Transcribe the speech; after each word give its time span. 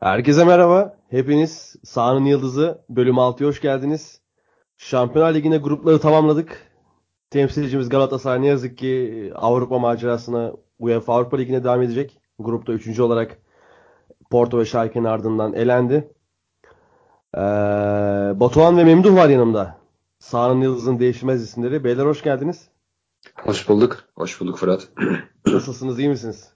Herkese 0.00 0.44
merhaba. 0.44 0.96
Hepiniz 1.10 1.76
Sahanın 1.84 2.24
Yıldızı 2.24 2.84
bölüm 2.88 3.14
6'ya 3.14 3.48
hoş 3.48 3.60
geldiniz. 3.60 4.20
Şampiyonlar 4.76 5.34
Ligi'nde 5.34 5.56
grupları 5.56 5.98
tamamladık. 6.00 6.62
Temsilcimiz 7.30 7.88
Galatasaray 7.88 8.42
ne 8.42 8.46
yazık 8.46 8.78
ki 8.78 9.32
Avrupa 9.34 9.78
macerasına 9.78 10.52
UEFA 10.78 11.14
Avrupa 11.14 11.36
Ligi'ne 11.36 11.64
devam 11.64 11.82
edecek. 11.82 12.20
Grupta 12.38 12.72
3. 12.72 13.00
olarak 13.00 13.38
Porto 14.30 14.58
ve 14.58 14.64
Schalke'nin 14.64 15.04
ardından 15.04 15.52
elendi. 15.52 16.12
Ee, 17.34 17.40
Batuhan 18.40 18.78
ve 18.78 18.84
Memduh 18.84 19.16
var 19.16 19.28
yanımda. 19.28 19.78
Sahanın 20.18 20.60
Yıldızı'nın 20.60 20.98
değişmez 20.98 21.42
isimleri. 21.42 21.84
Beyler 21.84 22.04
hoş 22.06 22.22
geldiniz. 22.22 22.68
Hoş 23.34 23.68
bulduk. 23.68 24.04
Hoş 24.14 24.40
bulduk 24.40 24.58
Fırat. 24.58 24.88
Nasılsınız? 25.46 25.98
iyi 25.98 26.08
misiniz? 26.08 26.52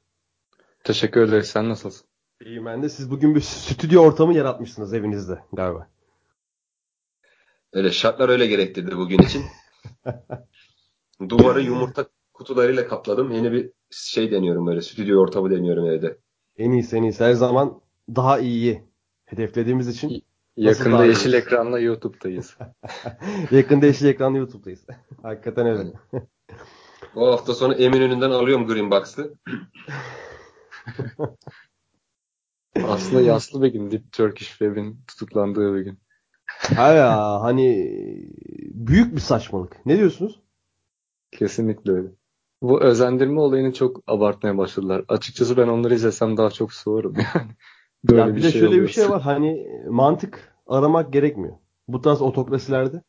Teşekkür 0.85 1.21
ederiz. 1.21 1.49
Sen 1.49 1.69
nasılsın? 1.69 2.10
İyiyim 2.45 2.67
ben 2.67 2.83
de. 2.83 2.89
Siz 2.89 3.11
bugün 3.11 3.35
bir 3.35 3.41
stüdyo 3.41 4.03
ortamı 4.03 4.35
yaratmışsınız 4.35 4.95
evinizde 4.95 5.39
galiba. 5.53 5.89
Öyle 7.73 7.91
şartlar 7.93 8.29
öyle 8.29 8.47
gerektirdi 8.47 8.97
bugün 8.97 9.19
için. 9.19 9.45
Duvarı 11.29 11.61
yumurta 11.61 12.07
kutularıyla 12.33 12.89
kapladım. 12.89 13.31
Yeni 13.33 13.53
bir 13.53 13.71
şey 13.91 14.31
deniyorum 14.31 14.67
böyle 14.67 14.83
stüdyo 14.83 15.21
ortamı 15.21 15.51
deniyorum 15.51 15.87
evde. 15.87 16.19
En 16.57 16.71
iyisi 16.71 16.97
en 16.97 17.03
iyisi. 17.03 17.25
Her 17.25 17.33
zaman 17.33 17.81
daha 18.09 18.39
iyiyi 18.39 18.85
hedeflediğimiz 19.25 19.89
için. 19.89 20.25
Yakında 20.57 21.05
yeşil 21.05 21.33
ekranla 21.33 21.79
YouTube'dayız. 21.79 22.57
Yakında 23.51 23.87
yeşil 23.87 24.07
ekranla 24.07 24.39
YouTube'dayız. 24.39 24.87
Hakikaten 25.23 25.67
öyle. 25.67 25.93
Bu 27.15 27.27
hafta 27.27 27.55
sonu 27.55 27.75
Eminönü'nden 27.75 28.31
alıyorum 28.31 28.67
Green 28.67 28.91
Box'ı. 28.91 29.35
Aslında 32.89 33.23
yaslı 33.23 33.63
bir 33.63 33.69
gün. 33.69 33.91
Deep 33.91 34.13
Turkish 34.13 34.49
Web'in 34.49 35.01
tutuklandığı 35.09 35.75
bir 35.75 35.81
gün. 35.81 35.99
Ha 36.77 36.93
ya 36.93 37.41
hani 37.41 37.67
büyük 38.75 39.15
bir 39.15 39.21
saçmalık. 39.21 39.87
Ne 39.87 39.99
diyorsunuz? 39.99 40.41
Kesinlikle 41.33 41.93
öyle. 41.93 42.09
Bu 42.63 42.81
özendirme 42.83 43.41
olayını 43.41 43.73
çok 43.73 44.03
abartmaya 44.07 44.59
başladılar. 44.59 45.05
Açıkçası 45.09 45.57
ben 45.57 45.69
onları 45.69 45.95
izlesem 45.95 46.37
daha 46.37 46.51
çok 46.51 46.73
soğurum 46.73 47.15
yani. 47.35 47.51
Böyle 48.05 48.21
ya 48.21 48.29
bir, 48.29 48.37
bir 48.37 48.43
de 48.43 48.51
şey 48.51 48.61
şöyle 48.61 48.69
oluyorsa. 48.69 48.89
bir 48.89 48.93
şey 48.93 49.11
var. 49.11 49.23
Hani 49.23 49.67
mantık 49.89 50.55
aramak 50.67 51.13
gerekmiyor. 51.13 51.57
Bu 51.89 52.01
tarz 52.01 52.23
otokrasilerde 52.23 53.03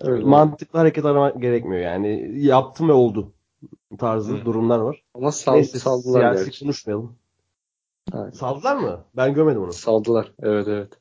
Öyle. 0.00 0.24
mantıklı 0.24 0.78
hareket 0.78 1.04
aramak 1.04 1.42
gerekmiyor. 1.42 1.82
Yani 1.82 2.32
yaptım 2.44 2.88
ve 2.88 2.92
oldu 2.92 3.32
tarzı 3.98 4.36
Hı. 4.36 4.44
durumlar 4.44 4.78
var. 4.78 5.04
Ama 5.14 5.32
sal, 5.32 5.54
Neyse, 5.54 5.78
saldılar 5.78 6.20
siyasi 6.20 6.44
gerçi. 6.44 6.64
konuşmayalım. 6.64 7.16
Aynen. 8.12 8.30
Saldılar 8.30 8.76
mı? 8.76 9.04
Ben 9.16 9.34
görmedim 9.34 9.62
onu. 9.62 9.72
Saldılar. 9.72 10.32
Evet 10.42 10.68
evet. 10.68 10.92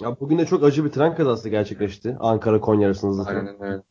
Ya 0.00 0.16
bugün 0.20 0.38
de 0.38 0.46
çok 0.46 0.64
acı 0.64 0.84
bir 0.84 0.90
tren 0.90 1.14
kazası 1.14 1.48
gerçekleşti. 1.48 2.16
Ankara 2.20 2.60
Konya 2.60 2.86
arasında. 2.86 3.28
Aynen 3.28 3.62
öyle. 3.62 3.82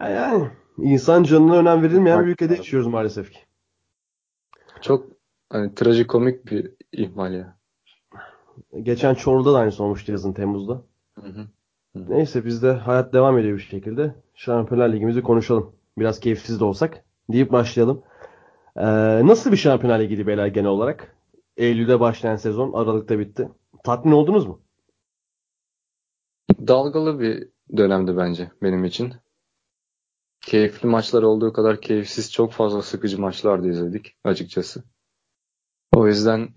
Yani 0.00 0.50
insan 0.78 1.22
canına 1.22 1.56
önem 1.56 1.82
verilmeyen 1.82 2.26
bir 2.26 2.30
ülkede 2.30 2.54
yaşıyoruz 2.54 2.86
maalesef 2.86 3.32
ki. 3.32 3.38
Çok 4.80 5.06
hani 5.50 5.74
trajikomik 5.74 6.46
bir 6.46 6.72
ihmal 6.92 7.34
ya. 7.34 7.56
Geçen 8.82 9.14
Çorlu'da 9.14 9.52
da 9.54 9.58
aynısı 9.58 9.84
olmuştu 9.84 10.12
yazın 10.12 10.32
Temmuz'da. 10.32 10.82
Hı 11.20 11.26
hı. 11.26 11.46
Hı. 11.96 12.04
Neyse 12.08 12.44
bizde 12.44 12.72
hayat 12.72 13.12
devam 13.12 13.38
ediyor 13.38 13.56
bir 13.56 13.62
şekilde. 13.62 14.14
Şampiyonlar 14.34 14.92
Ligimizi 14.92 15.22
konuşalım. 15.22 15.72
Biraz 15.98 16.20
keyifsiz 16.20 16.60
de 16.60 16.64
olsak 16.64 17.04
deyip 17.32 17.52
başlayalım. 17.52 18.02
Ee, 18.76 19.26
nasıl 19.26 19.52
bir 19.52 19.56
Şampiyonlar 19.56 20.00
Ligi'ydi 20.00 20.26
beyler 20.26 20.46
genel 20.46 20.70
olarak? 20.70 21.16
Eylül'de 21.56 22.00
başlayan 22.00 22.36
sezon 22.36 22.72
Aralık'ta 22.72 23.18
bitti. 23.18 23.48
Tatmin 23.84 24.12
oldunuz 24.12 24.46
mu? 24.46 24.60
Dalgalı 26.66 27.20
bir 27.20 27.48
dönemdi 27.76 28.16
bence 28.16 28.50
benim 28.62 28.84
için. 28.84 29.14
Keyifli 30.40 30.88
maçlar 30.88 31.22
olduğu 31.22 31.52
kadar 31.52 31.80
keyifsiz 31.80 32.32
çok 32.32 32.52
fazla 32.52 32.82
sıkıcı 32.82 33.20
maçlar 33.20 33.62
da 33.64 33.68
izledik 33.68 34.16
açıkçası. 34.24 34.84
O 35.94 36.06
yüzden 36.06 36.48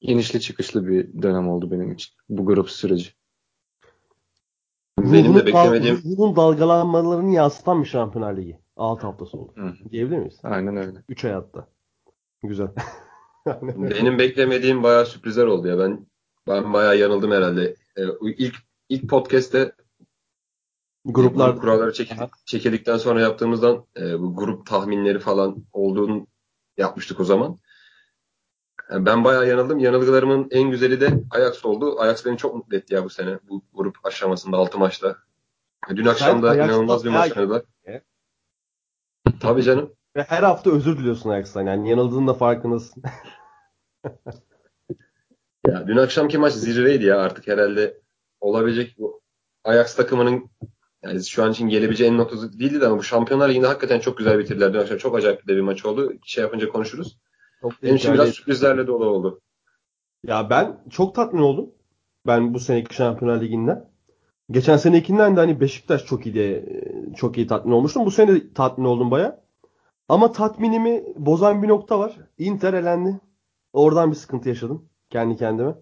inişli 0.00 0.40
çıkışlı 0.40 0.86
bir 0.86 1.22
dönem 1.22 1.48
oldu 1.48 1.70
benim 1.70 1.92
için 1.92 2.14
bu 2.28 2.46
grup 2.46 2.70
süreci. 2.70 3.10
Benim 4.98 5.34
de 5.34 5.46
beklemediğim... 5.46 6.00
Bunun 6.04 6.36
dalgalanmalarını 6.36 7.34
yansıtan 7.34 7.82
bir 7.82 7.88
Şampiyonlar 7.88 8.36
Ligi. 8.36 8.58
6 8.76 9.06
haftası 9.06 9.38
oldu. 9.38 9.52
Hı. 9.56 9.90
Diyebilir 9.90 10.18
miyiz? 10.18 10.40
Aynen 10.42 10.76
öyle. 10.76 11.02
3 11.08 11.24
ay 11.24 11.32
hatta. 11.32 11.68
Güzel. 12.42 12.68
Benim 13.76 14.18
beklemediğim 14.18 14.82
bayağı 14.82 15.06
sürprizler 15.06 15.46
oldu 15.46 15.68
ya. 15.68 15.78
Ben 15.78 16.06
ben 16.48 16.72
bayağı 16.72 16.98
yanıldım 16.98 17.30
herhalde. 17.30 17.76
Ee, 17.96 18.02
ilk 18.20 18.54
ilk 18.88 19.10
podcast'te 19.10 19.72
gruplar 21.04 21.50
grup 21.50 21.60
kuralları 21.60 21.92
çekildik, 21.92 22.30
çekildikten 22.46 22.96
sonra 22.96 23.20
yaptığımızdan 23.20 23.86
e, 23.96 24.20
bu 24.20 24.36
grup 24.36 24.66
tahminleri 24.66 25.18
falan 25.18 25.64
olduğunu 25.72 26.26
yapmıştık 26.76 27.20
o 27.20 27.24
zaman. 27.24 27.58
Yani 28.90 29.06
ben 29.06 29.24
bayağı 29.24 29.48
yanıldım. 29.48 29.78
Yanılgılarımın 29.78 30.48
en 30.50 30.70
güzeli 30.70 31.00
de 31.00 31.24
Ajax 31.30 31.64
oldu. 31.64 32.00
Ajax 32.00 32.26
beni 32.26 32.36
çok 32.36 32.54
mutlu 32.54 32.76
etti 32.76 32.94
ya 32.94 33.04
bu 33.04 33.10
sene. 33.10 33.38
Bu 33.48 33.62
grup 33.74 33.96
aşamasında 34.04 34.56
6 34.56 34.78
maçta. 34.78 35.16
Dün 35.88 36.06
akşam 36.06 36.42
da 36.42 36.54
inanılmaz 36.54 37.04
bir 37.04 37.10
maç 37.10 37.36
oynadılar. 37.36 37.62
Tabii 39.40 39.62
canım. 39.62 39.92
Ve 40.16 40.22
her 40.22 40.42
hafta 40.42 40.70
özür 40.70 40.98
diliyorsun 40.98 41.30
Ajax'tan. 41.30 41.66
Yani 41.66 41.90
yanıldığın 41.90 42.26
da 42.26 42.34
farkındasın. 42.34 43.02
ya 45.66 45.86
dün 45.86 45.96
akşamki 45.96 46.38
maç 46.38 46.52
zirveydi 46.52 47.04
ya 47.04 47.20
artık 47.20 47.48
herhalde 47.48 48.00
olabilecek 48.40 48.98
bu 48.98 49.20
Ajax 49.64 49.96
takımının 49.96 50.50
yani 51.02 51.24
şu 51.24 51.44
an 51.44 51.52
için 51.52 51.68
gelebileceği 51.68 52.10
en 52.10 52.18
notu 52.18 52.58
değildi 52.58 52.80
de 52.80 52.86
ama 52.86 52.98
bu 52.98 53.02
Şampiyonlar 53.02 53.48
Ligi'nde 53.48 53.66
hakikaten 53.66 54.00
çok 54.00 54.18
güzel 54.18 54.38
bitirdiler. 54.38 54.74
Dün 54.74 54.78
akşam 54.78 54.98
çok 54.98 55.16
acayip 55.16 55.46
bir 55.46 55.60
maç 55.60 55.84
oldu. 55.84 56.12
Şey 56.24 56.42
yapınca 56.42 56.68
konuşuruz. 56.68 57.18
Çok 57.60 57.82
Benim 57.82 57.96
için 57.96 58.14
biraz 58.14 58.28
sürprizlerle 58.28 58.86
dolu 58.86 59.04
oldu. 59.04 59.40
Ya 60.26 60.50
ben 60.50 60.84
çok 60.90 61.14
tatmin 61.14 61.42
oldum. 61.42 61.70
Ben 62.26 62.54
bu 62.54 62.60
seneki 62.60 62.94
Şampiyonlar 62.94 63.40
Ligi'nden. 63.40 63.95
Geçen 64.50 64.76
senekinden 64.76 65.36
de 65.36 65.40
hani 65.40 65.60
Beşiktaş 65.60 66.04
çok 66.04 66.26
iyi 66.26 66.34
diye 66.34 66.82
çok 67.16 67.36
iyi 67.36 67.46
tatmin 67.46 67.72
olmuştum. 67.72 68.06
Bu 68.06 68.10
sene 68.10 68.34
de 68.34 68.52
tatmin 68.52 68.84
oldum 68.84 69.10
baya. 69.10 69.44
Ama 70.08 70.32
tatminimi 70.32 71.04
bozan 71.16 71.62
bir 71.62 71.68
nokta 71.68 71.98
var. 71.98 72.16
Inter 72.38 72.74
elendi. 72.74 73.20
Oradan 73.72 74.10
bir 74.10 74.16
sıkıntı 74.16 74.48
yaşadım 74.48 74.88
kendi 75.10 75.36
kendime. 75.36 75.74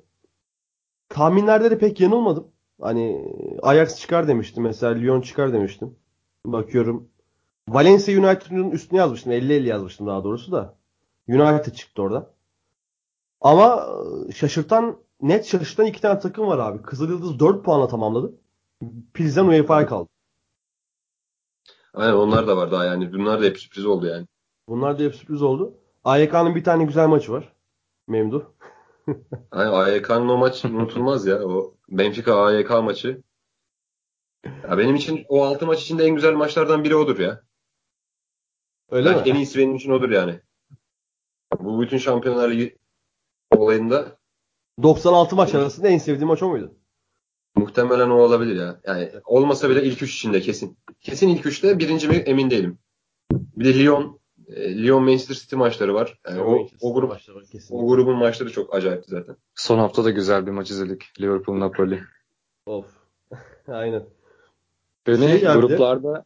Tahminlerde 1.09 1.71
de 1.71 1.79
pek 1.79 2.01
yanılmadım. 2.01 2.49
Hani 2.81 3.33
Ajax 3.63 4.01
çıkar 4.01 4.29
demiştim 4.29 4.65
mesela 4.65 4.95
Lyon 4.95 5.21
çıkar 5.21 5.53
demiştim. 5.53 5.97
Bakıyorum. 6.47 7.09
Valencia 7.69 8.15
United'ın 8.15 8.71
üstüne 8.71 8.99
yazmıştım. 8.99 9.33
50-50 9.33 9.69
yazmıştım 9.69 10.07
daha 10.07 10.25
doğrusu 10.25 10.53
da. 10.53 10.77
United 11.29 11.73
çıktı 11.73 12.03
orada. 12.03 12.35
Ama 13.41 13.89
şaşırtan 14.35 14.97
net 15.23 15.47
şaşırtan 15.47 15.87
iki 15.87 16.01
tane 16.01 16.19
takım 16.21 16.47
var 16.47 16.59
abi. 16.59 16.83
Kızıl 16.83 17.09
Yıldız 17.09 17.39
4 17.39 17.65
puanla 17.65 17.89
tamamladı. 17.89 18.35
Pilsen 19.15 19.45
UEFA'ya 19.45 19.87
kaldı. 19.87 20.09
Aynen 21.95 22.15
onlar 22.15 22.47
da 22.47 22.57
var 22.57 22.71
daha 22.71 22.85
yani. 22.85 23.13
Bunlar 23.13 23.43
da 23.43 23.45
hep 23.45 23.59
sürpriz 23.59 23.87
oldu 23.87 24.07
yani. 24.07 24.27
Bunlar 24.69 24.99
da 24.99 25.03
hep 25.03 25.15
sürpriz 25.15 25.43
oldu. 25.43 25.79
AYK'nın 26.05 26.55
bir 26.55 26.65
tane 26.65 26.85
güzel 26.85 27.09
maçı 27.09 27.33
var. 27.33 27.53
Memduh. 28.09 28.45
Aynen 29.51 29.73
AYK'nın 29.73 30.29
o 30.29 30.37
maç 30.37 30.65
unutulmaz 30.65 31.27
ya. 31.27 31.45
O 31.45 31.75
Benfica 31.89 32.37
AYK 32.37 32.71
maçı. 32.71 33.23
Ya 34.45 34.79
benim 34.79 34.95
için 34.95 35.27
o 35.29 35.45
altı 35.45 35.67
maç 35.67 35.83
içinde 35.83 36.05
en 36.05 36.15
güzel 36.15 36.33
maçlardan 36.33 36.85
biri 36.85 36.97
odur 36.97 37.19
ya. 37.19 37.43
Öyle 38.91 39.09
Belki 39.09 39.33
mi? 39.33 39.37
En 39.37 39.41
iyisi 39.41 39.59
benim 39.59 39.75
için 39.75 39.91
odur 39.91 40.11
yani. 40.11 40.41
Bu 41.59 41.81
bütün 41.81 41.99
Şampiyonlar 41.99 42.51
Ligi 42.51 42.79
olayında 43.51 44.19
96 44.83 45.37
maç 45.37 45.55
arasında 45.55 45.89
en 45.89 45.99
sevdiğim 45.99 46.29
maç 46.29 46.43
o 46.43 46.49
muydu? 46.49 46.75
Muhtemelen 47.57 48.11
o 48.11 48.15
olabilir 48.15 48.57
ya. 48.57 48.81
Yani 48.85 49.11
olmasa 49.25 49.71
bile 49.71 49.85
ilk 49.85 50.03
üç 50.03 50.15
içinde 50.15 50.41
kesin. 50.41 50.79
Kesin 51.01 51.29
ilk 51.29 51.47
üçte 51.47 51.79
birinci 51.79 52.09
mi 52.09 52.17
emin 52.17 52.51
değilim. 52.51 52.79
Bir 53.33 53.65
de 53.65 53.79
Lyon 53.79 54.21
e, 54.49 54.83
Lyon 54.83 55.03
Manchester 55.03 55.35
City 55.35 55.57
maçları 55.57 55.95
var. 55.95 56.19
Yani 56.29 56.41
o, 56.41 56.69
o 56.81 56.95
grup 56.95 57.13
o 57.71 57.89
grubun 57.89 58.17
maçları 58.17 58.53
çok 58.53 58.75
acayipti 58.75 59.11
zaten. 59.11 59.37
Son 59.55 59.79
hafta 59.79 60.05
da 60.05 60.11
güzel 60.11 60.47
bir 60.47 60.51
maç 60.51 60.71
izledik. 60.71 61.21
Liverpool 61.21 61.61
Napoli. 61.61 62.01
Of. 62.67 62.87
Aynen. 63.69 64.05
Beni 65.07 65.29
şey 65.29 65.41
gruplarda 65.41 66.25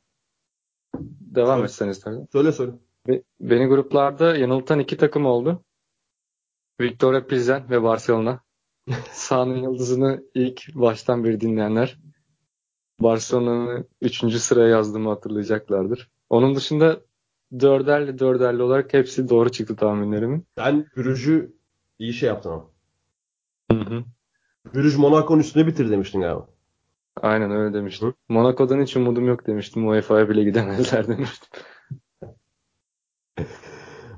devam 1.21 1.57
söyle. 1.57 1.65
etsen 1.65 1.89
istersen. 1.89 2.29
Söyle 2.33 2.53
söyle. 2.53 2.73
Beni 3.41 3.67
gruplarda 3.67 4.37
yanıltan 4.37 4.79
iki 4.79 4.97
takım 4.97 5.27
oldu. 5.27 5.63
Victoria 6.81 7.27
Pilsen 7.27 7.71
ve 7.71 7.83
Barcelona. 7.83 8.41
Sahanın 9.13 9.63
yıldızını 9.63 10.25
ilk 10.35 10.75
baştan 10.75 11.25
beri 11.25 11.41
dinleyenler 11.41 11.99
Barcelona'nın 13.01 13.89
3. 14.01 14.39
sıraya 14.39 14.69
yazdığımı 14.69 15.09
hatırlayacaklardır. 15.09 16.11
Onun 16.31 16.55
dışında 16.55 17.01
dörderli 17.61 18.19
dörderli 18.19 18.63
olarak 18.63 18.95
hepsi 18.95 19.29
doğru 19.29 19.49
çıktı 19.49 19.77
tahminlerimin. 19.77 20.47
Ben 20.57 20.87
Brüj'ü 20.97 21.59
İyi 21.99 22.13
şey 22.13 22.29
yaptın 22.29 22.51
ama. 22.51 22.65
Hı 23.73 23.79
hı. 23.79 24.05
Brüj 24.75 24.97
Monaco'nun 24.97 25.41
üstüne 25.41 25.67
bitir 25.67 25.91
demiştin 25.91 26.21
galiba. 26.21 26.49
Aynen 27.23 27.51
öyle 27.51 27.75
demiştim. 27.75 28.15
Monaco'dan 28.29 28.83
hiç 28.83 28.97
umudum 28.97 29.27
yok 29.27 29.47
demiştim. 29.47 29.89
UEFA'ya 29.89 30.29
bile 30.29 30.45
gidemezler 30.45 31.09
demiştim. 31.09 31.49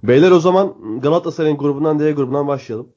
Beyler 0.02 0.30
o 0.30 0.40
zaman 0.40 1.00
Galatasaray'ın 1.00 1.58
grubundan 1.58 1.98
D 1.98 2.12
grubundan 2.12 2.48
başlayalım. 2.48 2.92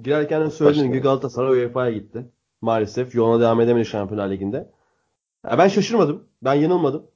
Girerken 0.00 0.48
söylediğim 0.48 0.88
gibi 0.88 1.02
Galatasaray 1.02 1.50
UEFA'ya 1.50 1.92
gitti. 1.92 2.30
Maalesef 2.60 3.14
yoluna 3.14 3.40
devam 3.40 3.60
edemedi 3.60 3.86
Şampiyonlar 3.86 4.30
Ligi'nde. 4.30 4.70
Ya 5.50 5.58
ben 5.58 5.68
şaşırmadım. 5.68 6.24
Ben 6.42 6.54
yanılmadım. 6.54 7.06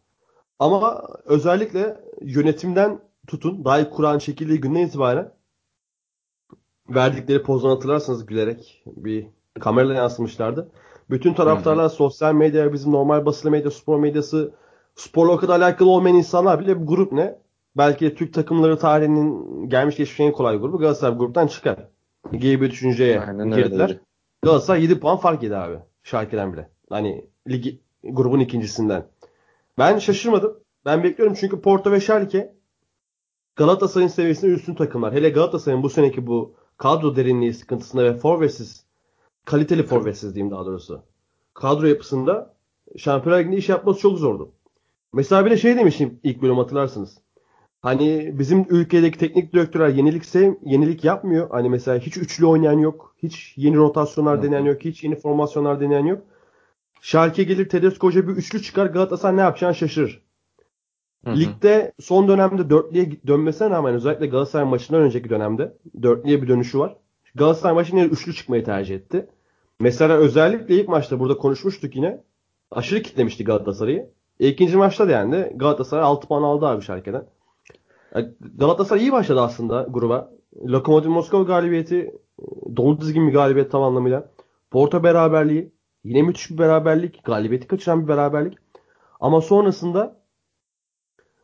Ama 0.58 1.02
özellikle 1.24 2.00
yönetimden 2.20 3.00
tutun 3.26 3.64
daha 3.64 3.78
ilk 3.78 3.92
Kur'an 3.92 4.18
çekildiği 4.18 4.60
günden 4.60 4.80
itibaren 4.80 5.32
verdikleri 6.88 7.42
pozdan 7.42 7.68
hatırlarsanız 7.68 8.26
gülerek 8.26 8.82
bir 8.86 9.26
kamerayla 9.60 9.94
yansımışlardı. 9.94 10.70
Bütün 11.10 11.34
taraftarlar 11.34 11.88
sosyal 11.88 12.34
medya, 12.34 12.72
bizim 12.72 12.92
normal 12.92 13.26
basılı 13.26 13.50
medya, 13.50 13.70
spor 13.70 13.98
medyası, 13.98 14.54
sporla 14.94 15.32
o 15.32 15.36
kadar 15.36 15.60
alakalı 15.60 15.90
olmayan 15.90 16.16
insanlar 16.16 16.60
bile 16.60 16.80
bu 16.80 16.86
grup 16.86 17.12
ne? 17.12 17.38
Belki 17.76 18.04
de 18.04 18.14
Türk 18.14 18.34
takımları 18.34 18.78
tarihinin 18.78 19.68
gelmiş 19.68 19.96
geçmiş 19.96 20.20
en 20.20 20.32
kolay 20.32 20.56
grubu 20.56 20.78
Galatasaray 20.78 21.18
gruptan 21.18 21.46
çıkar. 21.46 21.88
Gibi 22.32 22.60
bir 22.60 22.70
düşünceye 22.70 23.20
Aynen 23.20 23.50
girdiler. 23.50 23.88
Öyle. 23.88 24.00
Galatasaray 24.42 24.82
7 24.82 25.00
puan 25.00 25.16
fark 25.16 25.42
yedi 25.42 25.56
abi. 25.56 25.78
Şalke'den 26.02 26.52
bile. 26.52 26.70
Hani 26.90 27.26
ligi, 27.48 27.80
grubun 28.04 28.40
ikincisinden. 28.40 29.06
Ben 29.78 29.98
şaşırmadım. 29.98 30.60
Ben 30.84 31.02
bekliyorum 31.02 31.36
çünkü 31.40 31.60
Porto 31.60 31.92
ve 31.92 32.00
Schalke 32.00 32.54
Galatasaray'ın 33.56 34.08
seviyesinde 34.08 34.52
üstün 34.52 34.74
takımlar. 34.74 35.14
Hele 35.14 35.30
Galatasaray'ın 35.30 35.82
bu 35.82 35.90
seneki 35.90 36.26
bu 36.26 36.54
kadro 36.76 37.16
derinliği 37.16 37.54
sıkıntısında 37.54 38.04
ve 38.04 38.14
forvetsiz 38.14 38.86
kaliteli 39.44 39.82
forvetsiz 39.82 40.34
diyeyim 40.34 40.50
daha 40.50 40.66
doğrusu. 40.66 41.02
Kadro 41.54 41.86
yapısında 41.86 42.54
Şampiyonlar 42.96 43.40
Ligi'nde 43.40 43.56
iş 43.56 43.68
yapması 43.68 44.00
çok 44.00 44.18
zordu. 44.18 44.52
Mesela 45.12 45.46
bir 45.46 45.50
de 45.50 45.56
şey 45.56 45.76
demiştim 45.76 46.20
ilk 46.22 46.42
bölüm 46.42 46.56
hatırlarsınız. 46.56 47.18
Hani 47.86 48.38
bizim 48.38 48.66
ülkedeki 48.68 49.18
teknik 49.18 49.52
direktörler 49.52 49.88
yenilik 49.88 50.24
sev, 50.24 50.54
yenilik 50.64 51.04
yapmıyor. 51.04 51.50
Hani 51.50 51.68
mesela 51.68 51.98
hiç 51.98 52.16
üçlü 52.16 52.46
oynayan 52.46 52.78
yok. 52.78 53.14
Hiç 53.22 53.54
yeni 53.56 53.76
rotasyonlar 53.76 54.42
deneyen 54.42 54.64
yok. 54.64 54.84
Hiç 54.84 55.04
yeni 55.04 55.16
formasyonlar 55.16 55.80
deneyen 55.80 56.06
yok. 56.06 56.22
Schalke 57.00 57.42
gelir 57.42 57.68
Tedesco 57.68 58.06
Hoca 58.06 58.28
bir 58.28 58.32
üçlü 58.32 58.62
çıkar. 58.62 58.86
Galatasaray 58.86 59.36
ne 59.36 59.40
yapacağını 59.40 59.74
şaşırır. 59.74 60.22
Hı 61.24 61.30
hı. 61.30 61.40
Ligde 61.40 61.92
son 62.00 62.28
dönemde 62.28 62.70
dörtlüye 62.70 63.10
dönmesine 63.26 63.70
rağmen 63.70 63.94
özellikle 63.94 64.26
Galatasaray 64.26 64.66
maçından 64.66 65.02
önceki 65.02 65.30
dönemde 65.30 65.76
dörtlüye 66.02 66.42
bir 66.42 66.48
dönüşü 66.48 66.78
var. 66.78 66.96
Galatasaray 67.34 67.74
maçında 67.74 68.04
üçlü 68.04 68.34
çıkmayı 68.34 68.64
tercih 68.64 68.94
etti. 68.94 69.26
Mesela 69.80 70.16
özellikle 70.16 70.74
ilk 70.74 70.88
maçta 70.88 71.20
burada 71.20 71.36
konuşmuştuk 71.36 71.96
yine. 71.96 72.22
Aşırı 72.70 73.02
kitlemişti 73.02 73.44
Galatasaray'ı. 73.44 74.10
E, 74.40 74.48
ikinci 74.48 74.76
maçta 74.76 75.08
da 75.08 75.12
yani 75.12 75.52
Galatasaray 75.56 76.04
6 76.04 76.28
puan 76.28 76.42
aldı 76.42 76.66
abi 76.66 76.82
Schalke'den. 76.82 77.35
Galatasaray 78.40 79.02
iyi 79.02 79.12
başladı 79.12 79.40
aslında 79.40 79.86
gruba. 79.90 80.32
Lokomotiv 80.66 81.10
Moskova 81.10 81.42
galibiyeti 81.42 82.14
dolu 82.76 83.00
dizgin 83.00 83.28
bir 83.28 83.32
galibiyet 83.32 83.70
tam 83.70 83.82
anlamıyla. 83.82 84.30
Porto 84.70 85.02
beraberliği 85.02 85.72
yine 86.04 86.22
müthiş 86.22 86.50
bir 86.50 86.58
beraberlik. 86.58 87.24
Galibiyeti 87.24 87.66
kaçıran 87.66 88.02
bir 88.02 88.08
beraberlik. 88.08 88.58
Ama 89.20 89.40
sonrasında 89.40 90.20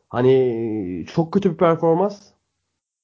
hani 0.09 1.05
çok 1.13 1.33
kötü 1.33 1.51
bir 1.51 1.57
performans. 1.57 2.21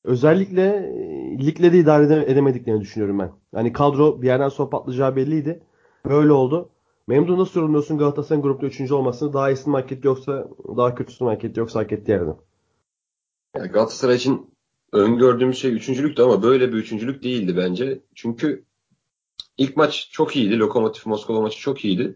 Özellikle 0.03 0.93
ligle 1.39 1.73
de 1.73 1.79
idare 1.79 2.31
edemediklerini 2.31 2.81
düşünüyorum 2.81 3.19
ben. 3.19 3.31
Hani 3.55 3.73
kadro 3.73 4.21
bir 4.21 4.27
yerden 4.27 4.49
sonra 4.49 4.69
patlayacağı 4.69 5.15
belliydi. 5.15 5.63
Böyle 6.05 6.31
oldu. 6.31 6.69
Memnun 7.07 7.39
nasıl 7.39 7.59
yorumluyorsun 7.59 7.97
Galatasaray'ın 7.97 8.43
grupta 8.43 8.67
3. 8.67 8.91
olmasını? 8.91 9.33
Daha 9.33 9.51
iyisini 9.51 9.73
hak 9.73 9.91
etti 9.91 10.07
yoksa 10.07 10.47
daha 10.77 10.95
kötüsünü 10.95 11.29
hak 11.29 11.43
etti 11.43 11.59
yoksa 11.59 11.79
hak 11.79 11.91
etti 11.91 12.11
yerine? 12.11 12.33
Yani 13.55 13.67
Galatasaray 13.67 14.15
için 14.15 14.53
öngördüğümüz 14.91 15.57
şey 15.57 15.73
üçüncülüktü 15.73 16.21
ama 16.21 16.43
böyle 16.43 16.71
bir 16.71 16.77
üçüncülük 16.77 17.23
değildi 17.23 17.57
bence. 17.57 17.99
Çünkü 18.15 18.65
ilk 19.57 19.77
maç 19.77 20.09
çok 20.11 20.35
iyiydi. 20.35 20.59
Lokomotiv 20.59 21.09
Moskova 21.09 21.41
maçı 21.41 21.59
çok 21.59 21.85
iyiydi. 21.85 22.15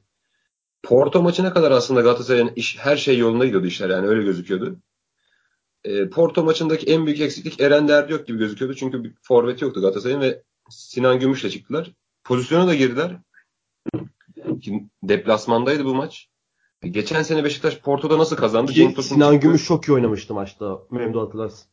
Porto 0.83 1.21
maçına 1.21 1.53
kadar 1.53 1.71
aslında 1.71 2.01
Galatasaray'ın 2.01 2.51
iş, 2.55 2.77
her 2.79 2.97
şey 2.97 3.17
yolunda 3.17 3.45
gidiyordu 3.45 3.67
işler 3.67 3.89
yani 3.89 4.07
öyle 4.07 4.23
gözüküyordu. 4.23 4.79
E, 5.83 6.09
Porto 6.09 6.43
maçındaki 6.43 6.85
en 6.85 7.05
büyük 7.05 7.21
eksiklik 7.21 7.61
Eren 7.61 7.87
Derdi 7.87 8.11
yok 8.11 8.27
gibi 8.27 8.37
gözüküyordu. 8.37 8.75
Çünkü 8.75 9.03
bir 9.03 9.13
forvet 9.21 9.61
yoktu 9.61 9.81
Galatasaray'ın 9.81 10.21
ve 10.21 10.43
Sinan 10.69 11.19
Gümüş'le 11.19 11.49
çıktılar. 11.49 11.91
Pozisyona 12.23 12.67
da 12.67 12.75
girdiler. 12.75 13.17
Deplasmandaydı 15.03 15.85
bu 15.85 15.95
maç. 15.95 16.29
Geçen 16.91 17.23
sene 17.23 17.43
Beşiktaş 17.43 17.79
Porto'da 17.79 18.17
nasıl 18.17 18.35
kazandı? 18.35 18.71
Cenk 18.71 18.95
Tosun 18.95 19.15
Sinan 19.15 19.31
çıktı. 19.31 19.47
Gümüş 19.47 19.65
çok 19.65 19.87
iyi 19.87 19.93
oynamıştı 19.93 20.33
maçta. 20.33 20.79
Memdu 20.91 21.21
hatırlarsın. 21.21 21.67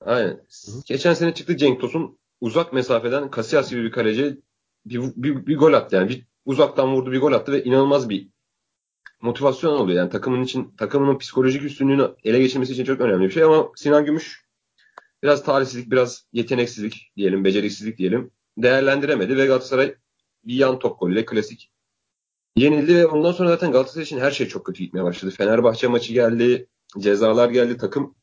Aynen. 0.00 0.30
Hı-hı. 0.30 0.82
Geçen 0.86 1.14
sene 1.14 1.34
çıktı 1.34 1.56
Cenk 1.56 1.80
Tosun 1.80 2.18
uzak 2.40 2.72
mesafeden 2.72 3.30
Casillas 3.36 3.70
gibi 3.70 3.84
bir 3.84 3.90
kaleci 3.90 4.38
bir, 4.86 5.00
bir, 5.16 5.46
bir 5.46 5.56
gol 5.56 5.72
attı. 5.72 5.96
Yani 5.96 6.08
bir 6.08 6.26
uzaktan 6.44 6.94
vurdu 6.94 7.12
bir 7.12 7.20
gol 7.20 7.32
attı 7.32 7.52
ve 7.52 7.64
inanılmaz 7.64 8.08
bir 8.08 8.28
motivasyon 9.20 9.72
oluyor. 9.72 9.98
Yani 9.98 10.10
takımın 10.10 10.42
için 10.42 10.74
takımının 10.76 11.18
psikolojik 11.18 11.62
üstünlüğünü 11.62 12.10
ele 12.24 12.38
geçirmesi 12.38 12.72
için 12.72 12.84
çok 12.84 13.00
önemli 13.00 13.24
bir 13.24 13.30
şey 13.30 13.42
ama 13.42 13.68
Sinan 13.76 14.04
Gümüş 14.04 14.44
biraz 15.22 15.44
talihsizlik, 15.44 15.90
biraz 15.90 16.26
yeteneksizlik 16.32 17.12
diyelim, 17.16 17.44
beceriksizlik 17.44 17.98
diyelim 17.98 18.30
değerlendiremedi 18.58 19.36
ve 19.36 19.46
Galatasaray 19.46 19.94
bir 20.44 20.54
yan 20.54 20.78
top 20.78 21.00
golüyle 21.00 21.24
klasik 21.24 21.71
yenildi 22.56 22.96
ve 22.96 23.06
ondan 23.06 23.32
sonra 23.32 23.48
zaten 23.48 23.72
Galatasaray 23.72 24.04
için 24.04 24.20
her 24.20 24.30
şey 24.30 24.48
çok 24.48 24.66
kötü 24.66 24.84
gitmeye 24.84 25.04
başladı. 25.04 25.34
Fenerbahçe 25.36 25.88
maçı 25.88 26.12
geldi, 26.12 26.68
cezalar 26.98 27.50
geldi, 27.50 27.76
takım 27.76 28.14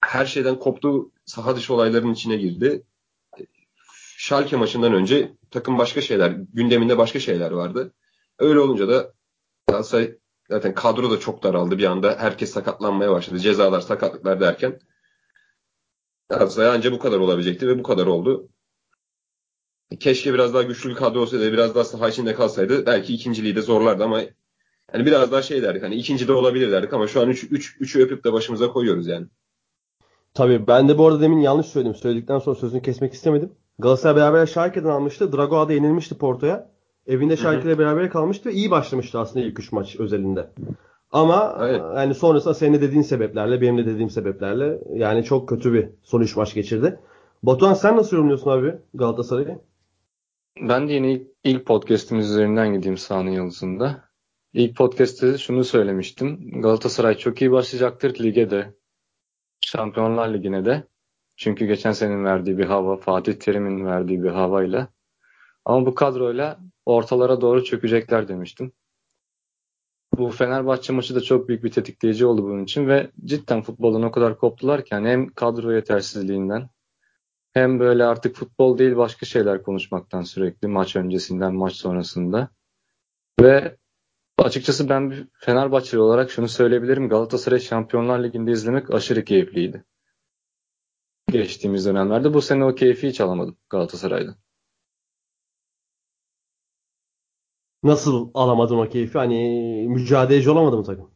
her 0.00 0.26
şeyden 0.26 0.58
koptu, 0.58 1.12
saha 1.24 1.56
dışı 1.56 1.74
olayların 1.74 2.12
içine 2.12 2.36
girdi. 2.36 2.82
Schalke 4.16 4.56
maçından 4.56 4.92
önce 4.92 5.32
takım 5.50 5.78
başka 5.78 6.00
şeyler, 6.00 6.30
gündeminde 6.30 6.98
başka 6.98 7.20
şeyler 7.20 7.50
vardı. 7.50 7.94
Öyle 8.38 8.60
olunca 8.60 8.88
da 8.88 9.12
Galatasaray 9.66 10.18
zaten 10.48 10.74
kadro 10.74 11.10
da 11.10 11.20
çok 11.20 11.42
daraldı 11.42 11.78
bir 11.78 11.84
anda. 11.84 12.16
Herkes 12.18 12.50
sakatlanmaya 12.50 13.10
başladı. 13.10 13.38
Cezalar, 13.38 13.80
sakatlıklar 13.80 14.40
derken 14.40 14.80
Galatasaray 16.28 16.76
ancak 16.76 16.92
bu 16.92 16.98
kadar 16.98 17.18
olabilecekti 17.18 17.68
ve 17.68 17.78
bu 17.78 17.82
kadar 17.82 18.06
oldu. 18.06 18.48
Keşke 20.00 20.34
biraz 20.34 20.54
daha 20.54 20.62
güçlü 20.62 20.90
bir 20.90 20.94
kadro 20.94 21.20
olsaydı, 21.20 21.52
biraz 21.52 21.74
daha 21.74 21.84
saha 21.84 22.08
içinde 22.08 22.34
kalsaydı 22.34 22.86
belki 22.86 23.14
ikinciliği 23.14 23.56
de 23.56 23.62
zorlardı 23.62 24.04
ama 24.04 24.20
yani 24.94 25.06
biraz 25.06 25.32
daha 25.32 25.42
şey 25.42 25.62
derdik. 25.62 25.82
Hani 25.82 25.94
ikinci 25.94 26.28
de 26.28 26.32
olabilir 26.32 26.72
derdik 26.72 26.92
ama 26.92 27.06
şu 27.06 27.20
an 27.20 27.28
3 27.28 27.44
3 27.50 27.76
3'ü 27.80 28.02
öpüp 28.02 28.24
de 28.24 28.32
başımıza 28.32 28.68
koyuyoruz 28.68 29.06
yani. 29.06 29.26
Tabii 30.34 30.66
ben 30.66 30.88
de 30.88 30.98
bu 30.98 31.06
arada 31.06 31.20
demin 31.20 31.40
yanlış 31.40 31.66
söyledim. 31.66 31.94
Söyledikten 31.94 32.38
sonra 32.38 32.56
sözünü 32.56 32.82
kesmek 32.82 33.12
istemedim. 33.12 33.52
Galatasaray 33.78 34.16
beraber 34.16 34.46
Schalke'den 34.46 34.88
almıştı. 34.88 35.32
Dragoa'da 35.32 35.72
yenilmişti 35.72 36.18
Porto'ya. 36.18 36.70
Evinde 37.06 37.36
Schalke'yle 37.36 37.78
beraber 37.78 38.10
kalmıştı 38.10 38.48
ve 38.48 38.52
iyi 38.52 38.70
başlamıştı 38.70 39.18
aslında 39.18 39.46
ilk 39.46 39.58
3 39.58 39.72
maç 39.72 39.96
özelinde. 40.00 40.50
Ama 41.12 41.52
Aynen. 41.52 41.94
yani 41.96 42.14
sonrasında 42.14 42.54
senin 42.54 42.74
de 42.74 42.80
dediğin 42.80 43.02
sebeplerle, 43.02 43.60
benim 43.60 43.78
de 43.78 43.86
dediğim 43.86 44.10
sebeplerle 44.10 44.78
yani 44.94 45.24
çok 45.24 45.48
kötü 45.48 45.72
bir 45.72 45.88
son 46.02 46.20
3 46.20 46.36
maç 46.36 46.54
geçirdi. 46.54 46.98
Batuhan 47.42 47.74
sen 47.74 47.96
nasıl 47.96 48.16
yorumluyorsun 48.16 48.50
abi 48.50 48.74
Galatasaray'ı? 48.94 49.58
Ben 50.60 50.88
de 50.88 50.92
yine 50.92 51.12
ilk, 51.12 51.26
ilk 51.44 51.66
podcast'imiz 51.66 52.30
üzerinden 52.30 52.74
gideyim 52.74 52.96
sahanın 52.96 53.30
yıldızında. 53.30 54.10
İlk 54.52 54.76
podcast'te 54.76 55.38
şunu 55.38 55.64
söylemiştim. 55.64 56.60
Galatasaray 56.62 57.18
çok 57.18 57.42
iyi 57.42 57.52
başlayacaktır 57.52 58.18
lige 58.18 58.50
de. 58.50 58.74
Şampiyonlar 59.60 60.34
Ligi'ne 60.34 60.64
de. 60.64 60.84
Çünkü 61.36 61.66
geçen 61.66 61.92
senenin 61.92 62.24
verdiği 62.24 62.58
bir 62.58 62.64
hava, 62.64 62.96
Fatih 62.96 63.34
Terim'in 63.34 63.86
verdiği 63.86 64.22
bir 64.22 64.30
havayla. 64.30 64.88
Ama 65.64 65.86
bu 65.86 65.94
kadroyla 65.94 66.58
ortalara 66.86 67.40
doğru 67.40 67.64
çökecekler 67.64 68.28
demiştim. 68.28 68.72
Bu 70.18 70.30
Fenerbahçe 70.30 70.92
maçı 70.92 71.14
da 71.14 71.20
çok 71.20 71.48
büyük 71.48 71.64
bir 71.64 71.70
tetikleyici 71.70 72.26
oldu 72.26 72.42
bunun 72.42 72.64
için 72.64 72.88
ve 72.88 73.10
cidden 73.24 73.62
futboldan 73.62 74.02
o 74.02 74.10
kadar 74.10 74.38
koptular 74.38 74.84
ki 74.84 74.94
yani 74.94 75.08
hem 75.08 75.28
kadro 75.28 75.72
yetersizliğinden 75.72 76.68
hem 77.58 77.80
böyle 77.80 78.04
artık 78.04 78.36
futbol 78.36 78.78
değil 78.78 78.96
başka 78.96 79.26
şeyler 79.26 79.62
konuşmaktan 79.62 80.22
sürekli 80.22 80.68
maç 80.68 80.96
öncesinden 80.96 81.54
maç 81.54 81.72
sonrasında. 81.72 82.48
Ve 83.40 83.76
açıkçası 84.38 84.88
ben 84.88 85.10
bir 85.10 85.28
Fenerbahçeli 85.32 86.00
olarak 86.00 86.30
şunu 86.30 86.48
söyleyebilirim. 86.48 87.08
Galatasaray 87.08 87.60
Şampiyonlar 87.60 88.24
Ligi'nde 88.24 88.52
izlemek 88.52 88.94
aşırı 88.94 89.24
keyifliydi. 89.24 89.84
Geçtiğimiz 91.30 91.86
dönemlerde 91.86 92.34
bu 92.34 92.42
sene 92.42 92.64
o 92.64 92.74
keyfi 92.74 93.08
hiç 93.08 93.20
alamadım 93.20 93.56
Galatasaray'da. 93.70 94.34
Nasıl 97.82 98.30
alamadın 98.34 98.78
o 98.78 98.88
keyfi? 98.88 99.18
Hani 99.18 99.38
mücadeleci 99.88 100.50
olamadı 100.50 100.76
mı 100.76 100.84
takım? 100.84 101.10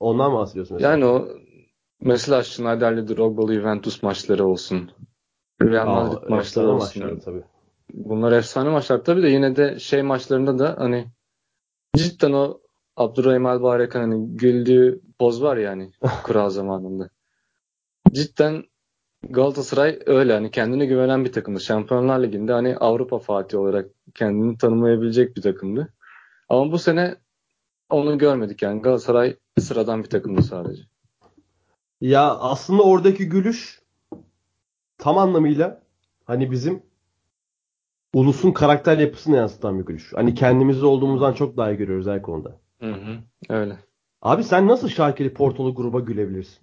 ondan 0.00 0.32
mı 0.32 0.38
bahsediyorsun 0.38 0.74
mesela? 0.74 0.92
Yani 0.92 1.04
o 1.04 1.28
mesela 2.00 2.42
Schneider'li 2.42 3.08
Drogba'lı 3.08 3.54
Juventus 3.54 4.02
maçları 4.02 4.46
olsun. 4.46 4.90
Real 5.62 5.86
Madrid 5.86 6.22
Aa, 6.22 6.28
maçları 6.28 6.68
olsun. 6.68 7.20
Tabii. 7.24 7.42
Bunlar 7.94 8.32
efsane 8.32 8.68
maçlar 8.68 9.04
tabii 9.04 9.22
de 9.22 9.28
yine 9.28 9.56
de 9.56 9.78
şey 9.78 10.02
maçlarında 10.02 10.58
da 10.58 10.76
hani 10.78 11.06
cidden 11.96 12.32
o 12.32 12.60
Abdurrahim 12.96 13.46
Albayrak'ın 13.46 14.00
hani 14.00 14.36
güldüğü 14.36 15.00
poz 15.18 15.42
var 15.42 15.56
yani 15.56 15.92
kral 16.24 16.50
zamanında. 16.50 17.10
Cidden 18.12 18.64
Galatasaray 19.28 19.98
öyle 20.06 20.32
hani 20.32 20.50
kendine 20.50 20.86
güvenen 20.86 21.24
bir 21.24 21.32
takımdı. 21.32 21.60
Şampiyonlar 21.60 22.22
Ligi'nde 22.22 22.52
hani 22.52 22.76
Avrupa 22.76 23.18
Fatih 23.18 23.58
olarak 23.58 23.90
kendini 24.14 24.58
tanımlayabilecek 24.58 25.36
bir 25.36 25.42
takımdı. 25.42 25.94
Ama 26.48 26.72
bu 26.72 26.78
sene 26.78 27.16
onu 27.90 28.18
görmedik 28.18 28.62
yani. 28.62 28.82
Galatasaray 28.82 29.36
sıradan 29.60 30.02
bir 30.02 30.08
takımdı 30.08 30.42
sadece. 30.42 30.82
Ya 32.00 32.34
aslında 32.34 32.82
oradaki 32.82 33.28
gülüş 33.28 33.79
tam 35.00 35.18
anlamıyla 35.18 35.82
hani 36.24 36.50
bizim 36.50 36.82
ulusun 38.14 38.52
karakter 38.52 38.98
yapısını 38.98 39.36
yansıtan 39.36 39.78
bir 39.78 39.86
gülüş. 39.86 40.12
Hani 40.14 40.34
kendimizi 40.34 40.86
olduğumuzdan 40.86 41.32
çok 41.32 41.56
daha 41.56 41.70
iyi 41.72 41.76
görüyoruz 41.76 42.06
her 42.06 42.22
konuda. 42.22 42.60
Hı 42.80 42.92
hı, 42.92 43.18
öyle. 43.48 43.78
Abi 44.22 44.44
sen 44.44 44.68
nasıl 44.68 44.88
Şalke'li 44.88 45.34
Portolu 45.34 45.74
gruba 45.74 46.00
gülebilirsin? 46.00 46.58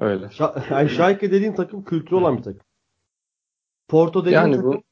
Öyle. 0.00 0.26
Şa- 0.26 0.62
yani 0.72 0.90
Schalke 0.90 1.32
dediğin 1.32 1.52
takım 1.52 1.84
kültürü 1.84 2.14
olan 2.16 2.38
bir 2.38 2.42
takım. 2.42 2.60
Porto 3.88 4.20
dediğin 4.20 4.36
yani 4.36 4.56
takım 4.56 4.72
bu... 4.72 4.82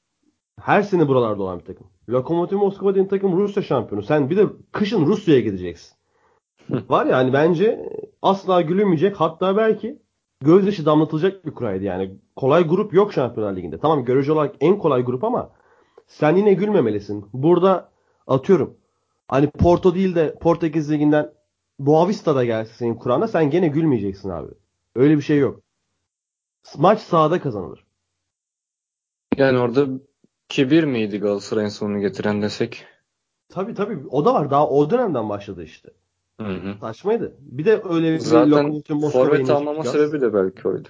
her 0.60 0.82
sene 0.82 1.08
buralarda 1.08 1.42
olan 1.42 1.58
bir 1.58 1.64
takım. 1.64 1.86
Lokomotiv 2.08 2.56
Moskova 2.56 2.90
dediğin 2.90 3.08
takım 3.08 3.36
Rusya 3.36 3.62
şampiyonu. 3.62 4.02
Sen 4.02 4.30
bir 4.30 4.36
de 4.36 4.46
kışın 4.72 5.06
Rusya'ya 5.06 5.40
gideceksin. 5.40 5.96
Var 6.70 7.06
ya 7.06 7.16
hani 7.16 7.32
bence 7.32 7.92
asla 8.22 8.60
gülünmeyecek 8.60 9.16
hatta 9.16 9.56
belki 9.56 10.02
gözyaşı 10.44 10.86
damlatılacak 10.86 11.46
bir 11.46 11.50
kuraydı 11.50 11.84
yani. 11.84 12.18
Kolay 12.36 12.68
grup 12.68 12.94
yok 12.94 13.12
Şampiyonlar 13.12 13.56
Ligi'nde. 13.56 13.78
Tamam 13.78 14.04
görece 14.04 14.32
olarak 14.32 14.56
en 14.60 14.78
kolay 14.78 15.02
grup 15.02 15.24
ama 15.24 15.50
sen 16.06 16.36
yine 16.36 16.54
gülmemelisin. 16.54 17.26
Burada 17.32 17.90
atıyorum 18.26 18.76
hani 19.28 19.50
Porto 19.50 19.94
değil 19.94 20.14
de 20.14 20.38
Portekiz 20.40 20.90
Ligi'nden 20.90 21.32
Boavista'da 21.78 22.44
gelse 22.44 22.74
senin 22.74 22.94
Kur'an'a 22.94 23.28
sen 23.28 23.50
gene 23.50 23.68
gülmeyeceksin 23.68 24.28
abi. 24.28 24.52
Öyle 24.94 25.16
bir 25.16 25.22
şey 25.22 25.38
yok. 25.38 25.60
Maç 26.78 27.00
sahada 27.00 27.40
kazanılır. 27.40 27.84
Yani 29.36 29.58
orada 29.58 29.86
kibir 30.48 30.84
miydi 30.84 31.18
Galatasaray'ın 31.18 31.68
sonunu 31.68 32.00
getiren 32.00 32.42
desek? 32.42 32.86
Tabii 33.48 33.74
tabii. 33.74 34.06
O 34.10 34.24
da 34.24 34.34
var. 34.34 34.50
Daha 34.50 34.68
o 34.68 34.90
dönemden 34.90 35.28
başladı 35.28 35.64
işte. 35.64 35.90
Hı 36.40 36.46
hı. 36.46 36.74
Saçmaydı. 36.80 37.36
Bir 37.40 37.64
de 37.64 37.82
öyle 37.88 38.14
bir 38.14 38.18
zaten 38.18 38.82
forvet 39.12 39.50
almama 39.50 39.82
gaz. 39.82 39.92
sebebi 39.92 40.20
de 40.20 40.34
belki 40.34 40.68
oydu. 40.68 40.88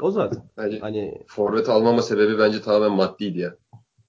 O 0.00 0.10
zaten. 0.10 0.42
Bence 0.56 0.78
hani 0.78 1.22
forvet 1.26 1.68
almama 1.68 2.02
sebebi 2.02 2.38
bence 2.38 2.62
tamamen 2.62 2.92
maddiydi 2.92 3.38
ya. 3.38 3.54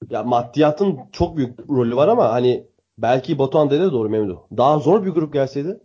Ya 0.09 0.23
maddiyatın 0.23 0.99
çok 1.11 1.37
büyük 1.37 1.69
rolü 1.69 1.95
var 1.95 2.07
ama 2.07 2.31
hani 2.33 2.67
belki 2.97 3.39
Batuhan 3.39 3.69
dedi 3.69 3.91
doğru 3.91 4.09
Memdu. 4.09 4.47
Daha 4.57 4.79
zor 4.79 5.05
bir 5.05 5.09
grup 5.09 5.33
gelseydi 5.33 5.79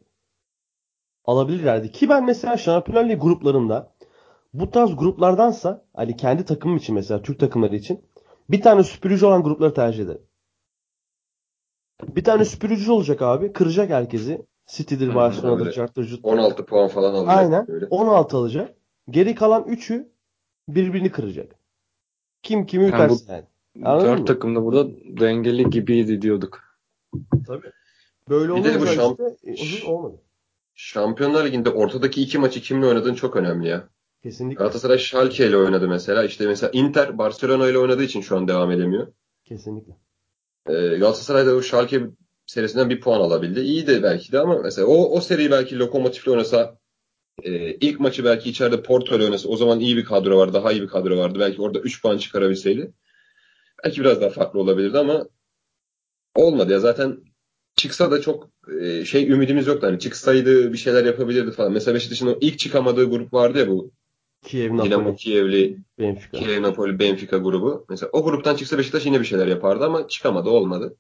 alabilirlerdi. 1.24 1.92
Ki 1.92 2.08
ben 2.08 2.24
mesela 2.24 2.56
Şampiyonlar 2.56 3.04
Ligi 3.08 3.20
gruplarında 3.20 3.94
bu 4.54 4.70
tarz 4.70 4.96
gruplardansa 4.96 5.84
hani 5.94 6.16
kendi 6.16 6.44
takımım 6.44 6.76
için 6.76 6.94
mesela 6.94 7.22
Türk 7.22 7.40
takımları 7.40 7.76
için 7.76 8.04
bir 8.50 8.62
tane 8.62 8.82
süpürücü 8.82 9.26
olan 9.26 9.42
grupları 9.42 9.74
tercih 9.74 10.04
ederim. 10.04 10.22
Bir 12.02 12.24
tane 12.24 12.44
süpürücü 12.44 12.90
olacak 12.90 13.22
abi. 13.22 13.52
Kıracak 13.52 13.90
herkesi. 13.90 14.46
City'dir, 14.66 15.14
Barcelona'dır, 15.14 15.72
Chart'tır, 15.72 16.20
16 16.22 16.66
puan 16.66 16.88
falan 16.88 17.14
alacak. 17.14 17.36
Aynen. 17.38 17.70
Öyle. 17.70 17.86
16 17.86 18.36
alacak. 18.36 18.74
Geri 19.10 19.34
kalan 19.34 19.62
3'ü 19.62 20.08
birbirini 20.68 21.12
kıracak. 21.12 21.54
Kim 22.42 22.66
kimi 22.66 22.84
ütersin 22.84 23.32
yani. 23.32 23.44
yani. 23.76 24.04
Dört 24.04 24.26
takım 24.26 24.56
da 24.56 24.64
burada 24.64 24.88
dengeli 25.20 25.70
gibiydi 25.70 26.22
diyorduk. 26.22 26.60
Tabii. 27.46 27.70
Böyle 28.28 28.52
olunca 28.52 28.80
bu 28.80 28.86
şamp 28.86 29.20
işte, 29.42 29.90
olmadı. 29.90 30.20
Şampiyonlar 30.74 31.44
Ligi'nde 31.44 31.70
ortadaki 31.70 32.22
iki 32.22 32.38
maçı 32.38 32.60
kimle 32.60 32.86
oynadığın 32.86 33.14
çok 33.14 33.36
önemli 33.36 33.68
ya. 33.68 33.88
Kesinlikle. 34.22 34.58
Galatasaray 34.58 34.98
Schalke 34.98 35.46
ile 35.46 35.56
oynadı 35.56 35.88
mesela. 35.88 36.24
İşte 36.24 36.46
mesela 36.46 36.70
Inter 36.72 37.18
Barcelona 37.18 37.68
ile 37.68 37.78
oynadığı 37.78 38.02
için 38.02 38.20
şu 38.20 38.36
an 38.36 38.48
devam 38.48 38.70
edemiyor. 38.70 39.06
Kesinlikle. 39.44 39.92
Ee, 40.68 40.72
Galatasaray 40.72 41.46
da 41.46 41.54
o 41.54 41.62
Schalke 41.62 42.02
serisinden 42.46 42.90
bir 42.90 43.00
puan 43.00 43.20
alabildi. 43.20 43.60
İyi 43.60 43.86
de 43.86 44.02
belki 44.02 44.32
de 44.32 44.38
ama 44.38 44.58
mesela 44.58 44.86
o, 44.86 45.16
o 45.16 45.20
seriyi 45.20 45.50
belki 45.50 45.78
Lokomotif'le 45.78 46.28
oynasa 46.28 46.78
e, 47.42 47.74
ilk 47.74 48.00
maçı 48.00 48.24
belki 48.24 48.50
içeride 48.50 48.82
Porto 48.82 49.16
ile 49.16 49.24
oynasa 49.24 49.48
o 49.48 49.56
zaman 49.56 49.80
iyi 49.80 49.96
bir 49.96 50.04
kadro 50.04 50.38
var. 50.38 50.52
Daha 50.52 50.72
iyi 50.72 50.82
bir 50.82 50.88
kadro 50.88 51.18
vardı. 51.18 51.38
Belki 51.40 51.62
orada 51.62 51.78
3 51.78 52.02
puan 52.02 52.18
çıkarabilseydi. 52.18 52.92
Belki 53.84 54.00
biraz 54.00 54.20
daha 54.20 54.30
farklı 54.30 54.60
olabilirdi 54.60 54.98
ama 54.98 55.28
olmadı 56.34 56.72
ya. 56.72 56.80
Zaten 56.80 57.18
çıksa 57.76 58.10
da 58.10 58.20
çok 58.20 58.50
e, 58.80 59.04
şey 59.04 59.30
ümidimiz 59.30 59.66
yoktu. 59.66 59.86
Hani 59.86 59.98
çıksaydı 59.98 60.72
bir 60.72 60.78
şeyler 60.78 61.04
yapabilirdi 61.04 61.52
falan. 61.52 61.72
Mesela 61.72 61.94
Beşiktaş'ın 61.94 62.26
o 62.26 62.38
ilk 62.40 62.58
çıkamadığı 62.58 63.04
grup 63.10 63.32
vardı 63.32 63.58
ya 63.58 63.68
bu 63.68 63.92
Kiev, 64.44 64.72
Napoli. 64.72 64.90
Dinamo 64.90 65.14
Kiev'li 65.14 65.78
Benfica. 65.98 66.38
Kiev, 66.38 66.62
Napoli, 66.62 66.98
Benfica 66.98 67.38
grubu. 67.38 67.86
Mesela 67.88 68.10
o 68.12 68.24
gruptan 68.24 68.56
çıksa 68.56 68.78
Beşiktaş 68.78 69.06
yine 69.06 69.20
bir 69.20 69.24
şeyler 69.24 69.46
yapardı 69.46 69.84
ama 69.84 70.08
çıkamadı, 70.08 70.50
olmadı. 70.50 70.96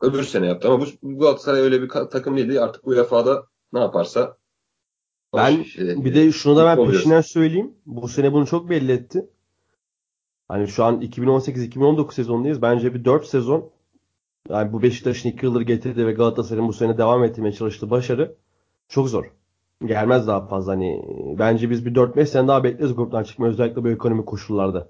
Öbür 0.00 0.22
sene 0.22 0.46
yaptı 0.46 0.68
ama 0.68 0.86
bu, 1.02 1.18
Galatasaray 1.18 1.60
öyle 1.60 1.82
bir 1.82 1.88
takım 1.88 2.36
değildi. 2.36 2.60
Artık 2.60 2.84
bu 2.84 2.90
UEFA'da 2.90 3.46
ne 3.72 3.80
yaparsa 3.80 4.36
ben 5.36 5.62
şey, 5.62 6.04
bir 6.04 6.14
de 6.14 6.32
şunu 6.32 6.56
da 6.56 6.64
ben 6.64 6.90
peşinden 6.90 7.20
söyleyeyim. 7.20 7.74
Bu 7.86 8.08
sene 8.08 8.32
bunu 8.32 8.46
çok 8.46 8.70
belli 8.70 8.92
etti. 8.92 9.26
Hani 10.48 10.68
şu 10.68 10.84
an 10.84 11.00
2018-2019 11.00 12.14
sezonundayız. 12.14 12.62
Bence 12.62 12.94
bir 12.94 13.04
4 13.04 13.26
sezon 13.26 13.70
yani 14.48 14.72
bu 14.72 14.82
Beşiktaş'ın 14.82 15.28
2 15.28 15.46
yıldır 15.46 15.60
getirdi 15.60 16.06
ve 16.06 16.12
Galatasaray'ın 16.12 16.68
bu 16.68 16.72
sene 16.72 16.98
devam 16.98 17.24
ettirmeye 17.24 17.52
çalıştığı 17.52 17.90
başarı 17.90 18.34
çok 18.88 19.08
zor. 19.08 19.30
Gelmez 19.84 20.26
daha 20.26 20.46
fazla. 20.46 20.72
Hani 20.72 21.04
bence 21.38 21.70
biz 21.70 21.86
bir 21.86 21.94
4-5 21.94 22.26
sene 22.26 22.48
daha 22.48 22.64
bekleriz 22.64 22.94
gruptan 22.94 23.22
çıkma 23.22 23.46
özellikle 23.46 23.84
bu 23.84 23.88
ekonomik 23.88 24.26
koşullarda. 24.26 24.88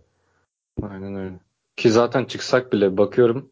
Aynen 0.82 1.14
öyle. 1.14 1.40
Ki 1.76 1.90
zaten 1.90 2.24
çıksak 2.24 2.72
bile 2.72 2.96
bakıyorum 2.96 3.50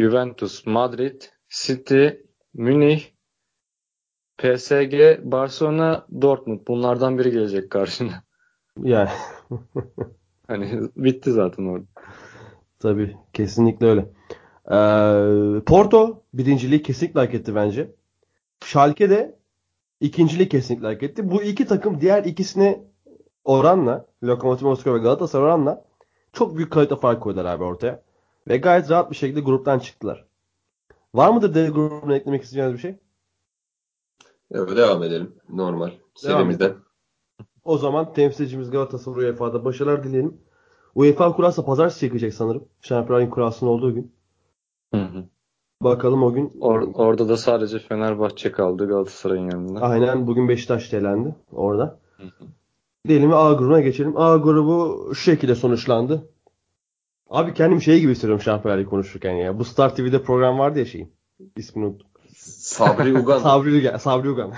Juventus, 0.00 0.66
Madrid, 0.66 1.22
City, 1.48 2.08
Münih, 2.54 3.02
PSG, 4.38 5.18
Barcelona, 5.22 6.06
Dortmund. 6.22 6.60
Bunlardan 6.68 7.18
biri 7.18 7.30
gelecek 7.30 7.70
karşına. 7.70 8.22
Yani. 8.82 9.08
hani 10.46 10.80
bitti 10.96 11.32
zaten 11.32 11.64
orada. 11.66 11.86
Tabii. 12.78 13.16
Kesinlikle 13.32 13.86
öyle. 13.86 14.00
Ee, 14.70 15.60
Porto 15.64 16.22
birinciliği 16.34 16.82
kesinlikle 16.82 17.20
hak 17.20 17.34
etti 17.34 17.54
bence. 17.54 17.90
Schalke 18.64 19.10
de 19.10 19.37
ikinciliği 20.00 20.48
kesinlikle 20.48 20.86
hak 20.86 21.02
etti. 21.02 21.30
Bu 21.30 21.42
iki 21.42 21.66
takım 21.66 22.00
diğer 22.00 22.24
ikisine 22.24 22.84
oranla 23.44 24.06
Lokomotiv 24.22 24.66
Moskova 24.66 24.94
ve 24.94 24.98
Galatasaray 24.98 25.44
oranla 25.44 25.84
çok 26.32 26.56
büyük 26.56 26.72
kalite 26.72 26.96
fark 26.96 27.22
koydular 27.22 27.44
abi 27.44 27.64
ortaya. 27.64 28.02
Ve 28.48 28.56
gayet 28.56 28.90
rahat 28.90 29.10
bir 29.10 29.16
şekilde 29.16 29.40
gruptan 29.40 29.78
çıktılar. 29.78 30.24
Var 31.14 31.30
mıdır 31.30 31.54
D 31.54 31.68
grubuna 31.68 32.16
eklemek 32.16 32.42
isteyeceğiniz 32.42 32.74
bir 32.74 32.80
şey? 32.80 32.96
Evet, 34.50 34.76
devam 34.76 35.02
edelim. 35.02 35.34
Normal. 35.48 35.90
Serimizden. 36.14 36.74
O 37.64 37.78
zaman 37.78 38.12
temsilcimiz 38.12 38.70
Galatasaray 38.70 39.24
UEFA'da 39.24 39.64
başarılar 39.64 40.04
dileyelim. 40.04 40.40
UEFA 40.94 41.36
kurası 41.36 41.64
pazartesi 41.64 42.00
çekecek 42.00 42.34
sanırım. 42.34 42.68
Şampiyonlar 42.80 43.30
kurasının 43.30 43.70
olduğu 43.70 43.94
gün. 43.94 44.12
Hı 44.94 45.00
hı. 45.00 45.24
Bakalım 45.82 46.22
o 46.22 46.32
gün. 46.32 46.48
Or- 46.48 46.92
orada 46.94 47.28
da 47.28 47.36
sadece 47.36 47.78
Fenerbahçe 47.78 48.52
kaldı 48.52 48.88
Galatasaray'ın 48.88 49.50
yanında. 49.50 49.80
Aynen 49.80 50.26
bugün 50.26 50.48
Beşiktaş 50.48 50.94
elendi 50.94 51.34
orada. 51.52 51.98
Hı 52.16 52.22
hı. 52.22 52.44
Diyelim 53.08 53.32
A 53.32 53.52
grubuna 53.52 53.80
geçelim. 53.80 54.16
A 54.16 54.36
grubu 54.36 55.10
şu 55.14 55.20
şekilde 55.20 55.54
sonuçlandı. 55.54 56.28
Abi 57.30 57.54
kendim 57.54 57.82
şey 57.82 58.00
gibi 58.00 58.12
hissediyorum 58.12 58.42
Şampiyonlar 58.42 58.78
Ligi 58.80 58.90
konuşurken 58.90 59.32
ya. 59.32 59.58
Bu 59.58 59.64
Star 59.64 59.94
TV'de 59.96 60.22
program 60.22 60.58
vardı 60.58 60.78
ya 60.78 60.84
şeyin. 60.84 61.12
İsmini 61.56 61.86
unuttum. 61.86 62.08
Sabri 62.36 63.18
Ugan. 63.18 63.38
Sabri 63.42 63.78
Ugan. 63.78 63.96
Sabri 63.96 64.30
Ugan. 64.30 64.52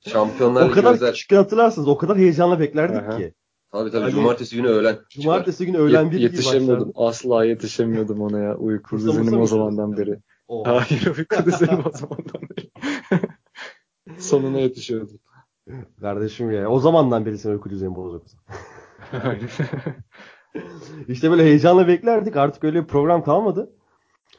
Şampiyonlar 0.00 0.62
Ligi 0.62 0.72
O 0.72 0.74
kadar 0.74 0.92
özel. 0.94 1.14
hatırlarsınız. 1.36 1.88
O 1.88 1.98
kadar 1.98 2.16
heyecanla 2.18 2.60
beklerdik 2.60 3.02
Aha. 3.02 3.16
ki. 3.16 3.34
Tabii 3.72 3.90
tabii. 3.90 4.02
Yani, 4.02 4.12
cumartesi 4.12 4.56
günü 4.56 4.68
öğlen. 4.68 4.98
Cumartesi 5.10 5.66
günü 5.66 5.78
öğlen 5.78 6.10
bir 6.10 6.18
Yetişemiyordum. 6.18 6.92
Asla 6.94 7.44
yetişemiyordum 7.44 8.20
ona 8.20 8.38
ya. 8.38 8.56
Uyku 8.56 8.96
düzenim 8.98 9.40
o 9.40 9.46
zamandan 9.46 9.96
beri. 9.96 10.18
Oh. 10.48 10.66
Hayır 10.66 11.06
uyku 11.06 11.44
düzenim 11.46 11.82
o 11.86 11.90
zamandan 11.98 12.42
beri. 12.56 12.70
Sonuna 14.18 14.58
yetişiyordum. 14.58 15.18
Kardeşim 16.00 16.50
ya. 16.50 16.68
O 16.68 16.80
zamandan 16.80 17.26
beri 17.26 17.38
senin 17.38 17.54
uyku 17.54 17.70
düzeni 17.70 17.94
bozuk. 17.94 18.22
İşte 21.08 21.30
böyle 21.30 21.44
heyecanla 21.44 21.88
beklerdik. 21.88 22.36
Artık 22.36 22.64
öyle 22.64 22.82
bir 22.82 22.88
program 22.88 23.24
kalmadı. 23.24 23.70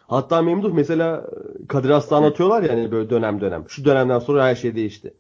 Hatta 0.07 0.41
Memduh 0.41 0.73
mesela 0.73 1.27
Kadir 1.67 1.89
Aslı 1.89 2.15
anlatıyorlar 2.15 2.63
ya 2.63 2.73
yani 2.73 2.91
böyle 2.91 3.09
dönem 3.09 3.41
dönem. 3.41 3.65
Şu 3.67 3.85
dönemden 3.85 4.19
sonra 4.19 4.45
her 4.45 4.55
şey 4.55 4.75
değişti. 4.75 5.13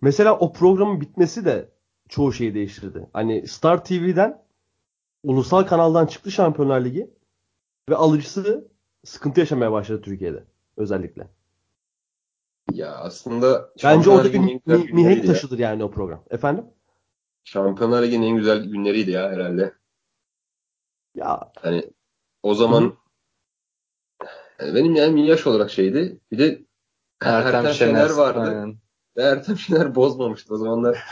Mesela 0.00 0.38
o 0.38 0.52
programın 0.52 1.00
bitmesi 1.00 1.44
de 1.44 1.70
çoğu 2.08 2.32
şeyi 2.32 2.54
değiştirdi. 2.54 3.08
Hani 3.12 3.48
Star 3.48 3.84
TV'den 3.84 4.42
ulusal 5.22 5.62
kanaldan 5.62 6.06
çıktı 6.06 6.30
Şampiyonlar 6.30 6.84
Ligi 6.84 7.10
ve 7.88 7.96
alıcısı 7.96 8.68
sıkıntı 9.04 9.40
yaşamaya 9.40 9.72
başladı 9.72 10.02
Türkiye'de 10.02 10.44
özellikle. 10.76 11.28
Ya 12.72 12.96
aslında 12.96 13.70
Bence 13.84 14.10
o 14.10 14.24
da 14.24 14.32
bir 14.32 14.38
mi, 14.38 14.60
mihenk 14.66 15.26
taşıdır 15.26 15.58
yani 15.58 15.84
o 15.84 15.90
program. 15.90 16.24
Efendim? 16.30 16.64
Şampiyonlar 17.44 18.02
Ligi'nin 18.02 18.26
en 18.26 18.36
güzel 18.36 18.64
günleriydi 18.64 19.10
ya 19.10 19.30
herhalde. 19.30 19.74
Ya 21.14 21.52
hani 21.60 21.90
o 22.42 22.54
zaman 22.54 22.94
yani 24.60 24.74
benim 24.74 24.94
yani 24.94 25.26
yaş 25.26 25.46
olarak 25.46 25.70
şeydi. 25.70 26.20
Bir 26.32 26.38
de 26.38 26.66
Ertem, 27.20 27.54
Ertem 27.54 27.72
Şener, 27.72 27.92
Şener 27.92 28.10
vardı. 28.10 28.40
Aynen. 28.40 28.76
Ve 29.16 29.22
Ertem 29.22 29.56
Şener 29.56 29.94
bozmamıştı 29.94 30.54
o 30.54 30.56
zamanlar. 30.56 31.04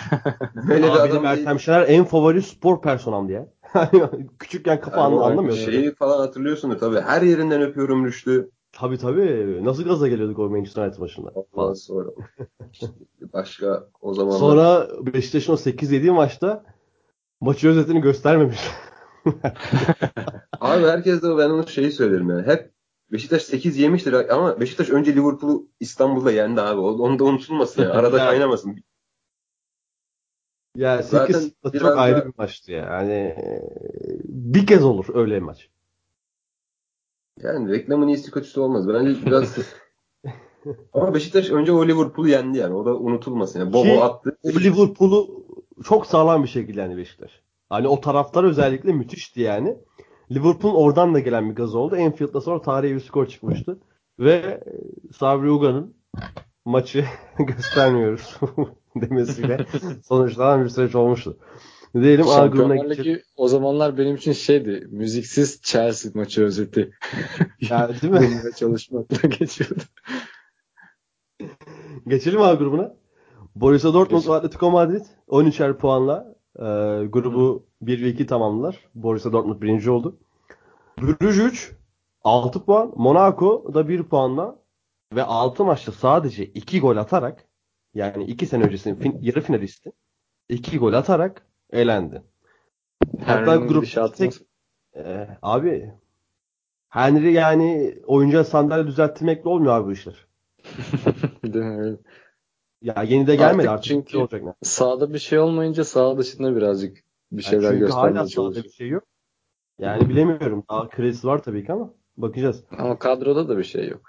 Böyle 0.69 0.87
bir 0.87 1.11
benim 1.11 1.27
Ertem 1.27 1.61
Şener 1.61 1.85
en 1.89 2.05
favori 2.05 2.43
spor 2.43 2.83
personamdı 2.83 3.33
ya. 3.33 3.47
Küçükken 4.39 4.81
kafa 4.81 5.01
yani 5.01 5.21
anlamıyor. 5.21 5.57
Şeyi 5.57 5.95
falan 5.95 6.19
hatırlıyorsundur 6.19 6.79
tabii. 6.79 7.01
Her 7.01 7.23
yerinden 7.23 7.63
öpüyorum 7.63 8.07
Rüştü. 8.07 8.51
Tabii 8.73 8.99
tabii. 8.99 9.61
Nasıl 9.63 9.85
gaza 9.85 10.09
geliyorduk 10.09 10.39
o 10.39 10.49
Manchester 10.49 10.83
United 10.83 11.01
maçında. 11.01 11.31
Ondan 11.31 11.75
sonra. 11.75 12.11
başka 13.33 13.89
o 14.01 14.15
zaman. 14.15 14.37
Sonra 14.37 14.89
Beşiktaş'ın 15.01 15.53
o 15.53 15.57
8-7 15.57 16.11
maçta 16.11 16.65
maçı 17.41 17.69
özetini 17.69 18.01
göstermemiş. 18.01 18.61
Abi 20.61 20.87
herkes 20.87 21.23
de 21.23 21.37
ben 21.39 21.51
onu 21.51 21.69
şeyi 21.69 21.93
söylerim 21.93 22.31
yani. 22.31 22.47
Hep 22.47 22.74
Beşiktaş 23.15 23.43
8 23.43 23.79
yemiştir 23.79 24.13
ama 24.13 24.61
Beşiktaş 24.61 24.91
önce 24.91 25.15
Liverpool'u 25.17 25.69
İstanbul'da 25.81 26.33
yendi 26.33 26.61
abi. 26.61 26.81
Onu 26.81 27.19
da 27.19 27.25
unutulmasın 27.25 27.83
yani. 27.83 27.93
Arada 27.93 28.17
kaynamasın. 28.31 28.85
Ya 30.77 31.03
8 31.03 31.53
çok 31.63 31.75
da... 31.75 31.97
ayrı 31.97 32.27
bir 32.27 32.33
maçtı 32.39 32.73
ya. 32.73 32.79
Yani 32.79 33.37
bir 34.25 34.67
kez 34.67 34.85
olur 34.85 35.07
öyle 35.15 35.41
maç. 35.41 35.69
Yani 37.43 37.73
reklamın 37.73 38.09
iyisi 38.09 38.31
kötüsü 38.31 38.61
olmaz. 38.61 38.89
Bence 38.89 39.27
biraz 39.27 39.59
ama 40.93 41.15
Beşiktaş 41.15 41.51
önce 41.51 41.73
o 41.73 41.87
Liverpool'u 41.87 42.29
yendi 42.29 42.59
yani. 42.59 42.75
O 42.75 42.87
da 42.87 42.97
unutulmasın. 42.97 43.59
Yani 43.59 43.73
Bobo 43.73 43.83
Ki, 43.83 44.01
attı. 44.01 44.39
O 44.43 44.49
Liverpool'u 44.49 45.45
çok 45.85 46.07
sağlam 46.07 46.43
bir 46.43 46.49
şekilde 46.49 46.81
yendi 46.81 46.97
Beşiktaş. 46.97 47.41
Hani 47.69 47.89
o 47.89 48.01
taraftar 48.01 48.45
özellikle 48.45 48.93
müthişti 48.93 49.41
yani. 49.41 49.77
Liverpool 50.31 50.75
oradan 50.75 51.15
da 51.15 51.21
gelen 51.21 51.51
bir 51.51 51.55
gaz 51.55 51.75
oldu. 51.75 51.97
Enfield'da 51.97 52.41
sonra 52.41 52.63
tarihi 52.63 52.95
bir 52.95 53.01
skor 53.01 53.27
çıkmıştı. 53.27 53.79
Ve 54.19 54.65
Sabri 55.13 55.51
Uga'nın 55.51 55.95
maçı 56.65 57.05
göstermiyoruz 57.39 58.37
demesiyle 58.97 59.67
sonuçlanan 60.05 60.65
bir 60.65 60.69
süreç 60.69 60.95
olmuştu. 60.95 61.39
Diyelim 61.95 62.29
A 62.29 62.47
grubuna 62.47 62.77
geçelim. 62.77 63.23
O 63.37 63.49
zamanlar 63.49 63.99
benim 63.99 64.17
için 64.17 64.33
şeydi. 64.33 64.87
Müziksiz 64.91 65.63
Chelsea 65.63 66.13
maçı 66.15 66.45
özeti. 66.45 66.91
Yani 67.61 68.01
değil 68.03 68.13
mi? 68.13 68.21
Benimle 68.21 68.53
çalışmakla 68.57 69.29
geçiyordu. 69.29 69.83
Geçelim 72.07 72.43
A 72.43 72.55
grubuna. 72.55 72.95
Borussia 73.55 73.95
Dortmund 73.95 74.27
ve 74.29 74.33
Atletico 74.33 74.71
Madrid 74.71 75.05
13'er 75.29 75.77
puanla 75.77 76.37
e, 76.57 76.63
grubu. 77.07 77.67
1 77.87 78.03
ve 78.03 78.09
2 78.09 78.27
tamamladılar. 78.27 78.81
Borussia 78.95 79.33
Dortmund 79.33 79.63
birinci 79.63 79.91
oldu. 79.91 80.19
Bruges 81.03 81.39
3 81.39 81.73
6 82.25 82.65
puan. 82.65 82.93
Monaco 82.97 83.75
da 83.75 83.89
1 83.89 84.03
puanla 84.03 84.57
ve 85.15 85.23
6 85.23 85.65
maçta 85.65 85.93
sadece 85.93 86.45
2 86.45 86.81
gol 86.81 86.97
atarak 86.97 87.45
yani 87.95 88.25
2 88.25 88.47
sene 88.47 88.65
öncesinin 88.65 88.95
fin, 88.95 89.19
yarı 89.23 89.41
finalisti 89.41 89.93
2 90.49 90.79
gol 90.79 90.93
atarak 90.93 91.47
elendi. 91.73 92.23
Hatta 93.25 93.57
grup 93.57 94.17
tek, 94.17 94.33
e, 94.97 95.29
abi 95.43 95.93
Henry 96.89 97.33
yani 97.33 97.99
oyuncuya 98.07 98.45
sandalye 98.45 98.87
düzeltmekle 98.87 99.51
olmuyor 99.51 99.75
abi 99.75 99.87
bu 99.87 99.93
işler. 99.93 100.27
Ya 102.83 103.03
yeni 103.03 103.27
de 103.27 103.37
gelmedi 103.37 103.71
artık, 103.71 103.71
artık 103.71 103.85
çünkü 103.85 104.19
olacak 104.19 104.43
ne? 104.43 104.55
sahada 104.63 105.15
bir 105.15 105.19
şey 105.19 105.39
olmayınca 105.39 105.85
saha 105.85 106.19
dışında 106.19 106.57
birazcık 106.57 107.04
bir 107.37 107.43
şeyler 107.43 107.73
yani 107.73 107.79
çünkü 107.79 107.93
hala 107.93 108.27
sahada 108.27 108.65
bir 108.65 108.71
şey 108.71 108.89
yok. 108.89 109.05
Yani 109.79 110.09
bilemiyorum. 110.09 110.65
Daha 110.71 110.89
kredisi 110.89 111.27
var 111.27 111.43
tabii 111.43 111.67
ki 111.67 111.73
ama 111.73 111.91
bakacağız. 112.17 112.65
Ama 112.79 112.99
kadroda 112.99 113.49
da 113.49 113.59
bir 113.59 113.65
şey 113.65 113.89
yok. 113.89 114.01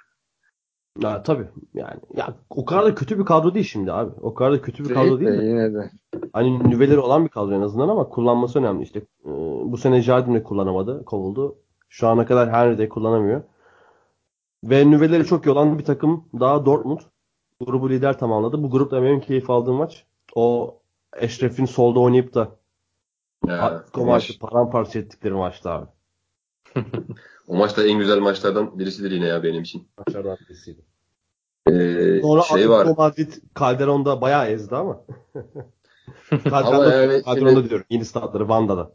Ya 1.00 1.24
tabii 1.24 1.48
yani 1.74 2.00
ya 2.16 2.36
o 2.50 2.66
kadar 2.66 2.86
da 2.86 2.96
kötü 2.96 3.20
bir 3.20 3.26
kadro 3.26 3.54
değil 3.54 3.66
şimdi 3.66 3.92
abi. 3.92 4.12
O 4.22 4.34
kadar 4.34 4.52
da 4.52 4.62
kötü 4.62 4.84
bir 4.84 4.90
değil 4.90 5.00
kadro 5.00 5.20
değil 5.20 5.40
de? 5.40 5.46
Yine 5.46 5.74
de. 5.74 5.92
Hani 6.34 6.70
nüveleri 6.70 7.00
olan 7.00 7.24
bir 7.24 7.30
kadro 7.30 7.54
en 7.54 7.62
azından 7.62 7.90
ama 7.90 8.10
kullanması 8.10 8.60
önemli. 8.60 8.84
İşte 8.84 9.00
e, 9.00 9.32
bu 9.66 9.78
sene 9.78 10.02
Jardim 10.02 10.36
de 10.36 10.44
kullanamadı, 10.44 11.06
kovuldu. 11.06 11.56
Şu 11.90 12.08
ana 12.08 12.26
kadar 12.26 12.54
Henry 12.54 12.78
de 12.78 12.90
kullanamıyor. 12.90 13.44
Ve 14.64 14.92
nüveleri 14.92 15.26
çok 15.26 15.46
iyi 15.46 15.50
olan 15.50 15.80
bir 15.80 15.86
takım 15.86 16.26
daha 16.40 16.66
Dortmund. 16.66 17.00
Grubu 17.66 17.90
lider 17.90 18.20
tamamladı. 18.20 18.64
Bu 18.64 18.70
grupta 18.70 19.04
benim 19.04 19.20
keyif 19.20 19.50
aldığım 19.50 19.76
maç. 19.76 20.06
O 20.36 20.76
Eşref'in 21.18 21.66
solda 21.66 22.00
oynayıp 22.00 22.34
da 22.34 22.50
ya, 23.48 23.86
o 23.98 24.06
maçı 24.06 24.40
paramparça 24.40 25.00
ettikleri 25.00 25.34
maçta 25.44 25.72
abi. 25.72 25.88
o 27.48 27.56
maç 27.56 27.78
da 27.78 27.88
en 27.88 28.00
güzel 28.00 28.20
maçlardan 28.20 28.80
birisidir 28.80 29.12
yine 29.12 29.28
ya 29.28 29.44
benim 29.44 29.62
için. 29.62 29.88
Maçlardan 29.98 30.38
birisiydi. 30.50 30.82
Ee, 31.70 32.22
Sonra 32.22 32.42
şey 32.42 32.70
var. 32.70 32.88
Madrid 32.98 33.34
Calderon'da 33.60 34.22
bayağı 34.22 34.48
ezdi 34.48 34.76
ama. 34.76 35.02
Calderon'da, 36.50 36.94
yani 36.96 37.24
Calderon'da 37.24 37.50
şimdi, 37.50 37.70
diyorum. 37.70 37.86
Yeni 37.90 38.06
statları 38.06 38.50
Vanda'da. 38.50 38.92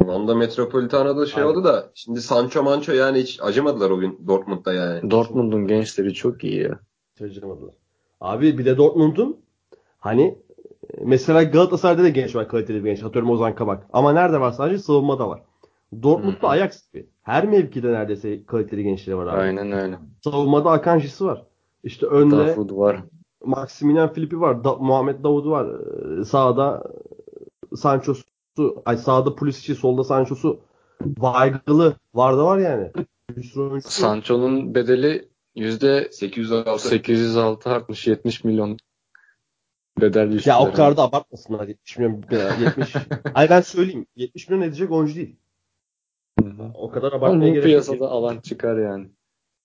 Vanda 0.00 0.34
Metropolitano'da 0.34 1.26
şey 1.26 1.42
Aynen. 1.42 1.52
oldu 1.54 1.64
da 1.64 1.90
şimdi 1.94 2.20
Sancho 2.20 2.62
Mancho 2.62 2.92
yani 2.92 3.18
hiç 3.18 3.38
acımadılar 3.42 3.90
o 3.90 3.98
gün 3.98 4.24
Dortmund'da 4.26 4.72
yani. 4.72 5.10
Dortmund'un 5.10 5.66
gençleri 5.66 6.14
çok 6.14 6.44
iyi 6.44 6.62
ya. 6.62 6.80
Hiç 7.14 7.22
acımadılar. 7.22 7.74
Abi 8.20 8.58
bir 8.58 8.64
de 8.64 8.76
Dortmund'un 8.76 9.40
hani 9.98 10.38
mesela 11.04 11.42
Galatasaray'da 11.42 12.02
da 12.02 12.08
genç 12.08 12.36
var 12.36 12.48
kaliteli 12.48 12.84
bir 12.84 12.90
genç. 12.90 13.02
Atıyorum 13.02 13.30
Ozan 13.30 13.54
Kabak. 13.54 13.86
Ama 13.92 14.12
nerede 14.12 14.40
var 14.40 14.52
sadece 14.52 14.78
savunmada 14.78 15.28
var. 15.28 15.42
Dortmund'da 16.02 16.48
Ajax 16.48 16.92
gibi. 16.92 17.06
Her 17.22 17.48
mevkide 17.48 17.92
neredeyse 17.92 18.46
kaliteli 18.46 18.82
gençleri 18.82 19.16
var 19.16 19.26
abi. 19.26 19.40
Aynen 19.40 19.72
öyle. 19.72 19.98
Savunmada 20.24 20.70
Akanji'si 20.70 21.24
var. 21.24 21.46
İşte 21.84 22.06
önde 22.06 22.36
Dafud 22.36 22.70
var. 22.70 23.00
Maximilian 23.44 24.12
Filippi 24.12 24.40
var. 24.40 24.64
Da, 24.64 24.74
Muhammed 24.74 25.24
Davud 25.24 25.46
var. 25.46 25.66
Ee, 25.66 26.24
sağda 26.24 26.82
Sancho'su 27.76 28.82
ay 28.84 28.96
sağda 28.96 29.34
Pulisic'i 29.34 29.74
solda 29.74 30.04
Sancho'su 30.04 30.60
Weigl'ı 31.04 31.94
var 32.14 32.36
da 32.36 32.44
var 32.44 32.58
yani. 32.58 32.90
Sancho'nun 33.84 34.74
bedeli 34.74 35.28
yüzde 35.54 36.08
806 36.12 36.88
806 36.88 37.70
artmış 37.70 38.06
70 38.06 38.44
milyon 38.44 38.76
bedel 40.00 40.46
Ya 40.46 40.60
o 40.60 40.72
kadar 40.72 40.96
da 40.96 41.02
abartmasınlar 41.02 41.68
70 41.68 41.98
milyon 41.98 42.24
70. 42.60 42.94
ay 43.34 43.50
ben 43.50 43.60
söyleyeyim 43.60 44.06
70 44.16 44.48
milyon 44.48 44.62
edecek 44.62 44.90
oyuncu 44.90 45.14
değil. 45.14 45.36
Hı-hı. 46.40 46.70
O 46.74 46.90
kadar 46.90 47.12
abartmaya 47.12 47.48
gerek 47.48 47.56
yok. 47.56 47.64
piyasada 47.64 48.08
alan 48.10 48.40
çıkar 48.40 48.78
yani. 48.78 49.08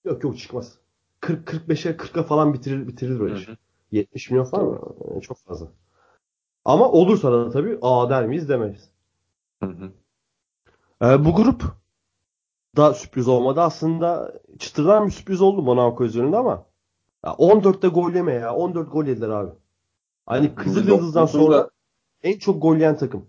Yok 0.04 0.24
yok 0.24 0.38
çıkmaz. 0.38 0.78
40 1.20 1.48
45'e 1.48 1.90
40'a 1.96 2.22
falan 2.22 2.54
bitirir 2.54 2.88
bitirir 2.88 3.20
böyle 3.20 3.34
iş. 3.34 3.48
70 3.92 4.30
milyon 4.30 4.44
falan 4.44 4.66
mı? 4.66 4.80
Çok 5.22 5.38
fazla. 5.38 5.68
Ama 6.64 6.92
olursa 6.92 7.32
da 7.32 7.50
tabii 7.50 7.78
aa 7.82 8.10
der 8.10 8.26
miyiz 8.26 8.48
demeyiz. 8.48 8.90
Hı 9.62 9.66
hı. 9.66 9.92
Ee, 11.02 11.24
bu 11.24 11.34
grup 11.34 11.62
da 12.76 12.94
sürpriz 12.94 13.28
olmadı. 13.28 13.60
Aslında 13.60 14.32
çıtırdan 14.58 15.06
bir 15.06 15.12
sürpriz 15.12 15.40
oldu 15.42 15.62
Monaco 15.62 16.04
üzerinde 16.04 16.36
ama 16.36 16.66
ya 17.24 17.30
14'te 17.30 17.88
gol 17.88 18.12
yeme 18.12 18.32
ya. 18.32 18.54
14 18.54 18.92
gol 18.92 19.04
yediler 19.04 19.28
abi. 19.28 19.50
Hani 20.26 20.54
Kızıl 20.54 20.88
Yıldız'dan 20.88 21.26
sonra 21.26 21.70
en 22.22 22.38
çok 22.38 22.62
gol 22.62 22.76
yiyen 22.76 22.96
takım. 22.96 23.26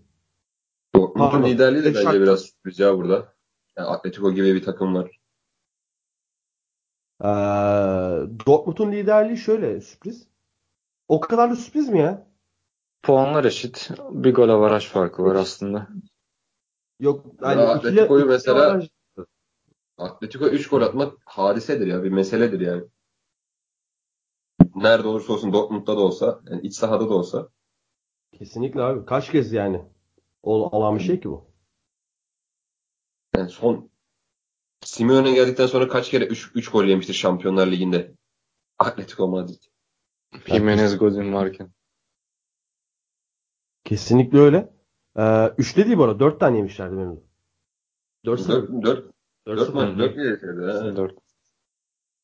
Dortmund'un 0.94 1.42
liderliği 1.42 1.84
de 1.84 1.94
bence 1.94 2.20
biraz 2.20 2.40
sürpriz 2.40 2.78
ya 2.78 2.96
burada. 2.96 3.34
Yani 3.76 3.88
Atletico 3.88 4.32
gibi 4.32 4.54
bir 4.54 4.62
takım 4.62 4.94
var. 4.94 5.20
Ee, 7.20 7.28
Dortmund'un 8.46 8.92
liderliği 8.92 9.36
şöyle 9.36 9.80
sürpriz. 9.80 10.28
O 11.08 11.20
kadar 11.20 11.50
da 11.50 11.56
sürpriz 11.56 11.88
mi 11.88 11.98
ya? 11.98 12.26
Puanlar 13.02 13.44
eşit. 13.44 13.90
Bir 14.10 14.34
gol 14.34 14.48
avaraj 14.48 14.88
farkı 14.88 15.24
var 15.24 15.34
aslında. 15.34 15.88
Yok 17.00 17.26
yani 17.42 17.60
ya 17.60 17.68
Atletico'yu 17.68 18.26
mesela 18.26 18.64
avaraj... 18.64 18.88
Atletico 19.98 20.46
3 20.46 20.68
gol 20.68 20.82
atmak 20.82 21.18
hadisedir 21.24 21.86
ya. 21.86 22.02
Bir 22.02 22.10
meseledir 22.10 22.60
yani. 22.60 22.84
Nerede 24.74 25.08
olursa 25.08 25.32
olsun 25.32 25.52
Dortmund'da 25.52 25.96
da 25.96 26.00
olsa, 26.00 26.40
yani 26.50 26.60
iç 26.60 26.74
sahada 26.74 27.08
da 27.08 27.14
olsa. 27.14 27.48
Kesinlikle 28.32 28.82
abi. 28.82 29.06
Kaç 29.06 29.30
kez 29.30 29.52
yani? 29.52 29.84
O 30.42 30.76
alan 30.76 30.98
bir 30.98 31.02
şey 31.02 31.20
ki 31.20 31.28
bu. 31.28 31.50
Yani 33.36 33.48
son 33.50 33.90
Simeone 34.84 35.32
geldikten 35.34 35.66
sonra 35.66 35.88
kaç 35.88 36.10
kere 36.10 36.24
3 36.24 36.68
gol 36.68 36.84
yemiştir 36.84 37.14
Şampiyonlar 37.14 37.66
Ligi'nde? 37.66 38.14
Atletico 38.78 39.28
Madrid. 39.28 39.62
Jimenez 40.46 40.98
Godin 40.98 41.32
varken. 41.32 41.70
Kesinlikle 43.84 44.38
öyle. 44.38 44.72
Ee, 45.18 45.52
üçte 45.58 45.86
değil 45.86 45.98
bu 45.98 46.04
arada. 46.04 46.18
Dört 46.18 46.40
tane 46.40 46.56
yemişlerdi 46.56 46.96
benim. 46.96 47.20
Dört 48.24 48.48
4 48.48 48.70
4 48.82 49.14
4 49.46 49.74
maç 49.74 49.98
4 49.98 50.16
mi 50.16 50.24
yedirdi? 50.24 50.96
4. 50.96 51.18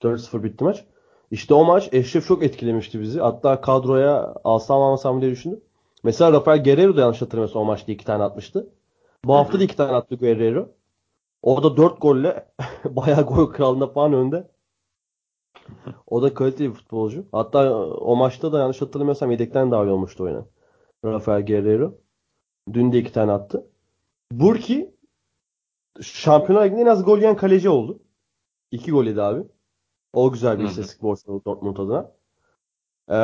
4-0 0.02 0.42
bitti 0.42 0.64
maç. 0.64 0.84
İşte 1.30 1.54
o 1.54 1.64
maç 1.64 1.88
Eşref 1.92 2.26
çok 2.26 2.42
etkilemişti 2.42 3.00
bizi. 3.00 3.20
Hatta 3.20 3.60
kadroya 3.60 4.34
alsam 4.44 4.82
almasam 4.82 5.20
diye 5.20 5.30
düşündüm. 5.30 5.60
Mesela 6.02 6.32
Rafael 6.32 6.64
Guerrero 6.64 6.96
da 6.96 7.00
yanlış 7.00 7.22
hatırlamıyorsam 7.22 7.62
o 7.62 7.64
maçta 7.64 7.92
iki 7.92 8.04
tane 8.04 8.22
atmıştı. 8.22 8.68
Bu 9.24 9.34
hafta 9.34 9.60
da 9.60 9.64
iki 9.64 9.76
tane 9.76 9.92
attı 9.92 10.14
Guerrero. 10.14 10.68
O 11.42 11.62
da 11.62 11.76
dört 11.76 12.02
golle 12.02 12.46
bayağı 12.84 13.26
gol 13.26 13.46
kralında 13.46 13.86
falan 13.86 14.12
önde. 14.12 14.50
O 16.06 16.22
da 16.22 16.34
kaliteli 16.34 16.68
bir 16.68 16.74
futbolcu. 16.74 17.26
Hatta 17.32 17.76
o 17.86 18.16
maçta 18.16 18.52
da 18.52 18.58
yanlış 18.58 18.82
hatırlamıyorsam 18.82 19.30
yedekten 19.30 19.70
dahil 19.70 19.88
olmuştu 19.88 20.24
oyuna. 20.24 20.46
Rafael 21.04 21.46
Guerrero. 21.46 21.94
Dün 22.72 22.92
de 22.92 22.98
iki 22.98 23.12
tane 23.12 23.32
attı. 23.32 23.66
Burki 24.32 24.94
Şampiyonlar 26.00 26.66
Ligi'nde 26.66 26.80
en 26.80 26.86
az 26.86 27.04
gol 27.04 27.18
yiyen 27.18 27.36
kaleci 27.36 27.68
oldu. 27.68 27.98
İki 28.70 28.90
gol 28.90 29.04
yedi 29.04 29.22
abi. 29.22 29.42
O 30.12 30.32
güzel 30.32 30.58
bir 30.58 30.64
istatistik 30.64 31.02
borçlu 31.02 31.44
Dortmund 31.44 31.76
adına. 31.76 32.10
Ee, 33.08 33.14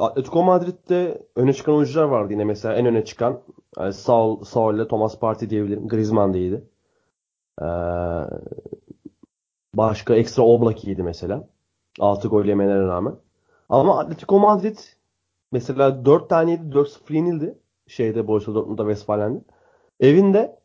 Atletico 0.00 0.42
Madrid'de 0.42 1.26
öne 1.36 1.52
çıkan 1.52 1.74
oyuncular 1.74 2.04
vardı 2.04 2.32
yine 2.32 2.44
mesela 2.44 2.74
en 2.74 2.86
öne 2.86 3.04
çıkan 3.04 3.40
yani 3.78 3.92
Saul, 3.92 4.44
Saul 4.44 4.74
ile 4.74 4.88
Thomas 4.88 5.18
Partey 5.18 5.50
diyebilirim. 5.50 5.88
Griezmann 5.88 6.34
da 6.34 6.38
iyiydi. 6.38 6.64
Ee, 7.62 7.66
başka 9.74 10.14
ekstra 10.14 10.42
Oblak 10.42 10.84
iyiydi 10.84 11.02
mesela. 11.02 11.48
6 12.00 12.28
gol 12.28 12.44
yemelerine 12.44 12.86
rağmen. 12.86 13.14
Ama 13.68 13.98
Atletico 13.98 14.38
Madrid 14.38 14.78
mesela 15.52 16.04
4 16.04 16.28
taneydi 16.28 16.62
4-0 16.62 17.14
yenildi. 17.14 17.58
Şeyde 17.86 18.26
Borussia 18.26 18.54
Dortmund'da 18.54 18.82
Westfalen'de. 18.82 19.40
Evinde 20.00 20.60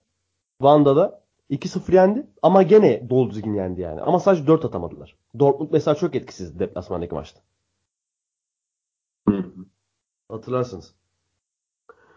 Vanda'da 0.62 1.22
2-0 1.50 1.96
yendi 1.96 2.28
ama 2.42 2.64
gene 2.64 3.10
dolu 3.10 3.30
düzgün 3.30 3.54
yendi 3.54 3.82
yani. 3.82 4.02
Ama 4.02 4.20
sadece 4.20 4.48
4 4.48 4.66
atamadılar. 4.66 5.16
Dortmund 5.40 5.70
mesela 5.72 5.96
çok 5.96 6.16
etkisiz 6.16 6.60
deplasmandaki 6.60 7.16
maçta. 7.16 7.42
Hatırlarsınız. 10.30 10.96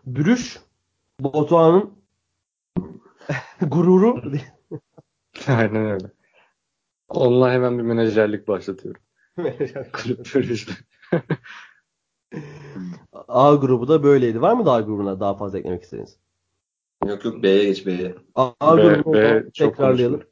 Brüş 0.07 0.61
Batuhan'ın 1.20 1.92
gururu 3.61 4.22
Aynen 5.48 5.87
öyle. 5.87 6.11
Onunla 7.09 7.52
hemen 7.52 7.78
bir 7.78 7.83
menajerlik 7.83 8.48
başlatıyorum. 8.48 9.02
Kulüp 9.92 10.35
Brüj'le. 10.35 10.72
A 13.12 13.54
grubu 13.54 13.88
da 13.88 14.02
böyleydi. 14.02 14.42
Var 14.42 14.52
mı 14.52 14.66
daha 14.66 14.81
grubuna 14.81 15.20
daha 15.20 15.35
fazla 15.35 15.59
eklemek 15.59 15.83
istediğiniz? 15.83 16.18
Yok 17.07 17.24
yok 17.24 17.42
B'ye 17.42 17.64
geç 17.64 17.87
B'ye. 17.87 18.14
A, 18.35 18.52
A 18.61 18.76
B- 18.76 18.83
grubunu 18.83 19.14
B 19.14 19.42
çok 19.52 19.70
tekrarlayalım. 19.70 20.22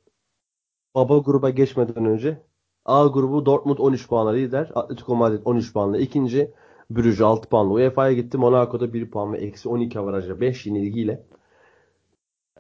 Baba 0.94 1.18
gruba 1.18 1.51
geçmeden 1.51 2.05
önce 2.05 2.45
A 2.87 3.07
grubu 3.07 3.46
Dortmund 3.46 3.79
13 3.79 4.09
puanla 4.09 4.31
lider. 4.31 4.72
Atletico 4.75 5.16
Madrid 5.16 5.40
13 5.44 5.72
puanla 5.72 5.99
ikinci. 5.99 6.51
Brüj 6.90 7.20
6 7.20 7.49
puanla 7.49 7.72
UEFA'ya 7.72 8.12
gitti. 8.12 8.38
Monaco'da 8.38 8.92
1 8.92 9.11
puan 9.11 9.33
ve 9.33 9.38
eksi 9.38 9.68
12 9.68 9.99
avarajla 9.99 10.40
5 10.40 10.66
yenilgiyle 10.66 11.22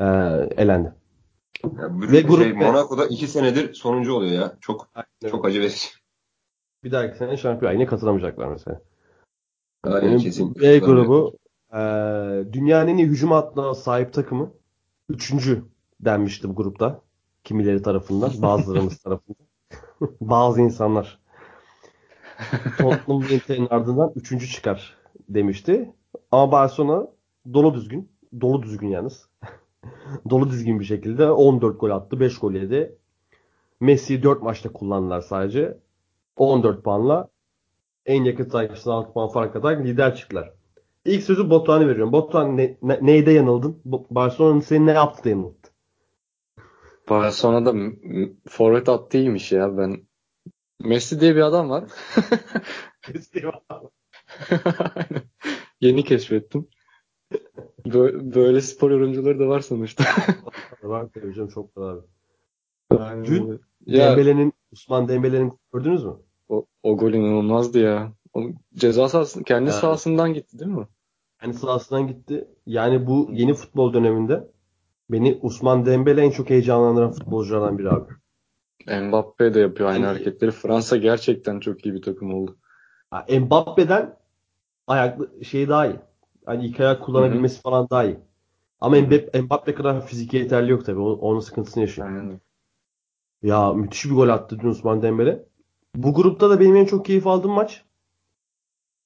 ee, 0.00 0.04
elendi. 0.56 0.92
Ya, 1.64 2.00
Ve 2.00 2.12
Ve 2.12 2.20
grup 2.20 2.42
şey. 2.42 2.52
Monaco'da 2.52 3.06
2 3.06 3.26
senedir 3.26 3.74
sonuncu 3.74 4.14
oluyor 4.14 4.32
ya. 4.32 4.56
Çok 4.60 4.88
çok 5.30 5.44
acı 5.44 5.60
verici. 5.60 5.88
Bir 6.84 6.92
dahaki 6.92 7.16
sene 7.16 7.36
şampiyon 7.36 7.72
yine 7.72 7.86
katılamayacaklar 7.86 8.48
mesela. 8.48 8.80
Aynen 9.84 10.18
kesin. 10.18 10.54
B 10.54 10.78
grubu 10.78 11.36
e, 11.72 11.78
dünyanın 12.52 12.88
en 12.88 12.96
iyi 12.96 13.06
hücum 13.06 13.30
hattına 13.30 13.74
sahip 13.74 14.12
takımı. 14.12 14.52
Üçüncü 15.08 15.64
denmişti 16.00 16.48
bu 16.48 16.54
grupta. 16.54 17.00
Kimileri 17.44 17.82
tarafından. 17.82 18.30
Bazılarımız 18.42 18.98
tarafından. 19.02 19.45
Bazı 20.20 20.60
insanlar. 20.60 21.18
Tottenham 22.78 23.22
Inter'in 23.22 23.66
ardından 23.66 24.12
üçüncü 24.16 24.48
çıkar 24.48 24.96
demişti. 25.28 25.92
Ama 26.30 26.52
Barcelona 26.52 27.08
dolu 27.52 27.74
düzgün. 27.74 28.10
Dolu 28.40 28.62
düzgün 28.62 28.88
yalnız. 28.88 29.28
dolu 30.30 30.50
düzgün 30.50 30.80
bir 30.80 30.84
şekilde 30.84 31.30
14 31.30 31.80
gol 31.80 31.90
attı. 31.90 32.20
5 32.20 32.38
gol 32.38 32.52
yedi. 32.52 32.98
Messi 33.80 34.22
4 34.22 34.42
maçta 34.42 34.72
kullandılar 34.72 35.20
sadece. 35.20 35.78
14 36.36 36.84
puanla 36.84 37.28
en 38.06 38.24
yakın 38.24 38.48
takipçisine 38.48 38.92
6 38.92 39.12
puan 39.12 39.28
fark 39.28 39.56
atarak 39.56 39.84
lider 39.86 40.16
çıktılar. 40.16 40.52
İlk 41.04 41.22
sözü 41.22 41.50
Batuhan'a 41.50 41.88
veriyorum. 41.88 42.12
Batuhan 42.12 42.56
ne, 42.56 42.76
ne- 42.82 42.98
neyde 43.02 43.30
yanıldın? 43.30 43.82
Barcelona'nın 44.10 44.60
seni 44.60 44.86
ne 44.86 44.92
yaptı 44.92 45.24
da 45.24 45.28
yanılttı? 45.28 45.70
Barcelona'da 47.08 47.74
forvet 48.48 48.88
attı 48.88 49.18
iyiymiş 49.18 49.52
ya. 49.52 49.78
Ben 49.78 50.06
Messi 50.80 51.20
diye 51.20 51.36
bir 51.36 51.40
adam 51.40 51.70
var. 51.70 51.84
Aynen. 54.58 55.22
Yeni 55.80 56.04
keşfettim. 56.04 56.68
Böyle, 57.86 58.34
böyle 58.34 58.60
spor 58.60 58.90
yorumcuları 58.90 59.38
da 59.38 59.48
var 59.48 59.60
sonuçta. 59.60 60.04
Var 60.82 61.06
tabii 61.14 61.34
canım 61.34 61.48
çok 61.48 61.76
var 61.76 61.96
abi. 62.90 63.26
Dün. 63.26 63.60
Ya 63.86 64.10
Dembele'nin, 64.10 64.52
Osman 64.72 65.08
Dembele'nin 65.08 65.52
gördünüz 65.72 66.04
mü? 66.04 66.16
o, 66.48 66.66
o 66.82 66.96
gol 66.96 67.12
inanılmazdı 67.12 67.78
ya. 67.78 68.12
O 68.32 68.42
ceza 68.74 69.08
sahası 69.08 69.44
kendi 69.44 69.70
Evet. 69.70 69.80
sahasından 69.80 70.34
gitti 70.34 70.58
değil 70.58 70.70
mi? 70.70 70.86
Yani 71.42 71.54
sahasından 71.54 72.06
gitti. 72.06 72.48
Yani 72.66 73.06
bu 73.06 73.28
yeni 73.32 73.54
futbol 73.54 73.92
döneminde 73.92 74.48
beni 75.10 75.38
Osman 75.42 75.86
Dembele 75.86 76.22
en 76.22 76.30
çok 76.30 76.50
heyecanlandıran 76.50 77.12
futbolculardan 77.12 77.78
biri 77.78 77.90
abi. 77.90 78.12
Mbappe 79.02 79.54
de 79.54 79.60
yapıyor 79.60 79.88
aynı 79.88 80.04
Yani- 80.04 80.12
hareketleri. 80.14 80.50
Fransa 80.50 80.96
gerçekten 80.96 81.60
çok 81.60 81.86
iyi 81.86 81.94
bir 81.94 82.02
takım 82.02 82.34
oldu. 82.34 82.56
Mbappe'den 83.40 84.16
ayaklı 84.86 85.44
şey 85.44 85.68
daha 85.68 85.86
iyi. 85.86 85.96
Hani 86.46 86.66
iki 86.66 86.84
ayak 86.84 87.02
kullanabilmesi 87.02 87.60
falan 87.62 87.90
daha 87.90 88.04
iyi. 88.04 88.18
Ama. 88.80 88.96
Mbappe, 89.00 89.40
Mbappe 89.40 89.74
kadar 89.74 90.06
fiziki 90.06 90.36
yeterli 90.36 90.70
yok 90.70 90.84
tabii. 90.86 91.00
Onun 91.00 91.40
sıkıntısını 91.40 91.82
yaşıyor. 91.82 92.08
Aynen. 92.08 92.40
Ya 93.42 93.72
müthiş 93.72 94.04
bir 94.04 94.10
gol 94.10 94.28
attı 94.28 94.58
dün 94.60 94.68
Osman 94.68 95.02
Dembele. 95.02 95.44
Bu 95.94 96.14
grupta 96.14 96.50
da 96.50 96.60
benim 96.60 96.76
en 96.76 96.84
çok 96.84 97.04
keyif 97.06 97.26
aldığım 97.26 97.50
maç 97.50 97.84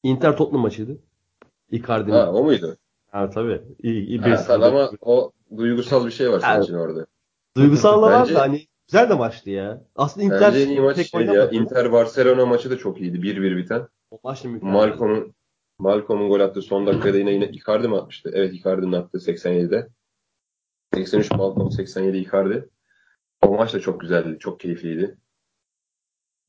Inter 0.02 0.36
Tottenham 0.36 0.62
maçıydı. 0.62 0.98
Icardi'nin. 1.70 2.16
Ha 2.16 2.32
o 2.32 2.44
muydu? 2.44 2.76
Ha 3.10 3.30
tabii. 3.30 3.62
İyi, 3.82 4.06
iyi 4.06 4.18
Ha, 4.18 4.44
tabii 4.46 4.64
ama 4.64 4.90
o 5.00 5.32
duygusal 5.56 6.06
bir 6.06 6.10
şey 6.10 6.30
var 6.32 6.40
senin 6.40 6.52
Evet. 6.54 6.64
için 6.64 6.74
orada. 6.74 7.06
Duygusal 7.56 8.02
da 8.02 8.06
var 8.06 8.34
da 8.34 8.40
hani 8.40 8.66
güzel 8.88 9.10
de 9.10 9.14
maçtı 9.14 9.50
ya. 9.50 9.84
Aslında 9.96 10.24
Inter 10.26 10.40
Bence 10.40 10.62
en 10.62 10.68
iyi 10.68 10.80
maç 10.80 10.96
tek 10.96 11.06
şeydi 11.06 11.34
ya. 11.34 11.50
Inter 11.50 11.92
Barcelona 11.92 12.46
maçı 12.46 12.70
da 12.70 12.78
çok 12.78 13.00
iyiydi. 13.00 13.22
1-1 13.22 13.56
biten. 13.56 13.88
O 14.10 14.18
maç 14.24 14.44
da. 14.44 14.48
Malcolm'un 14.62 15.34
Malcolm'un 15.78 16.28
gol 16.28 16.40
attığı 16.40 16.62
son 16.62 16.86
dakikada 16.86 17.18
yine 17.18 17.32
yine 17.32 17.48
Icardi 17.48 17.88
mi 17.88 17.96
atmıştı? 17.96 18.30
Evet 18.34 18.54
Icardi'nin 18.54 18.92
attığı 18.92 19.18
87'de. 19.18 19.88
83 20.94 21.30
Malcolm 21.30 21.70
87 21.70 22.16
Icardi. 22.18 22.68
O 23.42 23.56
maç 23.56 23.74
da 23.74 23.80
çok 23.80 24.00
güzeldi. 24.00 24.36
Çok 24.40 24.60
keyifliydi. 24.60 25.18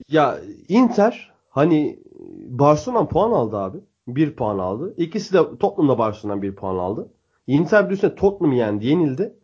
Ya 0.08 0.40
Inter 0.68 1.32
hani 1.50 2.00
Barcelona 2.48 3.08
puan 3.08 3.32
aldı 3.32 3.58
abi. 3.58 3.78
Bir 4.08 4.36
puan 4.36 4.60
aldı. 4.60 4.94
İkisi 4.98 5.34
de 5.34 5.38
Tottenham'da 5.38 5.98
Barcelona'dan 5.98 6.42
bir 6.42 6.56
puan 6.56 6.76
aldı. 6.76 7.12
Inter 7.48 7.90
bir 7.90 7.94
üstüne 7.94 8.16
Tottenham'ı 8.16 8.56
yendi, 8.56 8.88
yenildi. 8.88 9.36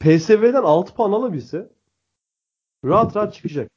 PSV'den 0.00 0.62
6 0.62 0.94
puan 0.94 1.12
alabilse 1.12 1.70
rahat 2.84 3.16
rahat 3.16 3.34
çıkacak. 3.34 3.70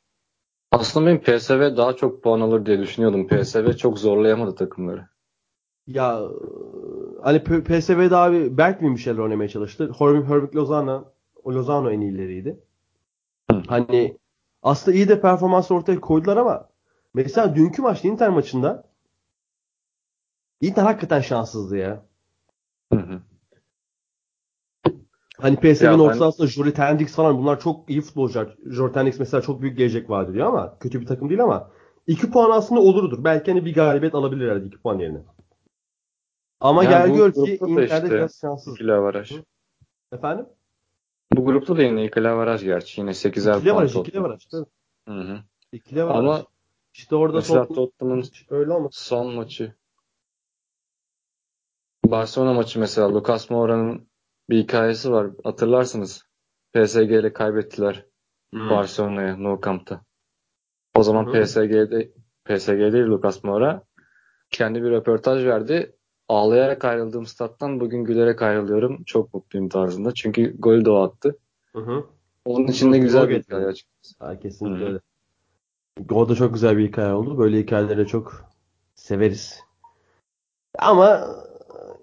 Aslında 0.72 1.06
benim 1.06 1.22
PSV 1.22 1.78
daha 1.78 1.96
çok 1.96 2.24
puan 2.24 2.42
alır 2.42 2.66
diye 2.66 2.80
düşünüyordum. 2.80 3.28
PSV 3.28 3.74
çok 3.74 4.00
zorlayamadı 4.00 4.56
takımları. 4.56 5.08
Ya 5.88 6.22
hani 7.24 7.44
PSV'de 7.44 8.16
abi 8.16 8.58
Bergwijn 8.58 8.96
bir 8.96 9.02
şeyler 9.02 9.20
oynamaya 9.20 9.50
çalıştı. 9.50 9.92
Herbig, 10.00 10.30
Herbig 10.30 10.56
Lozano, 10.56 11.06
o 11.44 11.54
Lozano 11.54 11.92
en 11.92 12.02
iyileriydi. 12.02 12.60
Hani 13.68 14.18
aslında 14.64 14.98
iyi 14.98 15.10
de 15.10 15.22
performans 15.22 15.72
ortaya 15.72 16.02
koydular 16.02 16.38
ama 16.38 16.70
mesela 17.14 17.56
dünkü 17.56 17.82
maçta 17.82 18.08
Inter 18.08 18.30
maçında 18.30 18.91
Inter 20.62 20.84
hakikaten 20.84 21.22
şanssızdı 21.22 21.78
ya. 21.78 22.06
Hı 22.94 23.00
hı. 23.00 23.22
Hani 25.38 25.56
PSV'nin 25.56 25.92
Ya 25.92 25.94
ben- 25.94 26.04
orta 26.04 26.16
sahasında 26.16 26.48
Jori 26.48 26.74
Tendix 26.74 27.16
falan 27.16 27.38
bunlar 27.38 27.60
çok 27.60 27.90
iyi 27.90 28.02
futbolcular. 28.02 28.56
Jori 28.66 28.94
Tendix 28.94 29.20
mesela 29.20 29.42
çok 29.42 29.62
büyük 29.62 29.78
gelecek 29.78 30.10
vaat 30.10 30.30
ediyor 30.30 30.48
ama 30.48 30.78
kötü 30.80 31.02
bir 31.02 31.06
takım 31.06 31.30
değil 31.30 31.44
ama 31.44 31.72
2 32.08 32.32
puan 32.32 32.52
aslında 32.52 32.82
olurdur. 32.82 33.24
Belki 33.24 33.52
hani 33.52 33.66
bir 33.66 33.74
galibiyet 33.74 34.16
alabilirlerdi 34.16 34.68
2 34.68 34.78
puan 34.82 35.00
yerine. 35.00 35.22
Ama 36.60 36.84
Yani 36.84 36.92
gel 36.92 37.10
bu 37.10 37.16
gör 37.16 37.34
ki 37.34 37.60
Inter'de 37.68 37.84
işte 37.86 38.12
biraz 38.12 38.40
şanssız. 38.42 38.74
İkili 38.76 38.94
avaraj. 38.94 39.32
Efendim? 40.12 40.46
Bu 41.34 41.46
grupta 41.46 41.78
da 41.78 41.82
yine 41.84 42.06
ikili 42.06 42.28
avaraj 42.30 42.64
gerçi. 42.64 43.02
Yine 43.02 43.10
8'er 43.14 43.56
İkili 43.58 43.70
puan 43.70 43.76
avaraj, 43.76 43.94
Tottenham. 43.94 44.06
ikili 44.08 44.20
avaraj. 44.20 44.68
Hı 45.08 45.14
hı. 45.34 45.40
İkili 45.72 46.02
avaraj. 46.02 46.18
Ama 46.20 46.44
işte 46.94 47.16
orada 47.16 47.38
mesela 47.38 47.60
Tottenham 47.68 47.86
Tottenham'ın 47.86 48.24
öyle 48.50 48.72
olmaz. 48.74 48.92
son 48.94 49.34
maçı 49.36 49.74
Barcelona 52.12 52.54
maçı 52.54 52.80
mesela 52.80 53.14
Lucas 53.14 53.50
Moura'nın 53.50 54.08
bir 54.50 54.58
hikayesi 54.58 55.12
var. 55.12 55.28
Hatırlarsınız. 55.44 56.24
PSG 56.74 57.12
ile 57.12 57.34
kaybettiler 57.34 58.06
hmm. 58.54 58.70
Barcelona'ya 58.70 59.38
Nou 59.38 59.62
Camp'ta. 59.66 60.02
O 60.96 61.04
zaman 61.04 61.26
hmm. 61.26 61.44
PSG'de 61.44 62.12
PSG 62.46 62.94
değil 62.94 63.06
Lucas 63.06 63.44
Moura 63.44 63.84
kendi 64.50 64.84
bir 64.84 64.92
röportaj 64.92 65.46
verdi. 65.46 65.96
Ağlayarak 66.30 66.86
ayrıldığım 66.86 67.26
stat'tan 67.26 67.80
bugün 67.80 68.04
gülerek 68.04 68.42
ayrılıyorum. 68.42 69.04
Çok 69.04 69.34
mutluyum 69.34 69.70
tarzında. 69.70 70.14
Çünkü 70.14 70.56
golü 70.60 70.86
de 70.86 70.90
o 70.90 71.02
attı. 71.02 71.38
Hı 71.76 71.80
hı. 71.80 72.06
Onun 72.46 72.68
için 72.68 72.94
de 72.94 72.98
güzel 72.98 73.30
bir 73.30 73.44
hikaye 73.44 73.66
açıkçası. 73.66 74.16
Ha, 74.20 74.40
kesinlikle 74.40 74.86
öyle. 74.86 75.00
O 76.12 76.30
da 76.30 76.36
çok 76.36 76.54
güzel 76.54 76.78
bir 76.78 76.88
hikaye 76.88 77.14
oldu. 77.14 77.38
Böyle 77.38 77.60
hikayeleri 77.60 78.08
çok 78.08 78.46
severiz. 78.96 79.60
Ama 80.80 81.28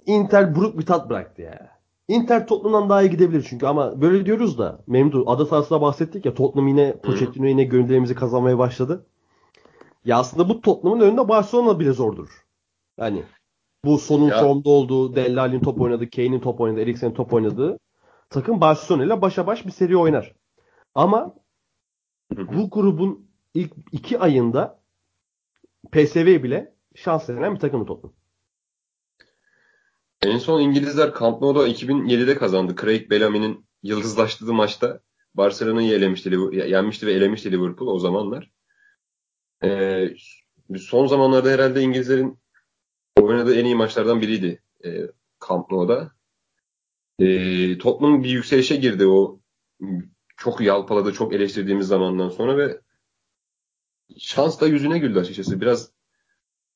Inter 0.09 0.55
buruk 0.55 0.79
bir 0.79 0.87
tat 0.87 1.11
bıraktı 1.11 1.43
ya. 1.43 1.79
Inter 2.09 2.47
Tottenham'dan 2.47 2.91
daha 2.91 3.03
iyi 3.03 3.11
gidebilir 3.11 3.47
çünkü 3.49 3.67
ama 3.67 4.01
böyle 4.01 4.27
diyoruz 4.27 4.59
da 4.59 4.81
Memdu 4.87 5.31
ada 5.31 5.47
sahasında 5.47 5.81
bahsettik 5.81 6.27
ya 6.27 6.35
Tottenham 6.35 6.69
yine 6.69 6.97
Pochettino 6.97 7.47
yine 7.47 7.65
gönüllerimizi 7.65 8.15
kazanmaya 8.15 8.59
başladı. 8.59 9.07
Ya 10.05 10.19
aslında 10.19 10.49
bu 10.49 10.61
Tottenham'ın 10.61 11.01
önünde 11.01 11.29
Barcelona 11.29 11.81
bile 11.81 11.93
zordur. 11.93 12.29
Yani 12.99 13.23
bu 13.85 13.99
sonun 13.99 14.29
ya. 14.29 14.41
formda 14.41 14.71
olduğu, 14.71 15.17
Dellal'in 15.17 15.61
top 15.61 15.81
oynadığı, 15.81 16.11
Kane'in 16.11 16.41
top 16.41 16.61
oynadığı, 16.61 16.81
Eriksen'in 16.81 17.15
top 17.15 17.33
oynadığı 17.33 17.79
takım 18.31 18.61
Barcelona 18.61 19.05
ile 19.05 19.23
başa 19.23 19.47
baş 19.47 19.67
bir 19.67 19.71
seri 19.71 19.97
oynar. 19.97 20.35
Ama 20.95 21.35
bu 22.31 22.71
grubun 22.71 23.29
ilk 23.55 23.73
iki 23.93 24.19
ayında 24.19 24.81
PSV 25.93 26.43
bile 26.43 26.75
şans 26.95 27.31
veren 27.31 27.55
bir 27.55 27.61
takım 27.61 27.87
Tottenham. 27.87 28.18
En 30.23 30.39
son 30.39 30.61
İngilizler 30.61 31.15
Camp 31.21 31.43
Nou'da 31.43 31.69
2007'de 31.69 32.35
kazandı. 32.35 32.75
Craig 32.81 33.11
Bellamy'nin 33.11 33.67
yıldızlaştığı 33.83 34.53
maçta 34.55 35.01
Barcelona'yı 35.35 35.93
elemişti, 35.93 36.31
yenmişti 36.53 37.07
ve 37.07 37.13
elemişti 37.13 37.53
Liverpool 37.53 37.89
o 37.89 37.99
zamanlar. 37.99 38.51
Ee, 39.65 40.15
son 40.79 41.07
zamanlarda 41.07 41.51
herhalde 41.51 41.81
İngilizlerin 41.81 42.39
oynadığı 43.21 43.55
en 43.55 43.65
iyi 43.65 43.75
maçlardan 43.75 44.21
biriydi 44.21 44.63
e, 44.85 45.09
Camp 45.49 45.71
Nou'da. 45.71 46.13
E, 47.19 47.79
Tottenham 47.79 48.23
bir 48.23 48.31
yükselişe 48.31 48.77
girdi 48.77 49.07
o 49.07 49.41
çok 50.37 50.61
yalpaladı, 50.61 51.13
çok 51.13 51.35
eleştirdiğimiz 51.35 51.87
zamandan 51.87 52.29
sonra 52.29 52.59
ve 52.59 52.81
şans 54.19 54.61
da 54.61 54.67
yüzüne 54.67 54.99
güldü 54.99 55.19
açıkçası. 55.19 55.61
Biraz 55.61 55.98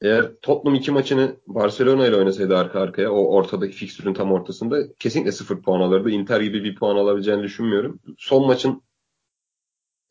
eğer 0.03 0.33
Tottenham 0.43 0.75
iki 0.75 0.91
maçını 0.91 1.37
Barcelona 1.47 2.07
ile 2.07 2.17
oynasaydı 2.17 2.57
arka 2.57 2.81
arkaya 2.81 3.13
o 3.13 3.35
ortadaki 3.35 3.73
fikstürün 3.73 4.15
tam 4.15 4.33
ortasında 4.33 4.93
kesinlikle 4.99 5.33
sıfır 5.33 5.63
puan 5.63 5.81
alırdı. 5.81 6.11
Inter 6.11 6.41
gibi 6.41 6.65
bir 6.65 6.75
puan 6.75 6.97
alabileceğini 6.97 7.43
düşünmüyorum. 7.43 8.01
Son 8.19 8.47
maçın 8.47 8.83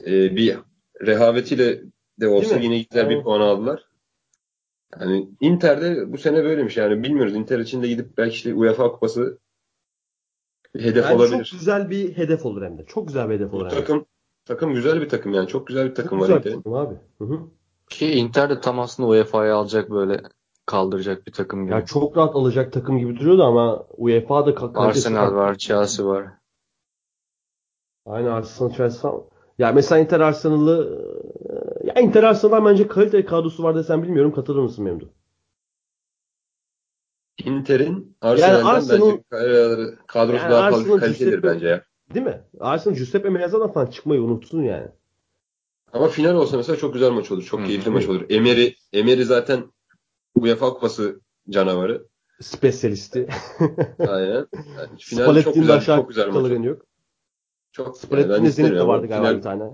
e, 0.05 0.35
bir 0.35 0.57
rehavetiyle 1.01 1.81
de 2.19 2.27
olsa 2.27 2.57
yine 2.57 2.79
güzel 2.79 3.09
bir 3.09 3.23
puan 3.23 3.41
aldılar. 3.41 3.85
Yani 4.99 5.29
Inter'de 5.41 6.11
bu 6.13 6.17
sene 6.17 6.43
böylemiş 6.43 6.77
yani 6.77 7.03
bilmiyoruz. 7.03 7.35
Inter 7.35 7.59
için 7.59 7.83
de 7.83 7.87
gidip 7.87 8.17
belki 8.17 8.35
işte 8.35 8.53
UEFA 8.53 8.91
kupası 8.91 9.39
bir 10.75 10.83
hedef 10.83 11.05
yani 11.05 11.15
olabilir. 11.15 11.45
Çok 11.45 11.59
güzel 11.59 11.89
bir 11.89 12.17
hedef 12.17 12.45
olur 12.45 12.61
hem 12.61 12.77
de. 12.77 12.85
Çok 12.85 13.07
güzel 13.07 13.29
bir 13.29 13.35
hedef 13.35 13.53
olur. 13.53 13.65
Bu 13.65 13.69
takım 13.69 14.05
takım 14.45 14.73
güzel 14.73 15.01
bir 15.01 15.09
takım 15.09 15.33
yani. 15.33 15.47
Çok 15.47 15.67
güzel 15.67 15.89
bir 15.89 15.95
takım 15.95 16.19
çok 16.19 16.29
var 16.29 16.37
güzel 16.37 16.53
Inter'in. 16.53 16.75
abi. 16.75 16.95
Hı 17.17 17.23
hı. 17.23 17.47
Ki 17.91 18.11
Inter 18.11 18.49
de 18.49 18.61
tam 18.61 18.79
aslında 18.79 19.09
UEFA'ya 19.09 19.55
alacak 19.55 19.91
böyle 19.91 20.21
kaldıracak 20.65 21.27
bir 21.27 21.31
takım 21.31 21.63
gibi. 21.63 21.73
Ya 21.73 21.85
çok 21.85 22.17
rahat 22.17 22.35
alacak 22.35 22.73
takım 22.73 22.99
gibi 22.99 23.19
duruyordu 23.19 23.43
ama 23.43 23.85
UEFA'da 23.97 24.79
Arsenal 24.79 25.35
var, 25.35 25.55
Chelsea 25.55 26.05
var. 26.05 26.27
Aynı 28.05 28.33
Arsenal, 28.33 28.73
Chelsea. 28.73 29.11
Ya 29.57 29.71
mesela 29.71 29.99
Inter 29.99 30.19
Arsenal'ı 30.19 31.01
ya 31.83 31.93
Inter 31.93 32.23
Arsenal 32.23 32.65
bence 32.65 32.87
kalite 32.87 33.25
kadrosu 33.25 33.63
var 33.63 33.75
desem 33.75 34.03
bilmiyorum. 34.03 34.33
Katılır 34.33 34.61
mısın 34.61 34.83
Memdu? 34.83 35.13
Inter'in 37.45 38.17
Arsenal'den 38.21 38.57
yani 38.57 38.67
Arsenal, 38.67 39.17
bence 39.31 39.97
kadrosu 40.07 40.43
yani 40.43 40.51
daha 40.51 40.71
fazla 40.71 40.99
kalitelidir 40.99 41.43
bence 41.43 41.67
ya. 41.67 41.83
Değil 42.13 42.25
mi? 42.25 42.41
Arsenal 42.59 42.95
Giuseppe 42.95 43.29
Meaza'dan 43.29 43.71
falan 43.71 43.85
çıkmayı 43.85 44.21
unutsun 44.21 44.63
yani. 44.63 44.87
Ama 45.93 46.07
final 46.07 46.35
olsa 46.35 46.57
mesela 46.57 46.77
çok 46.77 46.93
güzel 46.93 47.11
maç 47.11 47.31
olur. 47.31 47.43
Çok 47.43 47.65
keyifli 47.65 47.91
maç 47.91 48.07
olur. 48.07 48.25
Emery, 48.29 48.73
Emery 48.93 49.23
zaten 49.23 49.71
UEFA 50.35 50.73
kupası 50.73 51.21
canavarı. 51.49 52.07
Spesyalisti. 52.41 53.27
Aynen. 53.99 54.47
Yani 54.53 54.97
final 54.99 55.41
çok 55.41 55.53
güzel, 55.55 55.81
çok 55.81 56.09
güzel 56.09 56.27
maç 56.27 56.35
olur. 56.35 56.51
yok. 56.51 56.81
Çok 57.71 57.97
Spalletti'nin 57.97 58.33
yani 58.33 58.51
Zenit 58.51 58.71
de 58.71 58.87
vardı 58.87 59.07
galiba 59.07 59.27
final... 59.27 59.37
bir 59.37 59.41
tane. 59.41 59.71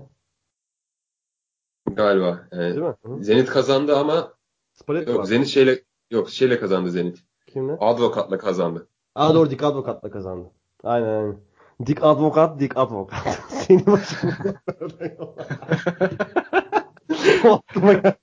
Galiba. 1.86 2.48
Yani 2.52 2.74
Değil 2.74 2.86
mi? 3.04 3.24
Zenit 3.24 3.46
kazandı 3.46 3.96
ama 3.96 4.34
Spalletti 4.72 5.10
yok, 5.10 5.26
Zenit 5.26 5.46
şeyle 5.46 5.84
yok 6.10 6.30
şeyle 6.30 6.60
kazandı 6.60 6.90
Zenit. 6.90 7.24
Kimle? 7.46 7.72
Advokatla 7.80 8.38
kazandı. 8.38 8.88
Aa 9.14 9.34
doğru 9.34 9.50
Dik 9.50 9.62
Advokatla 9.62 10.10
kazandı. 10.10 10.50
Aynen 10.82 11.06
aynen. 11.06 11.40
Dik 11.86 12.02
Advokat, 12.02 12.60
Dik 12.60 12.76
başında. 13.86 14.60
Aklıma 17.52 17.92
geldi. 17.92 18.16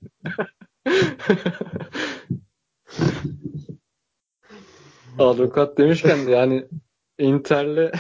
Avukat 5.20 5.78
demişken 5.78 6.18
yani 6.18 6.68
Inter'le 7.20 7.92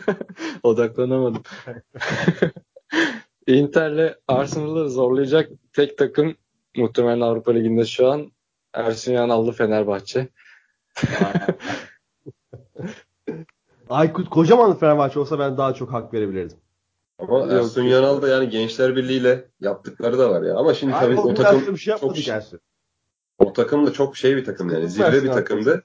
odaklanamadım. 0.62 1.42
Inter'le 3.46 4.14
Arsenal'ı 4.28 4.90
zorlayacak 4.90 5.50
tek 5.72 5.98
takım 5.98 6.36
muhtemelen 6.76 7.20
Avrupa 7.20 7.52
Ligi'nde 7.52 7.84
şu 7.84 8.08
an 8.08 8.32
Ersun 8.74 9.12
Yanallı 9.12 9.52
Fenerbahçe. 9.52 10.28
Aykut 13.90 14.30
kocaman 14.30 14.78
Fenerbahçe 14.78 15.20
olsa 15.20 15.38
ben 15.38 15.56
daha 15.56 15.74
çok 15.74 15.92
hak 15.92 16.14
verebilirdim. 16.14 16.58
Ama 17.18 17.38
Yok, 17.38 17.52
Ersun 17.52 17.82
Yanal 17.82 18.22
da 18.22 18.28
yani 18.28 18.48
Gençler 18.48 18.96
Birliği'yle 18.96 19.48
yaptıkları 19.60 20.18
da 20.18 20.30
var 20.30 20.42
ya. 20.42 20.56
Ama 20.56 20.74
şimdi 20.74 20.92
tabii 20.92 21.20
o 21.20 21.34
takım 21.34 21.74
bir 21.74 21.80
şey 21.80 21.96
çok 21.96 22.28
Ersun. 22.28 22.60
O 23.38 23.52
takım 23.52 23.86
da 23.86 23.92
çok 23.92 24.16
şey 24.16 24.36
bir 24.36 24.44
takım 24.44 24.70
yani. 24.70 24.88
Zirve 24.88 25.24
bir 25.24 25.28
takımdı. 25.28 25.82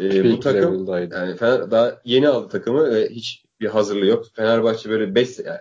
Ee, 0.00 0.32
bu 0.32 0.40
takım 0.40 0.86
yani 0.86 1.36
Fener, 1.36 1.70
daha 1.70 2.00
yeni 2.04 2.28
aldı 2.28 2.48
takımı 2.48 2.90
ve 2.90 3.08
hiç 3.08 3.44
bir 3.60 3.66
hazırlığı 3.66 4.06
yok. 4.06 4.24
Fenerbahçe 4.34 4.90
böyle 4.90 5.14
5 5.14 5.38
yani 5.38 5.60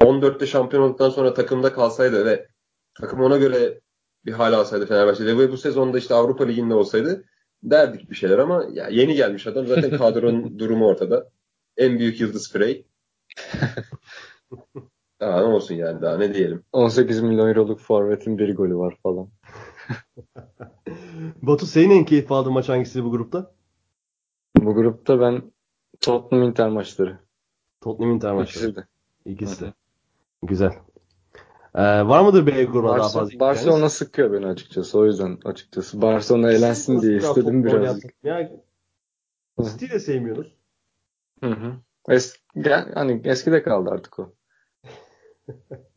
2014'te 0.00 0.46
şampiyon 0.46 0.82
olduktan 0.82 1.10
sonra 1.10 1.34
takımda 1.34 1.72
kalsaydı 1.72 2.24
ve 2.24 2.48
takım 2.94 3.20
ona 3.20 3.36
göre 3.36 3.80
bir 4.26 4.32
hal 4.32 4.52
alsaydı 4.52 4.86
Fenerbahçe'de 4.86 5.38
ve 5.38 5.52
bu 5.52 5.56
sezonda 5.56 5.98
işte 5.98 6.14
Avrupa 6.14 6.44
Ligi'nde 6.44 6.74
olsaydı 6.74 7.24
derdik 7.70 8.10
bir 8.10 8.14
şeyler 8.14 8.38
ama 8.38 8.66
ya 8.72 8.88
yeni 8.88 9.14
gelmiş 9.14 9.46
adam 9.46 9.66
zaten 9.66 9.90
kadronun 9.98 10.58
durumu 10.58 10.86
ortada. 10.86 11.30
En 11.76 11.98
büyük 11.98 12.20
yıldız 12.20 12.52
Frey. 12.52 12.86
daha 15.20 15.38
ne 15.38 15.44
olsun 15.44 15.74
yani 15.74 16.02
daha 16.02 16.18
ne 16.18 16.34
diyelim. 16.34 16.64
18 16.72 17.22
milyon 17.22 17.48
euroluk 17.48 17.80
forvetin 17.80 18.38
bir 18.38 18.56
golü 18.56 18.76
var 18.76 18.96
falan. 19.02 19.28
Batu 21.42 21.66
senin 21.66 21.90
en 21.90 22.04
keyif 22.04 22.32
aldığın 22.32 22.52
maç 22.52 22.68
hangisi 22.68 23.04
bu 23.04 23.10
grupta? 23.10 23.54
Bu 24.56 24.74
grupta 24.74 25.20
ben 25.20 25.42
Tottenham 26.00 26.48
Inter 26.48 26.68
maçları. 26.68 27.18
Tottenham 27.80 28.14
Inter 28.14 28.32
maçları. 28.32 28.66
İkisi 28.66 28.76
de. 28.76 28.86
İkisi 29.24 29.64
de. 29.64 29.72
Güzel. 30.42 30.72
Ee, 31.74 31.82
var 31.82 32.20
mıdır 32.20 32.46
B 32.46 32.64
grubuna 32.64 32.82
Barcelona, 32.82 32.98
daha 32.98 33.08
fazla? 33.08 33.40
Barcelona 33.40 33.88
sıkıyor 33.88 34.32
beni 34.32 34.46
açıkçası. 34.46 34.98
O 34.98 35.04
yüzden 35.04 35.38
açıkçası. 35.44 36.02
Barcelona 36.02 36.52
eğlensin 36.52 37.02
diye 37.02 37.16
istedim 37.16 37.64
biraz. 37.64 38.00
Ya, 38.22 38.50
City 39.62 39.86
de 39.86 40.00
sevmiyoruz. 40.00 40.54
Hı 41.40 41.50
hı. 41.50 41.72
Es, 42.08 42.36
hani 42.94 43.20
eskide 43.24 43.62
kaldı 43.62 43.90
artık 43.90 44.18
o. 44.18 44.34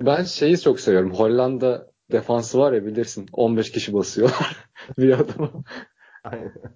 ben 0.01 0.23
şeyi 0.23 0.59
çok 0.59 0.79
seviyorum. 0.79 1.13
Hollanda 1.13 1.91
defansı 2.11 2.59
var 2.59 2.73
ya 2.73 2.85
bilirsin. 2.85 3.25
15 3.33 3.71
kişi 3.71 3.93
basıyorlar 3.93 4.69
bir 4.97 5.19
adama. 5.19 5.51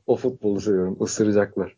o 0.05 0.15
futbolu 0.15 0.61
seviyorum. 0.61 0.97
Isıracaklar. 1.01 1.77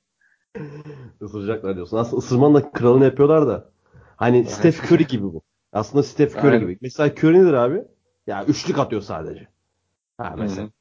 Isıracaklar 1.22 1.76
diyorsun. 1.76 1.98
Aslında 1.98 2.18
ısırmanın 2.18 2.54
da 2.54 2.72
kralını 2.72 3.04
yapıyorlar 3.04 3.48
da. 3.48 3.70
Hani 4.16 4.46
Steph 4.46 4.92
Curry 4.92 5.08
gibi 5.08 5.24
bu. 5.24 5.42
Aslında 5.74 6.04
Steph 6.04 6.36
Curry 6.36 6.60
gibi. 6.60 6.78
Mesela 6.82 7.10
Curry 7.10 7.40
nedir 7.40 7.54
abi? 7.54 7.84
Ya 8.28 8.46
üçlük 8.46 8.80
atıyor 8.80 9.02
sadece. 9.02 9.48
Ha 10.18 10.36
mesela. 10.38 10.64
Hı-hı. 10.64 10.72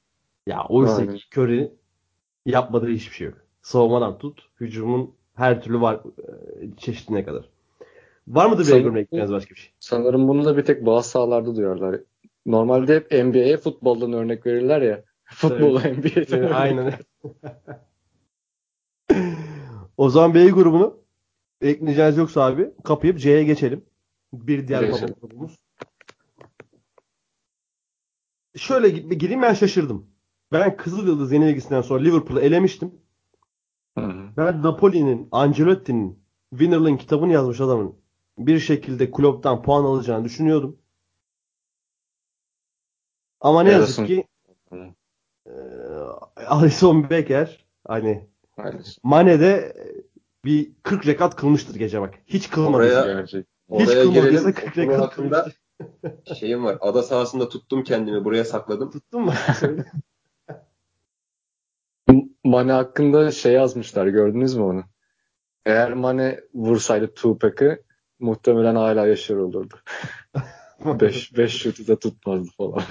Ya 0.46 0.64
oysa 0.68 1.06
ki 1.06 1.22
Curry 1.36 1.72
yapmadığı 2.46 2.88
hiçbir 2.88 3.14
şey 3.14 3.26
yok. 3.26 3.38
Savunmadan 3.62 4.18
tut, 4.18 4.48
hücumun 4.60 5.14
her 5.34 5.62
türlü 5.62 5.80
var 5.80 5.94
e, 5.94 6.76
çeşidine 6.76 7.24
kadar. 7.24 7.48
Var 8.28 8.46
mıdır 8.46 8.66
bir 8.66 8.84
örnek 8.84 9.12
başka 9.12 9.54
bir 9.54 9.60
şey? 9.60 9.72
Sanırım 9.80 10.28
bunu 10.28 10.44
da 10.44 10.56
bir 10.56 10.64
tek 10.64 10.86
bazı 10.86 11.08
sahalarda 11.08 11.56
duyarlar. 11.56 12.00
Normalde 12.46 12.96
hep 12.96 13.12
NBA'ye 13.12 13.56
futboldan 13.56 14.12
örnek 14.12 14.46
verirler 14.46 14.82
ya. 14.82 15.04
Futbolu 15.24 15.78
NBA'den 15.78 16.52
Aynen. 16.52 16.94
o 19.96 20.10
zaman 20.10 20.34
B 20.34 20.50
grubunu 20.50 20.96
ekleyeceğiz 21.60 22.16
yoksa 22.16 22.42
abi 22.42 22.70
kapayıp 22.84 23.18
C'ye 23.18 23.44
geçelim. 23.44 23.84
Bir 24.32 24.68
diğer 24.68 24.82
grubumuz. 25.20 25.58
Şöyle 28.56 28.88
gi- 28.88 29.14
gireyim 29.14 29.42
ben 29.42 29.54
şaşırdım. 29.54 30.06
Ben 30.52 30.76
Kızıl 30.76 31.06
Yıldız 31.06 31.32
yenilgisinden 31.32 31.82
sonra 31.82 32.02
Liverpool'u 32.02 32.40
elemiştim. 32.40 32.94
Hı 33.98 34.04
hı. 34.04 34.28
Ben 34.36 34.62
Napoli'nin, 34.62 35.28
Ancelotti'nin 35.32 36.24
Winner'ın 36.50 36.96
kitabını 36.96 37.32
yazmış 37.32 37.60
adamın 37.60 37.94
bir 38.38 38.58
şekilde 38.58 39.10
Klopp'tan 39.10 39.62
puan 39.62 39.84
alacağını 39.84 40.24
düşünüyordum. 40.24 40.78
Ama 43.40 43.62
ne 43.62 43.70
yazık 43.70 43.98
Yarasın. 43.98 44.06
ki 44.06 44.26
Hı. 44.70 44.94
e, 45.46 45.52
Alisson 46.46 47.10
Becker 47.10 47.64
hani 47.86 48.28
Aynen. 48.56 48.82
Mane 49.02 49.40
de 49.40 49.76
bir 50.44 50.72
40 50.82 51.06
rekat 51.06 51.36
kılmıştır 51.36 51.74
gece 51.74 52.00
bak. 52.00 52.14
Hiç 52.26 52.50
kılmadıysa. 52.50 53.02
Oraya- 53.02 53.14
Gerçek. 53.20 53.46
Hiç 53.78 53.88
Oraya 53.88 54.02
kılmadıysa 54.02 54.50
girelim. 54.50 54.52
40 54.52 54.76
Bunun 54.76 54.86
rekat 54.86 55.00
hakkında 55.00 55.46
şeyim 56.38 56.64
var. 56.64 56.78
Ada 56.80 57.02
sahasında 57.02 57.48
tuttum 57.48 57.84
kendimi. 57.84 58.24
Buraya 58.24 58.44
sakladım. 58.44 58.90
Tuttun 58.90 59.22
mu? 59.22 59.32
Mane 62.44 62.72
hakkında 62.72 63.30
şey 63.30 63.52
yazmışlar 63.52 64.06
gördünüz 64.06 64.54
mü 64.56 64.62
onu? 64.62 64.84
Eğer 65.66 65.92
Mane 65.92 66.40
vursaydı 66.54 67.14
Tupac'ı 67.14 67.82
muhtemelen 68.18 68.74
hala 68.74 69.06
yaşar 69.06 69.36
olurdu. 69.36 69.74
5 71.00 71.36
5 71.36 71.52
şutu 71.62 71.86
da 71.86 71.98
tutmazdı 71.98 72.50
falan. 72.56 72.82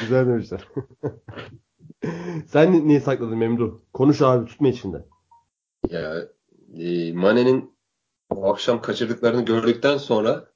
Güzel 0.00 0.26
demişler. 0.26 0.68
Sen 2.46 2.72
ni- 2.72 2.88
niye 2.88 3.00
sakladın 3.00 3.38
Memduh? 3.38 3.74
Konuş 3.92 4.22
abi 4.22 4.46
tutma 4.46 4.68
içinde. 4.68 5.04
Ya 5.90 6.14
e, 6.78 7.12
Mane'nin 7.12 7.75
o 8.30 8.52
akşam 8.52 8.82
kaçırdıklarını 8.82 9.44
gördükten 9.44 9.96
sonra 9.96 10.52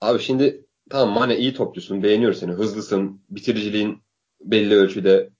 abi 0.00 0.18
şimdi 0.18 0.66
tamam 0.90 1.14
Mane 1.14 1.36
iyi 1.36 1.54
topçusun. 1.54 2.02
Beğeniyoruz 2.02 2.38
seni. 2.38 2.52
Hızlısın. 2.52 3.22
Bitiriciliğin 3.30 4.02
belli 4.40 4.74
ölçüde. 4.74 5.30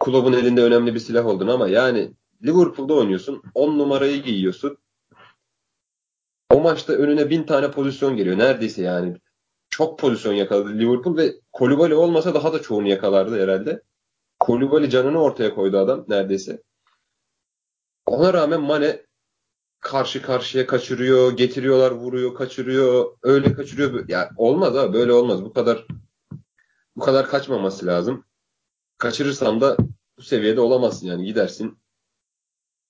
Kulübün 0.00 0.32
elinde 0.32 0.62
önemli 0.62 0.94
bir 0.94 0.98
silah 0.98 1.26
oldun 1.26 1.48
ama 1.48 1.68
yani 1.68 2.12
Liverpool'da 2.44 2.94
oynuyorsun. 2.94 3.42
10 3.54 3.78
numarayı 3.78 4.22
giyiyorsun. 4.22 4.78
O 6.50 6.60
maçta 6.60 6.92
önüne 6.92 7.30
bin 7.30 7.42
tane 7.42 7.70
pozisyon 7.70 8.16
geliyor. 8.16 8.38
Neredeyse 8.38 8.82
yani. 8.82 9.16
Çok 9.70 9.98
pozisyon 9.98 10.32
yakaladı 10.32 10.78
Liverpool 10.78 11.16
ve 11.16 11.34
Kolibali 11.52 11.94
olmasa 11.94 12.34
daha 12.34 12.52
da 12.52 12.62
çoğunu 12.62 12.88
yakalardı 12.88 13.42
herhalde. 13.42 13.82
Kolibali 14.40 14.90
canını 14.90 15.22
ortaya 15.22 15.54
koydu 15.54 15.78
adam 15.78 16.04
neredeyse. 16.08 16.62
Ona 18.06 18.32
rağmen 18.32 18.60
Mane 18.60 19.05
karşı 19.80 20.22
karşıya 20.22 20.66
kaçırıyor, 20.66 21.36
getiriyorlar, 21.36 21.90
vuruyor, 21.90 22.34
kaçırıyor, 22.34 23.16
öyle 23.22 23.52
kaçırıyor. 23.52 24.08
Ya 24.08 24.30
olmaz 24.36 24.76
abi, 24.76 24.98
böyle 24.98 25.12
olmaz. 25.12 25.44
Bu 25.44 25.52
kadar 25.52 25.86
bu 26.96 27.00
kadar 27.00 27.28
kaçmaması 27.28 27.86
lazım. 27.86 28.24
Kaçırırsan 28.98 29.60
da 29.60 29.76
bu 30.18 30.22
seviyede 30.22 30.60
olamazsın 30.60 31.06
yani 31.06 31.24
gidersin. 31.24 31.78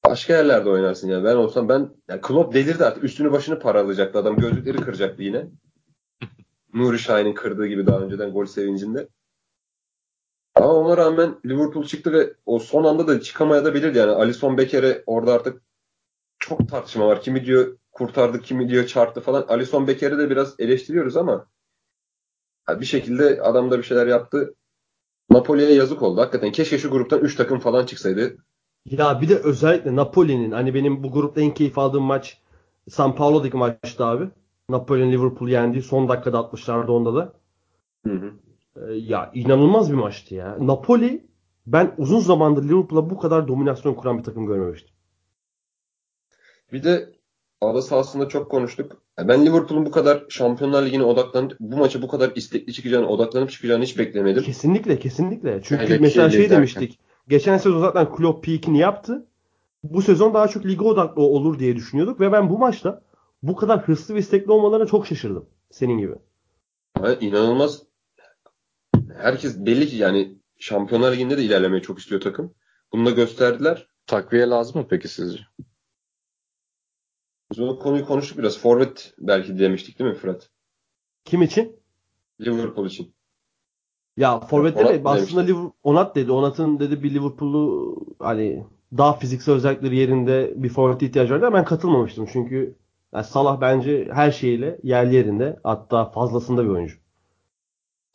Başka 0.05 0.33
yerlerde 0.33 0.70
oynarsın 0.70 1.09
yani. 1.09 1.25
Ben 1.25 1.37
olsam 1.37 1.68
ben 1.68 1.90
yani 2.09 2.20
Klopp 2.20 2.55
delirdi 2.55 2.85
artık. 2.85 3.05
Üstünü 3.05 3.33
başını 3.33 3.59
paralayacaktı 3.59 4.18
adam. 4.18 4.37
Gözlükleri 4.37 4.77
kıracaktı 4.77 5.22
yine. 5.22 5.46
Nuri 6.75 6.99
Şahin'in 6.99 7.35
kırdığı 7.35 7.66
gibi 7.66 7.87
daha 7.87 8.01
önceden 8.01 8.33
gol 8.33 8.46
sevincinde. 8.46 9.09
Ama 10.55 10.72
ona 10.72 10.96
rağmen 10.96 11.40
Liverpool 11.46 11.85
çıktı 11.85 12.12
ve 12.12 12.35
o 12.46 12.59
son 12.59 12.85
anda 12.85 13.07
da 13.07 13.20
çıkamaya 13.20 13.64
da 13.64 13.75
bilirdi 13.75 13.99
yani. 13.99 14.11
Alisson 14.11 14.59
Becker'e 14.59 15.03
orada 15.07 15.33
artık 15.33 15.62
çok 16.49 16.69
tartışma 16.69 17.07
var. 17.07 17.21
Kimi 17.23 17.45
diyor 17.47 17.79
kurtardı, 17.93 18.41
kimi 18.41 18.69
diyor 18.69 18.87
çarptı 18.87 19.21
falan. 19.21 19.45
Alisson 19.49 19.87
Becker'i 19.87 20.19
de 20.19 20.31
biraz 20.31 20.55
eleştiriyoruz 20.59 21.17
ama 21.17 21.47
bir 22.71 22.85
şekilde 22.85 23.43
adam 23.43 23.71
da 23.71 23.79
bir 23.79 23.83
şeyler 23.83 24.07
yaptı. 24.07 24.55
Napoli'ye 25.31 25.75
yazık 25.75 26.03
oldu. 26.03 26.21
Hakikaten 26.21 26.53
keşke 26.53 26.79
şu 26.79 26.91
gruptan 26.91 27.21
3 27.21 27.37
takım 27.37 27.59
falan 27.59 27.87
çıksaydı. 27.87 28.37
Ya 28.85 29.21
bir 29.21 29.29
de 29.29 29.37
özellikle 29.37 29.97
Napoli'nin 29.97 30.51
hani 30.51 30.75
benim 30.75 31.03
bu 31.03 31.13
grupta 31.13 31.41
en 31.41 31.55
keyif 31.55 31.79
aldığım 31.79 32.03
maç 32.03 32.43
San 32.89 33.15
Paulo'daki 33.15 33.57
maçtı 33.57 34.05
abi. 34.05 34.29
Napoli'nin 34.69 35.13
Liverpool 35.13 35.49
yendiği 35.49 35.83
son 35.83 36.09
dakikada 36.09 36.39
atmışlardı 36.39 36.93
onda 36.93 37.15
da. 37.15 37.33
Hı 38.07 38.13
hı. 38.13 38.33
Ee, 38.77 38.95
Ya 38.95 39.31
inanılmaz 39.35 39.91
bir 39.93 39.97
maçtı 39.97 40.35
ya. 40.35 40.57
Napoli 40.61 41.27
ben 41.67 41.95
uzun 41.99 42.21
zamandır 42.21 42.65
Liverpool'a 42.65 43.11
bu 43.11 43.19
kadar 43.19 43.49
dominasyon 43.49 43.95
kuran 43.95 44.19
bir 44.19 44.25
takım 44.25 44.47
görmemiştim. 44.47 44.96
Bir 46.72 46.85
de 46.85 47.12
ada 47.61 47.83
sahasında 47.83 48.29
çok 48.29 48.50
konuştuk. 48.50 49.02
Ya 49.18 49.29
Ben 49.29 49.46
Liverpool'un 49.46 49.87
bu 49.87 49.90
kadar 49.90 50.24
Şampiyonlar 50.29 50.87
Ligi'ne 50.87 51.05
odaklanıp 51.05 51.57
bu 51.61 51.76
maça 51.76 52.02
bu 52.02 52.09
kadar 52.09 52.33
istekli 52.35 52.72
çıkacağını, 52.72 53.09
odaklanıp 53.09 53.50
çıkacağını 53.50 53.85
hiç 53.85 53.98
beklemedim. 53.98 54.42
Kesinlikle 54.42 54.98
kesinlikle. 54.98 55.61
Çünkü 55.62 55.85
Hele 55.85 55.98
mesela 55.98 56.31
şey 56.31 56.50
demiştik. 56.50 56.98
Geçen 57.29 57.59
sezon 57.59 57.81
zaten 57.81 58.14
Klopp 58.14 58.44
peak'ini 58.44 58.79
yaptı. 58.79 59.26
Bu 59.85 60.02
sezon 60.02 60.35
daha 60.35 60.48
çok 60.48 60.66
lige 60.66 60.85
odaklı 60.85 61.22
olur 61.22 61.59
diye 61.59 61.76
düşünüyorduk 61.76 62.20
ve 62.20 62.33
ben 62.33 62.50
bu 62.50 62.59
maçta 62.59 63.02
bu 63.42 63.57
kadar 63.57 63.81
hırslı 63.81 64.14
ve 64.14 64.18
istekli 64.18 64.52
olmalarına 64.52 64.87
çok 64.87 65.07
şaşırdım. 65.07 65.46
Senin 65.70 65.98
gibi. 65.98 66.14
Ha, 67.00 67.12
inanılmaz. 67.20 67.83
Herkes 69.16 69.59
belli 69.59 69.87
ki 69.87 69.96
yani 69.96 70.38
Şampiyonlar 70.59 71.12
Ligi'nde 71.12 71.38
de 71.38 71.42
ilerlemeyi 71.42 71.83
çok 71.83 71.98
istiyor 71.98 72.20
takım. 72.20 72.55
Bunu 72.92 73.07
da 73.07 73.11
gösterdiler. 73.11 73.88
Takviye 74.07 74.46
lazım 74.46 74.81
mı 74.81 74.87
peki 74.90 75.09
sizce? 75.09 75.40
Biz 77.51 77.61
o 77.61 77.79
konuyu 77.79 78.07
konuştuk 78.07 78.39
biraz. 78.39 78.59
Forvet 78.59 79.15
belki 79.19 79.59
demiştik 79.59 79.99
değil 79.99 80.11
mi 80.11 80.17
Fırat? 80.17 80.51
Kim 81.25 81.43
için? 81.43 81.77
Liverpool 82.41 82.87
için. 82.87 83.15
Ya 84.17 84.41
forvetler 84.41 84.85
Onat 84.85 84.95
de 84.95 85.09
aslında. 85.09 85.41
Liverpool, 85.41 85.71
Onat 85.83 86.17
dedi. 86.17 86.33
Onat'ın 86.33 86.79
dedi 86.79 87.03
bir 87.03 87.15
Liverpool'u 87.15 87.97
hani 88.19 88.65
daha 88.97 89.13
fiziksel 89.13 89.55
özellikleri 89.55 89.97
yerinde 89.97 90.53
bir 90.57 90.69
forvete 90.69 91.07
ihtiyacı 91.07 91.35
vardı. 91.35 91.51
Ben 91.53 91.65
katılmamıştım. 91.65 92.29
Çünkü 92.33 92.77
yani 93.15 93.25
Salah 93.25 93.61
bence 93.61 94.09
her 94.13 94.31
şeyiyle 94.31 94.79
yerli 94.83 95.15
yerinde 95.15 95.61
hatta 95.65 96.05
fazlasında 96.05 96.65
bir 96.65 96.69
oyuncu. 96.69 96.97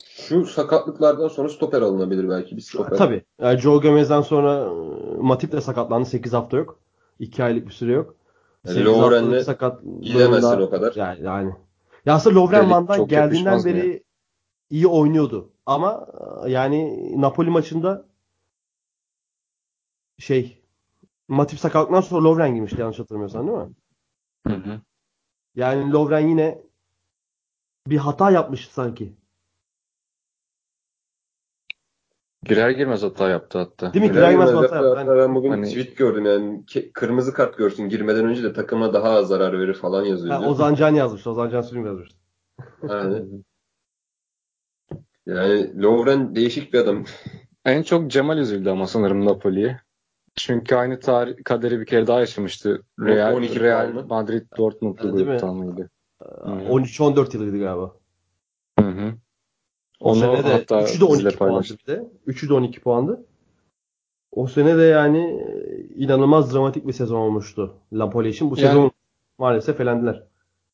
Şu 0.03 0.45
sakatlıklardan 0.45 1.27
sonra 1.27 1.49
stoper 1.49 1.81
alınabilir 1.81 2.29
belki. 2.29 2.57
Bir 2.57 2.61
stoper. 2.61 2.97
Tabii. 2.97 3.23
Yani 3.41 3.59
Joe 3.59 3.81
Gomez'den 3.81 4.21
sonra 4.21 4.65
e, 4.65 5.17
Matip 5.21 5.51
de 5.51 5.61
sakatlandı. 5.61 6.05
8 6.05 6.33
hafta 6.33 6.57
yok. 6.57 6.79
2 7.19 7.43
aylık 7.43 7.67
bir 7.67 7.73
süre 7.73 7.91
yok. 7.91 8.15
Yani 8.65 8.75
8 8.75 8.85
Lovren'le 8.85 9.43
Gidemezsin 10.01 10.61
o 10.61 10.69
kadar. 10.69 10.95
Yani, 10.95 11.23
yani. 11.23 11.55
Ya 12.05 12.13
aslında 12.13 12.39
Lovren 12.39 12.69
Van'dan 12.69 13.07
geldiğinden 13.07 13.65
beri 13.65 14.03
iyi 14.69 14.87
oynuyordu. 14.87 15.53
Ama 15.65 16.07
e, 16.45 16.51
yani 16.51 17.11
Napoli 17.21 17.49
maçında 17.49 18.05
şey 20.19 20.61
Matip 21.27 21.59
sakatlıktan 21.59 22.01
sonra 22.01 22.23
Lovren 22.23 22.53
girmişti 22.53 22.81
yanlış 22.81 22.99
hatırlamıyorsan 22.99 23.47
değil 23.47 23.57
mi? 23.57 23.73
Hı 24.47 24.53
hı. 24.53 24.81
Yani 25.55 25.91
Lovren 25.91 26.27
yine 26.27 26.61
bir 27.87 27.97
hata 27.97 28.31
yapmış 28.31 28.67
sanki. 28.67 29.13
Girer 32.45 32.69
girmez 32.69 33.03
hata 33.03 33.29
yaptı 33.29 33.57
hatta. 33.57 33.93
Değil 33.93 34.05
mi? 34.05 34.11
Girer 34.11 34.21
Girer 34.21 34.31
girmez 34.31 34.49
hata 34.49 34.57
hatta- 34.61 34.75
yaptı. 34.75 34.99
hatta 34.99 35.17
ben 35.17 35.35
bugün 35.35 35.49
Hani- 35.49 35.67
tweet 35.67 35.97
gördüm 35.97 36.25
yani 36.25 36.63
ke- 36.65 36.91
kırmızı 36.91 37.33
kart 37.33 37.57
görsün 37.57 37.89
girmeden 37.89 38.25
önce 38.25 38.43
de 38.43 38.53
takıma 38.53 38.93
daha 38.93 39.09
az 39.09 39.27
zarar 39.27 39.59
verir 39.59 39.73
falan 39.73 40.03
yazıyor. 40.05 40.35
Ha. 40.35 40.49
Ozan 40.49 40.75
Can 40.75 40.95
yazmış. 40.95 41.27
Ozan 41.27 41.49
Can 41.49 41.61
Sülüm 41.61 41.85
yazmış. 41.85 42.09
Yani, 42.89 43.25
yani 45.25 45.81
Lovren 45.81 46.35
değişik 46.35 46.73
bir 46.73 46.79
adam. 46.79 47.05
En 47.65 47.81
çok 47.83 48.11
Cemal 48.11 48.37
üzüldü 48.37 48.69
ama 48.69 48.87
sanırım 48.87 49.25
Napoli'ye. 49.25 49.79
Çünkü 50.35 50.75
aynı 50.75 50.99
tarih, 50.99 51.33
kaderi 51.45 51.79
bir 51.79 51.85
kere 51.85 52.07
daha 52.07 52.19
yaşamıştı. 52.19 52.81
Real, 52.99 53.35
12 53.35 53.59
Real. 53.59 54.05
Madrid 54.09 54.45
Dortmund'lu 54.57 55.11
gruptan 55.15 55.55
mıydı? 55.55 55.89
Hı. 56.21 56.49
13-14 56.69 57.33
yılıydı 57.33 57.59
galiba. 57.59 57.95
O 60.01 60.11
Onu 60.11 60.19
sene 60.19 60.37
de 60.43 60.47
hatta 60.51 60.81
3'ü 60.83 60.99
de 60.99 61.05
12 61.05 61.25
bizle 61.25 61.37
puandı 61.37 61.67
bir 61.81 61.87
de. 61.93 62.09
3'ü 62.27 62.49
de 62.49 62.53
12 62.53 62.81
puandı. 62.81 63.25
O 64.31 64.47
sene 64.47 64.77
de 64.77 64.81
yani 64.81 65.19
e, 65.19 65.79
inanılmaz 65.95 66.53
dramatik 66.53 66.87
bir 66.87 66.93
sezon 66.93 67.19
olmuştu 67.19 67.75
Napoli 67.91 68.29
için. 68.29 68.51
Bu 68.51 68.55
Yani- 68.59 68.67
sezon 68.67 68.91
maalesef 69.37 69.79
elendiler. 69.81 70.23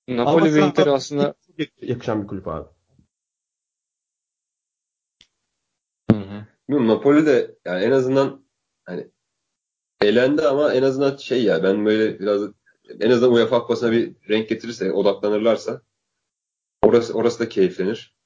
Napoli 0.07 0.53
ve 0.55 0.57
Ama 0.59 0.67
Inter 0.67 0.83
sana- 0.83 0.93
aslında 0.95 1.33
yakışan 1.81 2.23
bir 2.23 2.27
kulüp 2.27 2.47
abi. 2.47 2.67
Hı 6.11 6.17
hı. 6.17 6.45
Bilmiyorum, 6.69 6.87
Napoli 6.87 7.25
de 7.25 7.55
yani 7.65 7.83
en 7.83 7.91
azından 7.91 8.45
hani 8.85 9.07
elendi 10.01 10.41
ama 10.41 10.73
en 10.73 10.83
azından 10.83 11.15
şey 11.17 11.43
ya 11.43 11.63
ben 11.63 11.85
böyle 11.85 12.19
biraz 12.19 12.41
en 12.99 13.09
azından 13.11 13.33
UEFA 13.33 13.61
Kupası'na 13.61 13.91
bir 13.91 14.15
renk 14.29 14.49
getirirse 14.49 14.91
odaklanırlarsa 14.91 15.81
orası 16.83 17.13
orası 17.13 17.39
da 17.39 17.49
keyiflenir. 17.49 18.16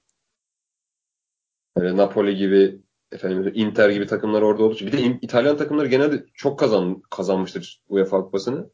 Böyle 1.78 1.98
Napoli 1.98 2.36
gibi 2.36 2.82
efendim 3.12 3.52
Inter 3.56 3.90
gibi 3.90 4.08
takımlar 4.08 4.42
orada 4.42 4.64
olduğu 4.64 4.74
için. 4.74 4.88
Bir 4.88 4.92
de 4.92 5.20
İtalyan 5.22 5.58
takımları 5.58 5.88
genelde 5.88 6.26
çok 6.34 6.60
kazan, 6.60 7.02
kazanmıştır 7.10 7.82
UEFA 7.90 8.22
Kupası'nı. 8.22 8.70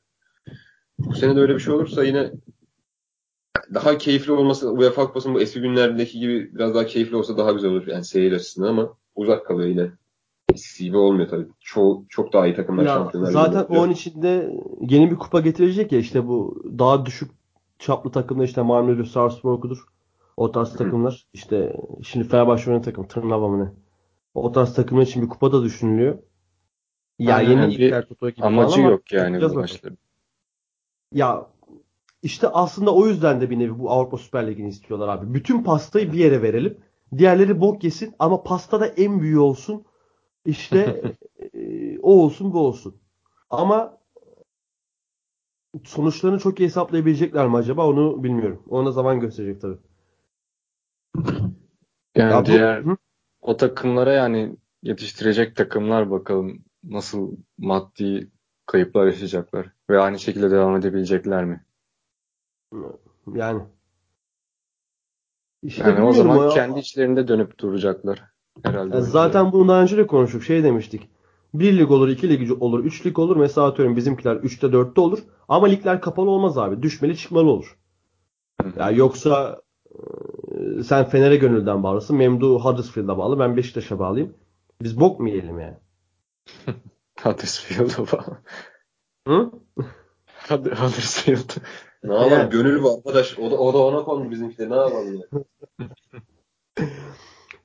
Bu 0.99 1.15
sene 1.15 1.35
de 1.35 1.39
öyle 1.39 1.55
bir 1.55 1.59
şey 1.59 1.73
olursa 1.73 2.03
yine 2.03 2.31
daha 3.73 3.97
keyifli 3.97 4.31
olması 4.31 4.71
UEFA 4.71 5.07
Kupası'nın 5.07 5.35
bu 5.35 5.41
eski 5.41 5.61
günlerdeki 5.61 6.19
gibi 6.19 6.55
biraz 6.55 6.75
daha 6.75 6.85
keyifli 6.85 7.15
olsa 7.15 7.37
daha 7.37 7.51
güzel 7.51 7.71
olur. 7.71 7.87
Yani 7.87 8.03
seyir 8.03 8.31
açısından 8.31 8.67
ama 8.67 8.93
uzak 9.15 9.45
kalıyor 9.45 9.69
yine. 9.69 9.91
Eskisi 10.53 10.83
gibi 10.83 10.97
olmuyor 10.97 11.29
tabii. 11.29 11.47
Çok, 11.59 12.09
çok 12.09 12.33
daha 12.33 12.47
iyi 12.47 12.55
takımlar 12.55 12.83
ya, 12.83 12.93
şampiyonlar. 12.93 13.31
Zaten 13.31 13.75
onun 13.75 13.91
içinde 13.91 14.53
yeni 14.89 15.11
bir 15.11 15.15
kupa 15.15 15.39
getirecek 15.39 15.91
ya 15.91 15.99
işte 15.99 16.27
bu 16.27 16.63
daha 16.79 17.05
düşük 17.05 17.31
çaplı 17.79 18.11
takımlar 18.11 18.45
işte 18.45 18.61
Marmara 18.61 19.05
Sarpsborg'udur. 19.05 19.85
O 20.37 20.51
tarz 20.51 20.73
takımlar. 20.73 21.25
işte 21.33 21.75
şimdi 22.03 22.27
Fenerbahçe 22.27 22.69
oynayan 22.69 22.81
takım 22.81 23.07
Tırnava 23.07 23.47
mı 23.47 23.65
ne? 23.65 23.71
O 24.33 24.51
tarz 24.51 24.73
takımlar 24.73 25.03
için 25.03 25.23
bir 25.23 25.29
kupa 25.29 25.51
da 25.51 25.63
düşünülüyor. 25.63 26.17
Ya 27.19 27.35
Aynen, 27.35 27.69
yeni 27.69 28.05
Toto 28.05 28.29
gibi 28.29 28.45
amacı 28.45 28.81
yok 28.81 29.11
yani 29.11 29.41
bu 29.41 29.53
maçların. 29.53 29.97
Ya 31.13 31.47
işte 32.23 32.47
aslında 32.47 32.95
o 32.95 33.07
yüzden 33.07 33.41
de 33.41 33.49
bir 33.49 33.59
nevi 33.59 33.79
bu 33.79 33.91
Avrupa 33.91 34.17
Süper 34.17 34.47
Ligi'ni 34.47 34.67
istiyorlar 34.67 35.07
abi. 35.07 35.33
Bütün 35.33 35.63
pastayı 35.63 36.11
bir 36.11 36.17
yere 36.17 36.41
verelim. 36.41 36.77
Diğerleri 37.17 37.61
bok 37.61 37.83
yesin 37.83 38.15
ama 38.19 38.43
pasta 38.43 38.79
da 38.79 38.87
en 38.87 39.21
büyüğü 39.21 39.39
olsun. 39.39 39.85
İşte 40.45 41.01
e, 41.53 41.99
o 41.99 42.23
olsun 42.23 42.53
bu 42.53 42.59
olsun. 42.59 42.95
Ama 43.49 43.97
sonuçlarını 45.83 46.39
çok 46.39 46.59
iyi 46.59 46.65
hesaplayabilecekler 46.65 47.47
mi 47.47 47.55
acaba 47.55 47.87
onu 47.87 48.23
bilmiyorum. 48.23 48.63
Ona 48.69 48.91
zaman 48.91 49.19
gösterecek 49.19 49.61
tabii. 49.61 49.77
Yani 52.15 52.31
ya 52.31 52.45
diğer 52.45 52.85
bu, 52.85 52.97
o 53.41 53.57
takımlara 53.57 54.13
yani 54.13 54.55
yetiştirecek 54.83 55.55
takımlar 55.55 56.11
bakalım 56.11 56.63
nasıl 56.83 57.31
maddi 57.57 58.31
kayıplar 58.65 59.05
yaşayacaklar 59.05 59.73
ve 59.89 59.99
aynı 59.99 60.19
şekilde 60.19 60.51
devam 60.51 60.75
edebilecekler 60.75 61.45
mi? 61.45 61.65
Yani 63.33 63.61
işte 65.63 65.89
yani 65.89 66.01
o 66.01 66.13
zaman 66.13 66.43
ya. 66.43 66.49
kendi 66.49 66.79
içlerinde 66.79 67.27
dönüp 67.27 67.59
duracaklar 67.59 68.23
herhalde. 68.63 68.95
Yani 68.95 69.05
zaten 69.05 69.51
bunu 69.51 69.67
daha 69.67 69.81
önce 69.81 69.97
de 69.97 70.07
konuştuk. 70.07 70.43
Şey 70.43 70.63
demiştik. 70.63 71.09
Bir 71.53 71.77
lig 71.77 71.91
olur, 71.91 72.07
iki 72.07 72.29
lig 72.29 72.61
olur, 72.61 72.83
üç 72.83 73.05
lig 73.05 73.19
olur. 73.19 73.37
Mesela 73.37 73.67
atıyorum 73.67 73.95
bizimkiler 73.95 74.35
üçte 74.35 74.71
dörtte 74.71 75.01
olur. 75.01 75.19
Ama 75.47 75.67
ligler 75.67 76.01
kapalı 76.01 76.29
olmaz 76.29 76.57
abi. 76.57 76.81
Düşmeli 76.83 77.17
çıkmalı 77.17 77.49
olur. 77.49 77.77
Ya 78.63 78.71
yani 78.77 78.97
yoksa 78.97 79.61
sen 80.83 81.05
Fener'e 81.05 81.35
gönülden 81.35 81.83
bağlısın. 81.83 82.17
Memdu 82.17 82.59
Huddersfield'a 82.59 83.17
bağlı. 83.17 83.39
Ben 83.39 83.57
Beşiktaş'a 83.57 83.99
bağlıyım. 83.99 84.33
Biz 84.81 84.99
bok 84.99 85.19
mu 85.19 85.29
yiyelim 85.29 85.59
yani? 85.59 85.77
Huddersfield'a 87.21 87.97
bağlı. 87.97 88.37
Hı? 89.27 89.51
Huddersfield. 90.49 91.49
Ne 92.03 92.13
yapalım? 92.13 92.31
Yani. 92.31 92.49
Gönül 92.49 92.83
bu 92.83 92.93
arkadaş. 92.93 93.39
O 93.39 93.51
da, 93.51 93.57
o 93.57 93.73
da 93.73 93.77
ona 93.77 94.03
kondu 94.03 94.31
bizimkiler. 94.31 94.69
Ne 94.69 94.75
yapalım 94.75 95.15
ya? 95.15 95.43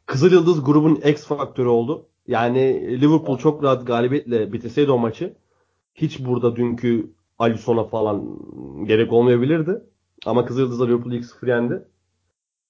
Kızıl 0.07 0.33
Yıldız 0.33 0.65
grubun 0.65 0.95
X 0.95 1.25
faktörü 1.25 1.69
oldu. 1.69 2.07
Yani 2.27 3.01
Liverpool 3.01 3.39
çok 3.39 3.63
rahat 3.63 3.87
galibiyetle 3.87 4.53
bitirseydi 4.53 4.91
o 4.91 4.99
maçı 4.99 5.35
hiç 5.95 6.25
burada 6.25 6.57
dünkü 6.57 7.11
Alisson'a 7.39 7.85
falan 7.85 8.39
gerek 8.87 9.13
olmayabilirdi. 9.13 9.83
Ama 10.27 10.45
Kızıl 10.45 10.61
Yıldız'la 10.61 10.87
Liverpool 10.87 11.13
2-0 11.13 11.49
yendi. 11.49 11.83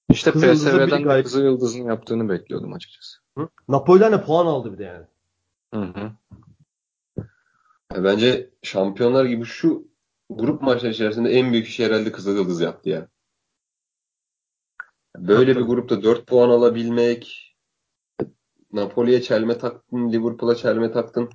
İşte 0.09 0.31
PSV'den 0.31 1.09
de 1.09 1.23
Kızıl 1.23 1.43
Yıldız'ın 1.43 1.83
yaptığını 1.83 2.29
bekliyordum 2.29 2.73
açıkçası. 2.73 3.19
Hı? 3.37 3.49
Napoli'den 3.67 4.11
de 4.11 4.23
puan 4.23 4.45
aldı 4.45 4.73
bir 4.73 4.77
de 4.77 4.83
yani. 4.83 5.05
Hı 5.73 5.81
hı. 5.81 6.11
Bence 8.03 8.49
şampiyonlar 8.63 9.25
gibi 9.25 9.45
şu 9.45 9.87
grup 10.29 10.61
maçları 10.61 10.91
içerisinde 10.91 11.29
en 11.29 11.51
büyük 11.51 11.67
işi 11.67 11.85
herhalde 11.85 12.11
Kızıl 12.11 12.35
Yıldız 12.35 12.61
yaptı 12.61 12.89
ya. 12.89 13.07
Böyle 15.17 15.55
bir 15.55 15.61
grupta 15.61 16.03
4 16.03 16.27
puan 16.27 16.49
alabilmek, 16.49 17.55
Napoli'ye 18.71 19.21
çelme 19.21 19.57
taktın, 19.57 20.11
Liverpool'a 20.11 20.55
çelme 20.55 20.91
taktın. 20.91 21.29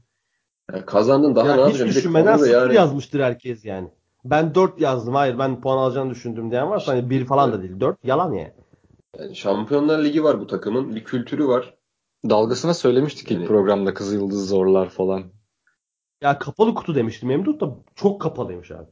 Yani 0.72 0.86
kazandın 0.86 1.34
daha 1.34 1.48
ya 1.48 1.54
ne 1.54 1.60
yapacaksın? 1.60 1.86
Hiç 1.86 1.96
düşünmeden 1.96 2.36
0 2.36 2.50
yani... 2.50 2.74
yazmıştır 2.74 3.20
herkes 3.20 3.64
yani. 3.64 3.90
Ben 4.24 4.54
4 4.54 4.80
yazdım. 4.80 5.14
Hayır 5.14 5.38
ben 5.38 5.60
puan 5.60 5.78
alacağını 5.78 6.10
düşündüm 6.10 6.50
diyen 6.50 6.70
varsa 6.70 6.92
hani 6.92 7.10
1 7.10 7.24
falan 7.24 7.52
da 7.52 7.62
değil. 7.62 7.80
4 7.80 8.04
yalan 8.04 8.32
yani. 8.32 8.52
yani. 9.18 9.36
Şampiyonlar 9.36 10.04
Ligi 10.04 10.24
var 10.24 10.40
bu 10.40 10.46
takımın. 10.46 10.94
Bir 10.94 11.04
kültürü 11.04 11.48
var. 11.48 11.74
Dalgasına 12.28 12.74
söylemiştik 12.74 13.30
yani... 13.30 13.42
ilk 13.42 13.48
programda 13.48 13.94
Kızıl 13.94 14.14
Yıldız 14.14 14.48
zorlar 14.48 14.88
falan. 14.88 15.24
Ya 16.20 16.38
kapalı 16.38 16.74
kutu 16.74 16.94
demiştim. 16.94 17.28
Memduh 17.28 17.60
da 17.60 17.74
çok 17.94 18.20
kapalıymış 18.20 18.70
abi. 18.70 18.90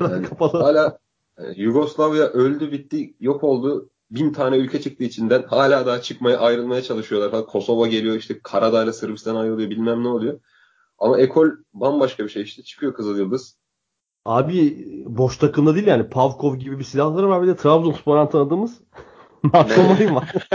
Yani 0.00 0.22
kapalı. 0.28 0.62
Hala 0.62 0.98
yani 1.38 1.60
Yugoslavya 1.60 2.24
öldü 2.24 2.72
bitti 2.72 3.14
yok 3.20 3.44
oldu. 3.44 3.90
Bin 4.10 4.32
tane 4.32 4.56
ülke 4.56 4.80
çıktı 4.80 5.04
içinden. 5.04 5.42
Hala 5.42 5.86
daha 5.86 6.00
çıkmaya 6.02 6.38
ayrılmaya 6.38 6.82
çalışıyorlar. 6.82 7.30
Falan. 7.30 7.46
Kosova 7.46 7.86
geliyor 7.86 8.16
işte 8.16 8.40
Karadağ 8.42 8.84
ile 8.84 8.92
Sırbistan 8.92 9.36
ayrılıyor 9.36 9.70
bilmem 9.70 10.04
ne 10.04 10.08
oluyor. 10.08 10.40
Ama 10.98 11.18
ekol 11.20 11.48
bambaşka 11.74 12.24
bir 12.24 12.28
şey 12.28 12.42
işte. 12.42 12.62
Çıkıyor 12.62 12.94
Kızıl 12.94 13.18
Yıldız. 13.18 13.56
Abi 14.24 14.86
boş 15.06 15.36
takımda 15.36 15.74
değil 15.74 15.86
yani. 15.86 16.08
Pavkov 16.08 16.56
gibi 16.56 16.78
bir 16.78 16.84
silahları 16.84 17.28
var. 17.28 17.42
Bir 17.42 17.46
de 17.46 17.56
Trabzonspor'dan 17.56 18.28
tanıdığımız 18.28 18.80
Nasomay'ım 19.54 20.14
var. 20.16 20.34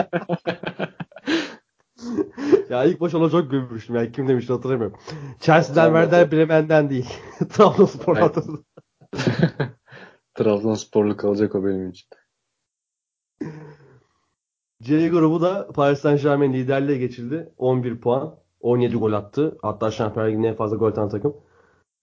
ya 2.69 2.83
ilk 2.83 3.01
baş 3.01 3.13
ona 3.13 3.29
çok 3.29 3.51
gülmüştüm. 3.51 3.95
Yani 3.95 4.11
kim 4.11 4.27
demişti 4.27 4.53
hatırlamıyorum. 4.53 4.97
Chelsea'den 5.39 5.85
Werder 5.85 6.31
Bremen'den 6.31 6.89
değil. 6.89 7.09
Trabzonspor'dan 7.49 8.31
tanıdım. 8.31 8.65
Trabzonsporlu 10.33 11.17
kalacak 11.17 11.55
o 11.55 11.65
benim 11.65 11.89
için. 11.89 12.07
C 14.83 15.07
grubu 15.09 15.41
da 15.41 15.67
Paris 15.67 15.99
Saint 15.99 16.21
Germain 16.21 16.53
liderliğe 16.53 16.97
geçildi. 16.97 17.53
11 17.57 17.99
puan. 18.01 18.35
17 18.59 18.95
gol 18.95 19.13
attı. 19.13 19.57
Hatta 19.61 19.91
Şampiyonlar 19.91 20.31
Ligi'nin 20.31 20.47
en 20.47 20.55
fazla 20.55 20.77
gol 20.77 20.87
atan 20.87 21.09
takım. 21.09 21.35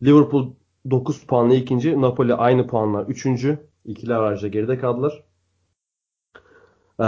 Liverpool 0.02 0.52
9 0.90 1.26
puanla 1.26 1.54
ikinci. 1.54 2.00
Napoli 2.00 2.34
aynı 2.34 2.66
puanla 2.66 3.02
üçüncü. 3.02 3.58
İkili 3.84 4.14
avarajda 4.14 4.48
geride 4.48 4.78
kaldılar. 4.78 5.24
Ee, 7.00 7.04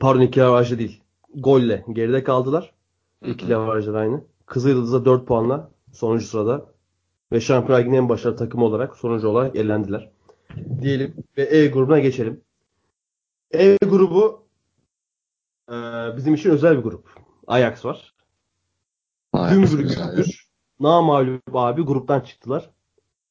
pardon 0.00 0.20
ikili 0.20 0.44
avarajda 0.44 0.78
değil. 0.78 1.02
Golle 1.34 1.84
geride 1.92 2.24
kaldılar. 2.24 2.74
İkili 3.24 3.56
avarajda 3.56 3.98
aynı. 3.98 4.24
Kızılyıldız'a 4.46 5.04
4 5.04 5.26
puanla 5.26 5.70
sonuncu 5.92 6.26
sırada. 6.26 6.66
Ve 7.32 7.40
Şampiyonlar 7.40 7.80
Ligi'nin 7.84 7.96
en 7.96 8.08
başarılı 8.08 8.36
takımı 8.36 8.64
olarak 8.64 8.96
sonuncu 8.96 9.28
olarak 9.28 9.56
elendiler. 9.56 10.10
Diyelim 10.80 11.14
ve 11.36 11.42
E 11.42 11.66
grubuna 11.66 11.98
geçelim. 11.98 12.40
E 13.54 13.76
grubu 13.76 14.46
e, 15.70 15.74
bizim 16.16 16.34
için 16.34 16.50
özel 16.50 16.78
bir 16.78 16.82
grup. 16.82 17.10
Ajax 17.46 17.84
var. 17.84 18.14
Gümbür 19.34 19.78
gümbür. 19.78 20.47
Namalup 20.80 21.56
abi 21.56 21.82
gruptan 21.82 22.20
çıktılar. 22.20 22.70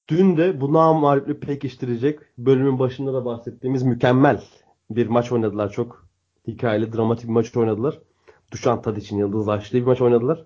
Dün 0.07 0.37
de 0.37 0.61
bu 0.61 0.73
namaluplü 0.73 1.39
pekiştirecek 1.39 2.19
bölümün 2.37 2.79
başında 2.79 3.13
da 3.13 3.25
bahsettiğimiz 3.25 3.83
mükemmel 3.83 4.43
bir 4.89 5.07
maç 5.07 5.31
oynadılar. 5.31 5.71
Çok 5.71 6.07
hikayeli, 6.47 6.93
dramatik 6.93 7.27
bir 7.27 7.33
maç 7.33 7.57
oynadılar. 7.57 7.99
Dušan 8.51 8.81
Tadic'in 8.81 9.17
yıldızlaştığı 9.17 9.77
bir 9.77 9.85
maç 9.85 10.01
oynadılar. 10.01 10.45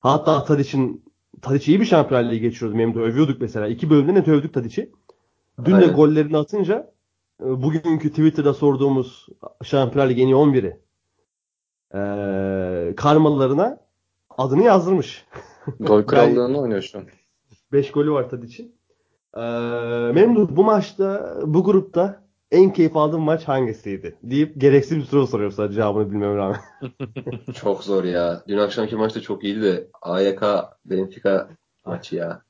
Hatta 0.00 0.44
Tadic'in 0.44 1.04
Tadic 1.42 1.72
iyi 1.72 1.80
bir 1.80 1.84
şampiyonluğu 1.84 2.34
geçiriyordu. 2.34 2.76
Memdu 2.76 3.00
övüyorduk 3.00 3.40
mesela. 3.40 3.66
İki 3.66 3.90
bölümde 3.90 4.14
net 4.14 4.28
övdük 4.28 4.54
Tadic'i. 4.54 4.92
Dün 5.64 5.72
Aynen. 5.72 5.88
de 5.88 5.92
gollerini 5.92 6.36
atınca 6.36 6.92
e, 7.40 7.62
bugünkü 7.62 8.10
Twitter'da 8.10 8.54
sorduğumuz 8.54 9.26
Şampiyonlar 9.62 10.10
Ligi 10.10 10.22
en 10.22 10.26
iyi 10.26 10.34
11'i 10.34 10.88
ee, 11.94 12.94
karmalarına 12.96 13.80
adını 14.38 14.62
yazdırmış. 14.62 15.26
Gol 15.80 16.02
krallığını 16.02 16.60
oynuyor 16.60 16.82
şu 16.82 16.98
an. 16.98 17.04
5 17.72 17.90
golü 17.90 18.10
var 18.10 18.30
Tadic'in. 18.30 18.78
Ee, 19.36 19.40
Memduh 20.12 20.48
bu 20.50 20.64
maçta 20.64 21.38
bu 21.44 21.64
grupta 21.64 22.24
en 22.50 22.72
keyif 22.72 22.96
aldığım 22.96 23.22
maç 23.22 23.44
hangisiydi? 23.44 24.16
Deyip 24.22 24.60
gereksiz 24.60 24.98
bir 24.98 25.04
soru 25.04 25.26
soruyor 25.26 25.50
sadece 25.50 25.74
cevabını 25.74 26.10
bilmem 26.10 26.36
rağmen. 26.36 26.60
çok 27.54 27.84
zor 27.84 28.04
ya. 28.04 28.42
Dün 28.48 28.58
akşamki 28.58 28.96
maçta 28.96 29.20
çok 29.20 29.44
iyiydi 29.44 29.62
de 29.62 29.88
AYK 30.02 30.42
Benfica 30.84 31.48
maçı 31.84 32.16
ya. 32.16 32.42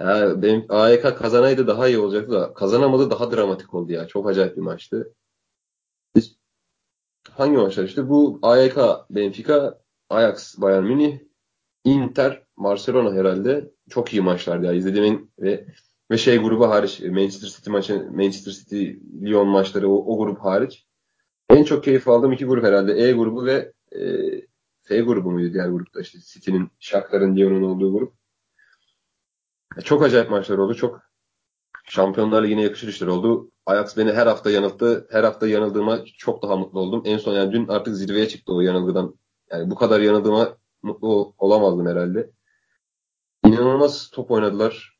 Ya 0.00 0.42
benim 0.42 0.66
AYK 0.68 1.02
kazanaydı 1.02 1.66
daha 1.66 1.88
iyi 1.88 1.98
olacaktı 1.98 2.32
da 2.32 2.54
kazanamadı 2.54 3.10
daha 3.10 3.32
dramatik 3.32 3.74
oldu 3.74 3.92
ya. 3.92 4.06
Çok 4.06 4.28
acayip 4.28 4.56
bir 4.56 4.62
maçtı. 4.62 5.12
Biz 6.16 6.36
hangi 7.30 7.56
maçlar 7.56 7.84
işte 7.84 8.08
bu 8.08 8.38
AYK 8.42 8.76
Benfica, 9.10 9.78
Ajax 10.10 10.60
Bayern 10.60 10.84
Münih, 10.84 11.18
Inter, 11.84 12.42
Barcelona 12.56 13.14
herhalde 13.14 13.70
çok 13.90 14.12
iyi 14.12 14.22
maçlardı 14.22 14.66
ya. 14.66 14.72
İzlediğim 14.72 15.30
ve 15.38 15.66
ve 16.10 16.18
şey 16.18 16.38
grubu 16.38 16.68
hariç 16.68 17.00
Manchester 17.00 17.48
City 17.48 17.70
maçı 17.70 18.10
Manchester 18.12 18.52
City 18.52 18.92
Lyon 19.22 19.48
maçları 19.48 19.88
o, 19.90 20.14
o 20.14 20.18
grup 20.18 20.38
hariç 20.38 20.86
en 21.50 21.64
çok 21.64 21.84
keyif 21.84 22.08
aldığım 22.08 22.32
iki 22.32 22.44
grup 22.44 22.64
herhalde 22.64 22.92
E 22.92 23.12
grubu 23.12 23.44
ve 23.44 23.72
e, 23.92 24.00
F 24.82 25.00
grubu 25.00 25.30
muydu 25.30 25.52
diğer 25.52 25.68
grupta 25.68 26.00
işte 26.00 26.18
City'nin, 26.18 26.70
Shakhtar'ın, 26.78 27.36
Lyon'un 27.36 27.62
olduğu 27.62 27.92
grup. 27.92 28.14
Çok 29.84 30.02
acayip 30.02 30.30
maçlar 30.30 30.58
oldu. 30.58 30.74
Çok 30.74 31.00
Şampiyonlar 31.84 32.42
Ligi'ne 32.42 32.62
yakışır 32.62 32.88
işler 32.88 33.06
oldu. 33.06 33.50
Ajax 33.66 33.96
beni 33.96 34.12
her 34.12 34.26
hafta 34.26 34.50
yanılttı. 34.50 35.08
Her 35.10 35.24
hafta 35.24 35.48
yanıldığıma 35.48 36.04
çok 36.18 36.42
daha 36.42 36.56
mutlu 36.56 36.80
oldum. 36.80 37.02
En 37.04 37.18
son 37.18 37.34
yani 37.34 37.52
dün 37.52 37.68
artık 37.68 37.94
zirveye 37.94 38.28
çıktı 38.28 38.52
o 38.52 38.60
yanılgıdan. 38.60 39.14
Yani 39.50 39.70
bu 39.70 39.74
kadar 39.74 40.00
yanıldığıma 40.00 40.56
mutlu 40.84 41.34
olamazdım 41.38 41.86
herhalde. 41.86 42.30
İnanılmaz 43.46 44.10
top 44.10 44.30
oynadılar. 44.30 44.98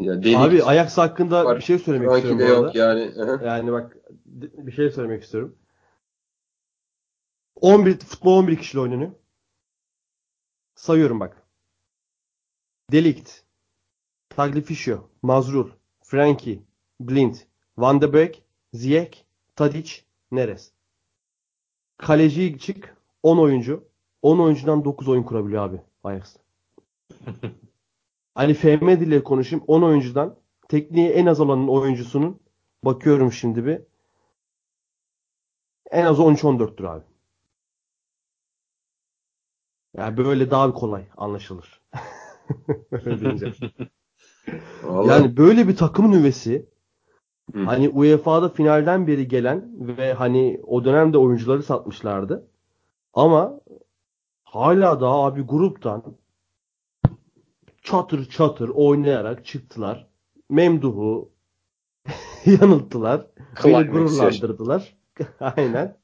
Ya 0.00 0.12
Abi 0.14 0.64
Ajax 0.64 0.98
hakkında 0.98 1.44
var. 1.44 1.56
bir 1.56 1.62
şey 1.62 1.78
söylemek 1.78 2.08
Frankie 2.08 2.30
istiyorum. 2.30 2.62
De 2.62 2.66
yok 2.66 2.74
yani. 2.74 3.12
yani 3.44 3.72
bak 3.72 3.96
bir 4.24 4.72
şey 4.72 4.90
söylemek 4.90 5.22
istiyorum. 5.22 5.58
11 7.56 7.98
futbol 7.98 8.38
11 8.38 8.56
kişiyle 8.56 8.80
oynanıyor. 8.82 9.12
Sayıyorum 10.74 11.20
bak. 11.20 11.42
Delikt, 12.92 13.42
Tagliafico, 14.28 15.10
Mazrul, 15.22 15.70
Frankie, 16.02 16.62
Blind, 17.00 17.34
Van 17.76 18.00
de 18.00 18.12
Beek, 18.12 18.44
Ziyech, 18.72 19.24
Tadic, 19.56 19.92
Neres. 20.30 20.72
Kaleci 21.98 22.58
çık 22.58 22.96
10 23.22 23.38
oyuncu. 23.38 23.88
10 24.24 24.38
oyuncudan 24.38 24.84
9 24.84 25.08
oyun 25.08 25.22
kurabiliyor 25.22 25.64
abi 25.64 25.80
Ajax. 26.04 26.36
hani 28.34 28.54
FM 28.54 28.88
diliyle 28.88 29.24
konuşayım. 29.24 29.64
10 29.66 29.82
oyuncudan 29.82 30.36
tekniği 30.68 31.08
en 31.08 31.26
az 31.26 31.40
olanın 31.40 31.68
oyuncusunun 31.68 32.40
bakıyorum 32.84 33.32
şimdi 33.32 33.66
bir 33.66 33.80
en 35.90 36.04
az 36.04 36.18
13-14'tür 36.18 36.88
abi. 36.88 37.04
Yani 39.96 40.16
böyle 40.16 40.50
daha 40.50 40.72
kolay 40.72 41.04
anlaşılır. 41.16 41.82
yani 45.08 45.36
böyle 45.36 45.68
bir 45.68 45.76
takımın 45.76 46.12
üvesi 46.12 46.66
Hı. 47.52 47.64
hani 47.64 47.88
UEFA'da 47.88 48.48
finalden 48.48 49.06
beri 49.06 49.28
gelen 49.28 49.70
ve 49.96 50.12
hani 50.12 50.60
o 50.66 50.84
dönemde 50.84 51.18
oyuncuları 51.18 51.62
satmışlardı. 51.62 52.46
Ama 53.14 53.60
hala 54.54 55.00
daha 55.00 55.24
abi 55.24 55.42
gruptan 55.42 56.16
çatır 57.82 58.30
çatır 58.30 58.68
oynayarak 58.68 59.46
çıktılar. 59.46 60.08
Memduh'u 60.50 61.30
yanılttılar. 62.46 63.26
Beni 63.64 63.86
gururlandırdılar. 63.86 64.96
Aynen. 65.40 65.96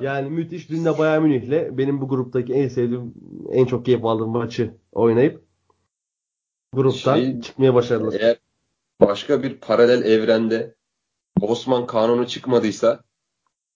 Yani 0.00 0.30
müthiş. 0.30 0.70
Dün 0.70 0.84
de 0.84 0.98
Bayern 0.98 1.22
Münih'le 1.22 1.78
benim 1.78 2.00
bu 2.00 2.08
gruptaki 2.08 2.52
en 2.52 2.68
sevdiğim, 2.68 3.14
en 3.50 3.64
çok 3.64 3.84
keyif 3.84 4.04
aldığım 4.04 4.30
maçı 4.30 4.74
oynayıp 4.92 5.44
gruptan 6.72 7.16
şey, 7.16 7.40
çıkmaya 7.40 7.74
başardılar. 7.74 8.20
Eğer 8.20 8.36
başka 9.00 9.42
bir 9.42 9.60
paralel 9.60 10.04
evrende 10.04 10.74
Osman 11.40 11.86
kanunu 11.86 12.26
çıkmadıysa 12.26 13.00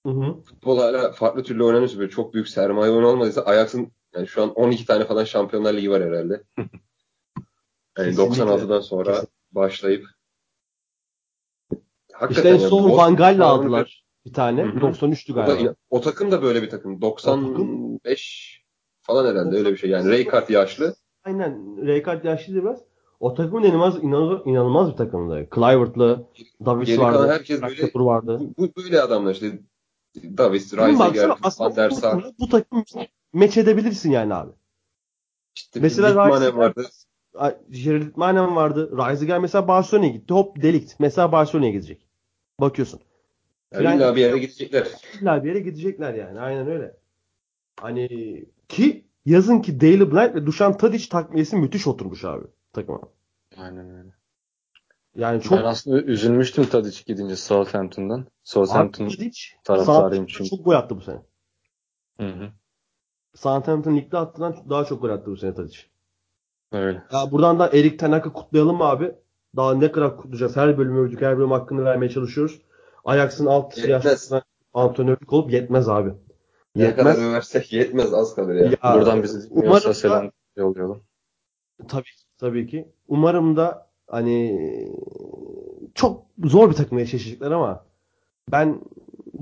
hı 0.07 0.13
hı. 0.13 0.43
futbol 0.43 0.79
hala 0.79 1.13
farklı 1.13 1.43
türlü 1.43 1.65
oynanıyorsa 1.65 1.99
böyle 1.99 2.11
çok 2.11 2.35
büyük 2.35 2.49
sermaye 2.49 2.93
oyunu 2.93 3.07
olmadıysa 3.07 3.43
Ajax'ın 3.43 3.93
yani 4.15 4.27
şu 4.27 4.43
an 4.43 4.53
12 4.55 4.87
tane 4.87 5.05
falan 5.05 5.25
Şampiyonlar 5.25 5.75
Ligi 5.75 5.91
var 5.91 6.03
herhalde. 6.03 6.43
Yani 7.99 8.13
96'dan 8.13 8.81
sonra 8.81 9.11
Kesinlikle. 9.11 9.31
başlayıp 9.53 10.07
Hakikaten 12.13 12.55
işte 12.55 12.65
en 12.65 12.69
son 12.69 12.91
Van 12.91 13.17
Gaal'la 13.17 13.47
aldılar 13.47 14.05
bir 14.27 14.33
tane. 14.33 14.63
Hı-hı. 14.63 14.79
93'tü 14.79 15.35
galiba. 15.35 15.75
O, 15.91 15.99
o 15.99 16.01
takım 16.01 16.31
da 16.31 16.43
böyle 16.43 16.63
bir 16.63 16.71
takım. 16.71 17.03
95 17.03 18.63
falan 19.03 19.31
herhalde 19.31 19.57
öyle 19.57 19.73
bir 19.73 19.77
şey. 19.77 19.91
Yani 19.91 20.11
Rijkaard 20.11 20.49
yaşlı. 20.49 20.95
Aynen. 21.25 21.77
Rijkaard 21.87 22.25
yaşlı 22.25 22.55
biraz. 22.55 22.81
O 23.21 23.35
takımın 23.35 23.63
inanılmaz, 23.63 24.05
inanılmaz, 24.05 24.41
inanılmaz 24.47 24.93
bir 24.93 24.97
takımdı. 24.97 25.49
Clivert'lı, 25.55 26.29
Davis 26.67 26.87
Geri 26.87 27.01
vardı. 27.01 27.29
herkes 27.29 27.63
böyle, 27.63 27.91
vardı. 27.95 28.39
Bu, 28.41 28.69
bu, 28.77 28.83
böyle 28.83 29.01
adamlar 29.01 29.33
işte. 29.33 29.59
Davis, 30.17 30.77
Reisiger, 30.77 31.29
Van 31.59 31.77
der 31.77 31.91
Sar. 31.91 32.25
Bu 32.39 32.49
takım 32.49 32.85
meç 33.33 33.57
edebilirsin 33.57 34.11
yani 34.11 34.35
abi. 34.35 34.53
İşte 35.57 35.81
mesela 35.81 36.29
Reisiger 36.29 36.53
vardı. 36.53 36.87
Gerald 37.71 38.17
Manem 38.17 38.57
vardı. 38.57 38.97
Reisiger 38.97 39.39
mesela 39.39 39.69
Barcelona'ya 39.69 40.13
gitti. 40.13 40.35
Hop 40.35 40.63
delikt. 40.63 41.01
Mesela 41.01 41.33
Barcelona'ya 41.33 41.73
gidecek. 41.73 42.07
Bakıyorsun. 42.61 43.01
Yani 43.73 43.97
illa 43.97 44.17
bir 44.17 44.21
yere 44.21 44.39
gidecekler. 44.39 44.89
İlla 45.21 45.45
bir 45.45 45.49
yere 45.49 45.61
gidecekler 45.61 46.15
yani. 46.15 46.41
Aynen 46.41 46.71
öyle. 46.71 46.97
Hani 47.81 48.09
ki 48.69 49.05
yazın 49.25 49.61
ki 49.61 49.81
Daily 49.81 50.13
Blind 50.13 50.35
ve 50.35 50.47
Dušan 50.47 50.73
Tadić 50.73 51.09
takviyesi 51.09 51.57
müthiş 51.57 51.87
oturmuş 51.87 52.25
abi 52.25 52.47
takıma. 52.73 53.01
Aynen 53.57 53.91
öyle. 53.91 54.11
Yani 55.15 55.43
çok... 55.43 55.59
Ben 55.59 55.65
aslında 55.65 56.03
üzülmüştüm 56.03 56.65
Tadic 56.65 57.03
gidince 57.07 57.37
Southampton'dan. 57.37 58.27
Southampton 58.43 59.11
taraftarıyım 59.65 60.27
çünkü. 60.27 60.51
Çok 60.51 60.65
gol 60.65 60.73
attı 60.73 60.97
bu 60.97 61.01
sene. 61.01 61.23
Hı 62.21 62.29
hı. 62.29 62.51
Southampton 63.35 63.97
ligde 63.97 64.19
attıran 64.19 64.57
daha 64.71 64.85
çok 64.85 65.03
gol 65.03 65.11
attı 65.11 65.31
bu 65.31 65.37
sene 65.37 65.55
Tadic. 65.55 65.79
Öyle. 66.73 67.03
Ya 67.13 67.31
buradan 67.31 67.59
da 67.59 67.69
Erik 67.69 67.99
Tenak'ı 67.99 68.33
kutlayalım 68.33 68.83
abi. 68.83 69.15
Daha 69.57 69.75
ne 69.75 69.93
kadar 69.93 70.17
kutlayacağız? 70.17 70.57
Her 70.57 70.79
bölümü 70.79 70.99
övdük. 70.99 71.21
Her 71.23 71.39
bölüm 71.39 71.51
hakkını 71.51 71.85
vermeye 71.85 72.09
çalışıyoruz. 72.09 72.61
Ajax'ın 73.05 73.47
alt 73.47 73.79
yaşlarına 73.79 74.43
antrenörlük 74.75 75.33
olup 75.33 75.53
yetmez 75.53 75.89
abi. 75.89 76.13
Ne 76.77 76.83
yetmez. 76.83 77.15
kadar 77.15 77.31
översek 77.31 77.73
yetmez 77.73 78.15
az 78.15 78.35
kalır 78.35 78.55
ya. 78.55 78.65
ya 78.65 78.95
Buradan 78.95 79.23
bizi 79.23 79.49
umarım 79.51 79.95
selam 79.95 80.31
yollayalım. 80.57 81.03
Tabii 81.89 82.09
tabii 82.39 82.67
ki. 82.67 82.89
Umarım 83.09 83.57
da 83.57 83.91
hani 84.07 84.93
çok 85.95 86.27
zor 86.45 86.71
bir 86.71 86.75
takımla 86.75 87.03
eşleşecekler 87.03 87.51
ama 87.51 87.85
ben 88.53 88.81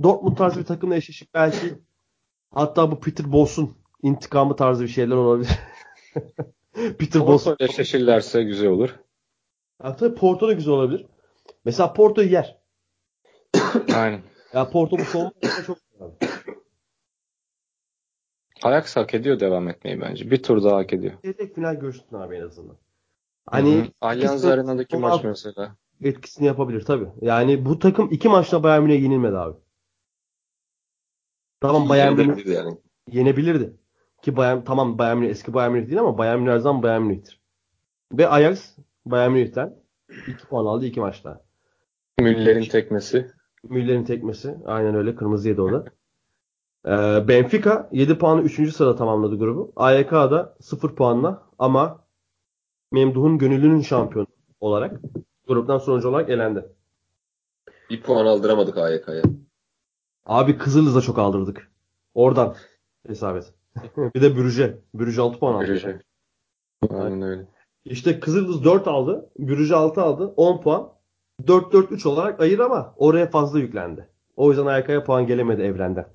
Dortmund 0.02 0.36
tarzı 0.36 0.60
bir 0.60 0.64
takımla 0.64 0.96
eşleşip 0.96 1.34
belki 1.34 1.78
hatta 2.50 2.90
bu 2.90 3.00
Peter 3.00 3.32
Boss'un 3.32 3.76
intikamı 4.02 4.56
tarzı 4.56 4.82
bir 4.82 4.88
şeyler 4.88 5.16
olabilir. 5.16 5.50
Peter 6.98 7.26
Boss 7.26 7.46
eşleşirlerse 7.60 8.42
güzel 8.42 8.68
olur. 8.68 8.96
Ha, 9.82 9.96
tabii 9.96 10.14
Porto 10.14 10.48
da 10.48 10.52
güzel 10.52 10.74
olabilir. 10.74 11.06
Mesela 11.64 11.92
Porto 11.92 12.22
yer. 12.22 12.58
Aynen. 13.94 14.22
Ya 14.54 14.70
Porto 14.70 14.98
bu 14.98 15.04
savunma 15.04 15.32
çok 15.66 15.78
güzel. 15.92 16.10
Ajax 18.62 18.96
hak 18.96 19.14
ediyor 19.14 19.40
devam 19.40 19.68
etmeyi 19.68 20.00
bence. 20.00 20.30
Bir 20.30 20.42
tur 20.42 20.64
daha 20.64 20.76
hak 20.76 20.92
ediyor. 20.92 21.14
Çeyrek 21.22 21.54
final 21.54 21.74
görsün 21.74 22.16
abi 22.16 22.36
en 22.36 22.42
azından. 22.42 22.76
Hani 23.46 23.90
Allianz 24.00 24.44
Arena'daki 24.44 24.96
maç 24.96 25.24
mesela. 25.24 25.76
Etkisini 26.02 26.46
yapabilir 26.46 26.84
tabi. 26.84 27.06
Yani 27.20 27.64
bu 27.64 27.78
takım 27.78 28.08
iki 28.12 28.28
maçta 28.28 28.62
Bayern 28.62 28.82
Münih'e 28.82 28.98
yenilmedi 29.02 29.36
abi. 29.36 29.58
Tamam 31.60 31.88
Bayern 31.88 32.16
Münih 32.16 32.46
yani. 32.46 32.78
yenebilirdi. 33.12 33.76
Ki 34.22 34.36
Bayern, 34.36 34.64
tamam 34.64 34.98
Bayern 34.98 35.18
Münih 35.18 35.30
eski 35.30 35.54
Bayern 35.54 35.72
Münih 35.72 35.86
değil 35.86 36.00
ama 36.00 36.18
Bayern 36.18 36.38
Münih 36.38 36.52
her 36.52 36.58
zaman 36.58 36.82
Bayern 36.82 37.02
Münih'tir. 37.02 37.40
Ve 38.12 38.28
Ajax 38.28 38.76
Bayern 39.06 39.32
Münih'ten 39.32 39.76
2 40.26 40.46
puan 40.46 40.66
aldı 40.66 40.86
iki 40.86 41.00
maçta. 41.00 41.44
Müller'in 42.20 42.62
tekmesi. 42.62 43.30
Müller'in 43.62 44.04
tekmesi. 44.04 44.56
Aynen 44.66 44.94
öyle. 44.94 45.14
Kırmızı 45.14 45.48
yedi 45.48 45.60
o 45.60 45.72
da. 45.72 45.84
Ee, 46.86 47.28
Benfica 47.28 47.88
7 47.92 48.18
puanı 48.18 48.42
3. 48.42 48.74
sırada 48.74 48.96
tamamladı 48.96 49.38
grubu. 49.38 49.72
AYK 49.76 50.12
da 50.12 50.56
0 50.60 50.94
puanla 50.94 51.42
ama 51.58 52.04
Memduh'un 52.92 53.38
gönüllünün 53.38 53.80
şampiyonu 53.80 54.26
olarak 54.60 55.00
gruptan 55.48 55.78
sonucu 55.78 56.08
olarak 56.08 56.30
elendi. 56.30 56.66
Bir 57.90 58.02
puan 58.02 58.26
aldıramadık 58.26 58.78
AYK'ya. 58.78 59.22
Abi 60.28 60.58
Kızıldız'a 60.58 61.00
çok 61.00 61.18
aldırdık. 61.18 61.70
Oradan 62.14 62.54
hesap 63.06 63.36
et. 63.36 63.52
bir 64.14 64.22
de 64.22 64.36
Bürüje. 64.36 64.78
Bürüje 64.94 65.20
6 65.20 65.38
puan 65.38 65.54
aldı. 65.54 65.66
Bürüje. 65.68 66.02
Aynen 66.90 67.22
öyle. 67.22 67.46
İşte 67.84 68.20
Kızıldız 68.20 68.64
4 68.64 68.88
aldı. 68.88 69.30
Bürüje 69.38 69.76
6 69.76 70.02
aldı. 70.02 70.26
10 70.36 70.60
puan. 70.60 70.88
4-4-3 71.42 72.08
olarak 72.08 72.40
ayır 72.40 72.58
ama 72.58 72.94
oraya 72.96 73.30
fazla 73.30 73.58
yüklendi. 73.58 74.08
O 74.36 74.50
yüzden 74.50 74.66
Ayka'ya 74.66 75.04
puan 75.04 75.26
gelemedi 75.26 75.62
evrenden. 75.62 76.06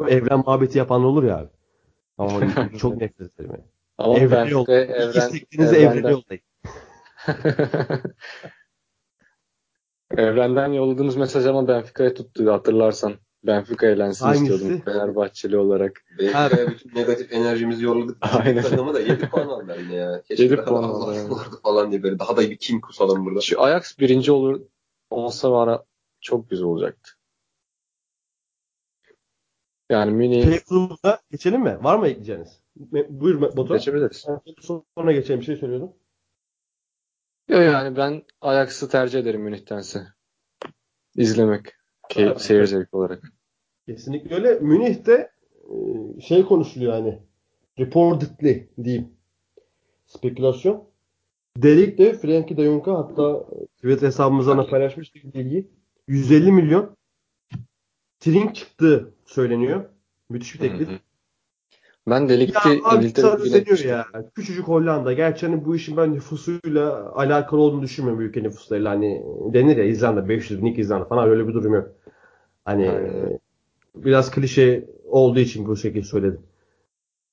evren 0.08 0.38
muhabbeti 0.38 0.78
yapan 0.78 1.04
olur 1.04 1.24
ya 1.24 1.38
abi. 1.38 1.48
Ama 2.18 2.40
çok 2.78 2.96
nefret 2.96 3.40
ederim. 3.40 3.50
Yani. 3.50 3.64
Ama 3.98 4.18
evren 4.18 4.46
yol. 4.46 4.68
Evren, 4.68 5.74
evrene 5.74 6.10
yollayın. 6.10 6.42
Evrenden 10.10 10.72
yolladığımız 10.72 11.16
mesaj 11.16 11.46
ama 11.46 11.68
Benfica'ya 11.68 12.14
tuttu 12.14 12.52
hatırlarsan. 12.52 13.14
Benfica 13.44 13.88
eğlensin 13.88 14.24
Hangisi? 14.24 14.54
istiyordum 14.54 14.80
Fenerbahçeli 14.84 15.58
olarak. 15.58 16.04
Benfica'ya 16.18 16.70
bütün 16.70 16.94
negatif 16.94 17.32
enerjimizi 17.32 17.84
yolladık. 17.84 18.16
Aynen. 18.44 18.62
Takımı 18.62 18.94
da 18.94 19.00
7 19.00 19.28
puan 19.28 19.48
aldılar 19.48 19.78
yine 19.78 19.94
ya. 19.94 20.22
Keşke 20.22 20.42
7 20.42 20.56
puan 20.56 20.82
aldılar. 20.82 21.14
Yani. 21.14 21.34
falan 21.62 21.90
diye 21.90 22.02
böyle 22.02 22.18
daha 22.18 22.36
da 22.36 22.40
bir 22.40 22.56
kim 22.56 22.80
kusalım 22.80 23.24
burada. 23.24 23.40
Şu 23.40 23.62
Ajax 23.62 23.98
birinci 23.98 24.32
olur 24.32 24.60
olsa 25.10 25.52
var 25.52 25.80
çok 26.20 26.50
güzel 26.50 26.66
olacaktı. 26.66 27.10
Yani 29.90 30.10
Münih 30.12 30.44
Playful'da 30.44 31.20
geçelim 31.30 31.62
mi? 31.62 31.78
Var 31.82 31.96
mı 31.96 32.08
ekleyeceğiniz? 32.08 32.60
Buyur 33.08 33.40
Batu. 33.40 33.74
geçebiliriz. 33.74 34.26
Sonra 34.98 35.12
geçelim. 35.12 35.40
Bir 35.40 35.44
şey 35.44 35.56
söylüyordum. 35.56 35.92
Yok 37.48 37.60
yani 37.60 37.96
ben 37.96 38.22
Ajax'ı 38.40 38.88
tercih 38.88 39.18
ederim 39.18 39.42
Münih'tense. 39.42 40.06
İzlemek. 41.16 41.66
Key, 42.08 42.24
Evet. 42.24 42.40
seyir 42.40 42.64
zevki 42.64 42.96
olarak. 42.96 43.22
Kesinlikle 43.86 44.34
öyle. 44.34 44.58
Münih'te 44.58 45.30
e, 45.64 46.20
şey 46.20 46.44
konuşuluyor 46.44 46.92
hani. 46.92 47.22
Reportedly 47.78 48.68
diyeyim. 48.84 49.08
Spekülasyon. 50.06 50.84
Delik 51.56 51.98
de 51.98 52.12
Frenkie 52.12 52.56
de 52.56 52.64
Jong'a 52.64 52.98
hatta 52.98 53.46
Twitter 53.76 54.06
hesabımızdan 54.06 54.58
da 54.58 54.66
paylaşmıştık 54.66 55.34
bilgiyi. 55.34 55.70
150 56.08 56.52
milyon 56.52 56.96
Trink 58.20 58.54
çıktığı 58.54 59.14
söyleniyor. 59.24 59.84
Müthiş 60.28 60.54
bir 60.54 60.58
teklif. 60.58 60.88
Hı 60.88 60.92
hı. 60.92 60.98
Ben 62.06 62.28
de 62.28 62.32
Ya 62.32 62.38
ligde 62.38 62.58
abi 62.58 62.96
İngiltere 62.96 63.88
ya. 63.88 64.06
Küçücük 64.34 64.68
Hollanda. 64.68 65.12
Gerçi 65.12 65.46
hani 65.46 65.64
bu 65.64 65.76
işin 65.76 65.96
ben 65.96 66.14
nüfusuyla 66.14 67.12
alakalı 67.14 67.60
olduğunu 67.60 67.82
düşünmüyorum 67.82 68.22
ülke 68.22 68.42
nüfuslarıyla. 68.42 68.90
Hani 68.90 69.24
denir 69.52 69.76
ya 69.76 69.84
İzlanda 69.84 70.28
500 70.28 70.62
bin 70.62 70.74
İzlanda 70.74 71.04
falan 71.04 71.28
öyle 71.28 71.48
bir 71.48 71.54
durum 71.54 71.74
yok. 71.74 71.88
Hani 72.64 72.90
Aynen. 72.90 73.38
biraz 73.94 74.30
klişe 74.30 74.84
olduğu 75.04 75.38
için 75.38 75.66
bu 75.66 75.76
şekilde 75.76 76.04
söyledim. 76.04 76.40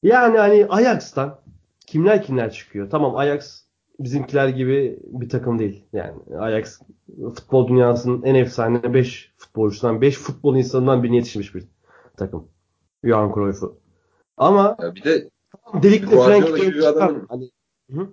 Yani 0.03 0.38
hani 0.38 0.67
Ajax'tan 0.69 1.39
kimler 1.88 2.24
kimler 2.24 2.51
çıkıyor? 2.51 2.89
Tamam 2.89 3.15
Ajax 3.15 3.63
bizimkiler 3.99 4.47
gibi 4.47 4.99
bir 5.03 5.30
takım 5.30 5.59
değil. 5.59 5.84
Yani 5.93 6.13
Ajax 6.39 6.82
futbol 7.36 7.67
dünyasının 7.67 8.24
en 8.24 8.36
efsane 8.36 8.93
5 8.93 9.34
futbolcusundan, 9.38 10.01
5 10.01 10.17
futbol 10.17 10.55
insanından 10.55 11.03
birine 11.03 11.15
yetişmiş 11.15 11.55
bir 11.55 11.63
takım. 12.17 12.47
Johan 13.03 13.34
Cruyff'u. 13.34 13.80
Ama 14.38 14.77
Ya 14.82 14.95
bir 14.95 15.03
de 15.03 15.29
delikli 15.84 16.07
Frank 16.07 16.47
gibi 16.47 16.73
bir 16.73 16.84
adamın- 16.84 17.25
Hani, 17.29 17.51
Hı? 17.91 18.09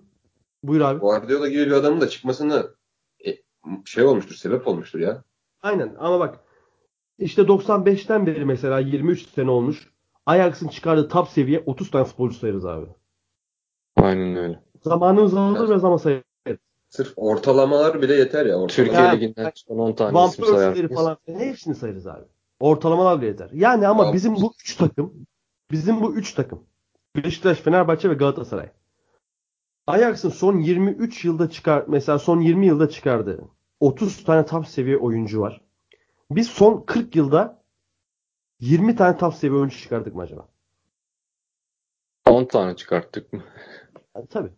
Buyur 0.63 0.81
abi. 0.81 0.99
Guardiola 1.01 1.49
gibi 1.49 1.67
bir 1.67 1.73
adamın 1.73 2.01
da 2.01 2.09
çıkmasına 2.09 2.67
e, 3.27 3.31
şey 3.85 4.05
olmuştur, 4.05 4.35
sebep 4.35 4.67
olmuştur 4.69 4.99
ya. 5.01 5.25
Aynen 5.63 5.95
ama 5.99 6.21
bak 6.21 6.41
işte 7.19 7.43
95'ten 7.43 8.27
beri 8.27 8.45
mesela 8.45 8.79
23 8.79 9.27
sene 9.29 9.51
olmuş. 9.51 9.91
Ajax'ın 10.27 10.69
çıkardığı 10.69 11.09
top 11.09 11.29
seviye 11.29 11.63
30 11.67 11.91
tane 11.91 12.05
futbolcu 12.05 12.39
sayarız 12.39 12.67
abi. 12.67 12.87
Aynen 13.97 14.37
öyle. 14.37 14.61
Zamanımız 14.85 15.35
alır 15.35 15.69
ve 15.69 15.79
zaman 15.79 15.97
sayarız. 15.97 16.25
Sırf 16.89 17.13
ortalamalar 17.17 18.03
bile 18.03 18.15
yeter 18.15 18.47
ya. 18.47 18.57
Ortalama. 18.57 18.67
Türkiye 18.67 19.03
Ya- 19.03 19.11
Ligi'nden 19.13 19.51
çıkan 19.51 19.79
10 19.79 19.93
tane 19.93 20.15
Van 20.15 20.29
isim 20.29 20.45
sayar 20.45 20.59
Persie'leri 20.59 20.87
mıyız? 20.87 21.01
falan 21.03 21.19
hepsini 21.27 21.75
sayarız 21.75 22.07
abi. 22.07 22.25
Ortalamalar 22.61 23.19
bile 23.21 23.27
yeter. 23.27 23.51
Yani 23.53 23.87
ama 23.87 24.07
Van 24.07 24.13
bizim 24.15 24.35
bu 24.37 24.53
3 24.61 24.77
takım 24.77 25.27
bizim 25.71 26.01
bu 26.01 26.15
3 26.15 26.35
takım 26.35 26.65
Beşiktaş, 27.17 27.59
Fenerbahçe 27.61 28.11
ve 28.11 28.15
Galatasaray. 28.15 28.71
Ajax'ın 29.87 30.29
son 30.29 30.59
23 30.59 31.25
yılda 31.25 31.51
çıkar 31.51 31.85
mesela 31.89 32.19
son 32.19 32.41
20 32.41 32.67
yılda 32.67 32.89
çıkardığı 32.89 33.41
30 33.81 34.25
tane 34.25 34.47
top 34.47 34.67
seviye 34.67 34.97
oyuncu 34.97 35.41
var. 35.41 35.61
Biz 36.31 36.49
son 36.49 36.85
40 36.87 37.17
yılda 37.17 37.63
20 38.61 38.97
tane 38.97 39.17
top 39.17 39.35
seviye 39.35 39.61
oyuncu 39.61 39.79
çıkardık 39.79 40.15
mı 40.15 40.23
acaba? 40.23 40.49
10 42.27 42.45
tane 42.45 42.77
çıkarttık 42.77 43.33
mı? 43.33 43.43
Yani 44.17 44.27
tabii. 44.27 44.53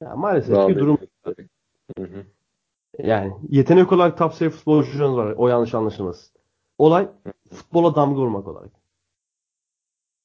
Ya 0.00 0.16
maalesef 0.16 0.54
Daha 0.54 0.68
bir 0.68 0.76
durum. 0.78 0.98
belli. 1.26 1.48
Hı 1.98 2.04
hı. 2.04 2.26
Yani 2.98 3.32
yetenek 3.48 3.92
olarak 3.92 4.18
top 4.18 4.34
seviye 4.34 4.50
futbolcularımız 4.50 5.16
var. 5.16 5.34
O 5.36 5.48
yanlış 5.48 5.74
anlaşılmasın. 5.74 6.34
Olay 6.78 7.08
futbola 7.52 7.94
damga 7.94 8.20
vurmak 8.20 8.48
olarak. 8.48 8.83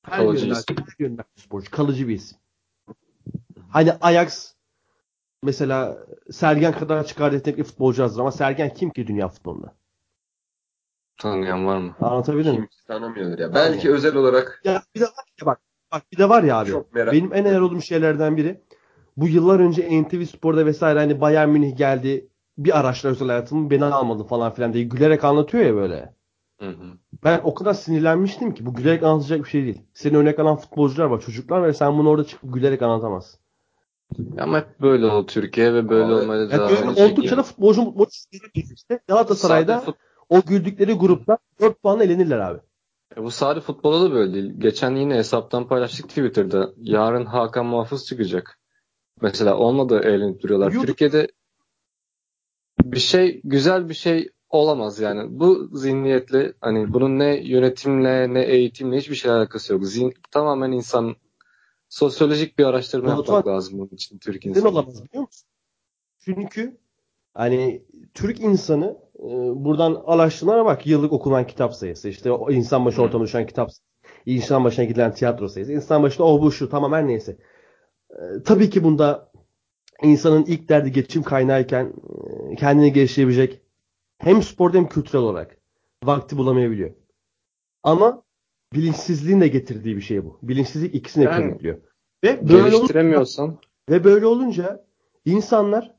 Her 0.04 0.18
Kalıcı 0.18 0.46
yönden, 0.46 0.60
isim. 0.60 0.76
her 0.78 1.06
yönden 1.06 1.26
bir 1.38 1.42
sporcu. 1.42 1.72
Kalıcı 1.72 2.08
bir 2.08 2.16
isim. 2.16 2.38
Hani 3.70 3.94
Ajax 4.02 4.54
mesela 5.44 5.98
Sergen 6.32 6.74
kadar 6.74 7.06
çıkardığı 7.06 7.36
yetenekli 7.36 7.64
futbolcu 7.64 8.04
hazır 8.04 8.22
ama 8.22 8.32
Sergen 8.32 8.74
kim 8.74 8.90
ki 8.90 9.08
dünya 9.08 9.28
futbolunda? 9.28 9.76
Tanıyan 11.18 11.66
var 11.66 11.78
mı? 11.78 11.96
Anlatabildim 12.02 12.52
mi? 12.52 12.58
Kimse 12.58 12.88
tanımıyordur 12.88 13.40
ya. 13.40 13.54
Belki 13.54 13.92
özel 13.92 14.16
olarak 14.16 14.62
Ya 14.64 14.84
bir 14.96 15.00
de 15.00 15.06
var 15.06 15.26
ya 15.42 15.46
bak. 15.46 15.62
Bak 15.92 16.04
bir 16.12 16.18
de 16.18 16.30
var 16.30 16.44
ya 16.44 16.58
abi. 16.60 16.70
Çok 16.70 16.94
merak 16.94 17.14
Benim 17.14 17.34
en 17.34 17.46
önemli 17.46 17.62
olduğum 17.62 17.82
şeylerden 17.82 18.38
biri 18.38 18.62
bu 19.18 19.28
yıllar 19.28 19.60
önce 19.60 20.04
NTV 20.04 20.24
Spor'da 20.24 20.66
vesaire 20.66 21.00
hani 21.00 21.22
Bayern 21.22 21.50
Münih 21.50 21.78
geldi 21.78 22.30
bir 22.58 22.80
araçla 22.80 23.10
özel 23.10 23.28
hayatımı 23.28 23.70
beni 23.70 23.86
almadı 23.86 24.24
falan 24.24 24.54
filan 24.54 24.74
diye 24.74 24.84
gülerek 24.84 25.24
anlatıyor 25.24 25.66
ya 25.66 25.76
böyle. 25.76 26.14
Hı 26.60 26.66
hı. 26.70 26.98
Ben 27.24 27.42
o 27.44 27.54
kadar 27.54 27.74
sinirlenmiştim 27.74 28.54
ki 28.54 28.66
bu 28.66 28.74
gülerek 28.74 29.04
anlatacak 29.04 29.44
bir 29.44 29.50
şey 29.50 29.64
değil. 29.64 29.82
Senin 29.94 30.16
örnek 30.16 30.40
alan 30.40 30.56
futbolcular 30.56 31.06
var, 31.06 31.22
çocuklar 31.22 31.64
ve 31.64 31.74
sen 31.74 31.98
bunu 31.98 32.10
orada 32.10 32.24
çıkıp 32.24 32.54
gülerek 32.54 32.82
anlatamazsın. 32.82 33.40
Ama 34.40 34.58
hep 34.58 34.82
böyle 34.82 35.06
oldu 35.06 35.26
Türkiye 35.26 35.74
ve 35.74 35.90
böyle 35.90 36.06
Abi, 36.06 36.14
olmaya 36.14 36.40
Yani 36.42 36.52
devam 36.52 36.90
edecek. 36.90 37.12
oldukça 37.12 37.38
da 37.38 37.44
futbolcu 37.44 37.84
futbolcu 37.86 38.12
işte 38.76 39.00
Galatasaray'da 39.08 39.78
fut- 39.80 39.96
o 40.30 40.42
güldükleri 40.42 40.94
grupta 40.94 41.38
4 41.62 41.82
puanla 41.84 42.04
elenirler 42.04 42.40
abi. 42.40 42.60
E, 43.18 43.24
Bu 43.24 43.32
sadece 43.32 43.62
futbolda 43.66 44.10
da 44.10 44.14
böyle 44.14 44.34
değil. 44.34 44.54
Geçen 44.58 44.96
yine 44.96 45.16
hesaptan 45.16 45.68
paylaştık 45.68 46.10
Twitter'da. 46.10 46.74
Yarın 46.78 47.26
Hakan 47.26 47.66
Muhafız 47.66 48.06
çıkacak. 48.06 48.60
Mesela 49.22 49.58
onunla 49.58 49.90
da 49.90 50.00
eğlenip 50.02 50.42
duruyorlar. 50.42 50.72
YouTube- 50.72 50.86
Türkiye'de 50.86 51.28
bir 52.84 53.00
şey 53.00 53.42
güzel 53.44 53.90
bir 53.90 53.94
şey 53.94 54.30
olamaz 54.50 55.00
yani. 55.00 55.40
Bu 55.40 55.70
zihniyetle 55.74 56.54
hani 56.62 56.94
bunun 56.94 57.20
ne 57.20 57.38
yönetimle 57.38 58.34
ne 58.34 58.42
eğitimle 58.42 58.98
hiçbir 58.98 59.16
şey 59.16 59.32
alakası 59.32 59.74
yok. 59.74 59.86
Zihin, 59.86 60.14
tamamen 60.32 60.72
insan 60.72 61.16
sosyolojik 61.90 62.60
bir 62.60 62.66
araştırma 62.66 63.18
Batuhan, 63.18 63.38
yapmak 63.38 63.56
lazım 63.56 63.80
bunun 63.80 63.90
için 63.90 64.18
Türk 64.18 64.46
insanı. 64.46 64.70
olamaz 64.70 65.04
biliyor 65.04 65.24
musun? 65.24 65.48
Çünkü 66.20 66.78
hani 67.34 67.84
Türk 68.14 68.40
insanı 68.40 68.98
e, 69.20 69.28
buradan 69.66 70.04
araştırmalara 70.06 70.66
bak 70.66 70.88
yıllık 70.88 71.14
okunan 71.14 71.48
kitap 71.48 71.76
sayısı 71.76 72.10
işte 72.10 72.32
o 72.32 72.52
insan 72.52 72.86
başı 72.86 72.98
Hı. 72.98 73.02
ortalama 73.02 73.26
düşen 73.26 73.48
kitap 73.48 73.70
insan 74.26 74.64
başına 74.64 74.86
gidilen 74.86 75.14
tiyatro 75.14 75.48
sayısı, 75.48 75.74
insan 75.74 76.04
başına 76.04 76.26
o 76.26 76.42
bu 76.42 76.52
şu 76.52 76.70
tamam 76.70 76.94
her 76.94 77.08
neyse. 77.08 77.38
E, 78.10 78.44
tabii 78.46 78.70
ki 78.70 78.84
bunda 78.84 79.32
insanın 80.04 80.46
ilk 80.46 80.70
derdi 80.70 80.92
geçim 80.92 81.24
kaynağıyken 81.24 81.94
e, 82.52 82.56
kendini 82.56 82.94
geliştirebilecek 82.94 83.62
hem 84.20 84.44
sporda 84.44 84.78
hem 84.78 84.90
kültürel 84.90 85.24
olarak 85.24 85.58
vakti 86.04 86.38
bulamayabiliyor. 86.38 86.92
Ama 87.84 88.24
bilinçsizliğin 88.74 89.42
de 89.42 89.48
getirdiği 89.48 89.96
bir 89.96 90.02
şey 90.02 90.26
bu. 90.26 90.40
Bilinçsizlik 90.42 90.96
ikisini 90.96 91.24
Yani 91.24 91.36
körüklüyor. 91.36 91.78
Ve 92.24 92.50
böyle 92.50 92.62
olunca, 92.62 92.78
Geliştiremiyorsan 92.78 93.58
ve 93.90 94.04
böyle 94.04 94.26
olunca 94.26 94.86
insanlar 95.26 95.96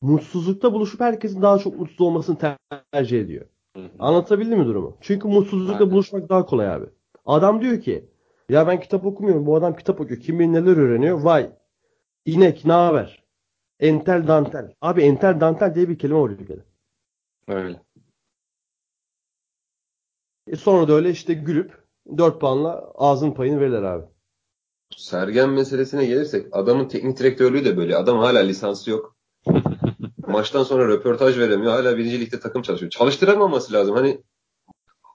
mutsuzlukta 0.00 0.72
buluşup 0.72 1.00
herkesin 1.00 1.42
daha 1.42 1.58
çok 1.58 1.78
mutsuz 1.78 2.00
olmasını 2.00 2.38
ter- 2.38 2.56
tercih 2.92 3.20
ediyor. 3.20 3.46
Hı 3.76 3.82
hı. 3.82 3.88
Anlatabildim 3.98 4.58
mi 4.58 4.66
durumu? 4.66 4.96
Çünkü 5.00 5.28
mutsuzlukla 5.28 5.78
Aynen. 5.78 5.90
buluşmak 5.90 6.28
daha 6.28 6.46
kolay 6.46 6.68
abi. 6.68 6.86
Adam 7.26 7.62
diyor 7.62 7.80
ki 7.80 8.10
ya 8.48 8.66
ben 8.66 8.80
kitap 8.80 9.06
okumuyorum. 9.06 9.46
Bu 9.46 9.56
adam 9.56 9.76
kitap 9.76 10.00
okuyor. 10.00 10.20
Kim 10.20 10.38
bilir 10.38 10.52
neler 10.52 10.76
öğreniyor. 10.76 11.20
Vay. 11.20 11.50
İnek 12.26 12.64
ne 12.64 12.72
haber? 12.72 13.24
Entel 13.80 14.28
dantel. 14.28 14.72
Abi 14.80 15.02
entel 15.02 15.40
dantel 15.40 15.74
diye 15.74 15.88
bir 15.88 15.98
kelime 15.98 16.18
var 16.20 16.30
ülkede. 16.30 16.60
Öyle. 17.54 17.82
E 20.46 20.56
sonra 20.56 20.88
da 20.88 20.92
öyle 20.92 21.10
işte 21.10 21.34
gülüp 21.34 21.84
4 22.18 22.40
puanla 22.40 22.92
ağzın 22.94 23.30
payını 23.30 23.60
verirler 23.60 23.82
abi. 23.82 24.04
Sergen 24.96 25.50
meselesine 25.50 26.06
gelirsek 26.06 26.46
adamın 26.52 26.88
teknik 26.88 27.18
direktörlüğü 27.18 27.64
de 27.64 27.76
böyle. 27.76 27.96
Adam 27.96 28.18
hala 28.18 28.38
lisansı 28.38 28.90
yok. 28.90 29.16
Maçtan 30.26 30.62
sonra 30.62 30.88
röportaj 30.88 31.38
veremiyor. 31.38 31.72
Hala 31.72 31.96
birinci 31.98 32.20
ligde 32.20 32.40
takım 32.40 32.62
çalışıyor. 32.62 32.90
Çalıştıramaması 32.90 33.72
lazım. 33.72 33.96
Hani 33.96 34.22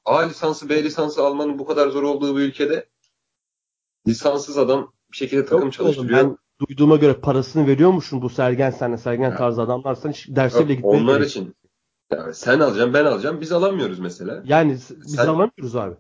A 0.06 0.22
lisansı 0.22 0.70
B 0.70 0.84
lisansı 0.84 1.24
almanın 1.26 1.60
bu 1.60 1.66
kadar 1.66 1.88
zor 1.90 2.04
olduğu 2.04 2.38
bir 2.38 2.42
ülkede 2.42 2.90
lisanssız 4.08 4.58
adam 4.58 4.94
bir 5.12 5.18
şekilde 5.18 5.42
takım 5.44 5.56
Yok 5.58 5.62
oğlum 5.64 5.72
çalıştırıyor. 5.72 6.20
ben 6.20 6.38
duyduğuma 6.68 6.96
göre 6.96 7.14
parasını 7.14 7.68
veriyormuşsun 7.68 8.22
bu 8.22 8.30
Sergen 8.30 8.72
senle 8.72 8.98
Sergen 8.98 9.30
Ya. 9.30 9.38
tarzı 9.38 9.62
adamlarsan 9.62 10.12
hiç 10.12 10.28
derse 10.30 10.66
bile 10.66 10.76
gitmeye 10.76 10.98
onlar 10.98 11.22
için. 11.22 11.56
Yani 12.16 12.34
sen 12.34 12.60
alacaksın 12.60 12.94
ben 12.94 13.06
alacağım. 13.06 13.42
Biz 13.42 13.52
alamıyoruz 13.52 14.00
mesela. 14.00 14.44
Yani 14.46 14.72
biz 14.72 14.92
Sen- 15.16 15.28
alamıyoruz 15.28 15.76
abi. 15.76 15.96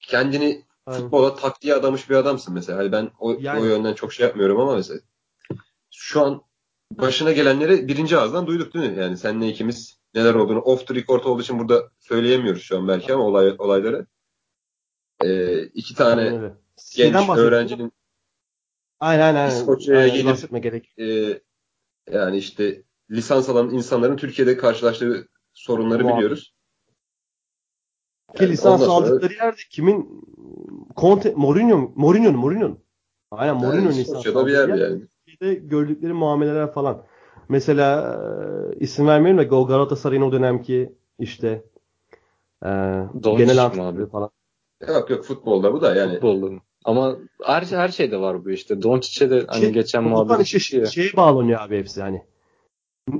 Kendini 0.00 0.64
Aynen. 0.86 1.00
futbola 1.00 1.36
taktiğe 1.36 1.74
adamış 1.74 2.10
bir 2.10 2.14
adamsın 2.14 2.54
mesela. 2.54 2.78
Hani 2.78 2.92
ben 2.92 3.10
o, 3.18 3.36
Yani. 3.40 3.60
o 3.60 3.64
yönden 3.64 3.94
çok 3.94 4.12
şey 4.12 4.26
yapmıyorum 4.26 4.60
ama 4.60 4.76
mesela 4.76 5.00
şu 5.90 6.20
an 6.20 6.42
başına 6.92 7.32
gelenleri 7.32 7.88
birinci 7.88 8.16
ağızdan 8.16 8.46
duyduk 8.46 8.74
değil 8.74 8.90
mi? 8.90 8.98
Yani 9.00 9.16
senle 9.16 9.48
ikimiz 9.48 9.98
neler 10.14 10.34
olduğunu 10.34 10.60
off 10.60 10.86
the 10.86 10.94
record 10.94 11.24
olduğu 11.24 11.42
için 11.42 11.58
burada 11.58 11.90
söyleyemiyoruz 11.98 12.62
şu 12.62 12.78
an 12.78 12.88
belki 12.88 13.14
ama 13.14 13.24
olay, 13.24 13.54
olayları. 13.58 14.06
Ee, 15.24 15.62
iki 15.62 15.94
tane 15.94 16.20
Aynen 16.20 16.56
genç 16.96 17.28
öğrencinin 17.28 17.92
Aynen 19.00 19.34
aynen. 19.34 19.50
İskoçya'ya 19.50 20.12
Aynen, 20.12 20.26
bahsetme 20.26 20.58
gerek. 20.58 20.98
e, 20.98 21.40
yani 22.12 22.36
işte 22.36 22.82
lisans 23.10 23.48
alan 23.48 23.70
insanların 23.70 24.16
Türkiye'de 24.16 24.56
karşılaştığı 24.56 25.28
sorunları 25.52 26.02
Muhakkak. 26.02 26.18
biliyoruz. 26.18 26.54
Ki 28.36 28.42
yani 28.42 28.52
lisans 28.52 28.80
sonra... 28.80 28.92
aldıkları 28.92 29.32
yerde 29.32 29.60
kimin 29.70 30.24
Conte, 30.96 31.34
Mourinho, 31.36 31.92
Mourinho'nun, 31.96 32.38
Mourinho'nun. 32.38 32.78
Aynen 33.30 33.56
Mourinho'nun 33.56 33.90
yani, 33.90 33.98
lisans 33.98 34.26
aldığı 34.26 34.46
bir 34.46 34.52
yer 34.52 34.68
yani. 34.68 35.02
De 35.42 35.54
gördükleri 35.54 36.12
muameleler 36.12 36.72
falan. 36.72 37.02
Mesela 37.48 38.20
e, 38.72 38.78
isim 38.78 39.06
vermeyelim 39.06 39.38
de 39.38 39.44
Galatasaray'ın 39.44 40.22
o 40.22 40.32
dönemki 40.32 40.92
işte 41.18 41.64
e, 42.64 42.68
genel 43.22 43.64
antrenörü 43.64 44.10
falan. 44.10 44.30
Yok 44.88 45.10
yok 45.10 45.24
futbolda 45.24 45.72
bu 45.72 45.80
da 45.80 45.94
yani. 45.94 46.14
Futbolda 46.14 46.46
mı? 46.46 46.60
Ama 46.84 47.16
her, 47.44 47.62
her 47.62 47.88
şeyde 47.88 48.20
var 48.20 48.44
bu 48.44 48.50
işte. 48.50 48.82
Doncic'e 48.82 49.30
de 49.30 49.44
hani 49.48 49.60
şey, 49.60 49.72
geçen 49.72 50.04
muhabbet 50.04 50.46
şey, 50.46 50.60
şey, 50.60 50.86
şeye 50.86 51.12
bağlanıyor 51.16 51.60
abi 51.60 51.78
hepsi 51.78 52.02
hani. 52.02 52.22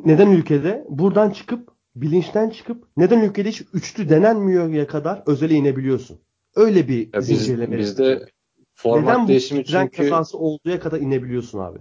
Neden 0.05 0.31
ülkede 0.31 0.87
buradan 0.89 1.31
çıkıp 1.31 1.69
bilinçten 1.95 2.51
çıkıp 2.51 2.89
neden 2.97 3.21
ülkede 3.21 3.49
hiç 3.49 3.63
üçlü 3.73 4.09
denenmiyor 4.09 4.69
ya 4.69 4.87
kadar 4.87 5.23
özele 5.27 5.55
inebiliyorsun. 5.55 6.21
Öyle 6.57 6.89
bir 6.89 7.15
ya 7.15 7.21
zincirleme. 7.21 7.79
Biz, 7.79 7.89
bizde 7.89 8.27
format 8.75 9.17
neden 9.17 9.29
değişimi 9.29 9.65
çünkü 9.65 9.97
kazası 9.97 10.39
olduğuya 10.39 10.81
kadar 10.81 11.01
inebiliyorsun 11.01 11.59
abi. 11.59 11.79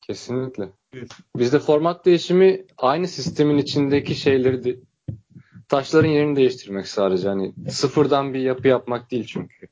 Kesinlikle. 0.00 0.68
Bizde 1.36 1.58
format 1.58 2.06
değişimi 2.06 2.64
aynı 2.78 3.08
sistemin 3.08 3.58
içindeki 3.58 4.14
şeyleri 4.14 4.64
de, 4.64 4.76
taşların 5.68 6.08
yerini 6.08 6.36
değiştirmek 6.36 6.88
sadece. 6.88 7.28
Hani 7.28 7.54
sıfırdan 7.68 8.34
bir 8.34 8.40
yapı 8.40 8.68
yapmak 8.68 9.10
değil 9.10 9.24
çünkü. 9.24 9.66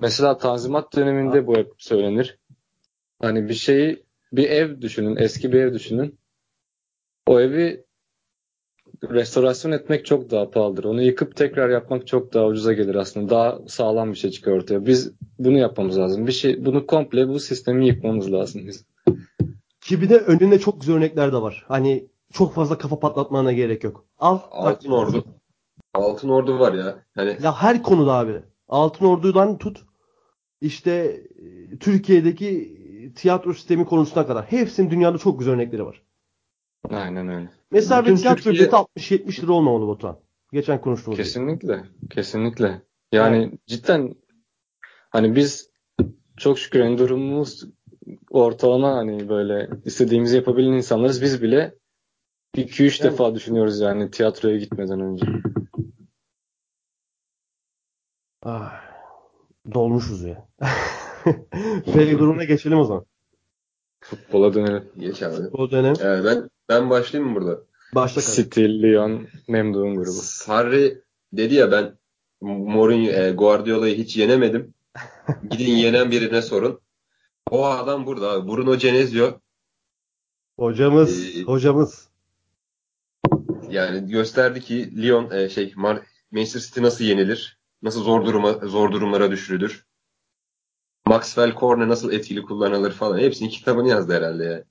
Mesela 0.00 0.38
Tanzimat 0.38 0.96
döneminde 0.96 1.46
bu 1.46 1.56
hep 1.56 1.72
söylenir. 1.78 2.38
Hani 3.22 3.48
bir 3.48 3.54
şeyi 3.54 4.04
bir 4.32 4.50
ev 4.50 4.80
düşünün, 4.80 5.16
eski 5.16 5.52
bir 5.52 5.60
ev 5.60 5.74
düşünün. 5.74 6.18
O 7.26 7.40
evi 7.40 7.84
restorasyon 9.10 9.72
etmek 9.72 10.06
çok 10.06 10.30
daha 10.30 10.50
pahalıdır. 10.50 10.84
Onu 10.84 11.02
yıkıp 11.02 11.36
tekrar 11.36 11.70
yapmak 11.70 12.06
çok 12.06 12.34
daha 12.34 12.46
ucuza 12.46 12.72
gelir 12.72 12.94
aslında. 12.94 13.30
Daha 13.30 13.58
sağlam 13.68 14.12
bir 14.12 14.16
şey 14.16 14.30
çıkıyor 14.30 14.56
ortaya. 14.56 14.86
Biz 14.86 15.12
bunu 15.38 15.58
yapmamız 15.58 15.98
lazım. 15.98 16.26
Bir 16.26 16.32
şey 16.32 16.64
bunu 16.64 16.86
komple 16.86 17.28
bu 17.28 17.40
sistemi 17.40 17.86
yıkmamız 17.86 18.32
lazım 18.32 18.66
biz. 18.66 18.84
Ki 19.80 20.02
bir 20.02 20.08
de 20.08 20.18
önünde 20.18 20.58
çok 20.58 20.80
güzel 20.80 20.96
örnekler 20.96 21.32
de 21.32 21.36
var. 21.36 21.64
Hani 21.68 22.08
çok 22.32 22.54
fazla 22.54 22.78
kafa 22.78 22.98
patlatmana 23.00 23.52
gerek 23.52 23.84
yok. 23.84 24.04
Al. 24.18 24.38
Altın 24.50 24.92
bak. 24.92 24.98
Ordu. 24.98 25.24
Altın 25.94 26.28
Ordu 26.28 26.58
var 26.58 26.72
ya. 26.72 26.98
Hani 27.14 27.38
ya 27.42 27.54
her 27.54 27.82
konuda 27.82 28.12
abi. 28.12 28.42
Altın 28.68 29.06
Ordu'dan 29.06 29.58
tut 29.58 29.84
işte 30.60 30.90
e, 31.72 31.78
Türkiye'deki 31.78 32.74
tiyatro 33.16 33.54
sistemi 33.54 33.84
konusuna 33.84 34.26
kadar. 34.26 34.44
Hepsinin 34.44 34.90
dünyada 34.90 35.18
çok 35.18 35.38
güzel 35.38 35.54
örnekleri 35.54 35.86
var. 35.86 36.02
Aynen 36.90 37.28
öyle. 37.28 37.50
Mesela 37.70 38.06
bir 38.06 38.16
tiyatro 38.16 38.42
Türkiye... 38.42 38.54
bileti 38.54 38.76
60-70 38.76 39.42
lira 39.42 39.52
olmamalı 39.52 39.88
Batuhan. 39.88 40.18
Geçen 40.52 40.80
konuştuğumuz 40.80 41.16
Kesinlikle. 41.18 41.76
Gibi. 41.76 42.08
Kesinlikle. 42.10 42.82
Yani 43.12 43.48
evet. 43.48 43.66
cidden 43.66 44.14
hani 45.10 45.36
biz 45.36 45.70
çok 46.36 46.58
şükür 46.58 46.80
en 46.80 46.98
durumumuz 46.98 47.64
ortalama 48.30 48.96
hani 48.96 49.28
böyle 49.28 49.68
istediğimizi 49.84 50.36
yapabilen 50.36 50.72
insanlarız. 50.72 51.22
Biz 51.22 51.42
bile 51.42 51.74
2-3 52.56 52.82
evet. 52.82 53.02
defa 53.02 53.34
düşünüyoruz 53.34 53.80
yani 53.80 54.10
tiyatroya 54.10 54.58
gitmeden 54.58 55.00
önce. 55.00 55.26
Ah, 58.42 58.72
dolmuşuz 59.74 60.22
ya. 60.22 60.48
Peki 61.84 62.12
durumuna 62.18 62.44
geçelim 62.44 62.78
o 62.78 62.84
zaman. 62.84 63.06
Futbola 64.10 64.54
dönelim. 64.54 64.84
Geç 64.98 65.22
abi. 65.22 65.36
Futbola 65.36 65.70
dönelim. 65.70 65.96
Evet, 66.00 66.24
ben 66.24 66.50
ben 66.68 66.90
başlayayım 66.90 67.32
mı 67.32 67.40
burada? 67.40 67.60
Başla 67.94 68.22
City, 68.22 68.64
Lyon, 68.64 69.26
Memduh'un 69.48 69.94
grubu. 69.94 70.12
Sarri 70.12 71.02
dedi 71.32 71.54
ya 71.54 71.72
ben 71.72 71.98
Mourinho, 72.40 73.10
e, 73.10 73.30
Guardiola'yı 73.30 73.96
hiç 73.96 74.16
yenemedim. 74.16 74.74
Gidin 75.50 75.72
yenen 75.72 76.10
birine 76.10 76.42
sorun. 76.42 76.80
O 77.50 77.66
adam 77.66 78.06
burada 78.06 78.30
abi. 78.30 78.48
Bruno 78.48 78.78
Genezio. 78.78 79.40
Hocamız, 80.58 81.36
ee, 81.36 81.42
hocamız. 81.42 82.08
Yani 83.70 84.08
gösterdi 84.08 84.60
ki 84.60 85.02
Lyon 85.02 85.30
e, 85.30 85.48
şey 85.48 85.74
Manchester 86.30 86.60
City 86.60 86.82
nasıl 86.82 87.04
yenilir? 87.04 87.58
Nasıl 87.82 88.02
zor 88.02 88.26
duruma 88.26 88.52
zor 88.52 88.92
durumlara 88.92 89.30
düşürülür? 89.30 89.83
Maxwell 91.06 91.54
Corne 91.54 91.88
nasıl 91.88 92.12
etkili 92.12 92.42
kullanılır 92.42 92.92
falan. 92.92 93.18
Hepsinin 93.18 93.48
kitabını 93.50 93.88
yazdı 93.88 94.12
herhalde 94.14 94.44
yani. 94.44 94.64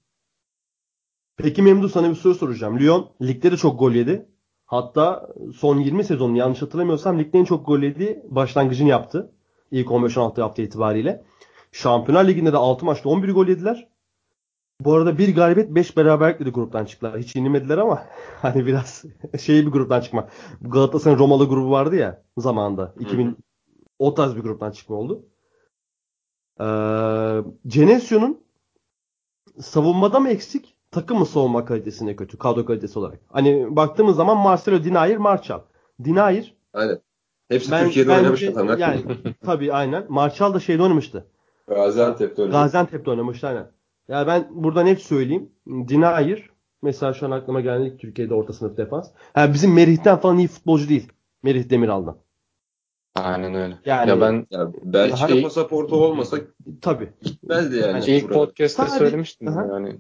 Peki 1.38 1.62
Memdu 1.62 1.90
sana 1.90 2.10
bir 2.10 2.16
soru 2.16 2.36
soracağım. 2.36 2.80
Lyon 2.80 3.10
ligde 3.22 3.52
de 3.52 3.58
çok 3.58 3.80
gol 3.80 3.92
yedi. 3.92 4.30
Hatta 4.66 5.30
son 5.56 5.80
20 5.80 6.04
sezonun 6.04 6.36
yanlış 6.36 6.62
hatırlamıyorsam 6.62 7.20
ligde 7.20 7.40
en 7.40 7.46
çok 7.46 7.66
gol 7.66 7.80
yedi 7.80 8.24
başlangıcını 8.30 8.90
yaptı. 8.90 9.32
İlk 9.72 9.88
15-16 9.88 10.42
hafta 10.42 10.62
itibariyle. 10.62 11.24
Şampiyonlar 11.72 12.28
Ligi'nde 12.28 12.54
de 12.54 12.58
6 12.58 12.86
maçta 12.86 13.10
11 13.10 13.30
gol 13.30 13.48
yediler. 13.48 13.88
Bu 14.82 14.94
arada 14.94 15.18
bir 15.18 15.36
galibiyet 15.36 15.70
5 15.70 15.98
beraberlikle 15.98 16.46
de 16.46 16.50
gruptan 16.50 16.86
çıktılar. 16.86 17.20
Hiç 17.20 17.36
yenilmediler 17.36 17.78
ama 17.78 18.04
hani 18.42 18.66
biraz 18.66 19.04
şey 19.40 19.66
bir 19.66 19.72
gruptan 19.72 20.02
çıkma. 20.02 20.28
Galatasaray'ın 20.62 21.20
Romalı 21.20 21.50
grubu 21.50 21.72
vardı 21.72 21.96
ya 21.96 22.24
zamanında. 22.38 22.94
2000 23.00 23.28
hı 23.28 23.36
o 24.00 24.14
tarz 24.14 24.36
bir 24.36 24.42
gruptan 24.42 24.72
çıkma 24.72 24.96
oldu. 24.96 25.26
Ee, 26.60 26.64
Genesio'nun 27.68 28.44
savunmada 29.60 30.20
mı 30.20 30.30
eksik? 30.30 30.76
Takım 30.92 31.20
mı 31.20 31.26
savunma 31.26 31.66
kalitesine 31.66 32.16
kötü? 32.16 32.38
Kadro 32.38 32.66
kalitesi 32.66 33.00
olarak. 33.00 33.20
Hani 33.28 33.76
baktığımız 33.76 34.16
zaman 34.16 34.38
Marcelo, 34.38 34.84
Dinayer, 34.84 35.18
Marçal. 35.18 35.62
Dinayer 36.04 36.54
Aynen. 36.74 37.00
Hepsi 37.50 37.72
ben, 37.72 37.86
Türkiye'de 37.86 38.12
oynamış 38.12 38.44
adamlar. 38.44 38.78
Yani 38.78 39.02
tabii 39.46 39.74
aynen. 39.74 40.06
Marçal 40.10 40.54
da 40.54 40.60
şeyde 40.60 40.84
oynamıştı. 40.84 41.28
Gaziantep'te 41.68 42.42
oynamış. 42.42 42.62
Gaziantep'te 42.62 43.12
oynamıştı 43.12 43.48
aynen. 43.48 43.72
Ya 44.08 44.28
ben 44.28 44.48
buradan 44.52 44.88
hep 44.88 45.02
söyleyeyim. 45.02 45.50
Dinayer 45.68 46.50
mesela 46.82 47.14
şu 47.14 47.26
an 47.26 47.32
aklıma 47.32 47.62
geldi 47.62 47.98
Türkiye'de 47.98 48.34
orta 48.34 48.54
sınıf 48.54 48.78
defans. 48.78 49.10
Yani 49.36 49.54
bizim 49.54 49.74
Merih'ten 49.74 50.18
falan 50.18 50.38
iyi 50.38 50.48
futbolcu 50.48 50.90
değil. 50.90 51.12
Merih 51.44 51.70
Demiral'dan. 51.70 52.18
Aynen 53.16 53.56
öyle. 53.56 53.78
Yani 53.86 54.10
ya 54.10 54.22
ben 54.22 54.48
ya 54.52 54.72
Belçika 54.84 55.28
şey, 55.28 55.44
pasaportu 55.44 55.96
olmasa 55.96 56.38
tabii 56.82 57.10
gitmezdi 57.22 57.78
yani. 57.78 57.92
yani 57.92 58.06
ilk 58.06 58.30
podcast'te 58.30 58.88
söylemiştim 58.88 59.48
Aha. 59.48 59.66
yani. 59.66 60.00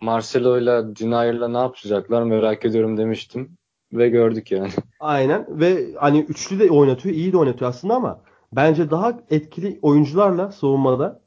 Marcelo 0.00 0.58
ile 0.58 0.96
Dinayer'la 0.96 1.48
ne 1.48 1.58
yapacaklar 1.58 2.22
merak 2.22 2.64
ediyorum 2.64 2.96
demiştim 2.96 3.56
ve 3.92 4.08
gördük 4.08 4.52
yani. 4.52 4.70
Aynen 5.00 5.46
ve 5.48 5.94
hani 5.96 6.20
üçlü 6.20 6.58
de 6.58 6.70
oynatıyor, 6.70 7.14
iyi 7.14 7.32
de 7.32 7.36
oynatıyor 7.36 7.70
aslında 7.70 7.94
ama 7.94 8.20
bence 8.52 8.90
daha 8.90 9.20
etkili 9.30 9.78
oyuncularla 9.82 10.52
savunmada 10.52 11.20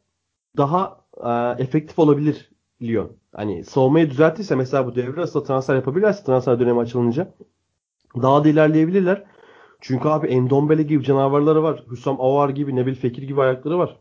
daha 0.58 1.02
e, 1.24 1.64
efektif 1.64 2.00
olabilir 2.00 2.52
Lyon. 2.82 3.12
Hani 3.36 3.64
savunmayı 3.64 4.10
düzeltirse 4.10 4.56
mesela 4.56 4.86
bu 4.86 4.96
devre 4.96 5.20
arasında 5.20 5.44
transfer 5.44 5.76
yapabilirlerse 5.76 6.24
transfer 6.24 6.60
dönemi 6.60 6.80
açılınca 6.80 7.34
daha 8.22 8.44
da 8.44 8.50
ilerleyebilirler. 8.50 9.24
Çünkü 9.82 10.08
abi 10.08 10.28
Endombele 10.28 10.84
gibi 10.84 11.04
canavarları 11.04 11.64
var. 11.64 11.84
Hüsam 11.92 12.22
Avar 12.22 12.50
gibi, 12.50 12.76
Nebil 12.76 12.96
Fekir 12.96 13.24
gibi 13.24 13.42
ayakları 13.42 13.78
var. 13.78 13.98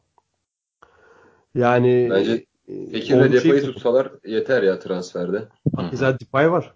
Yani 1.55 2.09
Bence 2.11 2.45
e, 2.69 2.91
Fekir 2.91 3.21
ve 3.21 3.33
Depay'ı 3.33 3.63
tutsalar 3.63 4.13
yeter 4.25 4.63
ya 4.63 4.79
transferde. 4.79 5.49
Güzel 5.91 6.19
Depay 6.19 6.53
var. 6.53 6.75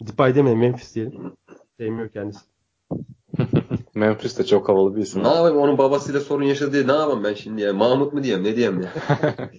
Depay 0.00 0.34
demeyin 0.34 0.58
Memphis 0.58 0.94
diyelim. 0.94 1.32
Sevmiyor 1.78 2.08
kendisi. 2.08 2.40
Memphis 3.94 4.38
de 4.38 4.46
çok 4.46 4.68
havalı 4.68 4.96
bir 4.96 5.02
isim. 5.02 5.24
Ne 5.24 5.28
yapayım 5.28 5.56
onun 5.56 5.78
babasıyla 5.78 6.20
sorun 6.20 6.44
yaşadı 6.44 6.72
diye 6.72 6.86
ne 6.86 6.92
yapayım 6.92 7.24
ben 7.24 7.34
şimdi 7.34 7.62
ya? 7.62 7.72
Mahmut 7.72 8.12
mu 8.12 8.22
diyeyim 8.22 8.44
ne 8.44 8.56
diyeyim 8.56 8.80
ya? 8.80 8.92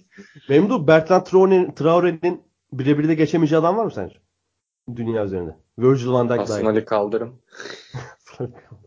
Memdu 0.48 0.86
Bertrand 0.86 1.22
Traore'nin 1.22 1.72
Traore'nin 1.72 2.42
birebir 2.72 3.08
de 3.08 3.14
geçemeyeceği 3.14 3.60
adam 3.60 3.76
var 3.76 3.84
mı 3.84 3.90
sence? 3.90 4.16
Dünya 4.96 5.24
üzerinde. 5.24 5.56
Virgil 5.78 6.08
van 6.08 6.28
Dijk 6.28 6.38
Hasan 6.38 6.64
Ali 6.64 6.84
Kaldırım. 6.84 7.38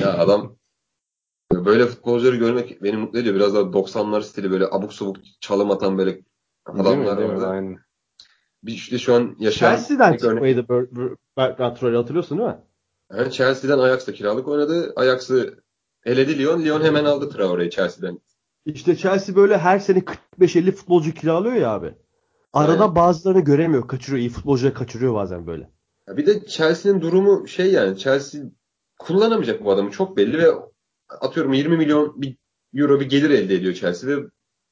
ya 0.00 0.18
adam 0.18 0.56
böyle 1.52 1.86
futbolcuları 1.86 2.36
görmek 2.36 2.82
beni 2.82 2.96
mutlu 2.96 3.18
ediyor. 3.18 3.34
Biraz 3.34 3.54
daha 3.54 3.62
90'lar 3.62 4.22
stili 4.22 4.50
böyle 4.50 4.66
abuk 4.70 4.92
sabuk 4.92 5.16
çalım 5.40 5.70
atan 5.70 5.98
böyle 5.98 6.20
adamlar 6.66 7.18
değil 7.18 7.28
mi, 7.28 7.32
değil 7.32 7.40
mi? 7.40 7.46
Aynen. 7.46 7.78
Bir 8.62 8.72
işte 8.72 8.98
şu 8.98 9.14
an 9.14 9.36
yaşayan... 9.38 9.76
Chelsea'den 9.76 10.16
çıkmaydı 10.16 10.68
Bertrand 11.36 11.76
hatırlıyorsun 11.76 12.38
değil 12.38 12.50
mi? 12.50 12.58
Yani 13.12 13.32
Chelsea'den 13.32 13.78
Ajax'ta 13.78 14.12
kiralık 14.12 14.48
oynadı. 14.48 14.92
Ajax'ı 14.96 15.62
eledi 16.04 16.38
Lyon. 16.38 16.64
Lyon 16.64 16.82
hemen 16.82 17.04
aldı 17.04 17.30
Traore'yi 17.30 17.70
Chelsea'den. 17.70 18.18
İşte 18.64 18.96
Chelsea 18.96 19.36
böyle 19.36 19.58
her 19.58 19.78
sene 19.78 19.98
45-50 20.38 20.72
futbolcu 20.72 21.14
kiralıyor 21.14 21.54
ya 21.54 21.70
abi. 21.70 21.94
Arada 22.52 22.84
evet. 22.84 22.96
bazılarını 22.96 23.40
göremiyor. 23.40 23.88
Kaçırıyor. 23.88 24.20
İyi 24.20 24.28
futbolcuları 24.28 24.74
kaçırıyor 24.74 25.14
bazen 25.14 25.46
böyle. 25.46 25.70
Ya 26.08 26.16
bir 26.16 26.26
de 26.26 26.46
Chelsea'nin 26.46 27.00
durumu 27.00 27.48
şey 27.48 27.72
yani 27.72 27.98
Chelsea 27.98 28.42
kullanamayacak 29.00 29.64
bu 29.64 29.70
adamı 29.70 29.90
çok 29.90 30.16
belli 30.16 30.38
ve 30.38 30.46
atıyorum 31.08 31.52
20 31.52 31.76
milyon 31.76 32.22
bir 32.22 32.36
euro 32.74 33.00
bir 33.00 33.08
gelir 33.08 33.30
elde 33.30 33.54
ediyor 33.54 33.74
Chelsea 33.74 34.10
ve 34.10 34.26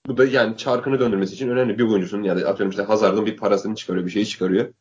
bu 0.06 0.16
da 0.16 0.24
yani 0.24 0.56
çarkını 0.56 1.00
döndürmesi 1.00 1.34
için 1.34 1.48
önemli 1.48 1.78
bir 1.78 1.82
oyuncusunun 1.82 2.22
yani 2.22 2.44
atıyorum 2.44 2.70
işte 2.70 2.82
Hazard'ın 2.82 3.26
bir 3.26 3.36
parasını 3.36 3.74
çıkarıyor, 3.74 4.06
bir 4.06 4.10
şeyi 4.10 4.26
çıkarıyor. 4.26 4.74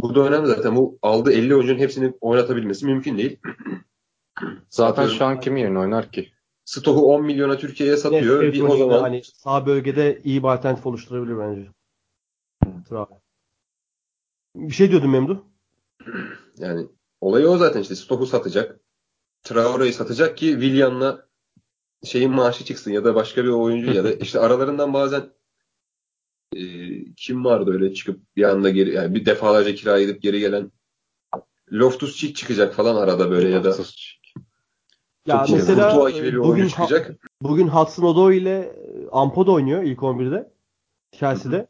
Bu 0.00 0.14
da 0.14 0.20
önemli 0.20 0.46
zaten. 0.46 0.76
Bu 0.76 0.98
aldığı 1.02 1.32
50 1.32 1.54
oyuncunun 1.54 1.78
hepsini 1.78 2.12
oynatabilmesi 2.20 2.86
mümkün 2.86 3.18
değil. 3.18 3.38
Zaten 4.70 5.06
şu 5.06 5.24
an 5.24 5.40
kim 5.40 5.56
yerine 5.56 5.78
oynar 5.78 6.12
ki? 6.12 6.32
Stoh'u 6.64 7.00
10 7.00 7.24
milyona 7.24 7.58
Türkiye'ye 7.58 7.96
satıyor. 7.96 8.42
Evet, 8.42 8.54
bir 8.54 8.60
o 8.60 8.76
zaman 8.76 9.00
hani 9.00 9.22
sağ 9.24 9.66
bölgede 9.66 10.20
iyi 10.24 10.42
bir 10.42 10.48
alternatif 10.48 10.86
oluşturabilir 10.86 11.38
bence. 11.38 11.68
Traore. 12.88 13.20
Bir 14.54 14.74
şey 14.74 14.90
diyordun 14.90 15.10
Memdu. 15.10 15.46
Yani 16.58 16.86
olayı 17.20 17.48
o 17.48 17.58
zaten 17.58 17.80
işte 17.80 17.94
Stoh'u 17.94 18.26
satacak. 18.26 18.80
Traore'yi 19.42 19.92
satacak 19.92 20.36
ki 20.36 20.46
Willian'la 20.46 21.28
şeyin 22.04 22.30
maaşı 22.30 22.64
çıksın 22.64 22.90
ya 22.90 23.04
da 23.04 23.14
başka 23.14 23.44
bir 23.44 23.48
oyuncu 23.48 23.92
ya 23.92 24.04
da 24.04 24.12
işte 24.20 24.40
aralarından 24.40 24.92
bazen 24.94 25.30
e, 26.56 26.60
kim 27.14 27.44
vardı 27.44 27.70
öyle 27.72 27.94
çıkıp 27.94 28.20
bir 28.36 28.42
anda 28.42 28.70
geri 28.70 28.94
yani 28.94 29.14
bir 29.14 29.26
defalarca 29.26 29.74
kiraya 29.74 30.02
gidip 30.02 30.22
geri 30.22 30.40
gelen 30.40 30.72
Loftus 31.72 32.16
Cheek 32.16 32.36
çıkacak 32.36 32.74
falan 32.74 32.96
arada 32.96 33.30
böyle 33.30 33.48
ya 33.48 33.64
da 33.64 33.74
Ya 35.26 35.46
çok 35.46 35.56
mesela 35.56 36.06
bir 36.22 36.38
bugün 36.38 36.68
çıkacak. 36.68 37.16
bugün 37.42 37.68
Hudson 37.68 38.02
Odoi 38.04 38.36
ile 38.36 38.76
Ampado 39.12 39.52
oynuyor 39.52 39.82
ilk 39.82 39.98
11'de. 39.98 40.52
Chelsea'de. 41.12 41.68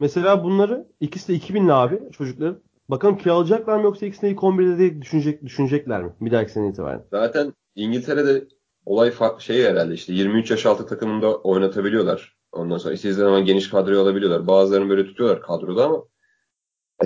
Mesela 0.00 0.44
bunları 0.44 0.88
ikisi 1.00 1.28
de 1.28 1.36
2000'li 1.36 1.72
abi 1.72 2.00
çocukların. 2.12 2.62
Bakalım 2.90 3.18
kiralayacaklar 3.18 3.76
mı 3.76 3.82
yoksa 3.82 4.06
ikisini 4.06 4.30
ilk 4.30 4.38
11'de 4.38 4.78
de 4.78 5.02
düşünecek, 5.02 5.44
düşünecekler 5.44 6.02
mi? 6.02 6.12
Bir 6.20 6.30
dahaki 6.30 6.52
sene 6.52 6.68
itibaren. 6.68 7.04
Zaten 7.10 7.54
İngiltere'de 7.74 8.48
olay 8.86 9.10
farklı 9.10 9.42
şey 9.42 9.64
herhalde 9.64 9.94
işte 9.94 10.12
23 10.12 10.50
yaş 10.50 10.66
altı 10.66 10.86
takımında 10.86 11.36
oynatabiliyorlar. 11.36 12.36
Ondan 12.52 12.78
sonra 12.78 12.94
istediği 12.94 13.14
zaman 13.14 13.44
geniş 13.44 13.70
kadroyu 13.70 14.00
alabiliyorlar. 14.00 14.46
Bazılarını 14.46 14.88
böyle 14.88 15.06
tutuyorlar 15.06 15.42
kadroda 15.42 15.84
ama 15.84 16.04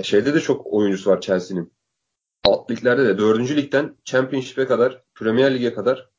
şeyde 0.03 0.33
de 0.33 0.39
çok 0.39 0.73
oyuncusu 0.73 1.09
var 1.09 1.21
Chelsea'nin. 1.21 1.73
Alt 2.45 2.71
liglerde 2.71 3.05
de 3.05 3.17
4. 3.17 3.51
ligden 3.51 3.95
Championship'e 4.05 4.65
kadar, 4.65 5.03
Premier 5.15 5.55
Lig'e 5.55 5.73
kadar 5.73 6.09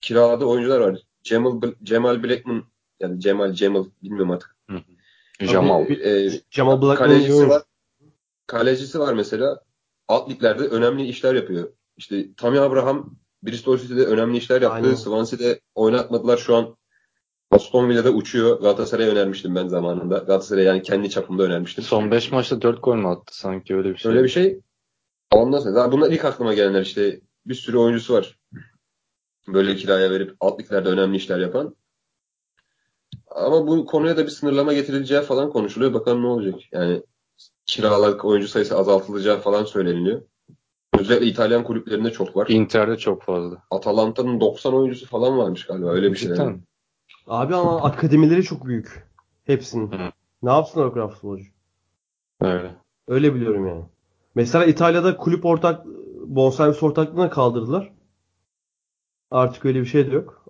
kiraladığı 0.00 0.44
oyuncular 0.44 0.80
var. 0.80 0.98
Cemal, 1.22 1.62
Cemal 1.82 2.22
Blackman 2.22 2.64
yani 3.00 3.20
Cemal 3.20 3.52
Cemal 3.52 3.84
bilmiyorum 4.02 4.30
artık. 4.30 4.56
Jamal. 5.40 5.90
E, 5.90 6.30
Jamal 6.50 6.82
Blackman'ın 6.82 7.12
kalecisi 7.12 7.48
var. 7.48 7.62
Kalecisi 8.46 9.00
var 9.00 9.14
mesela. 9.14 9.60
Alt 10.08 10.30
liglerde 10.30 10.62
önemli 10.62 11.06
işler 11.06 11.34
yapıyor. 11.34 11.72
İşte 11.96 12.34
Tammy 12.36 12.58
Abraham 12.58 13.16
Bristol 13.42 13.78
City'de 13.78 14.04
önemli 14.04 14.36
işler 14.36 14.62
yaptı. 14.62 14.76
Aynen. 14.76 14.94
Swansea'de 14.94 15.60
oynatmadılar. 15.74 16.36
Şu 16.36 16.56
an 16.56 16.76
Aston 17.50 17.88
Villa'da 17.88 18.10
uçuyor. 18.10 18.60
Galatasaray'a 18.60 19.10
önermiştim 19.10 19.54
ben 19.54 19.68
zamanında. 19.68 20.18
Galatasaray'a 20.18 20.66
yani 20.68 20.82
kendi 20.82 21.10
çapımda 21.10 21.42
önermiştim. 21.42 21.84
Son 21.84 22.10
5 22.10 22.32
maçta 22.32 22.62
4 22.62 22.82
gol 22.82 22.96
mü 22.96 23.08
attı 23.08 23.38
sanki 23.38 23.76
öyle 23.76 23.90
bir 23.90 23.96
şey. 23.96 24.10
Öyle 24.12 24.24
bir 24.24 24.28
şey. 24.28 24.60
Ondan 25.32 25.58
sonra 25.58 25.74
daha 25.74 25.92
bunlar 25.92 26.10
ilk 26.10 26.24
aklıma 26.24 26.54
gelenler 26.54 26.82
işte 26.82 27.20
bir 27.46 27.54
sürü 27.54 27.78
oyuncusu 27.78 28.14
var. 28.14 28.38
Böyle 29.48 29.76
kiraya 29.76 30.10
verip 30.10 30.36
alt 30.40 30.60
liglerde 30.60 30.88
önemli 30.88 31.16
işler 31.16 31.38
yapan. 31.38 31.76
Ama 33.26 33.66
bu 33.66 33.86
konuya 33.86 34.16
da 34.16 34.24
bir 34.24 34.30
sınırlama 34.30 34.72
getirileceği 34.72 35.22
falan 35.22 35.50
konuşuluyor. 35.50 35.94
Bakalım 35.94 36.22
ne 36.22 36.26
olacak. 36.26 36.60
Yani 36.72 37.02
kiralık 37.66 38.24
oyuncu 38.24 38.48
sayısı 38.48 38.78
azaltılacağı 38.78 39.40
falan 39.40 39.64
söyleniliyor. 39.64 40.22
Özellikle 40.98 41.26
İtalyan 41.26 41.64
kulüplerinde 41.64 42.10
çok 42.10 42.36
var. 42.36 42.46
Inter'de 42.48 42.96
çok 42.96 43.22
fazla. 43.22 43.62
Atalanta'nın 43.70 44.40
90 44.40 44.74
oyuncusu 44.74 45.06
falan 45.06 45.38
varmış 45.38 45.66
galiba. 45.66 45.90
Öyle 45.90 46.12
bir 46.12 46.16
şey. 46.16 46.28
Cidden 46.28 46.44
yani. 46.44 46.56
mi? 46.56 46.62
Abi 47.26 47.54
ama 47.54 47.82
akademileri 47.82 48.42
çok 48.42 48.66
büyük. 48.66 49.08
Hepsinin. 49.44 49.92
Hı. 49.92 50.12
Ne 50.42 50.50
yapsınlar 50.50 50.86
o 50.86 50.92
kadar 50.92 51.08
futbolcu? 51.08 51.44
Öyle. 52.40 52.74
Öyle 53.08 53.34
biliyorum 53.34 53.66
yani. 53.66 53.84
Mesela 54.34 54.64
İtalya'da 54.64 55.16
kulüp 55.16 55.44
ortak 55.44 55.86
bonservis 56.26 56.82
ortaklığına 56.82 57.30
kaldırdılar. 57.30 57.92
Artık 59.30 59.64
öyle 59.64 59.80
bir 59.80 59.86
şey 59.86 60.06
de 60.06 60.14
yok. 60.14 60.44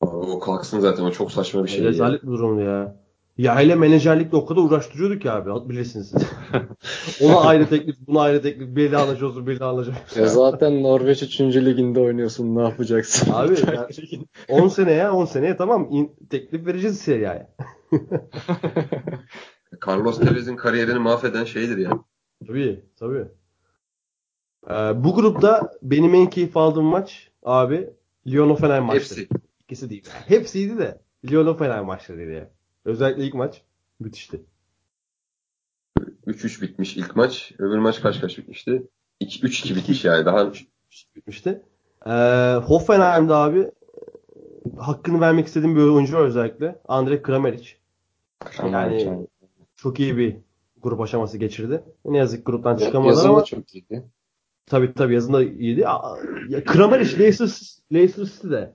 O 0.00 0.40
kalksın 0.40 0.80
zaten. 0.80 1.04
O 1.04 1.10
çok 1.10 1.32
saçma 1.32 1.64
bir 1.64 1.68
şey. 1.68 1.84
Rezalet 1.84 2.22
bir 2.22 2.28
durumdu 2.28 2.60
ya. 2.60 3.01
Ya 3.38 3.58
hele 3.58 3.74
menajerlikle 3.74 4.36
o 4.36 4.46
kadar 4.46 4.60
uğraştırıyorduk 4.62 5.24
ya 5.24 5.34
abi. 5.34 5.68
Bilirsiniz 5.68 6.08
siz. 6.10 6.22
Ona 7.28 7.40
ayrı 7.40 7.68
teklif, 7.68 7.96
buna 8.06 8.20
ayrı 8.20 8.42
teklif. 8.42 8.76
Belli 8.76 8.96
anlaşıyorsun, 8.96 9.46
belli 9.46 9.64
anlaşıyorsun. 9.64 10.20
Ya 10.20 10.26
zaten 10.28 10.82
Norveç 10.82 11.22
3. 11.22 11.40
liginde 11.40 12.00
oynuyorsun. 12.00 12.56
Ne 12.56 12.62
yapacaksın? 12.62 13.32
Abi 13.32 13.54
ya, 13.74 13.88
10 14.48 14.68
seneye 14.68 15.10
10 15.10 15.24
seneye 15.24 15.56
tamam 15.56 15.88
in- 15.90 16.12
teklif 16.30 16.66
vereceğiz 16.66 16.98
Seria'ya. 17.00 17.50
Carlos 19.86 20.20
Tevez'in 20.20 20.56
kariyerini 20.56 20.98
mahveden 20.98 21.44
şeydir 21.44 21.76
ya. 21.78 21.90
Tabii 22.46 22.84
tabii. 22.98 23.24
Ee, 24.70 25.04
bu 25.04 25.14
grupta 25.14 25.72
benim 25.82 26.14
en 26.14 26.30
keyif 26.30 26.56
aldığım 26.56 26.84
maç 26.84 27.30
abi 27.42 27.90
Lyon 28.26 28.50
Hoffenheim 28.50 28.84
maçları. 28.84 29.20
Hepsi. 29.20 29.28
İkisi 29.60 29.90
değil. 29.90 30.08
Hepsiydi 30.28 30.78
de 30.78 31.00
Lyon 31.30 31.46
Hoffenheim 31.46 31.84
maçlarıydı 31.84 32.30
ya. 32.32 32.50
Özellikle 32.84 33.24
ilk 33.24 33.34
maç 33.34 33.62
müthişti. 34.00 34.42
3-3 36.26 36.62
bitmiş 36.62 36.96
ilk 36.96 37.16
maç. 37.16 37.52
Öbür 37.58 37.78
maç 37.78 38.00
kaç 38.00 38.20
kaç 38.20 38.38
bitmişti? 38.38 38.88
2 39.20 39.46
3-2 39.46 39.76
bitmiş 39.76 40.04
yani. 40.04 40.26
Daha 40.26 40.52
bitmişti. 41.16 41.62
Ee, 42.06 42.10
Hoffenheim'de 42.64 43.34
abi 43.34 43.58
e, 43.58 43.70
hakkını 44.78 45.20
vermek 45.20 45.46
istediğim 45.46 45.76
bir 45.76 45.82
oyuncu 45.82 46.16
var 46.16 46.24
özellikle. 46.24 46.80
Andre 46.88 47.22
Kramaric. 47.22 47.70
Yani 48.72 49.26
çok 49.76 50.00
iyi 50.00 50.16
bir 50.16 50.36
grup 50.82 51.00
aşaması 51.00 51.38
geçirdi. 51.38 51.82
Ne 52.04 52.18
yazık 52.18 52.38
ki 52.38 52.44
gruptan 52.44 52.76
çıkamadılar 52.76 53.12
Yazın 53.12 53.28
ama 53.28 53.40
da 53.40 53.44
çok 53.44 53.74
iyiydi. 53.74 54.04
tabii 54.66 54.94
tabii 54.94 55.14
yazında 55.14 55.42
iyiydi. 55.44 55.84
Leicester, 57.18 57.48
Leicester 57.92 58.24
City'de 58.24 58.74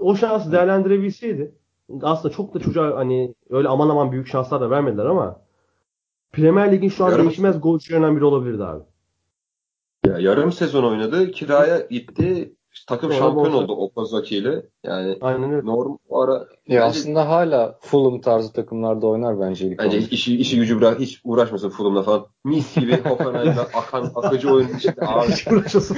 o 0.00 0.16
şansı 0.16 0.52
değerlendirebilseydi 0.52 1.54
aslında 2.02 2.34
çok 2.34 2.54
da 2.54 2.58
çocuğa 2.58 2.96
hani 2.96 3.34
öyle 3.50 3.68
aman 3.68 3.88
aman 3.88 4.12
büyük 4.12 4.26
şanslar 4.26 4.60
da 4.60 4.70
vermediler 4.70 5.04
ama 5.06 5.40
Premier 6.32 6.72
Lig'in 6.72 6.88
şu 6.88 7.04
an 7.04 7.10
Yarım- 7.10 7.26
değişmez 7.26 7.60
golcülerinden 7.60 8.16
biri 8.16 8.24
olabilirdi 8.24 8.64
abi. 8.64 8.82
ya 10.06 10.18
yarım 10.18 10.52
sezon 10.52 10.84
oynadı. 10.84 11.30
Kiraya 11.30 11.78
gitti. 11.80 12.54
Takım 12.88 13.12
Sonra 13.12 13.18
şampiyon 13.20 13.52
oldu 13.52 13.72
Okazaki 13.72 14.36
ile. 14.36 14.62
Yani 14.84 15.18
Aynen 15.20 15.52
öyle. 15.52 15.66
norm 15.66 15.96
ara 16.10 16.32
Ya 16.32 16.44
bence, 16.68 16.82
aslında 16.82 17.28
hala 17.28 17.78
Fulham 17.80 18.20
tarzı 18.20 18.52
takımlarda 18.52 19.06
oynar 19.06 19.40
bence 19.40 19.66
ilk 19.66 19.78
bence 19.78 19.98
işi, 19.98 20.36
işi 20.36 20.56
gücü 20.56 20.80
bırak 20.80 21.00
hiç 21.00 21.20
uğraşmasın 21.24 21.68
Fulham'la 21.68 22.02
falan. 22.02 22.26
Mis 22.44 22.74
gibi 22.74 22.96
Hoffenheim'da 23.08 23.62
akan 23.74 24.10
akıcı 24.14 24.52
oyunun 24.54 24.74
içinde 24.76 24.94
abi. 25.06 25.32
Uğraşasın. 25.50 25.96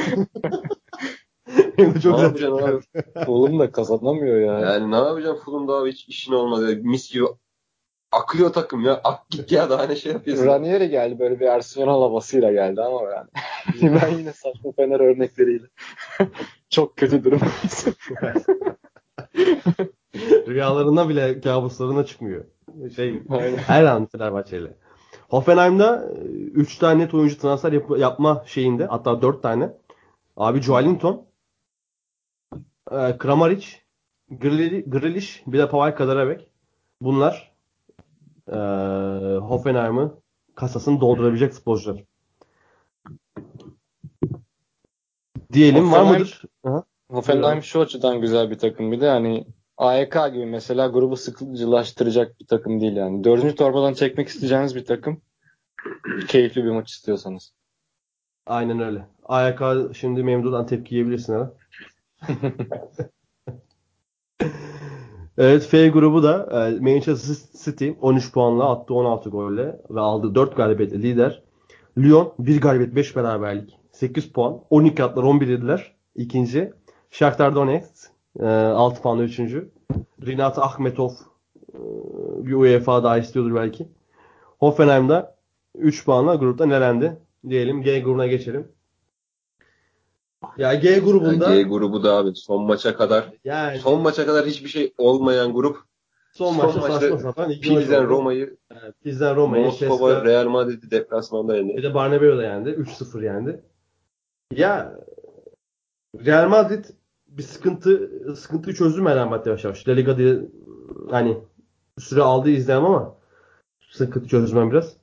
Çok 2.03 2.19
ne 2.19 2.23
yapacaksın 2.23 2.63
abi? 2.63 2.81
Fulham 3.27 3.59
da 3.59 3.73
kazanamıyor 3.73 4.41
ya. 4.41 4.71
Yani 4.71 4.91
ne 4.91 4.97
yapacaksın 4.97 5.45
Fulham'da 5.45 5.73
abi 5.73 5.93
hiç 5.93 6.09
işin 6.09 6.33
olmadı. 6.33 6.77
Mis 6.83 7.13
gibi 7.13 7.25
akıyor 8.13 8.53
takım 8.53 8.85
ya. 8.85 9.01
Ak 9.05 9.31
git 9.31 9.53
ya 9.53 9.71
daha 9.71 9.83
ne 9.87 9.97
şey 9.97 10.13
yapıyorsun. 10.13 10.47
Ranieri 10.47 10.91
geldi 10.91 11.19
böyle 11.19 11.41
bir 11.41 11.47
Arsenal 11.47 12.01
havasıyla 12.01 12.53
geldi 12.53 12.83
ama 12.83 13.01
yani. 13.11 13.29
ben 14.03 14.19
yine 14.19 14.33
saçma 14.33 14.73
Fener 14.73 15.01
örnekleriyle. 15.01 15.67
Çok 16.71 16.97
kötü 16.97 17.25
durum. 17.25 17.41
Rüyalarına 20.49 21.09
bile 21.09 21.41
kabuslarına 21.41 22.05
çıkmıyor. 22.07 22.45
Şey, 22.97 23.23
Aynen. 23.31 23.57
her 23.57 23.85
an 23.85 24.07
Fenerbahçe'yle. 24.07 24.77
Hoffenheim'da 25.29 26.09
3 26.55 26.79
tane 26.79 27.05
net 27.05 27.15
oyuncu 27.15 27.39
transfer 27.39 27.73
yap- 27.73 27.99
yapma 27.99 28.45
şeyinde 28.47 28.87
hatta 28.87 29.23
4 29.23 29.43
tane. 29.43 29.71
Abi 30.37 30.63
Joelinton, 30.63 31.26
e, 32.91 33.19
Kramaric, 33.19 33.67
Grealish 34.31 35.43
bir 35.47 35.59
de 35.59 35.69
Pavel 35.69 35.95
Kadarabek. 35.95 36.49
Bunlar 37.01 37.53
e, 38.49 38.57
Hoffenheim'ı 39.37 40.15
kasasını 40.55 41.01
doldurabilecek 41.01 41.53
futbolcular. 41.53 42.05
Diyelim 45.53 45.93
var 45.93 46.03
mıdır? 46.03 46.43
Aha. 46.65 46.85
Hoffenheim 47.11 47.63
şu 47.63 47.81
açıdan 47.81 48.21
güzel 48.21 48.51
bir 48.51 48.59
takım 48.59 48.93
bir 48.93 49.01
de 49.01 49.09
hani 49.09 49.47
AEK 49.77 50.13
gibi 50.33 50.47
mesela 50.47 50.87
grubu 50.87 51.17
sıkıcılaştıracak 51.17 52.41
bir 52.41 52.47
takım 52.47 52.81
değil 52.81 52.97
yani. 52.97 53.25
Dördüncü 53.25 53.55
torbadan 53.55 53.93
çekmek 53.93 54.29
isteyeceğiniz 54.29 54.77
bir 54.77 54.85
takım. 54.85 55.21
Keyifli 56.29 56.65
bir 56.65 56.71
maç 56.71 56.91
istiyorsanız. 56.91 57.53
Aynen 58.47 58.81
öyle. 58.81 59.07
AYK 59.25 59.61
şimdi 59.95 60.23
Memdu'dan 60.23 60.67
tepki 60.67 60.95
yiyebilirsin 60.95 61.35
ha. 61.35 61.53
evet 65.39 65.63
F 65.63 65.89
grubu 65.89 66.23
da 66.23 66.49
e, 66.69 66.81
Manchester 66.81 67.37
City 67.65 67.91
13 68.01 68.33
puanla 68.33 68.71
attı 68.71 68.95
16 68.95 69.31
golle 69.31 69.81
ve 69.91 70.01
aldığı 70.01 70.35
4 70.35 70.57
galibiyetle 70.57 71.03
lider. 71.03 71.43
Lyon 71.99 72.33
1 72.39 72.61
galibiyet 72.61 72.95
5 72.95 73.17
beraberlik 73.17 73.79
8 73.93 74.33
puan. 74.33 74.61
12 74.71 75.05
atlar 75.05 75.23
11 75.23 75.49
yediler. 75.49 75.97
İkinci. 76.15 76.73
Shakhtar 77.11 77.55
Donetsk 77.55 78.11
e, 78.41 78.47
6 78.47 79.03
puanla 79.03 79.23
3. 79.23 79.41
Rinat 80.27 80.59
Ahmetov 80.59 81.11
e, 81.75 81.79
bir 82.47 82.53
UEFA 82.53 83.05
daha 83.05 83.19
istiyordur 83.19 83.55
belki. 83.55 83.89
Hoffenheim'da 84.59 85.37
3 85.75 86.05
puanla 86.05 86.35
gruptan 86.35 86.71
elendi. 86.71 87.17
Diyelim 87.49 87.83
G 87.83 88.01
grubuna 88.01 88.27
geçelim. 88.27 88.76
Ya 90.59 90.75
G 90.75 90.99
grubunda. 90.99 91.45
Yani 91.45 91.57
G 91.57 91.63
grubu 91.63 92.03
da 92.03 92.17
abi 92.17 92.35
son 92.35 92.63
maça 92.63 92.97
kadar 92.97 93.33
yani 93.45 93.79
son 93.79 94.01
maça 94.01 94.27
kadar 94.27 94.47
hiçbir 94.47 94.69
şey 94.69 94.95
olmayan 94.99 95.53
grup. 95.53 95.77
Son, 96.33 96.53
son 96.53 96.67
maçta, 96.67 96.81
maçta 96.81 97.19
sapan 97.19 97.53
Pilsen 97.61 98.09
Roma'yı 98.09 98.57
yani 98.75 98.93
Pilsen 99.05 99.37
Roma'yı 99.37 99.65
Moskova 99.65 100.25
Real 100.25 100.47
Madrid'i 100.47 100.91
deplasmanda 100.91 101.57
yendi. 101.57 101.77
Bir 101.77 101.83
de 101.83 101.95
Barnabeu'da 101.95 102.43
yendi. 102.43 102.71
3-0 102.71 103.25
yendi. 103.25 103.63
Ya 104.53 105.01
Real 106.25 106.49
Madrid 106.49 106.85
bir 107.27 107.43
sıkıntı 107.43 108.11
sıkıntıyı 108.37 108.77
çözdü 108.77 109.05
Real 109.05 109.29
Madrid 109.29 109.47
yavaş 109.47 109.65
yavaş. 109.65 109.89
La 109.89 109.93
Liga'da 109.93 110.47
hani 111.11 111.39
süre 111.99 112.23
aldı 112.23 112.51
izleyem 112.51 112.85
ama 112.85 113.17
sıkıntı 113.91 114.29
çözmem 114.29 114.71
biraz. 114.71 114.97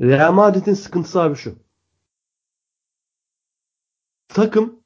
Real 0.00 0.32
Madrid'in 0.32 0.74
sıkıntısı 0.74 1.20
abi 1.20 1.36
şu. 1.36 1.54
Takım 4.28 4.80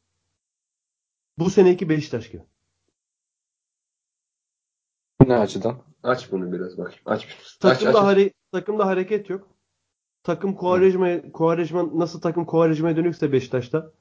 bu 1.38 1.50
seneki 1.50 1.88
Beşiktaş 1.88 2.30
gibi. 2.30 2.42
Ne 5.26 5.36
açıdan? 5.36 5.78
Aç 6.02 6.32
bunu 6.32 6.52
biraz 6.52 6.78
bak. 6.78 6.94
Aç. 7.06 7.28
Takımda, 7.60 7.90
aç, 7.90 7.96
aç. 7.96 8.02
Hare- 8.02 8.32
takımda 8.52 8.86
hareket 8.86 9.30
yok. 9.30 9.48
Takım 10.22 10.54
Kuvarejma, 10.54 11.32
Kuvarejma 11.32 11.98
nasıl 11.98 12.20
takım 12.20 12.44
Kuvarejma'ya 12.44 12.96
dönükse 12.96 13.32
Beşiktaş'ta. 13.32 13.92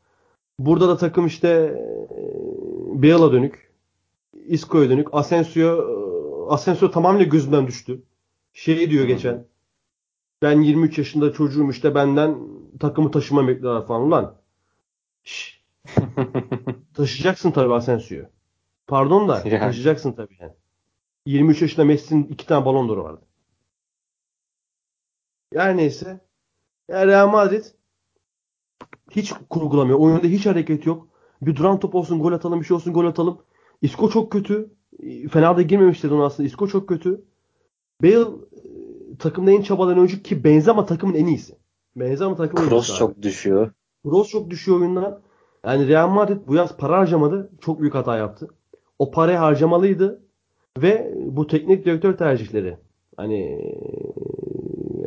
Burada 0.60 0.88
da 0.88 0.98
takım 0.98 1.26
işte 1.26 1.48
e, 1.48 3.04
Bale'a 3.04 3.32
dönük. 3.32 3.74
Isco'ya 4.34 4.90
dönük. 4.90 5.08
Asensio 5.12 5.98
Asensio 6.50 6.92
tamamen 6.92 7.30
gözümden 7.30 7.68
düştü. 7.68 8.04
Şey 8.54 8.90
diyor 8.90 9.06
geçen. 9.06 9.48
Ben 10.42 10.62
23 10.62 10.98
yaşında 10.98 11.34
çocuğum 11.34 11.70
işte 11.72 11.96
benden 11.96 12.40
takımı 12.80 13.12
taşıma 13.12 13.48
bekliyorlar 13.48 13.88
falan. 13.88 14.02
Ulan. 14.02 14.36
Taşıyacaksın 16.94 17.52
tabii 17.52 17.74
Asensio'yu. 17.74 18.26
Pardon 18.88 19.30
da 19.30 19.42
Yani. 19.46 19.60
taşıyacaksın 19.60 20.12
tabii 20.12 20.38
yani. 20.40 20.54
23 21.26 21.62
yaşında 21.62 21.86
Messi'nin 21.86 22.24
iki 22.24 22.48
tane 22.48 22.66
balon 22.66 22.90
d'Or 22.90 22.98
vardı. 22.98 23.22
Yani 25.54 25.78
neyse. 25.78 26.20
Yani 26.90 27.08
Real 27.08 27.30
Madrid 27.30 27.66
hiç 29.12 29.34
kurgulamıyor. 29.50 30.00
Oyunda 30.00 30.28
hiç 30.28 30.46
hareket 30.46 30.86
yok. 30.86 31.08
Bir 31.42 31.56
duran 31.56 31.80
top 31.80 31.96
olsun 31.96 32.20
gol 32.20 32.32
atalım 32.32 32.60
bir 32.60 32.66
şey 32.66 32.76
olsun 32.76 32.94
gol 32.94 33.06
atalım. 33.06 33.42
Isco 33.82 34.10
çok 34.10 34.32
kötü. 34.32 34.70
Fena 35.32 35.58
da 35.58 35.62
girmemiş 35.62 36.00
sezon 36.00 36.20
aslında. 36.20 36.48
Isco 36.48 36.68
çok 36.68 36.90
kötü. 36.90 37.26
Bale 38.04 38.20
e, 38.20 38.28
takımda 39.20 39.52
en 39.52 39.62
çabalayan 39.62 39.98
oyuncu 39.98 40.24
ki 40.24 40.44
Benzema 40.44 40.86
takımın 40.86 41.14
en 41.14 41.26
iyisi. 41.26 41.56
Benzema 41.96 42.36
takımın 42.36 42.62
en 42.62 42.72
iyisi. 42.72 42.88
Cross 42.88 43.00
çok 43.00 43.22
düşüyor. 43.22 43.72
Kroos 44.10 44.30
çok 44.30 44.49
düşüyor 44.49 44.80
oyundan. 44.80 45.20
Yani 45.66 45.88
Real 45.88 46.10
Madrid 46.10 46.38
bu 46.47 46.55
yaz 46.55 46.78
para 46.78 46.97
harcamadı. 46.97 47.49
Çok 47.62 47.82
büyük 47.82 47.95
hata 47.95 48.18
yaptı. 48.18 48.47
O 48.99 49.12
parayı 49.12 49.38
harcamalıydı. 49.38 50.22
Ve 50.78 51.14
bu 51.18 51.47
teknik 51.47 51.86
direktör 51.86 52.18
tercihleri. 52.18 52.78
Hani 53.18 53.41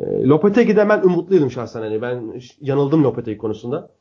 e, 0.01 0.27
Lopetegui'den 0.27 0.89
ben 0.89 1.01
umutluydum 1.01 1.51
şahsen. 1.51 1.81
Hani 1.81 2.01
ben 2.01 2.41
yanıldım 2.61 3.03
Lopetegui 3.03 3.37
konusunda. 3.37 3.91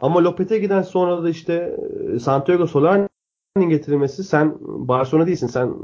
Ama 0.00 0.24
Lopetegui'den 0.24 0.82
sonra 0.82 1.22
da 1.22 1.28
işte 1.28 1.76
e, 2.14 2.18
Santiago 2.18 2.66
Solari'nin 2.66 3.68
getirilmesi 3.68 4.24
sen 4.24 4.56
Barcelona 4.60 5.26
değilsin. 5.26 5.46
Sen 5.46 5.68
e, 5.68 5.74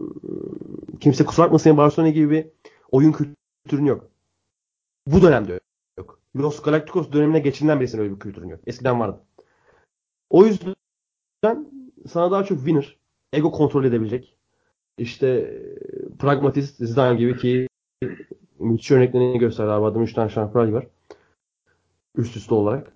kimse 1.00 1.24
kusura 1.24 1.46
bakmasın 1.46 1.76
Barcelona 1.76 2.10
gibi 2.10 2.30
bir 2.30 2.46
oyun 2.92 3.12
kültürün 3.12 3.86
yok. 3.86 4.04
Bu 5.06 5.22
dönemde. 5.22 5.60
Los 6.36 6.62
Galacticos 6.62 7.12
dönemine 7.12 7.38
geçinden 7.38 7.80
beri 7.80 8.00
öyle 8.00 8.14
bir 8.14 8.18
kültürün 8.18 8.48
yok. 8.48 8.60
Eskiden 8.66 9.00
vardı. 9.00 9.20
O 10.30 10.44
yüzden 10.44 10.76
sana 12.08 12.30
daha 12.30 12.44
çok 12.44 12.58
winner, 12.58 12.96
ego 13.32 13.52
kontrol 13.52 13.84
edebilecek, 13.84 14.36
işte 14.98 15.60
pragmatist 16.18 16.76
Zidane 16.76 17.16
gibi 17.16 17.36
ki 17.36 17.68
müthiş 18.58 18.90
örneklerini 18.90 19.38
gösterdi. 19.38 19.70
Adamın 19.70 20.04
3 20.04 20.12
tane 20.12 20.28
şampiyonlar 20.28 20.72
var. 20.72 20.86
Üst 22.16 22.36
üste 22.36 22.54
olarak. 22.54 22.92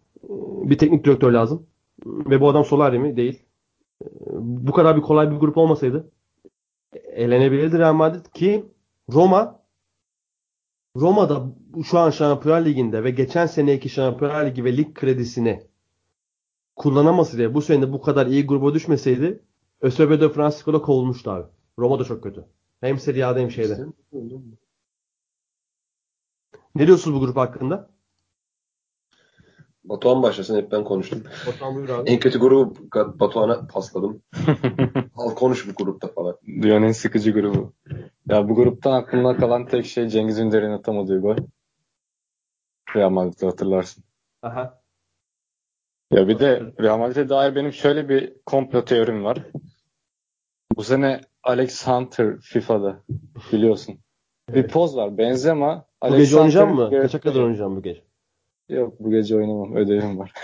Bir 0.63 0.79
teknik 0.79 1.05
direktör 1.05 1.33
lazım. 1.33 1.67
Ve 2.07 2.41
bu 2.41 2.49
adam 2.49 2.65
Solari 2.65 2.99
mi? 2.99 3.17
Değil. 3.17 3.43
Bu 4.33 4.73
kadar 4.73 4.97
bir 4.97 5.03
kolay 5.03 5.31
bir 5.31 5.37
grup 5.37 5.57
olmasaydı 5.57 6.11
elenebilirdi 7.13 7.79
Real 7.79 7.95
Madrid 7.95 8.27
ki 8.27 8.65
Roma 9.13 9.60
Roma'da 10.97 11.47
şu 11.85 11.99
an 11.99 12.11
Şampiyonlar 12.11 12.65
Ligi'nde 12.65 13.05
ve 13.05 13.11
geçen 13.11 13.47
seneki 13.47 13.89
Şampiyonlar 13.89 14.47
Ligi 14.47 14.65
ve 14.65 14.77
lig 14.77 14.95
kredisini 14.95 15.67
kullanaması 16.77 17.37
diye 17.39 17.55
bu 17.55 17.63
sene 17.63 17.93
bu 17.93 18.01
kadar 18.01 18.27
iyi 18.27 18.47
gruba 18.47 18.75
düşmeseydi 18.75 19.45
Eusebio 19.83 20.21
de 20.21 20.29
Francisco 20.29 20.73
da 20.73 20.83
kovulmuştu 20.83 21.31
abi. 21.31 21.47
Roma 21.79 21.99
da 21.99 22.05
çok 22.05 22.23
kötü. 22.23 22.45
Hem 22.81 22.99
Serie 22.99 23.25
A'da 23.25 23.41
hem 23.41 23.51
şeyde. 23.51 23.87
Ne 26.75 26.87
diyorsunuz 26.87 27.17
bu 27.17 27.21
grup 27.21 27.37
hakkında? 27.37 27.91
Batuhan 29.85 30.23
başlasın 30.23 30.57
hep 30.57 30.73
ben 30.73 30.85
konuştum. 30.85 31.23
Batuhan 31.47 31.75
buyur 31.75 31.89
abi. 31.89 32.11
En 32.11 32.21
kötü 32.21 32.39
grubu 32.39 32.75
Batuhan'a 32.95 33.67
pasladım. 33.67 34.23
Al 35.17 35.35
konuş 35.35 35.69
bu 35.69 35.73
grupta 35.85 36.09
falan. 36.09 36.37
Dünyanın 36.47 36.87
en 36.87 36.93
sıkıcı 36.93 37.31
grubu. 37.31 37.73
Ya 38.29 38.49
bu 38.49 38.55
gruptan 38.55 38.93
aklımda 38.93 39.37
kalan 39.37 39.67
tek 39.67 39.87
şey 39.87 40.09
Cengiz 40.09 40.39
Ünder'in 40.39 40.71
atamadığı 40.71 41.21
gol. 41.21 41.37
Real 42.97 43.11
Madrid'i 43.11 43.47
hatırlarsın. 43.47 44.05
Aha. 44.43 44.81
Ya 46.13 46.29
bir 46.29 46.39
de 46.39 46.73
Real 46.81 46.99
Madrid'e 46.99 47.29
dair 47.29 47.55
benim 47.55 47.73
şöyle 47.73 48.09
bir 48.09 48.33
komplo 48.47 48.85
teorim 48.85 49.25
var. 49.25 49.39
Bu 50.77 50.85
sene 50.85 51.21
Alex 51.43 51.87
Hunter 51.87 52.37
FIFA'da 52.41 53.03
biliyorsun. 53.53 53.99
Bir 54.55 54.69
poz 54.69 54.97
var. 54.97 55.19
Benzema 55.19 55.87
Bu 56.03 56.07
Alex 56.07 56.19
gece 56.19 56.37
oynayacağım 56.37 56.75
mı? 56.75 56.91
Kaça 56.91 57.21
kadar 57.21 57.41
oynayacağım 57.41 57.77
bu 57.77 57.83
gece? 57.83 58.10
Yok 58.71 58.95
bu 59.01 59.11
gece 59.11 59.37
oynamam. 59.37 59.77
Ödevim 59.77 60.19
var. 60.19 60.33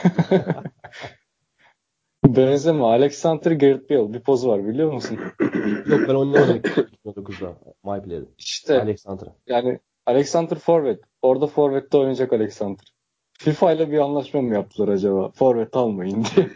Benzema, 2.27 2.91
Alexander 2.91 3.53
Gareth 3.53 3.91
Bale 3.91 4.13
bir 4.15 4.21
poz 4.21 4.47
var 4.47 4.67
biliyor 4.69 4.93
musun? 4.93 5.19
Yok 5.87 6.01
ben 6.09 6.15
oynamadım 6.15 6.57
2009'da. 6.57 7.57
My 7.85 8.03
Player'de. 8.03 8.27
İşte 8.39 8.81
Alexandra. 8.81 9.37
yani 9.47 9.79
Alexander 10.07 10.57
Forvet. 10.59 11.01
Orada 11.23 11.47
Forvet'te 11.47 11.99
oynayacak 11.99 12.33
Alexander. 12.33 12.95
FIFA 13.39 13.73
ile 13.73 13.91
bir 13.91 13.99
anlaşma 13.99 14.43
mı 14.43 14.55
yaptılar 14.55 14.89
acaba? 14.89 15.31
Forvet 15.31 15.77
almayın 15.77 16.25
diye. 16.37 16.49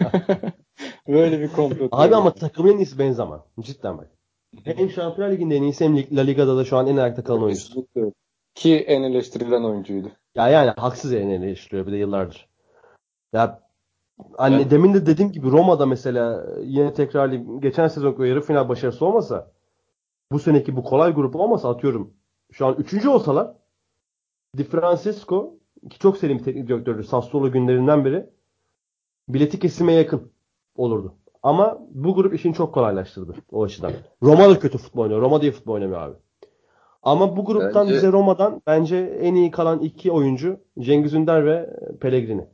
Böyle 1.08 1.40
bir 1.40 1.48
komplo. 1.48 1.88
Abi 1.92 2.14
ama 2.16 2.34
takımın 2.34 2.72
en 2.72 2.76
iyisi 2.76 2.98
Benzema. 2.98 3.46
Cidden 3.60 3.98
bak. 3.98 4.10
Hem 4.64 4.90
Şampiyonlar 4.90 5.34
Ligi'nde 5.34 5.56
en 5.56 5.62
iyisi 5.62 5.84
hem 5.84 5.96
La 5.96 6.20
Liga'da 6.22 6.56
da 6.56 6.64
şu 6.64 6.76
an 6.76 6.86
en 6.86 6.96
ayakta 6.96 7.24
kalan. 7.24 7.48
Kesinlikle. 7.48 8.12
Ki 8.54 8.76
en 8.76 9.02
eleştirilen 9.02 9.62
oyuncuydu. 9.62 10.12
Ya 10.34 10.48
yani 10.48 10.72
haksız 10.76 11.12
eleştiriyor 11.12 11.86
bir 11.86 11.92
de 11.92 11.96
yıllardır. 11.96 12.48
Ya 13.32 13.62
hani 14.36 14.58
Ben- 14.58 14.70
demin 14.70 14.94
de 14.94 15.06
dediğim 15.06 15.32
gibi 15.32 15.50
Roma'da 15.50 15.86
mesela 15.86 16.46
yine 16.62 16.94
tekrarlayayım. 16.94 17.60
Geçen 17.60 17.88
sezon 17.88 18.24
yarı 18.24 18.40
final 18.40 18.68
başarısı 18.68 19.06
olmasa 19.06 19.52
bu 20.32 20.38
seneki 20.38 20.76
bu 20.76 20.84
kolay 20.84 21.12
grup 21.14 21.36
olmasa 21.36 21.70
atıyorum. 21.70 22.14
Şu 22.52 22.66
an 22.66 22.74
üçüncü 22.74 23.08
olsalar 23.08 23.54
Di 24.56 24.64
Francisco 24.64 25.54
ki 25.90 25.98
çok 25.98 26.16
sevdiğim 26.16 26.38
bir 26.38 26.44
teknik 26.44 26.68
direktördür. 26.68 27.04
Sassuolo 27.04 27.52
günlerinden 27.52 28.04
beri 28.04 28.30
bileti 29.28 29.58
kesime 29.58 29.92
yakın 29.92 30.32
olurdu. 30.76 31.14
Ama 31.42 31.78
bu 31.90 32.14
grup 32.14 32.34
işini 32.34 32.54
çok 32.54 32.74
kolaylaştırdı 32.74 33.34
o 33.52 33.64
açıdan. 33.64 33.92
Roma 34.22 34.50
da 34.50 34.58
kötü 34.58 34.78
futbol 34.78 35.02
oynuyor. 35.02 35.20
Roma 35.20 35.40
da 35.40 35.44
iyi 35.44 35.52
futbol 35.52 35.72
oynamıyor 35.72 36.00
abi. 36.00 36.16
Ama 37.02 37.36
bu 37.36 37.44
gruptan 37.44 37.86
Bence- 37.86 37.94
bize 37.94 38.12
Roma'dan 38.12 38.62
bence 38.66 38.96
en 39.20 39.34
iyi 39.34 39.50
kalan 39.50 39.80
iki 39.80 40.10
oyuncu 40.12 40.60
Cengiz 40.78 41.14
Ünder 41.14 41.46
ve 41.46 41.70
Pellegrini. 42.00 42.44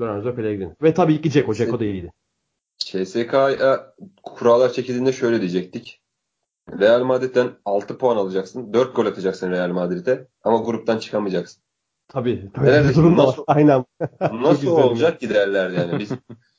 Lorenzo 0.00 0.34
Pellegrini. 0.34 0.72
Ve 0.82 0.94
tabii 0.94 1.22
ki 1.22 1.30
Ceko. 1.30 1.54
Ceko 1.54 1.80
da 1.80 1.84
iyiydi. 1.84 2.12
CSK'ya 2.78 3.94
kurallar 4.22 4.72
çekildiğinde 4.72 5.12
şöyle 5.12 5.40
diyecektik. 5.40 6.02
Real 6.80 7.04
Madrid'den 7.04 7.50
6 7.64 7.98
puan 7.98 8.16
alacaksın. 8.16 8.72
4 8.72 8.96
gol 8.96 9.06
atacaksın 9.06 9.50
Real 9.50 9.68
Madrid'e. 9.70 10.26
Ama 10.44 10.58
gruptan 10.58 10.98
çıkamayacaksın. 10.98 11.62
Tabii. 12.08 12.50
Böyle 12.60 12.70
Evet, 12.76 12.90
bir 12.90 12.94
durum 12.94 13.18
da 13.18 13.26
var. 13.26 13.36
Aynen. 13.46 13.84
Nasıl 14.20 14.66
olacak 14.70 15.20
giderler 15.20 15.70
yani. 15.70 15.98
Biz 15.98 16.10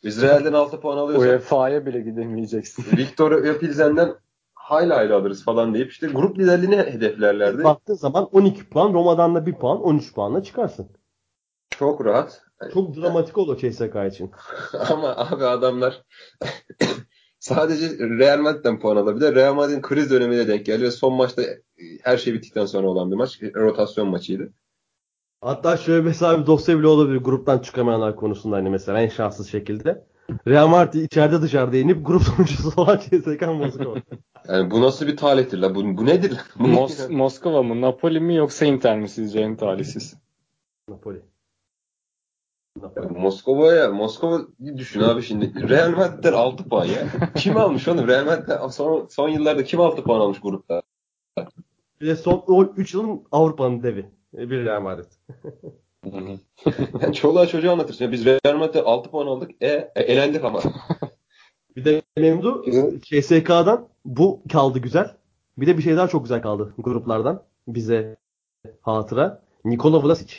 biz 0.03 0.21
Real'den 0.21 0.53
6 0.53 0.79
puan 0.79 0.97
alıyorsak 0.97 1.29
UEFA'ya 1.29 1.85
bile 1.85 2.01
gidemeyeceksin. 2.01 2.97
Victor 2.97 3.59
Pilsen'den 3.59 4.13
hayli 4.73 4.93
hayli 4.93 5.13
alırız 5.13 5.43
falan 5.43 5.73
deyip 5.73 5.91
işte 5.91 6.07
grup 6.07 6.39
liderliğini 6.39 6.77
hedeflerlerdi. 6.77 7.63
Baktığın 7.63 7.93
zaman 7.93 8.23
12 8.31 8.69
puan, 8.69 8.93
Roma'dan 8.93 9.35
da 9.35 9.45
1 9.45 9.53
puan, 9.53 9.81
13 9.81 10.13
puanla 10.13 10.43
çıkarsın. 10.43 10.89
Çok 11.69 12.05
rahat. 12.05 12.41
Çok 12.73 12.95
dramatik 12.95 13.37
olur 13.37 13.57
CSK 13.57 13.95
için. 14.11 14.31
Ama 14.89 15.15
abi 15.17 15.45
adamlar 15.45 16.03
sadece 17.39 17.89
Real 17.99 18.39
Madrid'den 18.39 18.79
puan 18.79 18.95
alabilir. 18.95 19.35
Real 19.35 19.53
Madrid'in 19.53 19.81
kriz 19.81 20.11
dönemine 20.11 20.47
denk 20.47 20.65
geldi 20.65 20.83
ve 20.83 20.91
son 20.91 21.13
maçta 21.13 21.41
her 22.03 22.17
şey 22.17 22.33
bittikten 22.33 22.65
sonra 22.65 22.87
olan 22.87 23.11
bir 23.11 23.15
maç. 23.15 23.41
Rotasyon 23.41 24.07
maçıydı. 24.07 24.53
Hatta 25.41 25.77
şöyle 25.77 26.01
mesela 26.01 26.41
bir 26.41 26.45
dosya 26.45 26.79
bile 26.79 26.87
olabilir 26.87 27.17
gruptan 27.17 27.59
çıkamayanlar 27.59 28.15
konusunda 28.15 28.55
hani 28.55 28.69
mesela 28.69 29.01
en 29.01 29.07
şanssız 29.07 29.51
şekilde. 29.51 30.05
Real 30.47 30.67
Madrid 30.67 31.01
içeride 31.01 31.41
dışarıda 31.41 31.77
inip 31.77 32.05
grup 32.05 32.23
sonucusu 32.35 32.81
olan 32.81 32.97
CSK 32.97 33.41
Moskova. 33.41 33.97
Yani 34.47 34.71
bu 34.71 34.81
nasıl 34.81 35.07
bir 35.07 35.17
talihtir 35.17 35.57
la? 35.57 35.75
Bu, 35.75 35.97
bu 35.97 36.05
nedir? 36.05 36.37
Bu 36.59 36.67
Mos 36.67 37.09
Moskova 37.09 37.63
mı, 37.63 37.81
Napoli 37.81 38.19
mi 38.19 38.35
yoksa 38.35 38.65
Inter 38.65 38.99
mi 38.99 39.09
sizce 39.09 39.39
en 39.39 39.55
talihsiz? 39.55 40.15
Napoli. 40.89 41.21
Moskova'ya, 43.09 43.89
Moskova 43.89 44.41
düşün 44.77 45.01
abi 45.01 45.21
şimdi. 45.21 45.69
Real 45.69 45.89
Madrid'den 45.89 46.33
6 46.33 46.69
puan 46.69 46.85
ya. 46.85 47.07
Kim 47.35 47.57
almış 47.57 47.87
onu? 47.87 48.07
Real 48.07 48.25
Madrid'den 48.25 48.67
son, 48.67 49.07
son 49.07 49.29
yıllarda 49.29 49.63
kim 49.63 49.81
6 49.81 50.03
puan 50.03 50.19
almış 50.19 50.41
grupta? 50.41 50.81
Bir 52.01 52.07
de 52.07 52.15
son 52.15 52.73
3 52.77 52.93
yılın 52.93 53.23
Avrupa'nın 53.31 53.83
devi. 53.83 54.11
Bir 54.33 54.65
Real 54.65 54.81
Madrid. 54.81 55.11
yani 57.01 57.13
çoluğa 57.13 57.47
çocuğa 57.47 57.71
anlatırsın. 57.71 58.05
Ya 58.05 58.11
biz 58.11 58.25
Real 58.25 58.57
Madrid'den 58.57 58.83
6 58.83 59.11
puan 59.11 59.27
aldık. 59.27 59.51
E, 59.61 59.91
e 59.95 60.01
elendik 60.01 60.43
ama. 60.43 60.61
bir 61.75 61.85
de 61.85 62.01
Memdu 62.17 62.65
CSK'dan 63.01 63.87
bu 64.05 64.41
kaldı 64.51 64.79
güzel. 64.79 65.15
Bir 65.57 65.67
de 65.67 65.77
bir 65.77 65.83
şey 65.83 65.97
daha 65.97 66.07
çok 66.07 66.23
güzel 66.23 66.41
kaldı 66.41 66.73
gruplardan. 66.77 67.43
Bize 67.67 68.17
hatıra. 68.81 69.41
Nikola 69.65 70.03
Vlasic. 70.03 70.35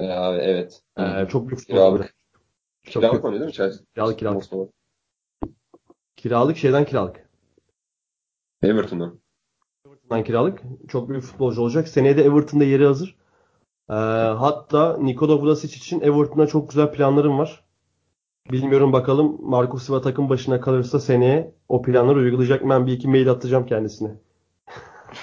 Ya, 0.00 0.36
evet. 0.36 0.82
Ee, 0.98 1.26
çok 1.28 1.48
büyük 1.48 1.66
kiralık. 1.66 2.14
Çok 2.82 3.02
kiralık 3.02 3.24
oynuyor 3.24 3.40
değil 3.40 3.50
mi 3.50 3.54
Chelsea? 3.54 3.84
Kiralık 3.94 4.18
kiralık. 4.18 4.44
Kiralık 6.16 6.56
şeyden 6.56 6.84
kiralık. 6.84 7.28
Everton'dan. 8.62 9.20
Everton'dan 9.86 10.24
kiralık. 10.24 10.62
Çok 10.88 11.08
büyük 11.08 11.22
futbolcu 11.22 11.62
olacak. 11.62 11.88
Seneye 11.88 12.16
de 12.16 12.22
Everton'da 12.22 12.64
yeri 12.64 12.84
hazır. 12.84 13.16
Ee, 13.90 13.94
hatta 14.38 14.98
Nikola 14.98 15.42
Vlasic 15.42 15.76
için 15.76 16.00
Everton'da 16.00 16.46
çok 16.46 16.70
güzel 16.70 16.92
planlarım 16.92 17.38
var. 17.38 17.64
Bilmiyorum 18.52 18.92
bakalım 18.92 19.38
Marco 19.40 19.78
Silva 19.78 20.00
takım 20.00 20.28
başına 20.28 20.60
kalırsa 20.60 21.00
seneye 21.00 21.54
o 21.68 21.82
planları 21.82 22.18
uygulayacak 22.18 22.64
mı? 22.64 22.70
Ben 22.70 22.86
bir 22.86 22.92
iki 22.92 23.08
mail 23.08 23.30
atacağım 23.30 23.66
kendisine. 23.66 24.10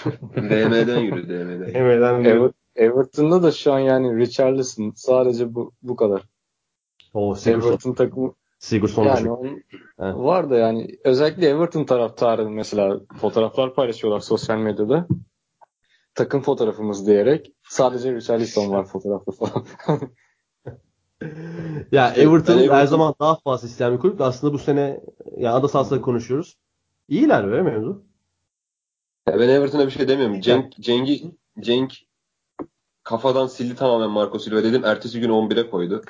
DM'den 0.36 1.00
yürü 1.00 1.30
DM'den. 1.30 1.74
DM'den 1.74 2.20
yürü. 2.20 2.52
Everton'da 2.76 3.44
da 3.44 3.52
şu 3.52 3.74
an 3.74 3.80
yani 3.80 4.18
Richarlison 4.18 4.94
sadece 4.96 5.56
bu 5.56 5.72
bu 5.84 5.96
kadar. 5.96 6.22
O 7.14 7.36
Everton 7.46 7.94
takımı 7.94 8.34
Sigurdsson 8.60 9.04
yani 9.04 9.32
onun, 9.32 9.64
var 10.00 10.50
da 10.50 10.58
yani 10.58 10.98
özellikle 11.04 11.48
Everton 11.48 11.84
taraftarı 11.84 12.50
mesela 12.50 13.00
fotoğraflar 13.22 13.74
paylaşıyorlar 13.74 14.20
sosyal 14.20 14.58
medyada. 14.58 15.08
Takım 16.16 16.42
fotoğrafımız 16.42 17.08
diyerek 17.08 17.55
sadece 17.76 18.16
Richarlison 18.16 18.72
var 18.72 18.86
fotoğrafta 18.86 19.32
falan. 19.32 19.66
ya 21.92 22.14
Everton, 22.14 22.58
Everton 22.58 22.76
her 22.76 22.86
zaman 22.88 23.16
daha 23.20 23.36
fazla 23.36 23.68
isteyen 23.68 23.94
bir 23.94 24.00
kulüp. 24.00 24.22
Aslında 24.22 24.54
bu 24.54 24.58
sene 24.58 25.02
ya 25.38 25.54
ada 25.54 25.68
sahasında 25.68 26.02
konuşuyoruz. 26.02 26.58
İyiler 27.08 27.48
böyle 27.48 27.62
mevzu. 27.62 28.04
Ya 29.28 29.40
ben 29.40 29.50
Everton'a 29.50 29.86
bir 29.86 29.92
şey 29.92 30.08
demiyorum. 30.08 30.42
Cenk 30.42 30.74
Cenk'i 30.80 31.32
Cenk 31.60 31.94
kafadan 33.04 33.48
sildi 33.48 33.76
tamamen 33.76 34.10
Marco 34.10 34.40
Silva 34.40 34.64
dedim. 34.64 34.86
Ertesi 34.86 35.20
gün 35.20 35.30
11'e 35.30 35.70
koydu. 35.70 36.02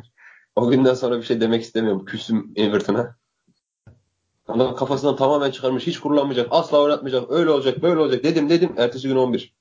o 0.56 0.70
günden 0.70 0.94
sonra 0.94 1.18
bir 1.18 1.22
şey 1.22 1.40
demek 1.40 1.62
istemiyorum. 1.62 2.04
Küsüm 2.04 2.52
Everton'a. 2.56 3.16
Adam 4.48 4.76
kafasından 4.76 5.16
tamamen 5.16 5.50
çıkarmış. 5.50 5.86
Hiç 5.86 5.98
kullanmayacak. 5.98 6.48
Asla 6.50 6.80
oynatmayacak. 6.80 7.30
Öyle 7.30 7.50
olacak. 7.50 7.82
Böyle 7.82 8.00
olacak. 8.00 8.24
Dedim 8.24 8.50
dedim. 8.50 8.74
Ertesi 8.76 9.08
gün 9.08 9.16
11. 9.16 9.55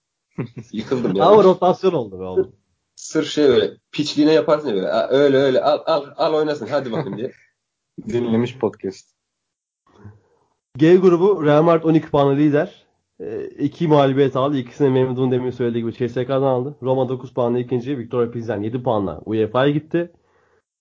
Yıkıldım 0.71 1.15
yani. 1.15 1.23
Ama 1.23 1.43
rotasyon 1.43 1.93
oldu 1.93 2.19
be 2.19 2.23
oğlum. 2.23 2.55
Sırf 2.95 3.27
şey 3.27 3.45
öyle. 3.45 3.71
Piçliğine 3.91 4.33
yaparsın 4.33 4.69
ya 4.69 4.75
böyle. 4.75 4.87
Öyle 5.09 5.37
öyle. 5.37 5.61
Al 5.61 5.79
al 5.85 6.05
al 6.17 6.33
oynasın. 6.33 6.67
Hadi 6.67 6.91
bakın 6.91 7.17
diye. 7.17 7.31
Dinlemiş 8.09 8.57
podcast. 8.57 9.15
G 10.77 10.95
grubu 10.95 11.45
Real 11.45 11.63
Madrid 11.63 11.83
12 11.83 12.09
puanlı 12.09 12.37
lider. 12.37 12.85
E, 13.19 13.45
iki 13.45 13.87
mağlubiyet 13.87 14.35
aldı. 14.35 14.57
İkisini 14.57 14.89
Mehmet'in 14.89 15.31
demin 15.31 15.51
söylediği 15.51 15.83
gibi 15.83 15.93
CSK'dan 15.93 16.41
aldı. 16.41 16.75
Roma 16.81 17.09
9 17.09 17.33
puanla 17.33 17.59
ikinci. 17.59 17.97
Victoria 17.97 18.31
Pilsen 18.31 18.61
7 18.61 18.83
puanla 18.83 19.21
UEFA'ya 19.25 19.71
gitti. 19.71 20.11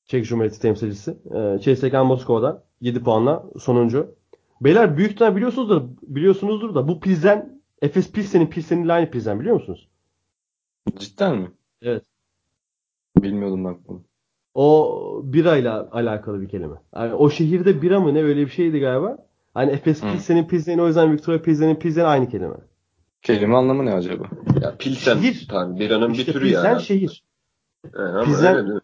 Çek 0.07 0.25
Cumhuriyeti 0.25 0.61
temsilcisi. 0.61 1.11
E, 1.11 1.59
CSK 1.61 1.93
Moskova'da 1.93 2.65
7 2.81 3.03
puanla 3.03 3.45
sonuncu. 3.59 4.15
Beyler 4.61 4.97
büyük 4.97 5.13
ihtimal 5.13 5.37
biliyorsunuzdur, 5.37 5.83
biliyorsunuzdur 6.03 6.75
da 6.75 6.89
bu 6.89 7.01
Pilsen 7.01 7.54
Efes 7.83 8.13
Pilsen'in 8.13 8.47
Pilsen'in 8.47 8.89
aynı 8.89 9.11
Pilsen 9.11 9.41
biliyor 9.41 9.55
musunuz? 9.55 9.89
Cidden 10.97 11.39
mi? 11.39 11.51
Evet. 11.83 12.05
Bilmiyordum 13.17 13.65
bak 13.65 13.77
bunu. 13.89 14.03
O 14.55 15.21
birayla 15.25 15.89
alakalı 15.93 16.41
bir 16.41 16.49
kelime. 16.49 16.77
Yani 16.97 17.15
o 17.15 17.31
şehirde 17.31 17.83
bira 17.83 18.01
mı 18.01 18.15
ne 18.15 18.23
öyle 18.23 18.41
bir 18.41 18.51
şeydi 18.51 18.81
galiba. 18.81 19.27
Hani 19.55 19.71
Efes 19.71 20.01
Pilsen'in 20.01 20.49
Pilsen'in 20.49 20.79
o 20.79 20.87
yüzden 20.87 21.13
Victoria 21.13 21.43
Pilsen'in 21.43 21.77
Pilsen 21.77 22.05
aynı 22.05 22.29
kelime. 22.29 22.57
Kelime 23.23 23.57
anlamı 23.57 23.87
ne 23.87 23.95
acaba? 23.95 24.25
Ya 24.61 24.77
Pilsen 24.77 25.19
şehir. 25.19 25.47
Tabii 25.51 25.81
biranın 25.81 26.11
işte 26.11 26.27
bir 26.27 26.33
türü 26.33 26.45
Pilsen 26.45 26.73
ya. 26.73 26.79
şehir. 26.79 27.25
Yani 27.99 28.25
Pilsen 28.25 28.57
öyle, 28.57 28.81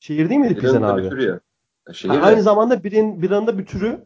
şehir 0.00 0.28
değil 0.28 0.40
miydi 0.40 0.54
Pilsen 0.54 0.82
abi? 0.82 1.02
Bir 1.02 1.10
türü 1.10 1.22
ya. 1.22 1.40
ya 1.88 1.94
şehir 1.94 2.14
ha, 2.14 2.26
aynı 2.26 2.42
zamanda 2.42 2.84
birin, 2.84 3.22
biranın 3.22 3.46
da 3.46 3.58
bir 3.58 3.66
türü. 3.66 4.04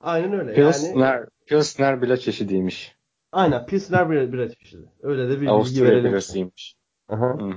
Aynen 0.00 0.32
öyle. 0.32 0.54
Pilsner, 0.54 1.14
yani... 1.14 1.26
Pilsner 1.46 2.02
bile 2.02 2.16
çeşidiymiş. 2.16 2.96
Aynen 3.34 3.66
Pilsner 3.66 4.10
bira, 4.10 4.32
bira 4.32 4.48
çeşidi. 4.48 4.88
Öyle 5.02 5.28
de 5.28 5.40
bir 5.40 5.46
Avusturya 5.46 5.82
bilgi 5.82 5.92
verelim. 5.92 6.12
birasıymış. 6.12 6.76
Aha. 7.08 7.26
Hı. 7.26 7.50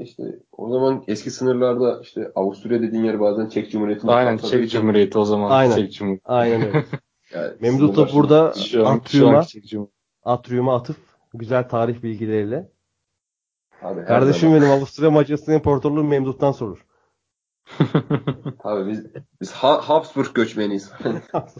İşte 0.00 0.22
o 0.52 0.70
zaman 0.70 1.04
eski 1.08 1.30
sınırlarda 1.30 2.00
işte 2.02 2.32
Avusturya 2.34 2.82
dediğin 2.82 3.04
yer 3.04 3.20
bazen 3.20 3.48
Çek 3.48 3.70
Cumhuriyeti'nde 3.70 4.12
Aynen 4.12 4.36
Çek 4.36 4.70
Cumhuriyeti 4.70 5.18
o 5.18 5.24
zaman. 5.24 5.50
Aynen. 5.50 5.76
Çek 5.76 5.92
Cumhuriyeti. 5.92 6.24
Aynen 6.28 6.62
öyle. 6.66 6.84
yani 7.34 7.52
Memduh 7.60 7.96
da 7.96 8.12
burada 8.12 8.52
Atrium'a 8.84 9.44
Atrium'a 10.24 10.76
atıf 10.76 10.96
güzel 11.34 11.68
tarih 11.68 12.02
bilgileriyle. 12.02 12.70
Abi, 13.82 14.04
Kardeşim 14.04 14.48
zaman. 14.48 14.62
benim 14.62 14.72
Avusturya 14.72 15.10
Macaristan 15.10 15.54
İmparatorluğu 15.54 16.04
Memduh'tan 16.04 16.52
sorur. 16.52 16.86
Abi 18.64 18.90
biz 18.90 19.06
biz 19.40 19.52
ha- 19.52 19.80
Habsburg 19.88 20.34
göçmeniyiz. 20.34 20.92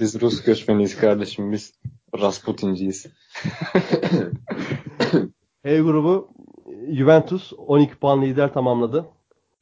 Biz 0.01 0.21
Rus 0.21 0.43
göçmeniyiz 0.45 0.97
kardeşim. 0.97 1.53
Biz 1.53 1.73
Rasputinciyiz. 2.21 3.07
E 5.65 5.81
grubu 5.81 6.29
Juventus 6.93 7.53
12 7.67 7.95
puan 7.97 8.23
lider 8.23 8.53
tamamladı. 8.53 9.07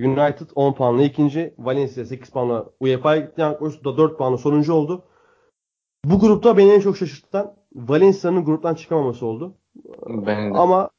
United 0.00 0.46
10 0.54 0.72
puanla 0.74 1.02
ikinci. 1.02 1.54
Valencia 1.58 2.04
8 2.04 2.30
puanla 2.30 2.66
UEFA'ya 2.80 3.20
gitti. 3.20 3.40
Yankoş 3.40 3.84
da 3.84 3.96
4 3.96 4.18
puanla 4.18 4.38
sonuncu 4.38 4.72
oldu. 4.72 5.04
Bu 6.04 6.18
grupta 6.18 6.56
beni 6.56 6.70
en 6.70 6.80
çok 6.80 6.96
şaşırtan 6.96 7.54
Valencia'nın 7.74 8.44
gruptan 8.44 8.74
çıkamaması 8.74 9.26
oldu. 9.26 9.54
Ben 10.08 10.54
de. 10.54 10.58
Ama 10.58 10.90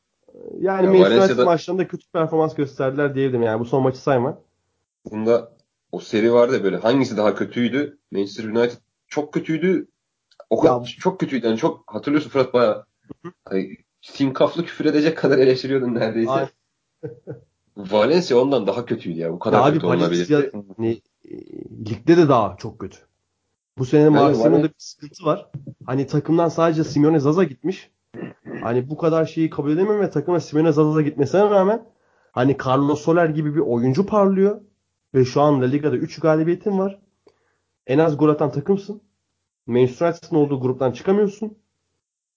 yani 0.60 0.86
Ya 0.86 0.92
Manchester 0.92 1.18
Valencia'da- 1.20 1.46
maçlarında 1.46 1.88
kötü 1.88 2.08
performans 2.14 2.56
gösterdiler 2.56 3.16
diyebilirim. 3.16 3.44
Yani 3.44 3.60
bu 3.60 3.66
son 3.66 3.84
maçı 3.84 4.00
sayma. 4.00 4.38
Bunda 5.12 5.52
o 5.92 6.00
seri 6.00 6.34
vardı 6.34 6.64
böyle 6.64 6.78
hangisi 6.78 7.18
daha 7.18 7.36
kötüydü? 7.36 7.98
Manchester 8.12 8.44
United 8.44 8.78
çok 9.08 9.34
kötüydü. 9.34 9.88
O 10.54 10.66
Ya- 10.66 10.84
çok 11.00 11.20
kötüydü. 11.20 11.46
Yani 11.46 11.58
çok 11.58 11.94
hatırlıyorsun 11.94 12.30
Fırat 12.30 12.54
bayağı. 12.54 12.86
Hani, 13.46 13.78
sinkaflı 14.02 14.66
küfür 14.66 14.86
edecek 14.86 15.18
kadar 15.18 15.38
eleştiriyordun 15.38 15.96
neredeyse. 15.96 16.50
Valencia 17.78 18.38
ondan 18.38 18.68
daha 18.68 18.86
kötüydü 18.86 19.20
ya. 19.20 19.32
Bu 19.32 19.40
kadar 19.40 19.58
Ya 19.58 19.64
abi 19.64 19.74
kötü. 19.74 19.88
Valencia 19.88 20.42
hani, 20.78 21.02
e, 21.26 21.36
ligde 21.90 22.18
de 22.18 22.30
daha 22.30 22.56
çok 22.58 22.80
kötü. 22.80 22.98
Bu 23.78 23.86
sene 23.86 24.02
Yani 24.02 24.18
Valen- 24.18 24.64
bir 24.64 24.72
sıkıntı 24.78 25.26
var. 25.26 25.50
Hani 25.86 26.08
takımdan 26.08 26.50
sadece 26.50 26.84
Simone 26.84 27.20
Zaza 27.20 27.44
gitmiş. 27.44 27.92
Hani 28.62 28.90
bu 28.90 28.98
kadar 28.98 29.26
şeyi 29.26 29.50
kabul 29.50 29.72
edemiyorum 29.72 30.02
ve 30.02 30.10
takıma 30.10 30.40
Simone 30.40 30.72
Zaza 30.72 31.02
gitmesine 31.02 31.42
rağmen 31.42 31.86
hani 32.32 32.58
Carlos 32.66 33.02
Soler 33.02 33.30
gibi 33.30 33.56
bir 33.56 33.60
oyuncu 33.60 34.06
parlıyor. 34.06 34.62
Ve 35.14 35.26
şu 35.26 35.42
an 35.42 35.62
La 35.62 35.66
Liga'da 35.66 35.98
3 35.98 36.20
galibiyetin 36.20 36.80
var. 36.80 37.00
En 37.88 38.00
az 38.00 38.18
gol 38.18 38.30
atan 38.30 38.52
takımsın. 38.52 39.02
Manchester 39.66 40.38
olduğu 40.38 40.60
gruptan 40.62 40.92
çıkamıyorsun. 40.92 41.58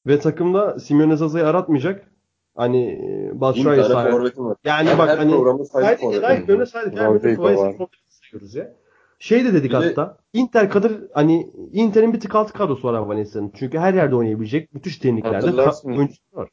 Ve 0.07 0.19
takımda 0.19 0.79
Simone 0.79 1.17
Zaza'yı 1.17 1.47
aratmayacak. 1.47 2.11
Hani 2.57 2.87
e, 2.87 3.31
Bin 3.33 3.41
Batshuayi 3.41 3.83
tane 3.83 3.95
sahip. 3.95 4.57
Yani 4.65 4.89
Her- 4.89 4.99
bak 4.99 5.09
her 5.09 5.19
hani 5.19 5.67
saydık. 5.67 6.03
Yani 6.03 7.15
Rodrigo 7.15 7.43
Rodrigo 7.43 7.43
var. 7.43 7.75
sayıyoruz 8.09 8.55
ya. 8.55 8.75
Şey 9.19 9.45
de 9.45 9.53
dedik 9.55 9.71
Bir 9.71 9.81
de- 9.81 9.87
hatta. 9.87 10.17
Inter 10.33 10.71
kadar 10.71 10.93
hani 11.15 11.51
Inter'in 11.73 12.13
bir 12.13 12.21
tık 12.21 12.35
altı 12.35 12.53
kadrosu 12.53 12.89
var 12.89 12.95
abi 12.95 13.09
Valencia'nın. 13.09 13.53
Çünkü 13.59 13.79
her 13.79 13.95
yerde 13.95 14.17
oynayabilecek 14.17 14.75
müthiş 14.75 14.97
tekniklerde 14.99 15.63
oyuncusu 15.85 16.21
var. 16.33 16.49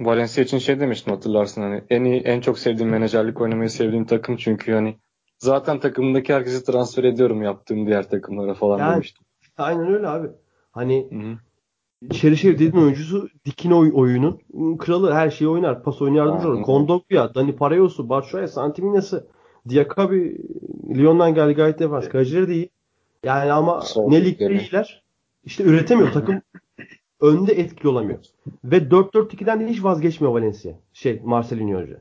Valencia 0.00 0.44
için 0.44 0.58
şey 0.58 0.80
demiştim 0.80 1.12
hatırlarsın 1.14 1.62
hani 1.62 1.84
en 1.90 2.04
iyi 2.04 2.20
en 2.20 2.40
çok 2.40 2.58
sevdiğim 2.58 2.90
menajerlik 2.90 3.40
oynamayı 3.40 3.70
sevdiğim 3.70 4.04
takım 4.04 4.36
çünkü 4.36 4.72
hani 4.72 4.96
zaten 5.38 5.80
takımındaki 5.80 6.34
herkesi 6.34 6.64
transfer 6.64 7.04
ediyorum 7.04 7.42
yaptığım 7.42 7.86
diğer 7.86 8.08
takımlara 8.10 8.54
falan 8.54 8.78
Yani- 8.78 8.94
demiştim. 8.94 9.26
Aynen 9.58 9.94
öyle 9.94 10.08
abi. 10.08 10.28
Hani 10.72 11.08
Hı 11.10 11.16
hı. 11.16 11.38
Çerişev 12.10 12.54
dediğin 12.54 12.72
oyuncusu 12.72 13.28
dikin 13.44 13.70
oy 13.70 13.90
oyunun 13.94 14.40
kralı 14.78 15.12
her 15.12 15.30
şeyi 15.30 15.48
oynar. 15.48 15.82
Pas 15.82 16.02
oyunu 16.02 16.16
yardımcı 16.16 16.48
olur. 16.48 16.62
Kondogbia, 16.62 17.34
Dani 17.34 17.56
Parayosu, 17.56 18.08
Batshuayi, 18.08 18.48
Santiminas'ı, 18.48 19.26
Diakabi, 19.68 20.38
Lyon'dan 20.96 21.34
geldi 21.34 21.52
gayet 21.52 21.78
defans. 21.78 22.08
Kalecileri 22.08 22.48
de 22.48 22.54
iyi. 22.54 22.70
Yani 23.24 23.52
ama 23.52 23.80
Sol 23.80 24.08
ne 24.08 24.24
ligde 24.24 24.46
iyiler. 24.46 25.02
İşte 25.44 25.64
üretemiyor. 25.64 26.12
Takım 26.12 26.42
önde 27.20 27.52
etkili 27.52 27.88
olamıyor. 27.88 28.18
Ve 28.64 28.76
4-4-2'den 28.76 29.60
de 29.60 29.66
hiç 29.66 29.84
vazgeçmiyor 29.84 30.34
Valencia. 30.34 30.72
Şey 30.92 31.20
Marcelinho 31.24 31.78
önce. 31.78 31.96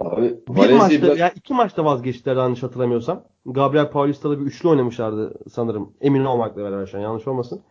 Abi 0.00 0.36
Bir 0.48 0.54
Valencia 0.54 0.78
maçta 0.78 1.02
biraz 1.02 1.18
ya 1.18 1.28
iki 1.30 1.54
maçta 1.54 1.84
vazgeçtiler 1.84 2.36
yanlış 2.36 2.62
hatırlamıyorsam. 2.62 3.24
Gabriel 3.52 3.90
Paulista'da 3.90 4.40
bir 4.40 4.44
üçlü 4.46 4.68
oynamışlardı 4.68 5.34
sanırım. 5.50 5.92
Emin 6.00 6.24
olmakla 6.24 6.62
beraber 6.62 6.86
şu 6.86 6.98
an 6.98 7.02
yanlış 7.02 7.28
olmasın. 7.28 7.62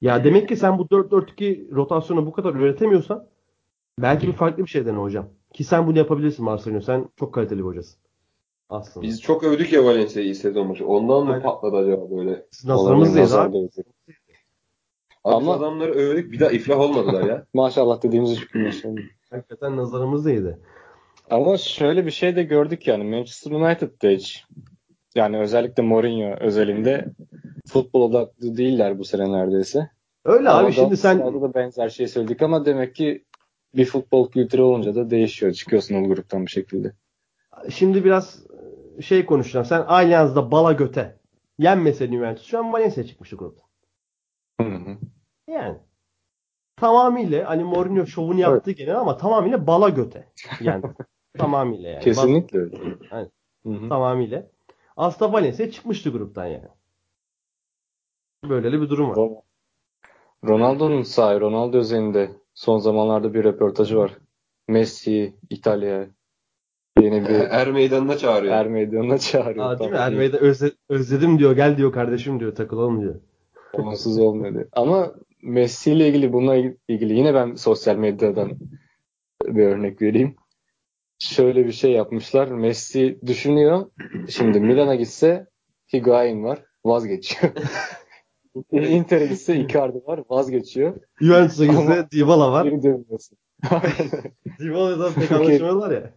Ya 0.00 0.24
demek 0.24 0.48
ki 0.48 0.56
sen 0.56 0.78
bu 0.78 0.82
4-4-2 0.82 1.70
rotasyonu 1.74 2.26
bu 2.26 2.32
kadar 2.32 2.54
üretemiyorsan 2.54 3.26
belki 3.98 4.26
bir 4.26 4.32
farklı 4.32 4.62
bir 4.64 4.68
şey 4.68 4.86
dene 4.86 4.96
hocam. 4.98 5.28
Ki 5.52 5.64
sen 5.64 5.86
bunu 5.86 5.98
yapabilirsin 5.98 6.44
Marcelino. 6.44 6.80
Sen 6.80 7.08
çok 7.16 7.34
kaliteli 7.34 7.58
bir 7.58 7.64
hocasın. 7.64 7.98
Aslında. 8.70 9.06
biz 9.06 9.22
çok 9.22 9.44
övdük 9.44 9.72
ya 9.72 9.84
Valencia'yı 9.84 10.34
sezon 10.34 10.68
başı. 10.70 10.86
Ondan 10.86 11.24
mı 11.24 11.30
Aynen. 11.32 11.42
patladı 11.42 11.76
acaba 11.76 12.10
böyle? 12.10 12.46
Siz 12.50 12.64
nazarımızdayız 12.64 13.30
Nazar 13.30 13.46
abi. 13.46 13.52
değdi. 13.54 13.84
Ama- 15.24 15.54
adamları 15.54 15.92
övdük 15.92 16.32
bir 16.32 16.40
daha 16.40 16.50
iflah 16.50 16.80
olmadılar 16.80 17.22
ya. 17.26 17.46
Maşallah 17.54 18.02
dediğimiz 18.02 18.32
üç 18.32 18.48
gün 18.48 18.64
yaşandı. 18.64 19.00
Hakikaten 19.30 19.76
nazarımızdaydı. 19.76 20.60
Ama 21.30 21.56
şöyle 21.56 22.06
bir 22.06 22.10
şey 22.10 22.36
de 22.36 22.42
gördük 22.42 22.86
yani 22.86 23.04
Manchester 23.04 23.50
United'da 23.50 24.08
hiç 24.08 24.44
yani 25.14 25.38
özellikle 25.38 25.82
Mourinho 25.82 26.36
özelinde 26.40 27.08
futbol 27.66 28.02
odaklı 28.02 28.56
değiller 28.56 28.98
bu 28.98 29.04
sene 29.04 29.32
neredeyse. 29.32 29.90
Öyle 30.24 30.48
Ama 30.48 30.66
abi 30.66 30.72
şimdi 30.72 30.96
sen 30.96 31.18
da 31.18 31.54
benzer 31.54 31.88
şey 31.88 32.08
söyledik 32.08 32.42
ama 32.42 32.64
demek 32.66 32.94
ki 32.94 33.24
bir 33.74 33.84
futbol 33.84 34.30
kültürü 34.30 34.62
olunca 34.62 34.94
da 34.94 35.10
değişiyor. 35.10 35.52
Çıkıyorsun 35.52 35.94
o 35.94 36.08
gruptan 36.08 36.46
bir 36.46 36.50
şekilde. 36.50 36.92
şimdi 37.70 38.04
biraz 38.04 38.42
şey 39.00 39.26
konuşacağım. 39.26 39.66
Sen 39.66 39.80
Allianz'da 39.80 40.50
bala 40.50 40.72
göte 40.72 41.16
yenmeseydin 41.58 42.16
Juventus 42.16 42.46
şu 42.46 42.58
an 42.58 42.72
Valencia 42.72 43.04
çıkmıştı 43.04 43.36
grupta. 43.36 43.62
Hı 44.60 44.66
hı. 44.66 44.96
Yani 45.48 45.78
tamamıyla 46.76 47.48
hani 47.48 47.64
Mourinho 47.64 48.06
şovunu 48.06 48.40
yaptı 48.40 48.70
gene 48.70 48.94
ama 48.94 49.16
tamamıyla 49.16 49.66
bala 49.66 49.88
göte. 49.88 50.28
Yani 50.60 50.82
tamamıyla 51.38 51.90
yani. 51.90 52.00
Kesinlikle 52.00 52.58
öyle. 52.58 52.76
Aynen. 53.10 53.30
Hı 53.62 53.70
hı. 53.70 53.88
Tamamıyla. 53.88 54.50
Aslında 54.98 55.32
Valencia 55.32 55.70
çıkmıştı 55.70 56.10
gruptan 56.10 56.46
yani. 56.46 56.68
Böyle 58.48 58.72
de 58.72 58.80
bir 58.82 58.88
durum 58.88 59.10
var. 59.10 59.16
Ron- 59.16 59.42
Ronaldo'nun 60.44 61.02
sahi 61.02 61.40
Ronaldo 61.40 61.76
özelinde 61.78 62.30
son 62.54 62.78
zamanlarda 62.78 63.34
bir 63.34 63.44
röportajı 63.44 63.96
var. 63.98 64.18
Messi 64.68 65.34
İtalya 65.50 66.06
yeni 67.00 67.28
bir 67.28 67.34
er 67.34 67.70
meydanına 67.70 68.18
çağırıyor. 68.18 68.54
er 68.54 68.68
meydanına 68.68 69.18
çağırıyor. 69.18 69.66
Aa, 69.66 69.78
değil 69.78 69.90
mi? 69.90 69.96
Ermey'de 69.96 70.36
özle- 70.38 70.72
özledim 70.88 71.38
diyor. 71.38 71.52
Gel 71.56 71.76
diyor 71.76 71.92
kardeşim 71.92 72.40
diyor. 72.40 72.54
Takılalım 72.54 73.00
diyor. 73.00 73.14
Onsuz 73.72 74.18
olmuyor 74.18 74.54
diye. 74.54 74.66
Ama 74.72 75.14
Messi 75.42 75.92
ile 75.92 76.08
ilgili 76.08 76.32
bununla 76.32 76.56
ilgili 76.88 77.14
yine 77.14 77.34
ben 77.34 77.54
sosyal 77.54 77.96
medyadan 77.96 78.52
bir 79.44 79.66
örnek 79.66 80.02
vereyim. 80.02 80.36
Şöyle 81.18 81.66
bir 81.66 81.72
şey 81.72 81.92
yapmışlar. 81.92 82.48
Messi 82.48 83.18
düşünüyor. 83.26 83.90
Şimdi 84.28 84.60
Milan'a 84.60 84.94
gitse 84.94 85.46
Higuain 85.92 86.44
var. 86.44 86.64
Vazgeçiyor. 86.84 87.52
Inter'e 88.72 89.26
gitse 89.26 89.56
Icardi 89.56 90.02
var. 90.06 90.20
Vazgeçiyor. 90.30 90.96
Juventus'a 91.20 91.66
gitse 91.66 92.08
Dybala 92.12 92.52
var. 92.52 92.64
Geri 92.64 92.82
dönüyorsun. 92.82 93.38
Dybala'dan 94.58 95.12
pek 95.12 95.32
anlaşamıyorlar 95.32 95.90
ya. 95.90 96.12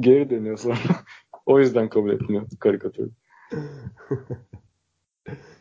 Geri 0.00 0.30
dönüyor 0.30 0.56
sonra. 0.58 0.76
o 1.46 1.60
yüzden 1.60 1.88
kabul 1.88 2.10
etmiyor 2.10 2.46
karikatür. 2.60 3.10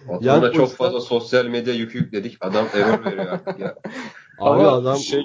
Aslında 0.09 0.45
Young 0.45 0.53
çok 0.53 0.69
fazla 0.69 1.01
sosyal 1.01 1.45
medya 1.45 1.73
yükü 1.73 1.97
yükledik. 1.97 2.37
Adam 2.41 2.65
error 2.73 3.05
veriyor 3.05 3.25
artık 3.25 3.59
ya. 3.59 3.75
Abi 4.39 4.61
Ama 4.61 4.71
adam 4.71 4.97
şey. 4.97 5.23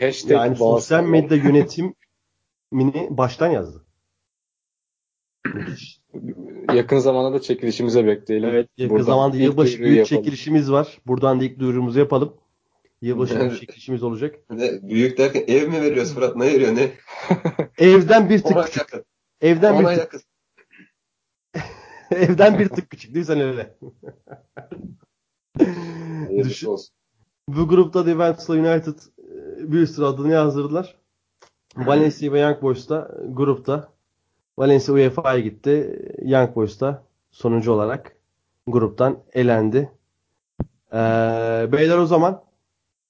Hashtag 0.00 0.30
yani 0.30 0.56
sosyal 0.56 1.04
medya 1.04 1.36
yönetimini 2.72 3.16
baştan 3.16 3.50
yazdı. 3.50 3.84
yakın 6.74 6.98
zamanda 6.98 7.32
da 7.38 7.40
çekilişimize 7.42 8.06
bekleyelim. 8.06 8.48
Evet 8.48 8.68
yakın 8.76 8.90
Buradan 8.96 9.06
zamanda 9.06 9.36
yılbaşı 9.36 9.78
büyük 9.78 9.98
yapalım. 9.98 10.22
çekilişimiz 10.22 10.72
var. 10.72 10.98
Buradan 11.06 11.40
da 11.40 11.44
ilk 11.44 11.58
duyurumuzu 11.58 11.98
yapalım. 11.98 12.36
Yılbaşı 13.02 13.40
büyük 13.40 13.60
çekilişimiz 13.60 14.02
olacak. 14.02 14.34
Ne, 14.50 14.82
büyük 14.82 15.18
derken 15.18 15.44
ev 15.46 15.68
mi 15.68 15.80
veriyoruz 15.82 16.14
Fırat? 16.14 16.36
Ne 16.36 16.46
veriyor? 16.46 16.74
Ne? 16.76 16.92
Evden 17.78 18.30
bir 18.30 18.38
tık 18.42 18.64
küçük. 18.64 18.76
yakın. 18.76 19.04
Evden 19.40 19.74
Ona 19.74 19.80
bir 19.80 19.86
tık, 19.86 19.98
yakın. 19.98 20.20
evden 22.16 22.58
bir 22.58 22.68
tık 22.68 22.90
küçük 22.90 23.14
değil 23.14 23.24
sen 23.26 23.40
öyle? 23.40 23.76
Düşün- 26.44 26.66
olsun. 26.68 26.96
Bu 27.48 27.68
grupta 27.68 28.06
da 28.06 28.10
Juventus'la 28.10 28.54
United 28.54 28.98
e, 29.18 29.72
bir 29.72 29.86
sürü 29.86 30.04
adını 30.06 30.32
yazdırdılar. 30.32 30.96
Valencia 31.76 32.32
ve 32.32 32.40
Young 32.40 32.62
Boys 32.62 32.88
da 32.88 33.18
grupta. 33.28 33.88
Valencia 34.58 34.94
UEFA'ya 34.94 35.40
gitti. 35.40 36.02
Young 36.22 36.54
Boys 36.54 36.80
da 36.80 37.02
sonuncu 37.30 37.72
olarak 37.72 38.16
gruptan 38.66 39.18
elendi. 39.32 39.90
Ee, 40.92 40.98
beyler 41.72 41.98
o 41.98 42.06
zaman 42.06 42.42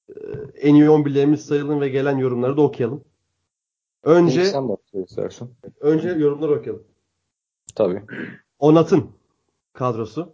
e, 0.08 0.14
en 0.60 0.74
iyi 0.74 0.84
11'lerimiz 0.84 1.36
sayalım 1.36 1.80
ve 1.80 1.88
gelen 1.88 2.18
yorumları 2.18 2.56
da 2.56 2.62
okuyalım. 2.62 3.04
Önce 4.02 4.44
sen 4.44 4.76
istersen. 4.92 5.48
önce 5.80 6.08
yorumları 6.08 6.52
okuyalım. 6.52 6.84
Tabii. 7.74 8.02
Onat'ın 8.58 9.10
kadrosu. 9.72 10.32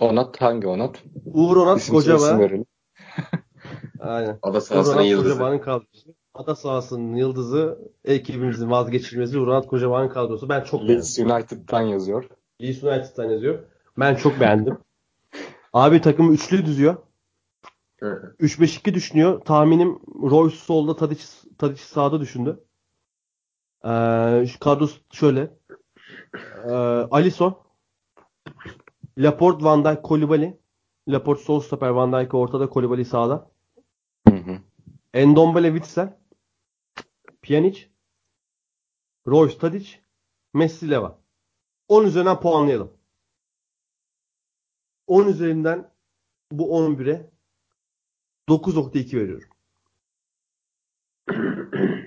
Onat 0.00 0.40
hangi 0.40 0.66
Onat? 0.66 1.02
Uğur 1.24 1.56
Onat 1.56 1.80
İsim 1.80 1.94
Kocaba. 1.94 2.40
Aynen. 4.00 4.38
Ada 4.42 4.60
sahasının 4.60 4.96
Uğur 4.96 5.04
yıldızı. 5.04 5.32
Kocabağ'ın 5.32 5.58
kadrosu. 5.58 6.14
Ada 6.34 6.54
sahasının 6.54 7.14
yıldızı 7.14 7.78
ekibimizin 8.04 8.70
vazgeçilmezi 8.70 9.38
Uğur 9.38 9.62
Kocabağ'ın 9.62 10.08
kadrosu. 10.08 10.48
Ben 10.48 10.60
çok 10.60 10.80
beğendim. 10.80 10.96
Leeds 10.96 11.18
United'dan 11.18 11.82
yazıyor. 11.82 12.24
Leeds 12.62 12.84
United'dan 12.84 13.30
yazıyor. 13.30 13.58
Ben 13.98 14.14
çok 14.14 14.40
beğendim. 14.40 14.78
Abi 15.72 16.00
takımı 16.00 16.32
üçlü 16.32 16.66
düzüyor. 16.66 16.96
Hı. 18.00 18.34
3-5-2 18.40 18.94
düşünüyor. 18.94 19.40
Tahminim 19.40 19.98
Royce 20.22 20.56
solda 20.56 20.96
Tadic, 20.96 21.24
Tadic 21.58 21.82
sağda 21.82 22.20
düşündü. 22.20 22.64
Ee, 23.84 24.44
kadrosu 24.60 25.00
şöyle. 25.12 25.50
Ee, 26.64 26.72
Alisson 27.10 27.58
Laporte, 29.18 29.64
Van 29.64 29.84
Dijk, 29.84 30.02
Koulibaly. 30.02 30.54
Laporte 31.08 31.42
sol 31.42 31.60
stoper, 31.60 31.88
Van 31.88 32.12
Dijk 32.12 32.34
ortada, 32.34 32.68
Koulibaly 32.68 33.04
sağda. 33.04 33.50
Hı 34.28 34.34
hı. 34.34 34.58
Endombele, 35.14 35.68
Witsel. 35.68 36.16
Pjanic. 37.44 37.86
Royce, 39.26 39.58
Tadic. 39.58 39.88
Messi, 40.54 40.90
Leva. 40.90 41.18
10 41.88 42.04
üzerinden 42.04 42.40
puanlayalım. 42.40 42.92
10 45.06 45.26
üzerinden 45.26 45.90
bu 46.52 46.64
11'e 46.64 47.30
9.2 48.48 49.16
veriyorum. 49.16 49.48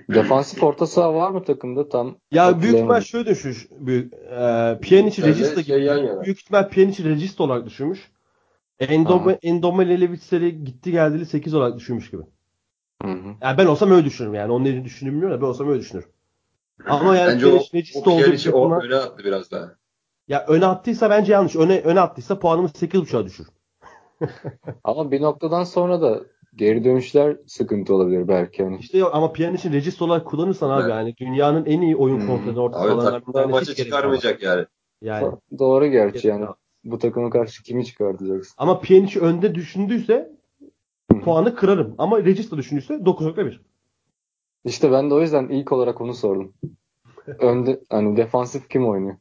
Defansif 0.14 0.62
orta 0.62 0.86
saha 0.86 1.14
var 1.14 1.30
mı 1.30 1.44
takımda 1.44 1.88
tam? 1.88 2.16
Ya 2.30 2.62
büyük 2.62 2.74
ihtimal 2.74 3.00
şöyle 3.00 3.30
düşmüş. 3.30 3.68
Büyük, 3.70 4.14
e, 4.14 4.78
Pjanic'i 4.82 5.22
Regista 5.22 5.62
şey 5.62 5.76
gibi. 5.76 5.86
yan 5.86 5.98
yana. 5.98 6.24
Büyük 6.24 6.40
ihtimal 6.40 6.68
Pjanic'i 6.68 7.04
Regista 7.04 7.44
olarak 7.44 7.66
düşünmüş. 7.66 8.12
Endome, 8.78 9.38
Endomele 9.42 9.94
ile 9.94 10.06
Witsel'i 10.06 10.64
gitti 10.64 10.90
geldiği 10.90 11.26
8 11.26 11.54
olarak 11.54 11.76
düşünmüş 11.76 12.10
gibi. 12.10 12.22
Hı 13.02 13.08
hı. 13.08 13.34
Yani 13.42 13.58
ben 13.58 13.66
olsam 13.66 13.90
öyle 13.90 14.04
düşünürüm 14.04 14.34
yani. 14.34 14.52
Onun 14.52 14.64
ne 14.64 14.84
düşündüğümü 14.84 15.14
bilmiyorum 15.16 15.38
da 15.38 15.42
ben 15.42 15.46
olsam 15.46 15.68
öyle 15.68 15.80
düşünürüm. 15.80 16.08
Ama 16.86 17.16
yani 17.16 17.32
Bence 17.32 17.46
o, 17.46 17.56
o 17.94 18.04
Pjanic'i 18.04 18.50
o 18.52 18.80
öne 18.82 18.94
attı 18.94 19.24
biraz 19.24 19.50
daha. 19.50 19.74
ya 20.28 20.44
öne 20.48 20.66
attıysa 20.66 21.10
bence 21.10 21.32
yanlış. 21.32 21.56
Öne 21.56 21.80
öne 21.80 22.00
attıysa 22.00 22.38
puanımız 22.38 22.70
8.5'a 22.70 23.24
düşür. 23.26 23.46
Ama 24.84 25.10
bir 25.10 25.22
noktadan 25.22 25.64
sonra 25.64 26.00
da 26.02 26.20
geri 26.54 26.84
dönüşler 26.84 27.36
sıkıntı 27.46 27.94
olabilir 27.94 28.28
belki. 28.28 28.62
Yani. 28.62 28.78
İşte 28.80 28.98
yok 28.98 29.10
ama 29.14 29.32
Pjanic'i 29.32 29.72
Regista 29.72 30.04
olarak 30.04 30.26
kullanırsan 30.26 30.70
abi 30.70 30.82
Evet. 30.82 30.90
yani 30.90 31.16
dünyanın 31.16 31.64
en 31.66 31.80
iyi 31.80 31.96
oyun 31.96 32.20
Hmm. 32.20 32.26
kontrolü 32.26 32.60
orta 32.60 32.80
Abi 32.80 33.26
bir 33.26 33.32
tanesi 33.32 33.50
maçı 33.50 33.74
çıkarmayacak 33.74 34.42
yani. 34.42 34.66
Yani. 35.02 35.32
Doğru 35.58 35.86
gerçi 35.86 36.28
yani. 36.28 36.46
Bu 36.84 36.98
takıma 36.98 37.30
karşı 37.30 37.62
kimi 37.62 37.86
çıkartacaksın? 37.86 38.54
Ama 38.58 38.80
Pjanic'i 38.80 39.20
önde 39.20 39.54
düşündüyse. 39.54 40.37
Puanı 41.08 41.54
kırarım. 41.54 41.94
Ama 41.98 42.24
Regista 42.24 42.56
düşündüyse 42.56 42.94
9.1. 42.94 43.58
İşte 44.64 44.92
ben 44.92 45.10
de 45.10 45.14
o 45.14 45.20
yüzden 45.20 45.48
ilk 45.48 45.72
olarak 45.72 46.00
onu 46.00 46.14
sordum. 46.14 46.54
Önde 47.26 47.80
hani 47.90 48.16
defansif 48.16 48.68
kim 48.68 48.88
oynuyor? 48.88 49.16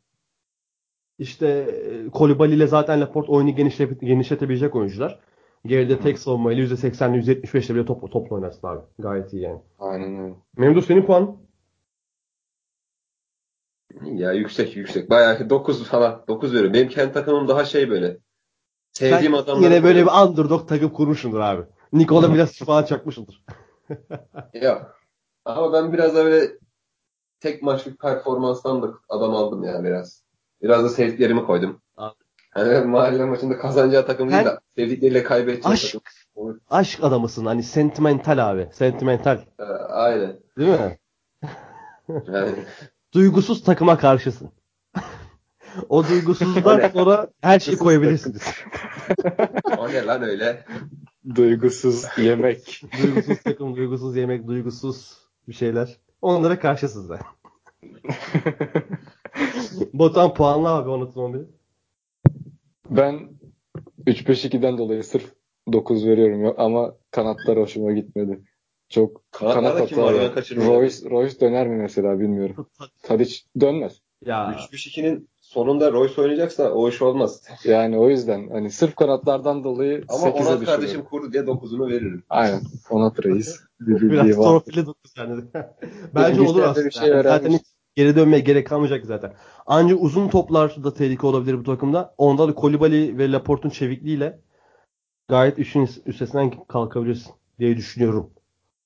İşte 1.20 1.48
e, 1.48 2.10
Koulibaly 2.10 2.56
ile 2.56 2.68
zaten 2.68 3.02
Laporte 3.02 3.32
oyunu 3.32 3.56
genişle, 3.56 3.86
genişletebilecek 3.86 4.76
oyuncular. 4.76 5.20
Geride 5.66 6.00
tek 6.00 6.20
savunmayla 6.20 6.64
%80'le 6.64 7.18
%75'le 7.18 7.76
bile 7.76 7.86
top, 7.86 8.12
topla 8.12 8.36
oynarsın 8.36 8.68
abi. 8.68 8.82
Gayet 9.00 9.34
iyi 9.34 9.42
yani. 9.42 9.60
Aynen 9.80 10.20
öyle. 10.20 10.36
Memduh 10.58 10.82
senin 10.82 11.06
puan? 11.06 11.38
Ya 14.04 14.32
yüksek 14.32 14.76
yüksek. 14.76 15.10
Bayağı 15.10 15.50
9 15.50 15.84
falan. 15.84 16.24
9 16.28 16.52
veriyorum. 16.52 16.74
Benim 16.74 16.90
kendi 16.90 17.14
takımım 17.14 17.48
daha 17.48 17.66
şey 17.66 17.90
böyle. 17.90 18.18
Sevdiğim 18.94 19.34
Sen 19.34 19.42
adamlar. 19.42 19.70
Yine 19.70 19.84
böyle 19.84 20.06
bir 20.06 20.28
underdog 20.28 20.68
takım 20.68 20.90
kurmuşsundur 20.90 21.40
abi. 21.40 21.62
Nikola 21.94 22.34
biraz 22.34 22.58
falan 22.58 22.84
çakmışındır. 22.84 23.44
Ya. 24.54 24.94
Ama 25.46 25.74
ben 25.74 25.94
biraz 25.94 26.16
da 26.16 26.26
böyle 26.26 26.52
tek 27.40 27.64
maçlık 27.64 28.00
performanstan 28.00 28.82
da 28.84 28.94
adam 29.10 29.36
aldım 29.36 29.64
ya 29.64 29.84
biraz. 29.84 30.24
Biraz 30.62 30.84
da 30.84 30.90
sevdiklerimi 30.90 31.46
koydum. 31.46 31.82
Hani 32.52 32.86
mahalle 32.86 33.26
maçında 33.26 33.58
kazanacağı 33.58 34.06
takım 34.06 34.32
değil 34.32 34.46
de 34.46 34.60
sevdikleriyle 34.76 35.24
kaybedeceği 35.24 35.74
Aşk. 35.74 35.94
takım. 36.36 36.60
Aşk 36.70 37.04
adamısın. 37.04 37.46
Hani 37.46 37.64
sentimental 37.64 38.50
abi. 38.52 38.70
Sentimental. 38.74 39.38
Ee, 39.60 39.64
aynen. 39.90 40.40
Değil 40.58 40.70
mi? 40.70 40.98
Yani, 42.28 42.52
Duygusuz 43.14 43.64
takıma 43.64 43.98
karşısın. 43.98 44.52
o 45.90 46.08
duygusuzluktan 46.08 46.90
sonra 46.90 47.28
her 47.42 47.60
şeyi 47.60 47.78
koyabilirsiniz. 47.78 48.44
o 49.78 49.90
ne 49.90 50.06
lan 50.06 50.24
öyle? 50.24 50.66
Duygusuz 51.36 52.06
yemek. 52.18 52.82
duygusuz 53.04 53.40
takım, 53.44 53.76
duygusuz 53.76 54.16
yemek, 54.16 54.48
duygusuz 54.48 55.18
bir 55.48 55.54
şeyler. 55.54 55.98
Onlara 56.22 56.60
karşısınız 56.60 57.10
da. 57.10 57.20
Botan 59.94 60.34
puanla 60.34 60.70
abi 60.70 60.92
anlatın 60.92 61.20
onu 61.20 61.34
bir. 61.34 61.46
Ben 62.90 63.30
3-5-2'den 64.06 64.78
dolayı 64.78 65.04
sırf 65.04 65.34
9 65.74 66.06
veriyorum 66.06 66.56
ama 66.58 66.96
kanatlar 67.12 67.58
hoşuma 67.60 67.92
gitmedi. 67.92 68.42
Çok 68.90 69.32
Kanatlarda 69.32 69.86
kanat 69.86 70.34
kaçırmıyor. 70.34 70.74
Royce, 70.74 71.10
Royce 71.10 71.40
döner 71.40 71.68
mi 71.68 71.76
mesela 71.76 72.20
bilmiyorum. 72.20 72.70
Tadic 73.04 73.36
dönmez. 73.60 74.02
Ya 74.26 74.56
3-5-2'nin 74.72 75.30
sonunda 75.58 75.92
Royce 75.92 76.22
oynayacaksa 76.22 76.72
o 76.72 76.90
iş 76.90 77.02
olmaz. 77.02 77.44
Yani 77.64 77.98
o 77.98 78.10
yüzden 78.10 78.50
hani 78.50 78.70
sırf 78.70 78.96
kanatlardan 78.96 79.64
dolayı 79.64 80.06
Ama 80.10 80.28
8'e 80.28 80.48
Onat 80.48 80.66
kardeşim 80.66 81.04
kurdu 81.04 81.34
diye 81.34 81.44
9'unu 81.44 81.90
veririm. 81.90 82.24
Aynen. 82.30 82.62
Onat 82.90 83.26
Reis. 83.26 83.60
Bir 83.80 84.10
biraz 84.10 84.36
torpille 84.36 84.86
dokuz 84.86 85.14
yani. 85.18 85.44
Bence 86.16 86.42
olur 86.42 86.62
aslında. 86.62 86.86
bir 86.86 86.92
şey 86.92 87.10
Yani 87.10 87.24
zaten 87.24 87.52
hiç 87.52 87.62
geri 87.96 88.16
dönmeye 88.16 88.40
gerek 88.40 88.68
kalmayacak 88.68 89.06
zaten. 89.06 89.34
Ancak 89.66 90.02
uzun 90.02 90.28
toplarda 90.28 90.94
tehlike 90.94 91.28
olabilir 91.28 91.60
bu 91.60 91.64
takımda. 91.64 92.16
Onda 92.18 92.48
da 92.48 92.56
Kolibali 92.56 93.18
ve 93.18 93.32
Laporte'un 93.32 93.70
çevikliğiyle 93.70 94.40
gayet 95.28 95.60
işin 95.60 95.90
üstesinden 96.06 96.68
kalkabilirsin 96.68 97.34
diye 97.60 97.78
düşünüyorum. 97.78 98.30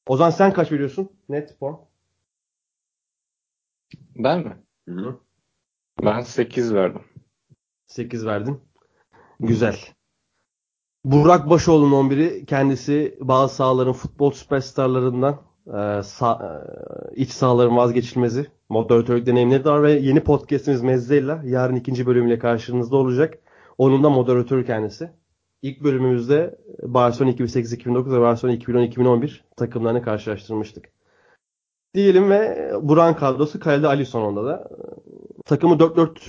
Ozan 0.07 0.29
sen 0.29 0.53
kaç 0.53 0.71
veriyorsun? 0.71 1.09
Net 1.29 1.59
puan. 1.59 1.79
Ben 4.15 4.39
mi? 4.39 4.57
Hı-hı. 4.89 5.19
Ben 6.05 6.21
8 6.21 6.73
verdim. 6.73 7.01
8 7.87 8.25
verdin. 8.25 8.59
Güzel. 9.39 9.75
Burak 11.05 11.49
Başoğlu'nun 11.49 12.09
11'i 12.09 12.45
kendisi 12.45 13.17
bazı 13.19 13.55
sahaların 13.55 13.93
futbol 13.93 14.31
süperstarlarından 14.31 15.41
e, 15.67 15.71
sa- 16.01 16.61
e, 16.61 17.15
iç 17.15 17.29
sahaların 17.29 17.77
vazgeçilmezi. 17.77 18.47
Moderatörlük 18.69 19.25
deneyimleri 19.25 19.65
de 19.65 19.69
var 19.69 19.83
ve 19.83 19.91
yeni 19.91 20.19
podcastimiz 20.23 20.81
Mezzella 20.81 21.41
yarın 21.45 21.75
ikinci 21.75 22.05
bölümüyle 22.05 22.39
karşınızda 22.39 22.97
olacak. 22.97 23.39
Onun 23.77 24.03
da 24.03 24.09
moderatörü 24.09 24.65
kendisi. 24.65 25.09
İlk 25.61 25.83
bölümümüzde 25.83 26.59
Barcelona 26.83 27.31
2008-2009 27.33 28.11
ve 28.17 28.21
Barcelona 28.21 28.55
2010-2011 28.55 29.39
takımlarını 29.57 30.01
karşılaştırmıştık. 30.01 30.89
Diyelim 31.93 32.29
ve 32.29 32.71
Buran 32.81 33.15
kadrosu 33.15 33.59
kalede 33.59 33.87
Alisson 33.87 34.21
onda 34.21 34.45
da. 34.45 34.69
Takımı 35.45 35.75
4-4 35.75 36.19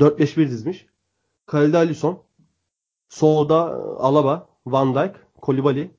e, 0.00 0.04
4-5-1 0.04 0.48
dizmiş. 0.48 0.86
Kalede 1.46 1.76
Alisson. 1.76 2.22
Solda 3.08 3.56
Alaba, 3.98 4.48
Van 4.66 4.94
Dijk, 4.94 5.16
Kolibali, 5.40 5.90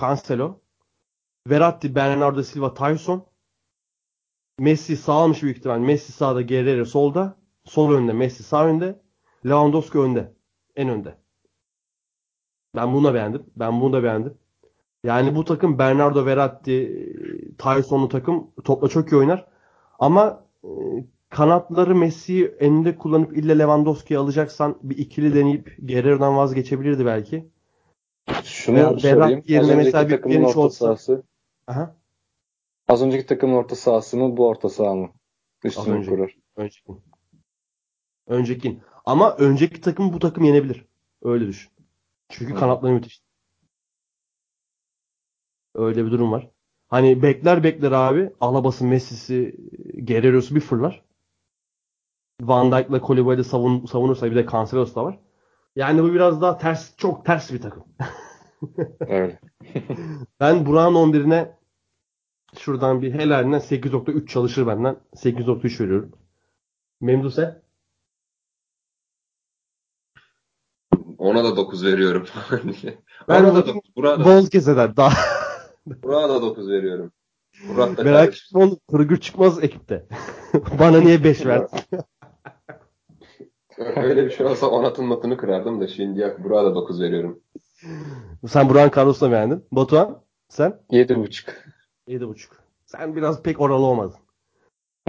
Cancelo, 0.00 0.60
Verratti, 1.46 1.94
Bernardo 1.94 2.42
Silva, 2.42 2.74
Tyson. 2.74 3.26
Messi 4.58 4.96
sağ 4.96 5.12
almış 5.12 5.42
büyük 5.42 5.58
ihtimal. 5.58 5.78
Messi 5.78 6.12
sağda, 6.12 6.42
Guerrero 6.42 6.84
solda. 6.84 7.36
Sol 7.64 7.92
önde, 7.92 8.12
Messi 8.12 8.42
sağ 8.42 8.66
önde. 8.66 9.02
Lewandowski 9.46 9.98
önde. 9.98 10.34
En 10.76 10.88
önde. 10.88 11.16
Ben 12.76 12.92
bunu 12.94 13.04
da 13.04 13.14
beğendim. 13.14 13.46
Ben 13.56 13.80
bunu 13.80 13.92
da 13.92 14.02
beğendim. 14.02 14.38
Yani 15.04 15.36
bu 15.36 15.44
takım 15.44 15.78
Bernardo 15.78 16.26
Verratti, 16.26 17.06
Tyson'lu 17.58 18.08
takım 18.08 18.50
topla 18.64 18.88
çok 18.88 19.12
iyi 19.12 19.16
oynar. 19.16 19.46
Ama 19.98 20.44
e, 20.44 20.49
kanatları 21.28 21.94
Messi'yi 21.94 22.54
elinde 22.58 22.96
kullanıp 22.96 23.36
ille 23.36 23.58
Lewandowski'yi 23.58 24.18
alacaksan 24.18 24.78
bir 24.82 24.98
ikili 24.98 25.34
deneyip 25.34 25.76
Guerrero'dan 25.78 26.36
vazgeçebilirdi 26.36 27.06
belki. 27.06 27.48
Şunu 28.44 28.76
Veya 28.76 28.98
sorayım. 28.98 29.42
yerine 29.46 29.74
mesela 29.74 30.04
bir 30.08 30.10
takımın 30.10 30.36
geniş 30.36 30.48
orta 30.48 30.60
olsa- 30.60 30.84
sahası. 30.86 31.22
Aha. 31.66 31.96
Az 32.88 33.02
önceki 33.02 33.26
takımın 33.26 33.54
orta 33.54 33.76
sahası 33.76 34.16
mı 34.16 34.36
bu 34.36 34.48
orta 34.48 34.68
saha 34.68 34.94
mı? 34.94 35.12
Üstünü 35.64 35.94
önceki. 35.94 36.10
kurar. 36.10 36.36
Önceki. 36.56 36.92
Önceki. 38.26 38.80
Ama 39.04 39.36
önceki 39.36 39.80
takım 39.80 40.12
bu 40.12 40.18
takım 40.18 40.44
yenebilir. 40.44 40.86
Öyle 41.22 41.46
düşün. 41.46 41.70
Çünkü 42.28 42.54
Hı. 42.54 42.58
kanatları 42.58 42.92
müthiş. 42.92 43.22
Öyle 45.74 46.06
bir 46.06 46.10
durum 46.10 46.32
var. 46.32 46.50
Hani 46.90 47.22
bekler 47.22 47.64
bekler 47.64 47.92
abi. 47.92 48.32
Alabası, 48.40 48.84
Messi'si, 48.84 49.56
Guerrero'su 49.94 50.54
bir 50.54 50.60
fırlar. 50.60 51.02
Van 52.40 52.72
Dijk'la 52.72 53.00
Kolibali'de 53.00 53.44
savun, 53.44 53.86
savunursa 53.86 54.30
bir 54.30 54.36
de 54.36 54.46
Cancelo'su 54.52 54.94
da 54.94 55.04
var. 55.04 55.18
Yani 55.76 56.02
bu 56.02 56.14
biraz 56.14 56.40
daha 56.40 56.58
ters, 56.58 56.96
çok 56.96 57.24
ters 57.26 57.52
bir 57.52 57.60
takım. 57.60 57.84
Öyle. 59.00 59.40
Ben 60.40 60.66
Burak'ın 60.66 60.94
11'ine 60.94 61.48
şuradan 62.58 63.02
bir 63.02 63.14
helalinden 63.14 63.60
8.3 63.60 64.26
çalışır 64.26 64.66
benden. 64.66 64.96
8.3 65.16 65.80
veriyorum. 65.84 66.12
Memduh 67.00 67.30
sen? 67.30 67.62
Ona 71.18 71.44
da 71.44 71.56
9 71.56 71.84
veriyorum. 71.84 72.26
Ben 73.28 73.44
Ona 73.44 73.54
da 73.54 73.58
onu 73.58 73.66
9. 73.66 73.96
Burak'a 73.96 74.20
da, 74.20 74.24
bol 74.24 74.46
keseden 74.46 74.96
daha 74.96 75.12
Burak'a 76.02 76.28
da 76.28 76.42
9 76.42 76.68
veriyorum. 76.68 77.12
Burak 77.68 77.96
da 77.96 78.02
merak 78.04 78.28
etme 78.28 78.64
oğlum 78.64 78.78
kırgır 78.90 79.16
çıkmaz 79.16 79.64
ekipte. 79.64 80.06
Bana 80.78 81.00
niye 81.00 81.24
5 81.24 81.46
verdin? 81.46 81.78
Öyle 83.78 84.26
bir 84.26 84.30
şey 84.30 84.46
olsa 84.46 84.66
Onat'ın 84.66 85.10
notunu 85.10 85.36
kırardım 85.36 85.80
da 85.80 85.88
şimdi 85.88 86.20
ya 86.20 86.44
Burak'a 86.44 86.64
da 86.64 86.74
9 86.74 87.00
veriyorum. 87.00 87.40
Sen 88.48 88.68
Burak'ın 88.68 89.00
Carlos'la 89.00 89.30
beğendin. 89.30 89.64
Batuhan 89.72 90.22
sen? 90.48 90.80
7.5. 90.90 91.50
7.5. 92.08 92.36
Sen 92.86 93.16
biraz 93.16 93.42
pek 93.42 93.60
oralı 93.60 93.86
olmadın. 93.86 94.16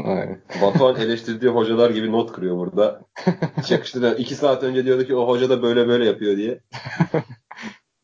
Aynen. 0.03 0.41
Batuhan 0.61 0.95
eleştirdiği 0.95 1.51
hocalar 1.51 1.89
gibi 1.89 2.11
not 2.11 2.31
kırıyor 2.31 2.57
burada. 2.57 3.01
Hiç 3.57 3.71
yakıştı. 3.71 4.15
2 4.17 4.35
saat 4.35 4.63
önce 4.63 4.85
diyordu 4.85 5.05
ki 5.05 5.15
o 5.15 5.27
hoca 5.27 5.49
da 5.49 5.61
böyle 5.63 5.87
böyle 5.87 6.05
yapıyor 6.05 6.37
diye. 6.37 6.61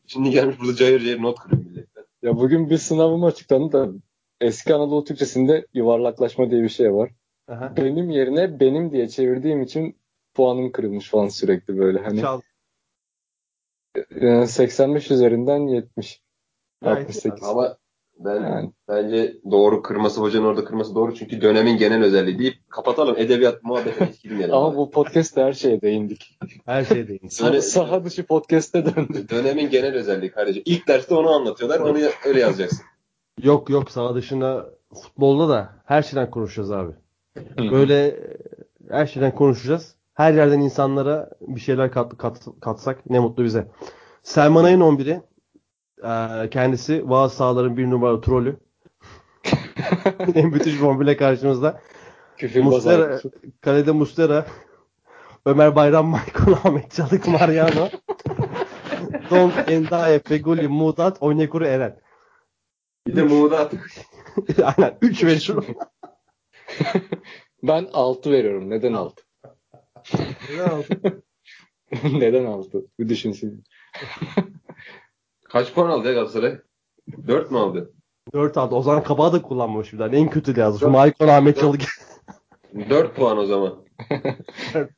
Şimdi 0.06 0.30
gelmiş 0.30 0.60
burada 0.60 0.74
cayır 0.74 1.00
cayır 1.00 1.22
not 1.22 1.38
kırıyor 1.40 1.64
milletten. 1.64 1.97
Ya 2.22 2.36
bugün 2.36 2.70
bir 2.70 2.78
sınavım 2.78 3.24
açıklandı 3.24 3.72
da 3.72 3.92
eski 4.40 4.74
Anadolu 4.74 5.04
Türkçesinde 5.04 5.66
yuvarlaklaşma 5.74 6.50
diye 6.50 6.62
bir 6.62 6.68
şey 6.68 6.94
var. 6.94 7.10
Aha. 7.48 7.76
Benim 7.76 8.10
yerine 8.10 8.60
benim 8.60 8.92
diye 8.92 9.08
çevirdiğim 9.08 9.62
için 9.62 9.96
puanım 10.34 10.72
kırılmış 10.72 11.10
falan 11.10 11.28
sürekli 11.28 11.78
böyle. 11.78 11.98
Hani 11.98 12.20
Çal. 12.20 12.40
e, 14.10 14.46
85 14.46 15.10
üzerinden 15.10 15.66
70. 15.66 16.22
Gayet 16.82 17.06
68. 17.06 17.48
Ama 17.48 17.76
ben 18.18 18.34
Yani 18.42 18.70
bence 18.88 19.36
doğru 19.50 19.82
kırması 19.82 20.20
hocanın 20.20 20.44
orada 20.44 20.64
kırması 20.64 20.94
doğru 20.94 21.14
çünkü 21.14 21.40
dönemin 21.40 21.76
genel 21.78 22.04
özelliği 22.04 22.38
deyip 22.38 22.54
kapatalım 22.70 23.14
edebiyat 23.18 23.62
muhabbetine 23.64 24.08
hiç 24.08 24.22
girmeyelim. 24.22 24.54
ama 24.54 24.68
abi. 24.68 24.76
bu 24.76 24.90
podcast'te 24.90 25.42
her 25.42 25.52
şeye 25.52 25.80
değindik. 25.82 26.38
Her 26.66 26.84
şey 26.84 27.08
değil. 27.08 27.20
Sa- 27.22 27.46
Öyle- 27.46 27.60
saha 27.60 28.04
dışı 28.04 28.26
podcast'te 28.26 28.84
döndü. 28.84 29.28
Dönemin 29.30 29.70
genel 29.70 29.94
özelliği 29.94 30.30
kardeşim. 30.30 30.62
İlk 30.66 30.88
derste 30.88 31.14
onu 31.14 31.30
anlatıyorlar. 31.30 31.80
Onu 31.80 31.98
öyle 32.26 32.40
yazacaksın. 32.40 32.80
Yok 33.42 33.70
yok 33.70 33.90
sağ 33.90 34.14
dışında 34.14 34.70
futbolda 34.94 35.48
da 35.48 35.68
her 35.84 36.02
şeyden 36.02 36.30
konuşacağız 36.30 36.70
abi. 36.72 36.92
Böyle 37.70 38.06
e, 38.06 38.16
her 38.90 39.06
şeyden 39.06 39.34
konuşacağız. 39.34 39.94
Her 40.14 40.32
yerden 40.34 40.60
insanlara 40.60 41.30
bir 41.40 41.60
şeyler 41.60 41.90
kat, 41.92 42.16
kat- 42.18 42.46
katsak 42.60 43.10
ne 43.10 43.18
mutlu 43.18 43.44
bize. 43.44 43.68
Selman 44.22 44.64
Ay'ın 44.64 44.80
11'i 44.80 45.20
e, 46.04 46.50
kendisi 46.50 47.10
bazı 47.10 47.36
sahaların 47.36 47.76
bir 47.76 47.90
numaralı 47.90 48.20
trolü. 48.20 48.56
en 50.34 50.46
müthiş 50.52 50.82
bombile 50.82 51.16
karşımızda. 51.16 51.80
Küfürbaz 52.36 52.72
Muslera, 52.72 53.02
arkadaşı. 53.02 53.30
kalede 53.60 53.92
Muslera, 53.92 54.46
Ömer 55.46 55.76
Bayram, 55.76 56.06
Maykon, 56.10 56.52
Ahmet 56.52 56.90
Çalık, 56.90 57.28
Mariano. 57.28 57.88
Dong, 59.30 59.52
Endaye, 59.68 60.18
Feguli, 60.18 60.68
Mudat, 60.68 61.16
Onyekuru, 61.20 61.66
Eren. 61.66 62.00
Bir 63.06 63.16
de 63.16 63.22
Muğdat. 63.22 63.72
Aynen. 64.62 64.98
3 65.02 65.24
veriyorum. 65.24 65.66
Ben 67.62 67.88
6 67.92 68.30
veriyorum. 68.32 68.70
Neden 68.70 68.92
6? 68.92 69.22
Neden 72.02 72.44
6? 72.44 72.86
Bir 72.98 73.08
düşünsün. 73.08 73.64
Kaç 75.48 75.74
puan 75.74 75.90
aldı 75.90 76.08
ya 76.08 76.14
Galatasaray? 76.14 76.58
4 77.26 77.50
mü 77.50 77.58
aldı? 77.58 77.92
4 78.32 78.56
aldı. 78.56 78.74
O 78.74 78.82
zaman 78.82 79.02
kabağı 79.02 79.32
da 79.32 79.42
kullanmamış 79.42 79.92
bir. 79.92 80.00
En 80.00 80.30
kötü 80.30 80.60
yazmış. 80.60 80.82
Maikon 80.82 81.28
Ahmet. 81.28 81.58
Çalık. 81.60 81.80
4 82.90 83.16
puan 83.16 83.38
o 83.38 83.46
zaman. 83.46 83.74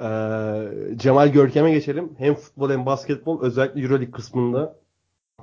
Ee, 0.00 0.68
Cemal 0.96 1.28
Görkem'e 1.28 1.72
geçelim. 1.72 2.14
Hem 2.18 2.34
futbol 2.34 2.70
hem 2.70 2.86
basketbol 2.86 3.42
özellikle 3.42 3.80
Euroleague 3.80 4.10
kısmında 4.10 4.76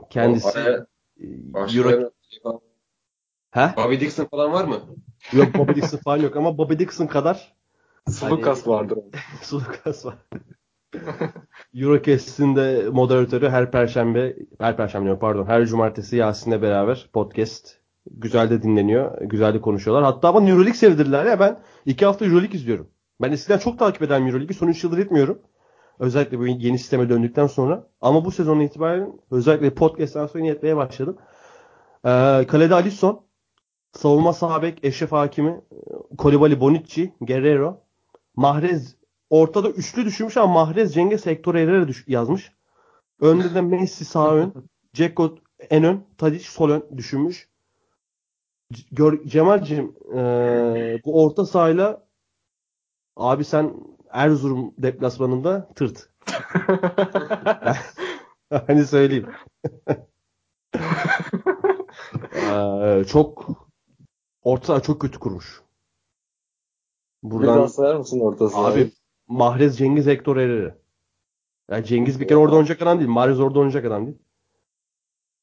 kendisi 0.10 0.60
Euro... 1.76 2.12
He? 3.52 3.74
Bobby 3.78 4.00
Dixon 4.00 4.26
falan 4.26 4.54
var 4.54 4.66
mı? 4.66 4.80
Yok 5.34 5.54
Bobby 5.58 5.82
Dixon 5.82 5.98
falan 5.98 6.18
yok 6.18 6.36
ama 6.36 6.58
Bobby 6.58 6.74
Dixon 6.74 7.08
kadar 7.08 7.56
Sulukas 8.10 8.68
vardır. 8.68 9.00
Sulukas 9.42 10.06
var. 10.06 10.16
Eurocast'in 11.76 12.56
de 12.56 12.90
moderatörü 12.92 13.50
her 13.50 13.72
perşembe, 13.72 14.36
her 14.60 14.78
perşembe 14.78 15.06
diyorum 15.06 15.20
pardon, 15.20 15.46
her 15.46 15.66
cumartesi 15.66 16.16
Yasin'le 16.16 16.62
beraber 16.62 17.10
podcast. 17.14 17.78
Güzel 18.12 18.50
de 18.50 18.64
dinleniyor, 18.64 19.22
güzel 19.22 19.54
de 19.54 19.62
konuşuyorlar. 19.62 20.04
Hatta 20.04 20.34
bana 20.34 20.50
Euroleague 20.50 20.74
sevdirdiler 20.74 21.26
ya 21.26 21.40
ben 21.40 21.60
iki 21.86 22.06
hafta 22.06 22.26
Euroleague 22.26 22.60
izliyorum. 22.60 22.88
Ben 23.22 23.32
eskiden 23.32 23.58
çok 23.58 23.80
takip 23.80 24.02
eden 24.02 24.26
Euroleague'i 24.28 24.54
son 24.54 24.68
3 24.68 24.84
yıldır 24.84 24.98
etmiyorum. 24.98 25.40
Özellikle 26.00 26.40
bu 26.40 26.48
yeni 26.48 26.80
sisteme 26.80 27.10
döndükten 27.10 27.48
sonra. 27.48 27.88
Ama 28.02 28.26
bu 28.26 28.32
sezon 28.32 28.60
itibaren 28.60 29.20
özellikle 29.32 29.70
podcast'ten 29.70 30.28
sonra 30.28 30.44
yine 30.44 30.56
etmeye 30.56 30.78
başladım. 30.78 31.18
Ee, 32.06 32.46
kalede 32.48 32.76
Alisson, 32.76 33.22
savunma 33.92 34.34
sağ 34.34 34.62
bek 34.62 34.80
Eşref 34.84 35.12
Hakimi, 35.12 35.62
Kolibali 36.18 36.60
Bonucci, 36.60 37.14
Guerrero, 37.22 37.82
Mahrez 38.36 38.96
ortada 39.30 39.70
üçlü 39.70 40.06
düşünmüş 40.06 40.38
ama 40.38 40.54
Mahrez 40.54 40.94
Cengiz 40.94 41.26
Hector 41.26 41.56
Herrera 41.56 41.88
düş- 41.88 42.04
yazmış. 42.08 42.52
Önde 43.22 43.56
de 43.56 43.62
Messi 43.62 44.06
sağ 44.06 44.36
ön, 44.36 44.54
Ceko 44.94 45.36
en 45.70 45.84
ön, 45.84 46.06
Tadic 46.18 46.44
sol 46.44 46.70
ön 46.70 46.84
düşünmüş. 46.98 47.50
Gör, 48.92 49.24
Cemal'cim 49.26 49.96
eee, 50.14 51.02
bu 51.06 51.24
orta 51.24 51.46
sahayla 51.46 52.08
abi 53.16 53.46
sen 53.46 53.74
Erzurum 54.10 54.74
deplasmanında 54.78 55.70
tırt. 55.76 56.10
hani 58.68 58.86
söyleyeyim. 58.86 59.28
Eee, 62.36 63.06
çok 63.08 63.48
orta 64.44 64.66
saha 64.68 64.82
çok 64.82 65.02
kötü 65.02 65.20
kurmuş. 65.20 65.62
Buradan 67.24 67.56
Buradan 67.56 67.68
sayar 67.68 67.96
mısın 67.96 68.20
orta 68.20 68.50
sahayı? 68.50 68.86
Abi 68.86 68.92
Mahrez 69.28 69.78
Cengiz 69.78 70.06
Hector 70.06 70.38
Herrera. 70.38 70.78
Yani 71.72 71.86
Cengiz 71.86 72.20
bir 72.20 72.28
kere 72.28 72.38
orada 72.38 72.56
oynayacak 72.56 72.82
adam 72.82 73.00
değil. 73.00 73.10
Mahrez 73.10 73.40
orada 73.40 73.60
oynayacak 73.60 73.86
adam 73.86 74.06
değil. 74.06 74.18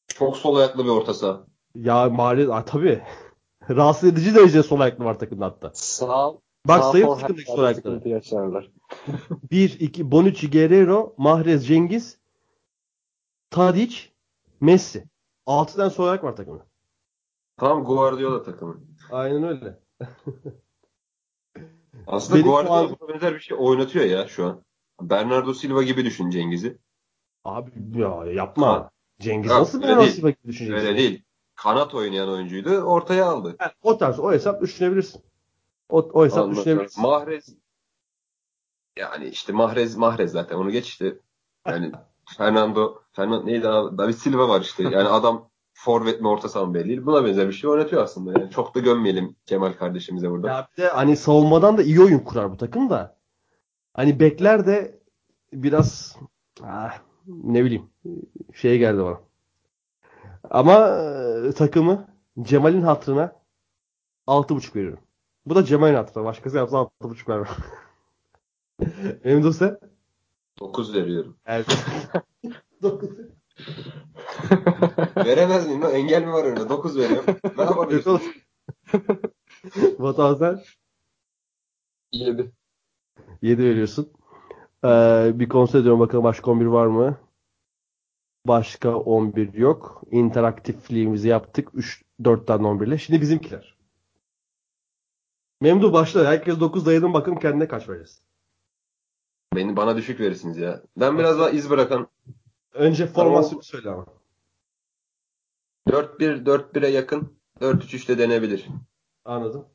Çok 0.09 0.37
sol 0.37 0.57
ayaklı 0.57 0.85
bir 0.85 0.91
orta 0.91 1.15
saha. 1.15 1.47
Ya 1.75 2.11
Mahrez 2.11 2.51
a, 2.51 2.65
tabii. 2.65 3.03
Rahatsız 3.71 4.13
edici 4.13 4.35
derecede 4.35 4.63
sol 4.63 4.81
ayaklı 4.81 5.05
var 5.05 5.19
takımda 5.19 5.45
hatta. 5.45 5.71
Sağ 5.75 6.33
Bak 6.69 6.85
sayı 6.85 7.07
sıkıntı 7.21 7.43
sol 7.43 7.63
ayaklı. 7.63 7.77
sıkıntı 7.77 8.09
yaşarlar. 8.09 8.71
1, 9.51 9.81
2, 9.81 10.11
Bonucci, 10.11 10.51
Guerrero, 10.51 11.15
Mahrez, 11.17 11.67
Cengiz, 11.67 12.19
Tadic, 13.51 13.97
Messi. 14.61 15.05
6 15.47 15.77
tane 15.77 15.91
sol 15.91 16.09
ayak 16.09 16.25
var 16.25 16.37
takımda. 16.37 16.67
Tam 17.57 17.85
Guardiola 17.85 18.43
takımı. 18.43 18.81
Aynen 19.11 19.43
öyle. 19.43 19.79
Aslında 22.07 22.39
Benim 22.39 22.51
Guardiola 22.51 22.97
buna 23.01 23.09
benzer 23.09 23.35
bir 23.35 23.41
şey 23.41 23.57
oynatıyor 23.61 24.05
ya 24.05 24.29
şu 24.29 24.47
an. 24.47 24.63
Bernardo 25.01 25.55
Silva 25.55 25.83
gibi 25.83 26.05
düşün 26.05 26.31
Cengiz'i. 26.31 26.79
Abi 27.45 27.71
ya 27.95 28.25
yapma. 28.27 28.91
Cengiz 29.21 29.51
Ya, 29.51 29.61
nasıl 29.61 29.83
öyle 29.83 29.97
nasıl 29.97 30.23
değil. 30.23 30.37
düşüneceksin? 30.47 30.87
Öyle 30.87 30.99
değil. 30.99 31.25
Kanat 31.55 31.95
oynayan 31.95 32.29
oyuncuydu. 32.29 32.81
Ortaya 32.81 33.27
aldı. 33.27 33.57
Ha, 33.59 33.73
o 33.83 33.99
tarz 33.99 34.19
o 34.19 34.33
hesap 34.33 34.61
düşünebilirsin. 34.63 35.23
O, 35.89 35.99
o 35.99 36.25
hesap 36.25 36.39
sonra 36.45 36.57
düşünebilirsin. 36.57 37.03
Mahrez 37.03 37.57
yani 38.97 39.29
işte 39.29 39.53
Mahrez 39.53 39.97
Mahrez 39.97 40.33
zaten 40.33 40.57
onu 40.57 40.71
geç 40.71 40.89
işte. 40.89 41.19
Yani 41.67 41.93
Fernando 42.39 43.03
Fernando 43.13 43.47
neydi 43.47 43.69
abi? 43.69 43.99
David 43.99 44.15
Silva 44.15 44.49
var 44.49 44.61
işte. 44.61 44.83
Yani 44.83 45.09
adam 45.09 45.51
forvet 45.73 46.21
mi 46.21 46.29
orta 46.29 46.49
saha 46.49 46.65
mı 46.67 46.75
belli 46.75 46.89
değil. 46.89 47.07
Buna 47.07 47.25
benzer 47.25 47.49
bir 47.49 47.53
şey 47.53 47.71
oynatıyor 47.71 48.03
aslında. 48.03 48.41
Yani 48.41 48.51
çok 48.51 48.75
da 48.75 48.81
gömmeyelim 48.81 49.37
Kemal 49.47 49.73
kardeşimize 49.73 50.31
burada. 50.31 50.49
Ya 50.49 50.69
bir 50.77 50.83
de 50.83 50.89
hani 50.89 51.17
savunmadan 51.17 51.79
da 51.79 51.83
iyi 51.83 52.01
oyun 52.01 52.19
kurar 52.19 52.53
bu 52.53 52.57
takım 52.57 52.91
da. 52.91 53.17
Hani 53.95 54.21
bekler 54.21 54.67
de 54.67 55.01
biraz 55.53 56.17
ah, 56.63 56.99
ne 57.27 57.65
bileyim 57.65 57.91
şey 58.55 58.79
geldi 58.79 59.03
bana. 59.05 59.21
Ama 60.51 60.89
e, 61.49 61.53
takımı 61.53 62.09
Cemal'in 62.43 62.83
hatırına 62.83 63.33
6.5 64.27 64.77
veriyorum. 64.77 65.05
Bu 65.47 65.55
da 65.55 65.65
Cemal'in 65.65 65.95
hatırına. 65.95 66.25
Başkası 66.25 66.57
yapsa 66.57 66.77
6.5 66.77 67.29
vermem. 67.29 67.49
Sen? 69.53 69.79
9 70.61 70.95
veriyorum. 70.95 71.37
Evet. 71.47 71.87
9. 72.83 73.11
Veremez 75.17 75.67
miyim 75.67 75.83
lan? 75.83 75.95
Engel 75.95 76.23
mi 76.25 76.33
var 76.33 76.45
önünde? 76.45 76.69
9 76.69 76.99
veriyorum. 76.99 77.25
Ne 77.57 77.63
yapabilirsin? 77.63 78.21
Batuhan 79.99 80.35
sen? 80.35 80.61
7. 82.13 82.53
7 83.43 83.65
veriyorsun. 83.65 84.13
Ee, 84.85 85.33
bir 85.35 85.49
kontrol 85.49 85.81
ediyorum 85.81 86.01
bakalım 86.01 86.25
başka 86.25 86.51
11 86.51 86.67
var 86.67 86.87
mı? 86.87 87.19
Başka 88.47 88.97
11 88.97 89.55
yok. 89.55 90.03
İnteraktifliğimizi 90.11 91.29
yaptık. 91.29 91.69
3 91.75 92.03
4 92.25 92.47
tane 92.47 92.67
11 92.67 92.87
ile. 92.87 92.99
Şimdi 92.99 93.21
bizimkiler. 93.21 93.77
Memdu 95.61 95.93
başla. 95.93 96.25
Herkes 96.25 96.61
9 96.61 96.87
dayadım 96.87 97.15
bakalım 97.15 97.39
kendine 97.39 97.69
kaç 97.69 97.89
veririz. 97.89 98.23
Beni 99.55 99.77
bana 99.77 99.97
düşük 99.97 100.21
verirsiniz 100.21 100.59
ya. 100.59 100.83
Ben 100.97 101.19
biraz 101.19 101.39
daha 101.39 101.51
iz 101.51 101.71
bırakan 101.71 102.09
Önce 102.73 103.07
formasyonu 103.07 103.63
söyle 103.63 103.91
ama. 103.91 104.07
4-1 105.89 106.45
4-1'e 106.45 106.89
yakın 106.89 107.39
4-3-3'te 107.61 108.19
denebilir. 108.19 108.67
Anladım. 109.25 109.69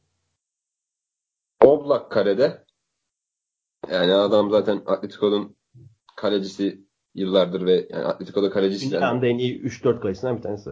Oblak 1.64 2.12
kalede. 2.12 2.66
Yani 3.92 4.14
adam 4.14 4.52
zaten 4.52 4.82
Atletico'nun 4.86 5.56
kalecisi 6.16 6.88
yıllardır 7.16 7.66
ve 7.66 7.88
yani 7.90 8.06
Atletico'da 8.06 8.50
kalecisi. 8.50 8.92
Dünyanın 8.92 9.22
en 9.24 9.38
iyi 9.38 9.62
3-4 9.62 10.00
kalesinden 10.02 10.38
bir 10.38 10.42
tanesi. 10.42 10.70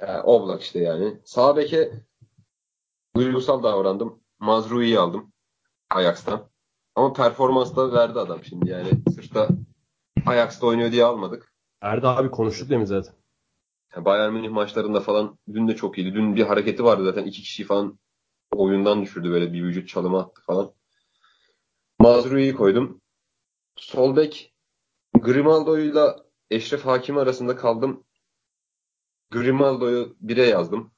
yani 0.00 0.22
Oblak 0.22 0.62
işte 0.62 0.78
yani. 0.78 1.20
Sağ 1.24 1.56
beke 1.56 1.92
duygusal 3.16 3.62
davrandım. 3.62 4.20
Mazrui'yi 4.38 4.98
aldım 4.98 5.32
Ajax'tan. 5.90 6.50
Ama 6.94 7.12
performans 7.12 7.76
da 7.76 7.92
verdi 7.92 8.18
adam 8.18 8.44
şimdi 8.44 8.70
yani. 8.70 8.88
Sırf 9.14 9.34
da 9.34 9.48
Ajax'ta 10.26 10.66
oynuyor 10.66 10.92
diye 10.92 11.04
almadık. 11.04 11.49
Erdi 11.80 12.06
abi 12.06 12.30
konuştuk 12.30 12.70
demin 12.70 12.84
zaten. 12.84 13.14
Yani 13.96 14.04
Bayern 14.04 14.32
Münih 14.32 14.50
maçlarında 14.50 15.00
falan 15.00 15.38
dün 15.52 15.68
de 15.68 15.76
çok 15.76 15.98
iyiydi. 15.98 16.14
Dün 16.14 16.36
bir 16.36 16.42
hareketi 16.44 16.84
vardı 16.84 17.04
zaten. 17.04 17.24
iki 17.24 17.42
kişi 17.42 17.64
falan 17.64 17.98
oyundan 18.52 19.02
düşürdü 19.02 19.30
böyle 19.30 19.52
bir 19.52 19.62
vücut 19.62 19.88
çalımı 19.88 20.18
attı 20.20 20.42
falan. 20.46 20.72
Mazrui'yi 21.98 22.54
koydum. 22.54 23.00
Sol 23.76 24.16
bek 24.16 24.54
Grimaldo'yla 25.14 26.16
Eşref 26.50 26.86
Hakim 26.86 27.18
arasında 27.18 27.56
kaldım. 27.56 28.04
Grimaldo'yu 29.30 30.16
1'e 30.20 30.46
yazdım. 30.46 30.92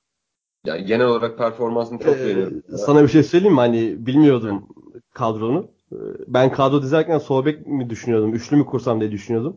Yani 0.64 0.84
genel 0.84 1.06
olarak 1.06 1.38
performansını 1.38 1.98
çok 1.98 2.16
Ee, 2.16 2.24
beğeniyorum. 2.24 2.62
sana 2.78 3.02
bir 3.02 3.08
şey 3.08 3.22
söyleyeyim 3.22 3.54
mi? 3.54 3.60
Hani 3.60 4.06
bilmiyordum 4.06 4.68
kadronu. 5.14 5.70
Ee, 5.92 5.96
Ben 6.26 6.52
kadro 6.52 6.82
dizerken 6.82 7.18
sol 7.18 7.44
bek 7.44 7.66
mi 7.66 7.90
düşünüyordum? 7.90 8.34
Üçlü 8.34 8.56
mü 8.56 8.66
kursam 8.66 9.00
diye 9.00 9.10
düşünüyordum. 9.10 9.56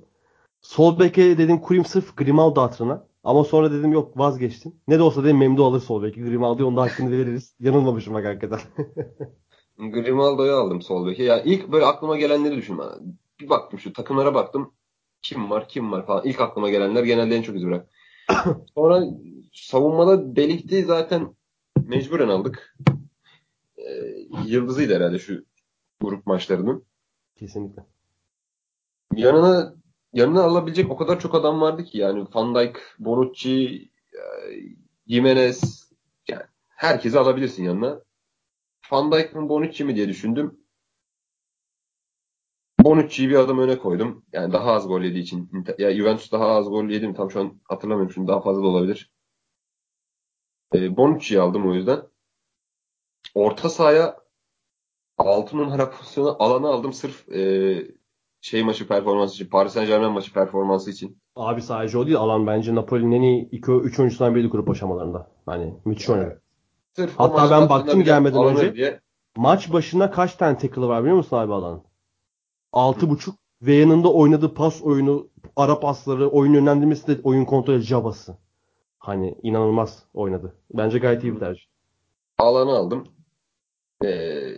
Sol 0.66 1.00
beke 1.00 1.38
dedim 1.38 1.62
kurayım 1.62 1.86
sırf 1.86 2.18
Grimaldo 2.18 2.62
hatırına. 2.62 3.08
Ama 3.24 3.44
sonra 3.44 3.72
dedim 3.72 3.92
yok 3.92 4.18
vazgeçtim. 4.18 4.76
Ne 4.88 5.00
de 5.00 5.04
olsa 5.04 5.24
dedim 5.24 5.38
Memdu 5.38 5.66
alır 5.66 5.80
sol 5.80 6.04
beki. 6.04 6.24
Grimaldo'ya 6.24 6.68
onun 6.68 6.78
da 6.78 6.82
hakkını 6.82 7.12
veririz. 7.12 7.56
Yanılmamışım 7.60 8.14
bak 8.14 8.26
hakikaten. 8.26 8.60
Grimaldo'yu 9.92 10.52
aldım 10.52 10.82
sol 10.82 11.08
beke. 11.08 11.24
Yani 11.24 11.42
ilk 11.46 11.72
böyle 11.72 11.86
aklıma 11.86 12.18
gelenleri 12.18 12.56
düşün. 12.56 12.80
Bir 13.40 13.50
baktım 13.50 13.80
şu 13.80 13.94
takımlara 13.94 14.34
baktım. 14.34 14.74
Kim 15.22 15.50
var 15.50 15.68
kim 15.68 15.92
var 15.92 16.06
falan. 16.06 16.26
İlk 16.26 16.42
aklıma 16.42 16.70
gelenler 16.70 17.04
genelde 17.04 17.36
en 17.36 17.42
çok 17.42 17.56
iz 17.56 17.66
bırak. 17.66 17.90
Sonra 18.76 19.04
savunmada 19.54 20.36
delikti 20.36 20.84
zaten 20.84 21.36
mecburen 21.84 22.30
aldık. 22.30 22.78
Ee, 23.78 23.84
yıldızıydı 24.46 24.96
herhalde 24.96 25.20
şu 25.20 25.46
grup 26.02 26.28
maçlarının. 26.28 26.86
Kesinlikle. 27.36 27.86
yanına 29.16 29.76
yanına 30.16 30.44
alabilecek 30.44 30.92
o 30.92 30.98
kadar 30.98 31.20
çok 31.20 31.36
adam 31.36 31.62
vardı 31.62 31.84
ki 31.84 31.98
yani 31.98 32.28
Van 32.36 32.56
Dijk, 32.56 32.78
Bonucci, 33.00 33.90
e, 34.14 34.22
Jimenez 35.08 35.90
yani 36.28 36.44
herkesi 36.70 37.20
alabilirsin 37.20 37.64
yanına. 37.64 38.02
Van 38.92 39.12
Dijk 39.12 39.36
mı 39.36 39.50
Bonucci 39.50 39.84
mi 39.84 39.96
diye 39.96 40.08
düşündüm. 40.08 40.60
Bonucci'yi 42.80 43.30
bir 43.30 43.36
adım 43.36 43.60
öne 43.60 43.78
koydum. 43.78 44.26
Yani 44.34 44.54
daha 44.54 44.72
az 44.72 44.88
gol 44.88 45.02
yediği 45.02 45.24
için. 45.24 45.50
Ya 45.78 45.96
Juventus 45.96 46.32
daha 46.32 46.48
az 46.48 46.70
gol 46.70 46.90
yedi 46.90 47.08
mi 47.08 47.16
tam 47.16 47.32
şu 47.32 47.40
an 47.40 47.62
hatırlamıyorum. 47.64 48.14
Şimdi 48.14 48.28
daha 48.28 48.42
fazla 48.42 48.64
da 48.64 48.68
olabilir. 48.68 49.12
E, 50.76 50.98
Bonucci'yi 50.98 51.42
aldım 51.42 51.70
o 51.70 51.74
yüzden. 51.74 52.02
Orta 53.36 53.70
sahaya 53.70 54.20
6 55.18 55.58
numara 55.58 55.90
pozisyonu 55.92 56.44
alanı 56.44 56.68
aldım 56.68 56.94
sırf 56.94 57.30
e, 57.30 57.96
şey 58.46 58.64
maçı 58.64 58.88
performansı 58.88 59.36
için. 59.36 59.50
Paris 59.50 59.74
Saint 59.74 59.88
Germain 59.90 60.12
maçı 60.12 60.34
performansı 60.34 60.92
için. 60.92 61.18
Abi 61.36 61.62
sadece 61.62 61.98
o 61.98 62.06
değil. 62.06 62.18
Alan 62.18 62.48
bence 62.48 62.76
Napoli'nin 62.76 63.12
en 63.12 63.22
iyi 63.22 63.50
2-3 63.50 64.00
oyuncusundan 64.00 64.36
biriydi 64.36 64.48
grup 64.48 64.70
aşamalarında. 64.70 65.32
Hani 65.46 65.74
müthiş 65.86 66.10
oynadı. 66.10 66.42
Sırf 66.96 67.20
o 67.20 67.24
Hatta 67.24 67.52
ben 67.52 67.70
baktım 67.70 68.04
gelmeden 68.04 68.44
önce. 68.44 68.76
Diye. 68.76 69.00
Maç 69.38 69.74
başına 69.74 70.12
kaç 70.12 70.36
tane 70.36 70.58
tackle 70.58 70.82
var 70.82 71.02
biliyor 71.02 71.18
musun 71.18 71.38
abi 71.38 71.54
Alan'ın? 71.54 71.84
6.5 72.74 73.34
ve 73.62 73.74
yanında 73.74 74.14
oynadığı 74.14 74.54
pas 74.54 74.82
oyunu, 74.82 75.30
ara 75.56 75.80
pasları, 75.80 76.30
oyun 76.30 76.54
yönlendirmesi 76.54 77.08
de 77.08 77.22
oyun 77.24 77.46
kontrolü 77.46 77.84
cabası. 77.84 78.38
Hani 79.00 79.38
inanılmaz 79.44 80.04
oynadı. 80.14 80.56
Bence 80.74 81.00
gayet 81.00 81.24
iyi 81.24 81.36
bir 81.36 81.40
tercih. 81.40 81.64
Alanı 82.38 82.72
aldım. 82.72 83.08
Ee, 84.04 84.56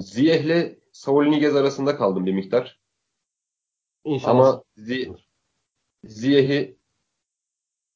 Ziyeh'le 0.00 0.79
Saul 1.00 1.24
Niguez 1.24 1.56
arasında 1.56 1.96
kaldım 1.96 2.26
bir 2.26 2.32
miktar. 2.32 2.80
İnşallah. 4.04 4.30
Ama 4.30 4.64
Zi- 4.76 5.16
Ziyeh'i 6.04 6.78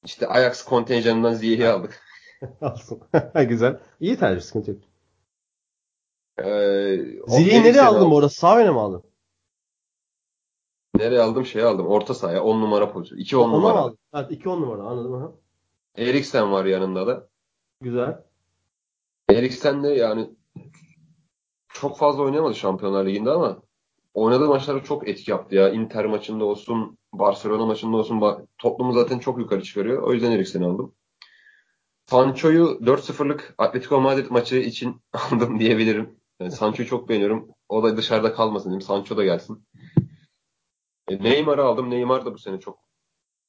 işte 0.05 0.29
Ajax 0.29 0.65
kontenjanından 0.65 1.33
Ziyeh'i 1.33 1.69
aldık. 1.69 2.03
Alsın. 2.61 3.03
Güzel. 3.49 3.81
İyi 4.01 4.17
tercih 4.19 4.43
sıkıntı 4.43 4.71
yok. 4.71 4.81
Ee, 6.39 7.23
o 7.23 7.27
Zirveyi 7.31 7.63
nereye 7.63 7.83
aldın 7.83 7.99
aldım. 7.99 8.11
bu 8.11 8.17
arada? 8.19 8.29
Sağ 8.29 8.59
öne 8.59 8.71
mi 8.71 8.81
aldın? 8.81 9.03
Nereye 10.95 11.21
aldım? 11.21 11.47
Şey 11.47 11.63
aldım. 11.63 11.87
Orta 11.87 12.15
sahaya. 12.15 12.43
10 12.45 12.61
numara 12.61 12.93
pozisyon. 12.93 13.19
2 13.19 13.37
10 13.37 13.41
Ona 13.43 13.49
mı 13.49 13.57
numara. 13.57 13.79
aldın? 13.79 13.99
Evet 14.15 14.31
2 14.31 14.49
10 14.49 14.61
numara 14.63 14.83
anladım. 14.83 15.15
Aha. 15.15 15.33
Eriksen 15.97 16.53
var 16.53 16.65
yanında 16.65 17.07
da. 17.07 17.29
Güzel. 17.81 18.25
Eriksen 19.31 19.83
de 19.83 19.89
yani 19.89 20.31
çok 21.75 21.99
fazla 21.99 22.23
oynayamadı 22.23 22.55
Şampiyonlar 22.55 23.07
Ligi'nde 23.07 23.31
ama 23.31 23.63
oynadığı 24.15 24.49
maçlarda 24.49 24.83
çok 24.85 25.09
etki 25.09 25.31
yaptı 25.31 25.55
ya. 25.55 25.69
Inter 25.69 26.05
maçında 26.05 26.45
olsun, 26.45 26.99
Barcelona 27.13 27.67
maçında 27.67 27.97
olsun 27.97 28.47
toplumu 28.59 28.93
zaten 28.93 29.19
çok 29.19 29.39
yukarı 29.39 29.63
çıkarıyor. 29.63 30.03
O 30.03 30.13
yüzden 30.13 30.31
Eriksen'i 30.31 30.67
aldım. 30.67 30.95
Sancho'yu 32.07 32.79
4-0'lık 32.83 33.55
Atletico 33.59 34.01
Madrid 34.01 34.31
maçı 34.31 34.57
için 34.57 35.03
aldım 35.13 35.61
diyebilirim. 35.61 36.21
Yani 36.41 36.53
Sancho'yu 36.53 36.89
çok 36.89 37.09
beğeniyorum. 37.09 37.49
O 37.69 37.83
da 37.83 37.97
dışarıda 37.97 38.35
kalmasın 38.35 38.71
dedim. 38.71 38.81
Sancho 38.81 39.17
da 39.17 39.25
gelsin. 39.25 39.67
E, 41.09 41.23
Neymar'ı 41.23 41.65
aldım. 41.65 41.91
Neymar 41.91 42.25
da 42.25 42.35
bu 42.35 42.39
sene 42.39 42.61
çok 42.61 42.79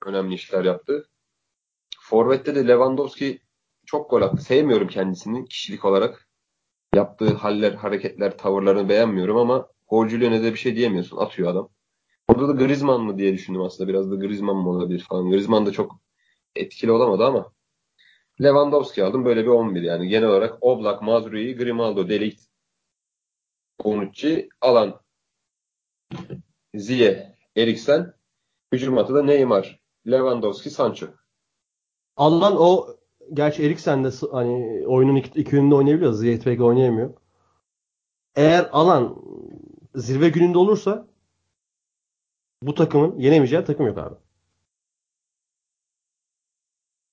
önemli 0.06 0.36
işler 0.36 0.66
yaptı. 0.66 1.10
Forvet'te 2.00 2.56
de 2.56 2.68
Lewandowski 2.68 3.42
çok 3.86 4.10
gol 4.10 4.22
attı. 4.22 4.42
Sevmiyorum 4.42 4.88
kendisini 4.88 5.46
kişilik 5.46 5.86
olarak. 5.86 6.25
Yaptığı 6.96 7.34
haller, 7.34 7.74
hareketler, 7.74 8.38
tavırlarını 8.38 8.90
beğenmiyorum 8.90 9.38
ama 9.38 9.68
golcülüğüne 9.88 10.44
de 10.44 10.54
bir 10.54 10.58
şey 10.58 10.76
diyemiyorsun. 10.76 11.18
Atıyor 11.18 11.50
adam. 11.52 11.70
Orada 12.28 12.48
da 12.48 12.52
Griezmann 12.52 13.02
mı 13.02 13.18
diye 13.18 13.34
düşündüm 13.34 13.62
aslında. 13.62 13.90
Biraz 13.90 14.12
da 14.12 14.16
Griezmann 14.16 14.58
mı 14.58 14.70
olabilir 14.70 15.00
falan. 15.10 15.30
Griezmann 15.30 15.66
da 15.66 15.72
çok 15.72 16.00
etkili 16.56 16.92
olamadı 16.92 17.26
ama 17.26 17.52
Lewandowski 18.42 19.04
aldım. 19.04 19.26
Böyle 19.26 19.44
bir 19.44 19.48
11 19.48 19.82
yani. 19.82 20.08
Genel 20.08 20.30
olarak 20.30 20.58
Oblak, 20.64 21.02
Mazrui, 21.02 21.56
Grimaldo, 21.56 22.10
Delict, 22.10 22.42
Bonucci, 23.84 24.50
Alan, 24.62 25.00
Ziye, 26.76 27.36
Eriksen. 27.56 28.14
Hücum 28.74 28.98
da 28.98 29.24
Neymar, 29.24 29.80
Lewandowski, 30.08 30.70
Sancho. 30.70 31.08
Alan 32.18 32.56
o 32.58 32.88
gerçi 33.34 33.64
Eriksen 33.66 34.04
de 34.04 34.10
hani 34.32 34.88
oyunun 34.88 35.16
iki, 35.16 35.40
iki 35.40 35.56
yönünde 35.56 35.76
oynayabiliyor. 35.76 36.14
Ziyech 36.14 36.62
oynayamıyor. 36.62 37.14
Eğer 38.36 38.70
Alan 38.72 39.16
zirve 39.96 40.30
gününde 40.30 40.58
olursa 40.58 41.08
bu 42.62 42.74
takımın 42.74 43.20
yenemeyeceği 43.20 43.64
takım 43.64 43.88
yok 43.88 43.98
abi. 43.98 44.16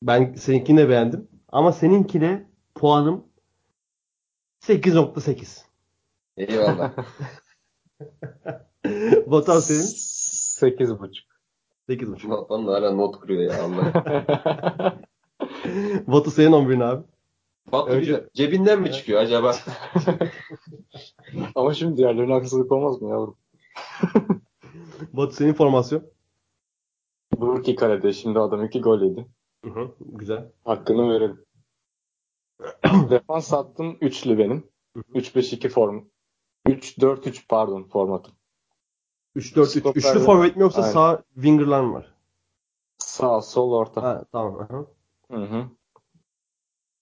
Ben 0.02 0.34
seninkini 0.34 0.78
de 0.78 0.88
beğendim. 0.88 1.28
Ama 1.48 1.72
seninkine 1.72 2.50
puanım 2.74 3.24
8.8. 4.62 5.64
Eyvallah. 6.36 6.92
Batuhan 9.26 9.60
senin 9.60 9.80
8.5. 9.80 11.24
8.5. 11.88 12.48
Bana 12.48 12.72
hala 12.72 12.92
not 12.92 13.20
kuruyor 13.20 13.52
ya 13.52 13.64
Allah. 13.64 15.02
Batu 16.06 16.30
senin 16.30 16.52
11'in 16.52 16.80
abi. 16.80 17.04
Batu 17.72 17.90
Önce- 17.90 18.28
cebinden 18.34 18.80
mi 18.80 18.92
çıkıyor 18.92 19.20
acaba? 19.20 19.54
Ama 21.54 21.74
şimdi 21.74 21.96
diğerlerine 21.96 22.32
haksızlık 22.32 22.72
olmaz 22.72 23.02
mı 23.02 23.08
yavrum? 23.10 23.36
Batu 25.12 25.34
senin 25.34 25.52
formasyon. 25.54 26.04
Burki 27.36 27.74
kalede 27.74 28.12
şimdi 28.12 28.38
adam 28.38 28.64
iki 28.64 28.80
gol 28.80 29.02
yedi. 29.02 29.26
Hı 29.64 29.70
hı, 29.70 29.94
güzel. 30.00 30.52
Hakkını 30.64 31.10
verelim. 31.10 31.44
Defans 33.10 33.52
hattım 33.52 33.98
üçlü 34.00 34.38
benim. 34.38 34.70
3-5-2 35.14 35.68
form. 35.68 36.04
3-4-3 36.68 37.46
pardon 37.48 37.84
formatım. 37.84 38.32
3-4-3. 39.36 39.66
Stoper'de- 39.66 39.98
Üçlü 39.98 40.20
forvet 40.20 40.56
mi 40.56 40.62
yoksa 40.62 40.80
Aynen. 40.82 40.92
sağ 40.92 41.22
winger'lar 41.34 41.80
mı 41.80 41.94
var? 41.94 42.14
Sağ, 42.98 43.40
sol, 43.40 43.72
orta. 43.72 44.02
Ha, 44.02 44.24
tamam. 44.32 44.58
aha. 44.60 44.86
Hı 45.32 45.36
hı. 45.36 45.68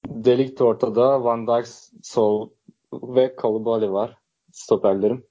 Delikt 0.09 0.61
ortada, 0.61 1.25
Van 1.25 1.47
Dijk 1.47 1.67
sol 2.03 2.51
ve 2.93 3.37
Koulibaly 3.37 3.91
var. 3.91 4.19
Stoperlerim. 4.53 5.27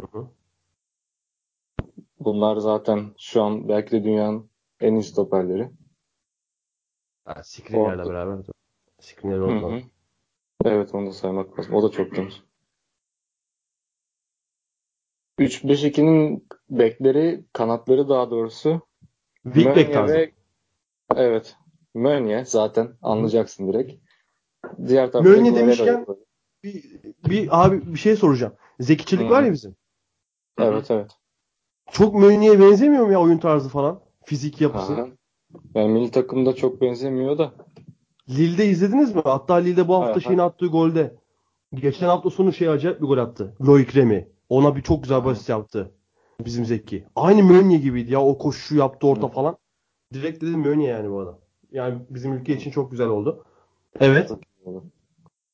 Hı 0.00 0.06
hı. 0.12 0.28
Bunlar 2.20 2.56
zaten 2.56 3.14
şu 3.18 3.42
an 3.42 3.68
belki 3.68 3.92
de 3.92 4.04
dünyanın 4.04 4.50
en 4.80 4.94
iyi 4.94 5.02
stoperleri. 5.02 5.70
Ha, 7.24 7.42
Skriniar'la 7.42 8.10
beraber. 8.10 8.44
Unutma. 9.22 9.76
hı. 9.76 9.80
Evet 10.64 10.94
onu 10.94 11.06
da 11.06 11.12
saymak 11.12 11.58
lazım. 11.58 11.74
O 11.74 11.82
da 11.82 11.90
çok 11.90 12.14
genç. 12.14 12.42
3-5-2'nin 15.38 16.48
bekleri, 16.70 17.44
kanatları 17.52 18.08
daha 18.08 18.30
doğrusu. 18.30 18.80
Wingback 19.42 19.92
tarzı. 19.92 20.14
ve 20.14 20.32
evet. 21.16 21.56
Meunier 21.94 22.44
zaten 22.44 22.88
anlayacaksın 23.02 23.72
direkt. 23.72 23.92
Diğer 24.86 25.12
tarafta 25.12 25.34
Guerrero 25.34 25.56
demişken-. 25.56 26.06
Bir, 26.64 26.84
bir 27.28 27.64
abi 27.64 27.94
bir 27.94 27.98
şey 27.98 28.16
soracağım. 28.16 28.52
Zeki 28.80 29.06
Çelik 29.06 29.26
Hı. 29.26 29.30
var 29.30 29.42
ya 29.42 29.52
bizim. 29.52 29.76
Evet 30.58 30.90
evet. 30.90 31.10
Çok 31.90 32.14
Meunier'e 32.14 32.60
benzemiyor 32.60 33.06
mu 33.06 33.12
ya 33.12 33.20
oyun 33.20 33.38
tarzı 33.38 33.68
falan? 33.68 34.00
Fizik 34.24 34.60
yapısı. 34.60 34.92
Aha. 34.92 35.08
Yani 35.74 35.92
milli 35.92 36.10
takımda 36.10 36.54
çok 36.54 36.80
benzemiyor 36.80 37.38
da. 37.38 37.52
Lille'de 38.28 38.66
izlediniz 38.66 39.14
mi? 39.14 39.22
Hatta 39.24 39.54
Lille'de 39.54 39.88
bu 39.88 39.94
hafta 39.94 40.12
Aha. 40.12 40.20
şeyin 40.20 40.38
attığı 40.38 40.66
golde. 40.66 41.14
Geçen 41.74 42.06
hafta 42.06 42.30
sonu 42.30 42.52
şey 42.52 42.68
acayip 42.68 43.00
bir 43.00 43.06
gol 43.06 43.18
attı. 43.18 43.54
Loic 43.66 44.00
Remy. 44.00 44.28
Ona 44.48 44.76
bir 44.76 44.82
çok 44.82 45.02
güzel 45.02 45.24
basit 45.24 45.48
yaptı. 45.48 45.94
Bizim 46.44 46.64
Zeki. 46.64 47.04
Aynı 47.16 47.44
Meunier 47.44 47.78
gibiydi 47.78 48.12
ya. 48.12 48.22
O 48.22 48.38
koşu 48.38 48.76
yaptı 48.76 49.06
orta 49.06 49.26
Hı. 49.26 49.32
falan. 49.32 49.56
Direkt 50.14 50.42
dedim 50.42 50.60
Meunier 50.60 50.96
yani 50.96 51.10
bu 51.10 51.20
adam. 51.20 51.38
Yani 51.72 52.02
bizim 52.10 52.32
ülke 52.32 52.52
için 52.56 52.70
çok 52.70 52.90
güzel 52.90 53.06
oldu. 53.06 53.44
Evet. 54.00 54.30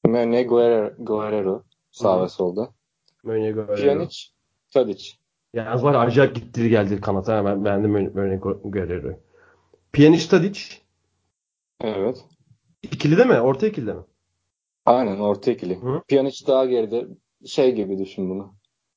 Meunier, 0.06 0.44
Guerrero, 0.44 0.94
Guerrero 0.98 1.62
sağ 1.90 2.22
ve 2.22 2.28
solda. 2.28 2.70
Meunier 3.24 3.52
Guerrero. 3.52 3.76
Pjanic, 3.76 4.16
Tadic. 4.70 5.10
Yalnız 5.54 5.84
var 5.84 6.06
acayip 6.06 6.34
gittiri 6.34 6.68
geldi 6.68 7.00
kanata. 7.00 7.44
Ben 7.44 7.64
beğendim 7.64 7.90
Meunier 7.90 8.38
Guerrero'yu. 8.64 9.16
Pjanic 9.92 10.28
Tadic. 10.28 10.60
Evet. 11.80 12.24
İkili 12.82 13.18
de 13.18 13.24
mi? 13.24 13.40
Orta 13.40 13.66
ikili 13.66 13.86
de 13.86 13.92
mi? 13.92 14.02
Aynen 14.86 15.18
orta 15.18 15.50
ikili. 15.50 15.82
Hı. 15.82 16.02
Pjanic 16.08 16.46
daha 16.46 16.64
geride. 16.64 17.06
Şey 17.46 17.74
gibi 17.74 17.98
düşün 17.98 18.30
bunu. 18.30 18.54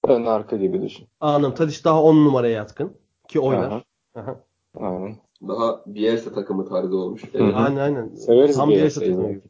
Ön 0.08 0.26
arka 0.26 0.58
gibi 0.58 0.82
düşün. 0.82 1.08
Anladım. 1.20 1.56
Tadic 1.56 1.84
daha 1.84 2.04
10 2.04 2.16
numaraya 2.16 2.54
yatkın. 2.54 2.98
Ki 3.28 3.40
oynar. 3.40 3.72
Aha. 3.72 3.84
Aha. 4.16 4.44
Aynen. 4.80 5.18
Daha 5.48 5.84
Bielsa 5.86 6.34
takımı 6.34 6.70
tarzı 6.70 6.98
olmuş. 6.98 7.24
Evet. 7.34 7.54
Aynen 7.56 7.78
aynen. 7.78 8.16
Severiz 8.16 8.58
Tam 8.58 8.70
Bielsa'yı 8.70 9.16
takımı. 9.16 9.42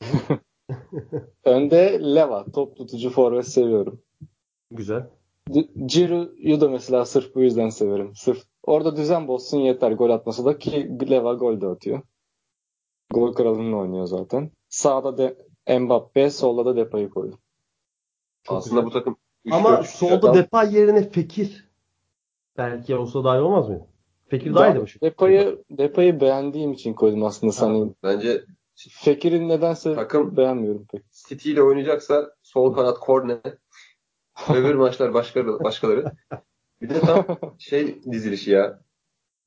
Önde 1.44 2.00
Leva. 2.14 2.44
Top 2.44 2.76
tutucu 2.76 3.10
forvet 3.10 3.48
seviyorum. 3.48 4.02
Güzel. 4.70 5.06
Giroud'u 5.86 6.60
da 6.60 6.68
mesela 6.68 7.04
sırf 7.04 7.34
bu 7.34 7.40
yüzden 7.40 7.68
severim. 7.68 8.12
Sırf 8.14 8.42
orada 8.62 8.96
düzen 8.96 9.28
bozsun 9.28 9.58
yeter 9.58 9.92
gol 9.92 10.10
atması 10.10 10.44
da 10.44 10.58
ki 10.58 10.98
Leva 11.10 11.34
gol 11.34 11.60
de 11.60 11.66
atıyor. 11.66 12.02
Gol 13.10 13.32
kralını 13.32 13.78
oynuyor 13.78 14.06
zaten. 14.06 14.50
Sağda 14.68 15.18
de 15.18 15.36
Mbappe, 15.78 16.30
solda 16.30 16.64
da 16.64 16.76
Depay'ı 16.76 17.10
koydu. 17.10 17.38
Aslında 18.48 18.84
bu 18.84 18.90
takım 18.90 19.16
Ama 19.50 19.82
solda 19.82 20.34
Depay 20.34 20.74
yerine 20.74 21.10
Fekir 21.10 21.68
belki 22.58 22.96
olsa 22.96 23.24
daha 23.24 23.36
iyi 23.36 23.40
olmaz 23.40 23.68
mı? 23.68 23.86
Fekir 24.28 24.54
daha 24.54 24.68
iyiydi 24.68 24.80
bu 24.80 25.06
Depay'ı 25.06 25.64
Depay'ı 25.70 26.20
beğendiğim 26.20 26.72
için 26.72 26.94
koydum 26.94 27.24
aslında 27.24 27.52
seni. 27.52 27.92
Bence 28.02 28.44
Fekir'in 28.90 29.48
nedense 29.48 29.94
takım 29.94 30.36
beğenmiyorum 30.36 30.86
pek. 30.92 31.12
City 31.12 31.52
ile 31.52 31.62
oynayacaksa 31.62 32.34
sol 32.42 32.74
kanat 32.74 32.98
Korne. 32.98 33.38
Öbür 34.54 34.74
maçlar 34.74 35.14
başkaları, 35.14 35.64
başkaları. 35.64 36.04
Bir 36.82 36.88
de 36.88 37.00
tam 37.00 37.24
şey 37.58 38.02
dizilişi 38.02 38.50
ya. 38.50 38.80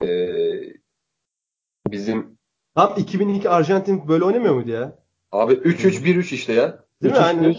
Ee, 0.04 0.74
bizim 1.88 2.38
Tam 2.76 2.94
2002 2.98 3.50
Arjantin 3.50 4.08
böyle 4.08 4.24
oynamıyor 4.24 4.54
muydu 4.54 4.72
ya? 4.72 5.00
Abi 5.32 5.54
3-3-1-3 5.54 6.36
işte 6.36 6.54
ya. 6.54 6.86
Değil 7.04 7.14
mi? 7.14 7.20
Aynen. 7.20 7.56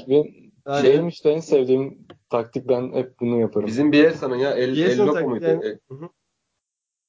Ben, 0.67 0.83
Şeyim 0.83 1.09
işte 1.09 1.31
en 1.31 1.41
sevdiğim 1.41 2.07
taktik 2.31 2.69
ben 2.69 2.93
hep 2.93 3.21
bunu 3.21 3.41
yaparım. 3.41 3.67
Bizim 3.67 3.93
Bielsa'nın 3.93 4.37
ya 4.37 4.51
El, 4.51 4.79
El 4.79 4.99
Loco 4.99 5.29
muydu? 5.29 5.45
Yani. 5.45 5.79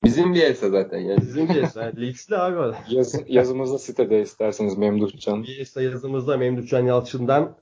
Bizim 0.04 0.34
Bielsa 0.34 0.70
zaten 0.70 1.00
yani. 1.00 1.22
Bizim 1.22 1.50
Bielsa. 1.50 1.84
Yani 1.84 2.02
Leeds'li 2.02 2.38
abi. 2.38 2.76
Yaz, 2.90 3.16
yazımızda 3.28 3.78
sitede 3.78 4.22
isterseniz 4.22 4.78
Memduhcan. 4.78 5.44
Bielsa 5.44 5.82
yazımızda 5.82 6.38
Memduhcan 6.38 6.86
Yalçın'dan 6.86 7.56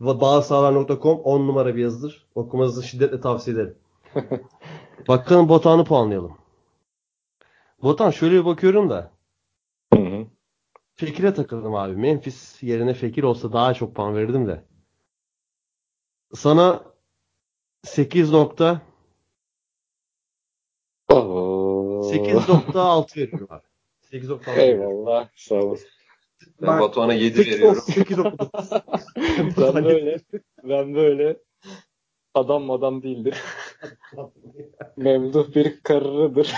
bağsağlar.com 0.00 1.20
10 1.20 1.40
numara 1.40 1.76
bir 1.76 1.82
yazıdır. 1.82 2.26
Okumanızı 2.34 2.82
şiddetle 2.82 3.20
tavsiye 3.20 3.56
ederim. 3.56 3.76
Bakalım 5.08 5.48
Botan'ı 5.48 5.84
puanlayalım. 5.84 6.38
Botan 7.82 8.10
şöyle 8.10 8.40
bir 8.40 8.44
bakıyorum 8.44 8.90
da. 8.90 9.10
Hı 9.94 10.00
hı. 10.00 10.26
Fekir'e 10.94 11.34
takıldım 11.34 11.74
abi. 11.74 11.96
Memphis 11.96 12.62
yerine 12.62 12.94
Fekir 12.94 13.22
olsa 13.22 13.52
daha 13.52 13.74
çok 13.74 13.94
puan 13.94 14.16
verirdim 14.16 14.46
de. 14.46 14.64
Sana 16.34 16.84
8 17.84 18.32
nokta 18.32 18.80
8.6 22.16 23.16
veriyorum 23.16 23.48
abi. 23.50 23.66
8.6 24.12 24.60
Eyvallah. 24.60 25.28
Sağ 25.36 25.54
olasın. 25.54 25.88
Ben, 26.62 26.68
ben 26.68 26.80
Batuhan'a 26.80 27.14
7 27.14 27.38
veriyorum. 27.38 27.82
8.9. 27.86 29.74
ben 29.76 29.84
böyle 29.84 30.18
ben 30.64 30.94
böyle 30.94 31.36
adam 32.34 32.70
adam 32.70 33.02
değildir. 33.02 33.36
Memduh 34.96 35.54
bir 35.54 35.80
karırıdır. 35.80 36.54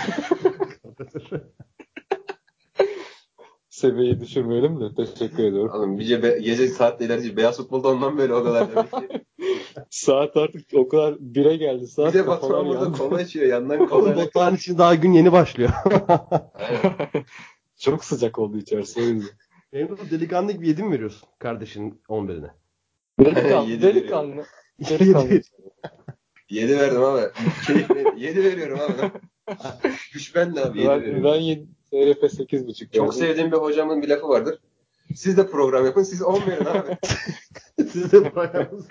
Seviyeyi 3.75 4.19
düşürmeyelim 4.19 4.81
de 4.81 4.95
teşekkür 4.95 5.43
ediyorum. 5.43 5.71
Oğlum 5.73 5.97
gece, 5.97 6.23
be, 6.23 6.39
gece 6.39 6.67
saatte 6.67 7.05
ilerci 7.05 7.37
beyaz 7.37 7.57
futbolda 7.57 7.87
ondan 7.87 8.17
böyle 8.17 8.33
o 8.33 8.43
kadar 8.43 8.71
demek 8.71 8.91
ki. 8.91 9.25
saat 9.89 10.37
artık 10.37 10.65
o 10.73 10.87
kadar 10.87 11.15
bire 11.19 11.55
geldi 11.55 11.87
saat. 11.87 12.13
Bir 12.13 12.19
de 12.19 12.27
Batuhan 12.27 12.65
burada 12.65 12.91
kola 12.91 13.21
içiyor 13.21 13.47
yandan 13.47 13.87
kola. 13.87 14.15
Batuhan 14.15 14.55
için 14.55 14.77
daha 14.77 14.95
gün 14.95 15.13
yeni 15.13 15.31
başlıyor. 15.31 15.69
Çok 17.77 18.05
sıcak 18.05 18.39
oldu 18.39 18.57
içerisi. 18.57 19.21
Benim 19.73 19.97
de 19.97 20.11
delikanlı 20.11 20.51
gibi 20.51 20.67
7 20.67 20.83
mi 20.83 20.91
veriyorsun 20.91 21.29
kardeşin 21.39 22.01
11'ine? 22.09 22.49
Delikanlı. 23.19 23.81
delikanlı. 23.81 24.45
delikanlı. 24.79 25.41
7 26.49 26.79
verdim 26.79 27.03
abi. 27.03 27.21
7 28.17 28.43
veriyorum 28.43 28.79
abi. 28.79 29.11
Güç 30.13 30.35
ben 30.35 30.55
de 30.55 30.65
abi 30.65 30.79
7 30.79 30.89
ben, 30.89 31.01
veriyorum. 31.01 31.23
Ben 31.23 31.35
7, 31.35 31.67
TRF 31.91 32.23
8.5. 32.23 32.91
Çok 32.91 33.13
sevdiğim 33.13 33.51
bir 33.51 33.57
hocamın 33.57 34.01
bir 34.01 34.07
lafı 34.07 34.27
vardır. 34.27 34.59
Siz 35.15 35.37
de 35.37 35.47
program 35.47 35.85
yapın, 35.85 36.03
siz 36.03 36.21
10 36.21 36.41
verin 36.47 36.65
abi. 36.65 36.97
siz 37.91 38.11
de 38.11 38.29
program 38.29 38.61
yapın. 38.61 38.85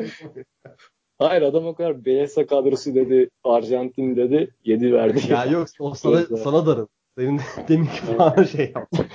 Hayır 1.18 1.42
adam 1.42 1.66
o 1.66 1.74
kadar 1.74 2.04
BS 2.04 2.34
kadrosu 2.34 2.94
dedi, 2.94 3.30
Arjantin 3.44 4.16
dedi, 4.16 4.54
7 4.64 4.92
verdi. 4.92 5.20
Ya 5.28 5.44
yok 5.44 5.68
o 5.78 5.94
sana, 5.94 6.36
sana 6.36 6.66
darım. 6.66 6.88
Senin 7.18 7.40
deminki 7.68 8.00
falan 8.00 8.42
şey 8.42 8.72
yaptı. 8.74 9.06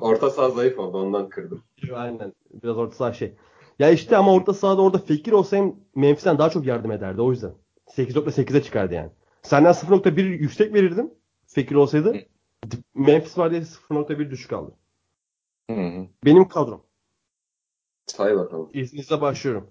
orta 0.00 0.30
saha 0.30 0.50
zayıf 0.50 0.78
oldu 0.78 0.98
ondan 0.98 1.28
kırdım. 1.28 1.62
Aynen. 1.94 2.32
Biraz 2.62 2.76
orta 2.76 2.94
saha 2.94 3.12
şey. 3.12 3.34
Ya 3.78 3.90
işte 3.90 4.16
ama 4.16 4.32
orta 4.32 4.54
sahada 4.54 4.82
orada 4.82 4.98
Fekir 4.98 5.32
olsayım 5.32 5.76
Memphis'ten 5.94 6.38
daha 6.38 6.50
çok 6.50 6.66
yardım 6.66 6.92
ederdi 6.92 7.20
o 7.20 7.30
yüzden. 7.30 7.52
8.8'e 7.96 8.62
çıkardı 8.62 8.94
yani. 8.94 9.10
Senden 9.42 9.72
0.1 9.72 10.22
yüksek 10.22 10.74
verirdim. 10.74 11.10
Fekir 11.46 11.74
olsaydı. 11.74 12.16
Memphis 12.94 13.38
var 13.38 13.50
diye 13.50 13.60
0.1 13.60 14.30
düşük 14.30 14.52
aldı. 14.52 14.74
Hı 15.70 15.76
hı. 15.76 16.06
Benim 16.24 16.48
kadrom. 16.48 16.82
Say 18.06 18.36
bakalım. 18.36 18.70
İzninizle 18.72 19.20
başlıyorum. 19.20 19.70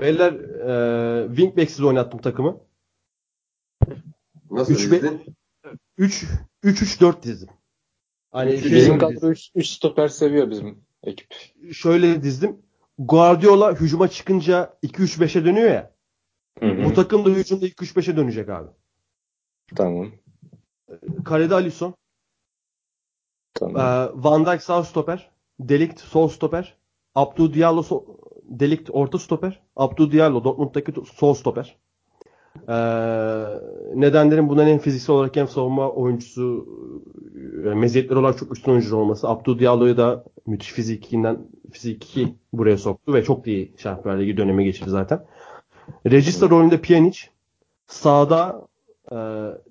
Beyler 0.00 0.32
e, 0.32 1.26
Wingbacksiz 1.28 1.84
oynattım 1.84 2.20
takımı. 2.20 2.60
Nasıl 4.50 4.74
3 4.74 4.78
dizdin? 4.80 5.36
3 5.98 6.24
3 6.62 6.82
3 6.82 7.00
4 7.00 7.22
dizdim. 7.22 7.48
Hani 8.30 8.52
bizim 8.52 8.98
kadro 8.98 9.30
3 9.30 9.50
3 9.54 9.66
stoper 9.66 10.08
seviyor 10.08 10.50
bizim 10.50 10.84
ekip. 11.02 11.34
Şöyle 11.72 12.22
dizdim. 12.22 12.62
Guardiola 12.98 13.74
hücuma 13.80 14.08
çıkınca 14.08 14.78
2-3-5'e 14.82 15.44
dönüyor 15.44 15.70
ya. 15.70 15.94
Hı 16.60 16.66
hı. 16.66 16.84
Bu 16.84 16.94
takım 16.94 17.24
da 17.24 17.30
hücumda 17.30 17.66
2-3-5'e 17.66 18.16
dönecek 18.16 18.48
abi. 18.48 18.68
Tamam. 19.76 20.12
Kalede 21.24 21.54
Alisson. 21.54 21.94
Tamam. 23.54 23.76
Ee, 23.76 24.10
Van 24.14 24.46
Dijk 24.46 24.62
sağ 24.62 24.84
stoper. 24.84 25.30
Delikt 25.60 26.00
sol 26.00 26.28
stoper. 26.28 26.76
Abdou 27.14 27.54
Diallo 27.54 27.82
so 27.82 28.04
Delikt 28.42 28.90
orta 28.92 29.18
stoper. 29.18 29.60
Abdou 29.76 30.12
Diallo 30.12 30.44
Dortmund'daki 30.44 30.92
sol 31.14 31.34
stoper. 31.34 31.76
Ee, 32.68 32.74
nedenlerin 33.94 34.48
bunların 34.48 34.70
hem 34.70 34.78
fiziksel 34.78 35.16
olarak 35.16 35.36
hem 35.36 35.48
savunma 35.48 35.90
oyuncusu 35.90 36.68
e, 37.64 37.68
meziyetleri 37.68 38.18
olarak 38.18 38.38
çok 38.38 38.52
üstün 38.52 38.72
oyuncu 38.72 38.96
olması. 38.96 39.28
Abdou 39.28 39.58
Diallo'yu 39.58 39.96
da 39.96 40.24
müthiş 40.46 40.72
fizikinden 40.72 41.38
fiziki 41.72 42.34
buraya 42.52 42.78
soktu 42.78 43.14
ve 43.14 43.24
çok 43.24 43.46
iyi 43.46 43.74
Şampiyonlar 43.76 44.22
Ligi 44.22 44.36
dönemi 44.36 44.64
geçirdi 44.64 44.90
zaten. 44.90 45.26
Regista 46.06 46.50
rolünde 46.50 46.80
Pjanic. 46.80 47.20
Sağda 47.86 48.68
e, 49.12 49.16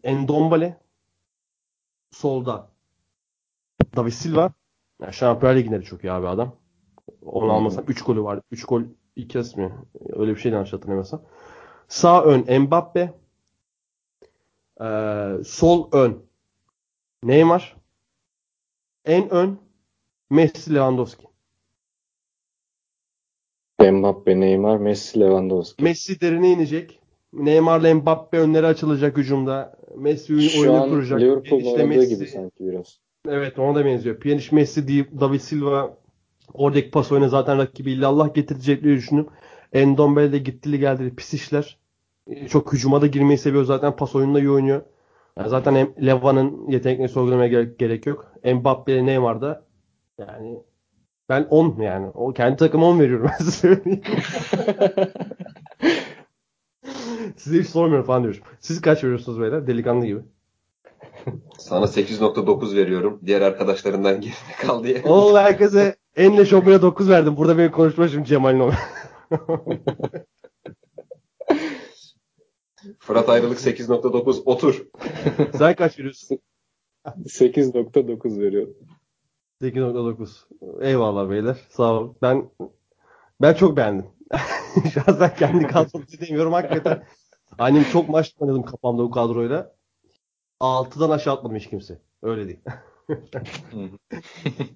Endombele. 0.04 0.78
Solda 2.12 2.73
David 3.96 4.12
Silva. 4.12 4.52
Yani 5.02 5.14
Şampiyonlar 5.14 5.58
Ligi'nde 5.58 5.80
de 5.80 5.84
çok 5.84 6.04
iyi 6.04 6.12
abi 6.12 6.28
adam. 6.28 6.56
Onu 7.22 7.52
almasam 7.52 7.86
3 7.88 8.02
golü 8.02 8.24
var. 8.24 8.42
3 8.52 8.66
gol 8.66 8.82
2 9.16 9.40
asist 9.40 9.58
mi? 9.58 9.72
Öyle 10.10 10.32
bir 10.32 10.40
şeyden 10.40 10.56
yanlış 10.56 10.74
hatırlamıyorsam. 10.74 11.22
Sağ 11.88 12.24
ön 12.24 12.62
Mbappe. 12.62 13.14
Ee, 14.82 15.32
sol 15.46 15.90
ön 15.92 16.26
Neymar. 17.24 17.76
En 19.06 19.30
ön 19.34 19.60
Messi 20.30 20.74
Lewandowski. 20.74 21.28
Mbappe, 23.80 24.40
Neymar, 24.40 24.78
Messi, 24.78 25.20
Lewandowski. 25.20 25.84
Messi 25.84 26.22
derine 26.22 26.52
inecek. 26.52 27.00
Neymar'la 27.34 27.96
Mbappe 27.96 28.38
önleri 28.38 28.66
açılacak 28.66 29.18
hücumda. 29.18 29.80
Messi 29.98 30.34
oyunu 30.34 30.50
Şu 30.50 30.74
an 30.74 30.90
kuracak. 30.90 31.20
Liverpool'un 31.20 31.66
oynadığı 31.66 31.88
Messi, 31.88 32.16
gibi 32.16 32.28
sanki 32.28 32.56
biraz. 32.60 33.03
Evet 33.30 33.60
ona 33.60 33.76
da 33.76 33.86
benziyor. 33.86 34.20
Pjanic, 34.20 34.56
Messi, 34.56 34.88
David 35.20 35.40
Silva 35.40 35.98
oradaki 36.54 36.92
pas 36.92 37.12
oyunu 37.12 37.30
zaten 37.30 37.58
rakibi 37.58 37.92
illallah 37.92 38.34
getirecek 38.34 38.84
diye 38.84 38.96
düşündüm. 38.96 39.28
Endombele 39.74 40.32
de 40.32 40.38
gittili 40.38 40.80
geldi 40.80 41.14
pis 41.18 41.34
işler. 41.34 41.78
Çok 42.50 42.74
hücuma 42.74 43.02
da 43.02 43.08
girmeyi 43.08 43.38
seviyor 43.38 43.64
zaten. 43.64 43.96
Pas 43.96 44.16
oyununda 44.16 44.40
iyi 44.40 44.50
oynuyor. 44.52 44.82
Yani 45.38 45.50
zaten 45.50 45.94
Leva'nın 46.06 46.68
yeteneklerini 46.70 47.10
sorgulamaya 47.10 47.48
gerek, 47.48 47.80
gerek 47.80 48.06
yok. 48.06 48.34
Mbappe, 48.46 49.06
Neymar 49.06 49.42
da 49.42 49.66
yani 50.18 50.60
ben 51.30 51.48
10 51.50 51.82
yani. 51.82 52.08
O 52.08 52.34
kendi 52.34 52.58
takıma 52.58 52.90
10 52.90 53.00
veriyorum. 53.00 53.28
Ben 53.32 53.38
size 53.46 53.52
söyleyeyim. 53.52 54.02
Size 57.38 57.60
hiç 57.60 57.68
sormuyorum 57.68 58.06
falan 58.06 58.24
diyorum. 58.24 58.42
Siz 58.60 58.82
kaç 58.82 59.04
veriyorsunuz 59.04 59.40
beyler? 59.42 59.68
Delikanlı 59.68 60.06
gibi. 60.06 60.22
Sana 61.58 61.86
8.9 61.86 62.76
veriyorum. 62.76 63.20
Diğer 63.26 63.42
arkadaşlarından 63.42 64.22
geride 64.22 64.36
kal 64.62 64.84
diye. 64.84 65.02
Oğlum 65.06 65.36
herkese 65.36 65.96
enle 66.16 66.46
şopuna 66.46 66.82
9 66.82 67.10
verdim. 67.10 67.38
Burada 67.38 67.58
benim 67.58 67.72
konuşma 67.72 68.08
şimdi 68.08 68.28
Cemal'in 68.28 68.60
o. 68.60 68.72
Fırat 73.00 73.30
ayrılık 73.30 73.60
8.9 73.60 74.44
otur. 74.46 74.86
Sen 75.58 75.76
kaç 75.76 76.00
veriyorsun? 76.00 76.40
8.9 77.06 78.40
veriyorum. 78.40 78.74
8.9. 79.62 80.82
Eyvallah 80.82 81.30
beyler. 81.30 81.58
Sağ 81.70 81.94
ol. 81.94 82.14
Ben 82.22 82.50
ben 83.42 83.54
çok 83.54 83.78
beğendim. 83.78 84.06
Şahsen 84.94 85.36
kendi 85.36 85.68
kadromu 85.68 86.06
demiyorum 86.22 86.54
hakikaten. 86.54 87.04
Hani 87.58 87.86
çok 87.92 88.10
maç 88.10 88.36
oynadım 88.40 88.64
kafamda 88.64 89.04
bu 89.04 89.12
kadroyla. 89.12 89.76
6'dan 90.62 91.10
aşağı 91.10 91.34
atmadım 91.34 91.58
hiç 91.58 91.70
kimse. 91.70 92.00
Öyle 92.22 92.48
değil. 92.48 92.60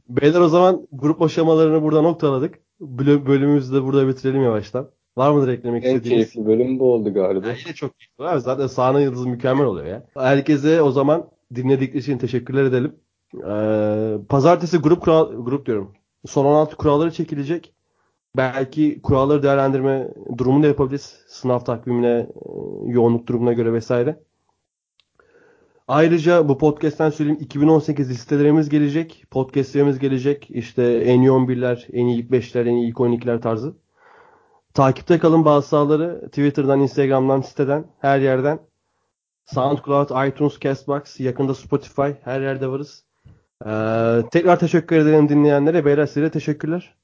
Beyler 0.09 0.39
o 0.39 0.47
zaman 0.47 0.87
grup 0.91 1.21
aşamalarını 1.21 1.83
burada 1.83 2.01
noktaladık. 2.01 2.59
Bölümümüzü 2.79 3.73
de 3.75 3.83
burada 3.83 4.07
bitirelim 4.07 4.43
yavaştan. 4.43 4.89
Var 5.17 5.31
mıdır 5.31 5.47
eklemek 5.47 5.85
en 5.85 5.95
istediğiniz? 5.95 6.27
En 6.27 6.31
keyifli 6.31 6.45
bölüm 6.45 6.79
bu 6.79 6.93
oldu 6.93 7.13
galiba. 7.13 7.47
Ya 7.47 7.55
yine 7.65 7.73
çok 7.73 7.99
keyifli. 7.99 8.23
Abi 8.23 8.41
zaten 8.41 8.67
sahne 8.67 9.01
yıldızı 9.01 9.27
mükemmel 9.27 9.65
oluyor 9.65 9.85
ya. 9.85 10.05
Herkese 10.17 10.81
o 10.81 10.91
zaman 10.91 11.29
dinledikleri 11.55 11.97
için 11.97 12.17
teşekkürler 12.17 12.63
edelim. 12.63 12.95
Ee, 13.35 14.17
pazartesi 14.29 14.77
grup 14.77 15.01
kural, 15.01 15.33
grup 15.33 15.65
diyorum. 15.65 15.93
Son 16.25 16.45
16 16.45 16.75
kuralları 16.77 17.11
çekilecek. 17.11 17.73
Belki 18.37 19.01
kuralları 19.01 19.43
değerlendirme 19.43 20.07
durumunu 20.37 20.63
da 20.63 20.67
yapabiliriz. 20.67 21.15
Sınav 21.27 21.59
takvimine, 21.59 22.07
e, 22.17 22.27
yoğunluk 22.85 23.27
durumuna 23.27 23.53
göre 23.53 23.73
vesaire. 23.73 24.19
Ayrıca 25.87 26.49
bu 26.49 26.57
podcast'ten 26.57 27.09
söyleyeyim 27.09 27.39
2018 27.41 28.09
listelerimiz 28.09 28.69
gelecek. 28.69 29.25
Podcast'lerimiz 29.31 29.99
gelecek. 29.99 30.49
İşte 30.49 30.83
en 30.83 31.21
iyi 31.21 31.29
11'ler, 31.29 31.91
en 31.93 32.05
iyi 32.05 32.23
ilk 32.23 32.31
5'ler, 32.31 32.69
en 32.69 32.73
iyi 32.73 32.89
ilk 32.89 32.97
12'ler 32.97 33.41
tarzı. 33.41 33.75
Takipte 34.73 35.19
kalın 35.19 35.45
bazı 35.45 35.67
sahaları. 35.67 36.21
Twitter'dan, 36.25 36.79
Instagram'dan, 36.79 37.41
siteden, 37.41 37.85
her 37.99 38.19
yerden. 38.19 38.59
SoundCloud, 39.45 40.27
iTunes, 40.27 40.59
Castbox, 40.59 41.19
yakında 41.19 41.53
Spotify, 41.53 42.09
her 42.23 42.41
yerde 42.41 42.67
varız. 42.67 43.03
Ee, 43.65 44.21
tekrar 44.31 44.59
teşekkür 44.59 44.95
ederim 44.95 45.29
dinleyenlere. 45.29 45.85
Beyler 45.85 46.05
size 46.05 46.31
teşekkürler. 46.31 46.95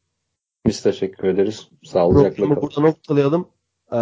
Biz 0.65 0.81
teşekkür 0.81 1.27
ederiz. 1.27 1.69
Sağlıcakla 1.83 2.43
kalın. 2.43 2.61
Burada 2.61 2.81
noktalayalım. 2.81 3.47
Ee, 3.91 3.97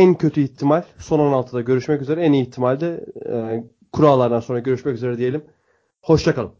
en 0.00 0.14
kötü 0.14 0.40
ihtimal 0.40 0.82
son 0.98 1.18
16'da 1.18 1.60
görüşmek 1.60 2.02
üzere. 2.02 2.22
En 2.22 2.32
iyi 2.32 2.42
ihtimalde 2.42 3.04
e, 3.26 3.64
kurallardan 3.92 4.40
sonra 4.40 4.58
görüşmek 4.58 4.94
üzere 4.94 5.18
diyelim. 5.18 5.44
Hoşçakalın. 6.02 6.52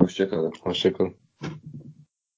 Hoşçakalın. 0.00 0.52
Hoşçakalın. 0.62 1.14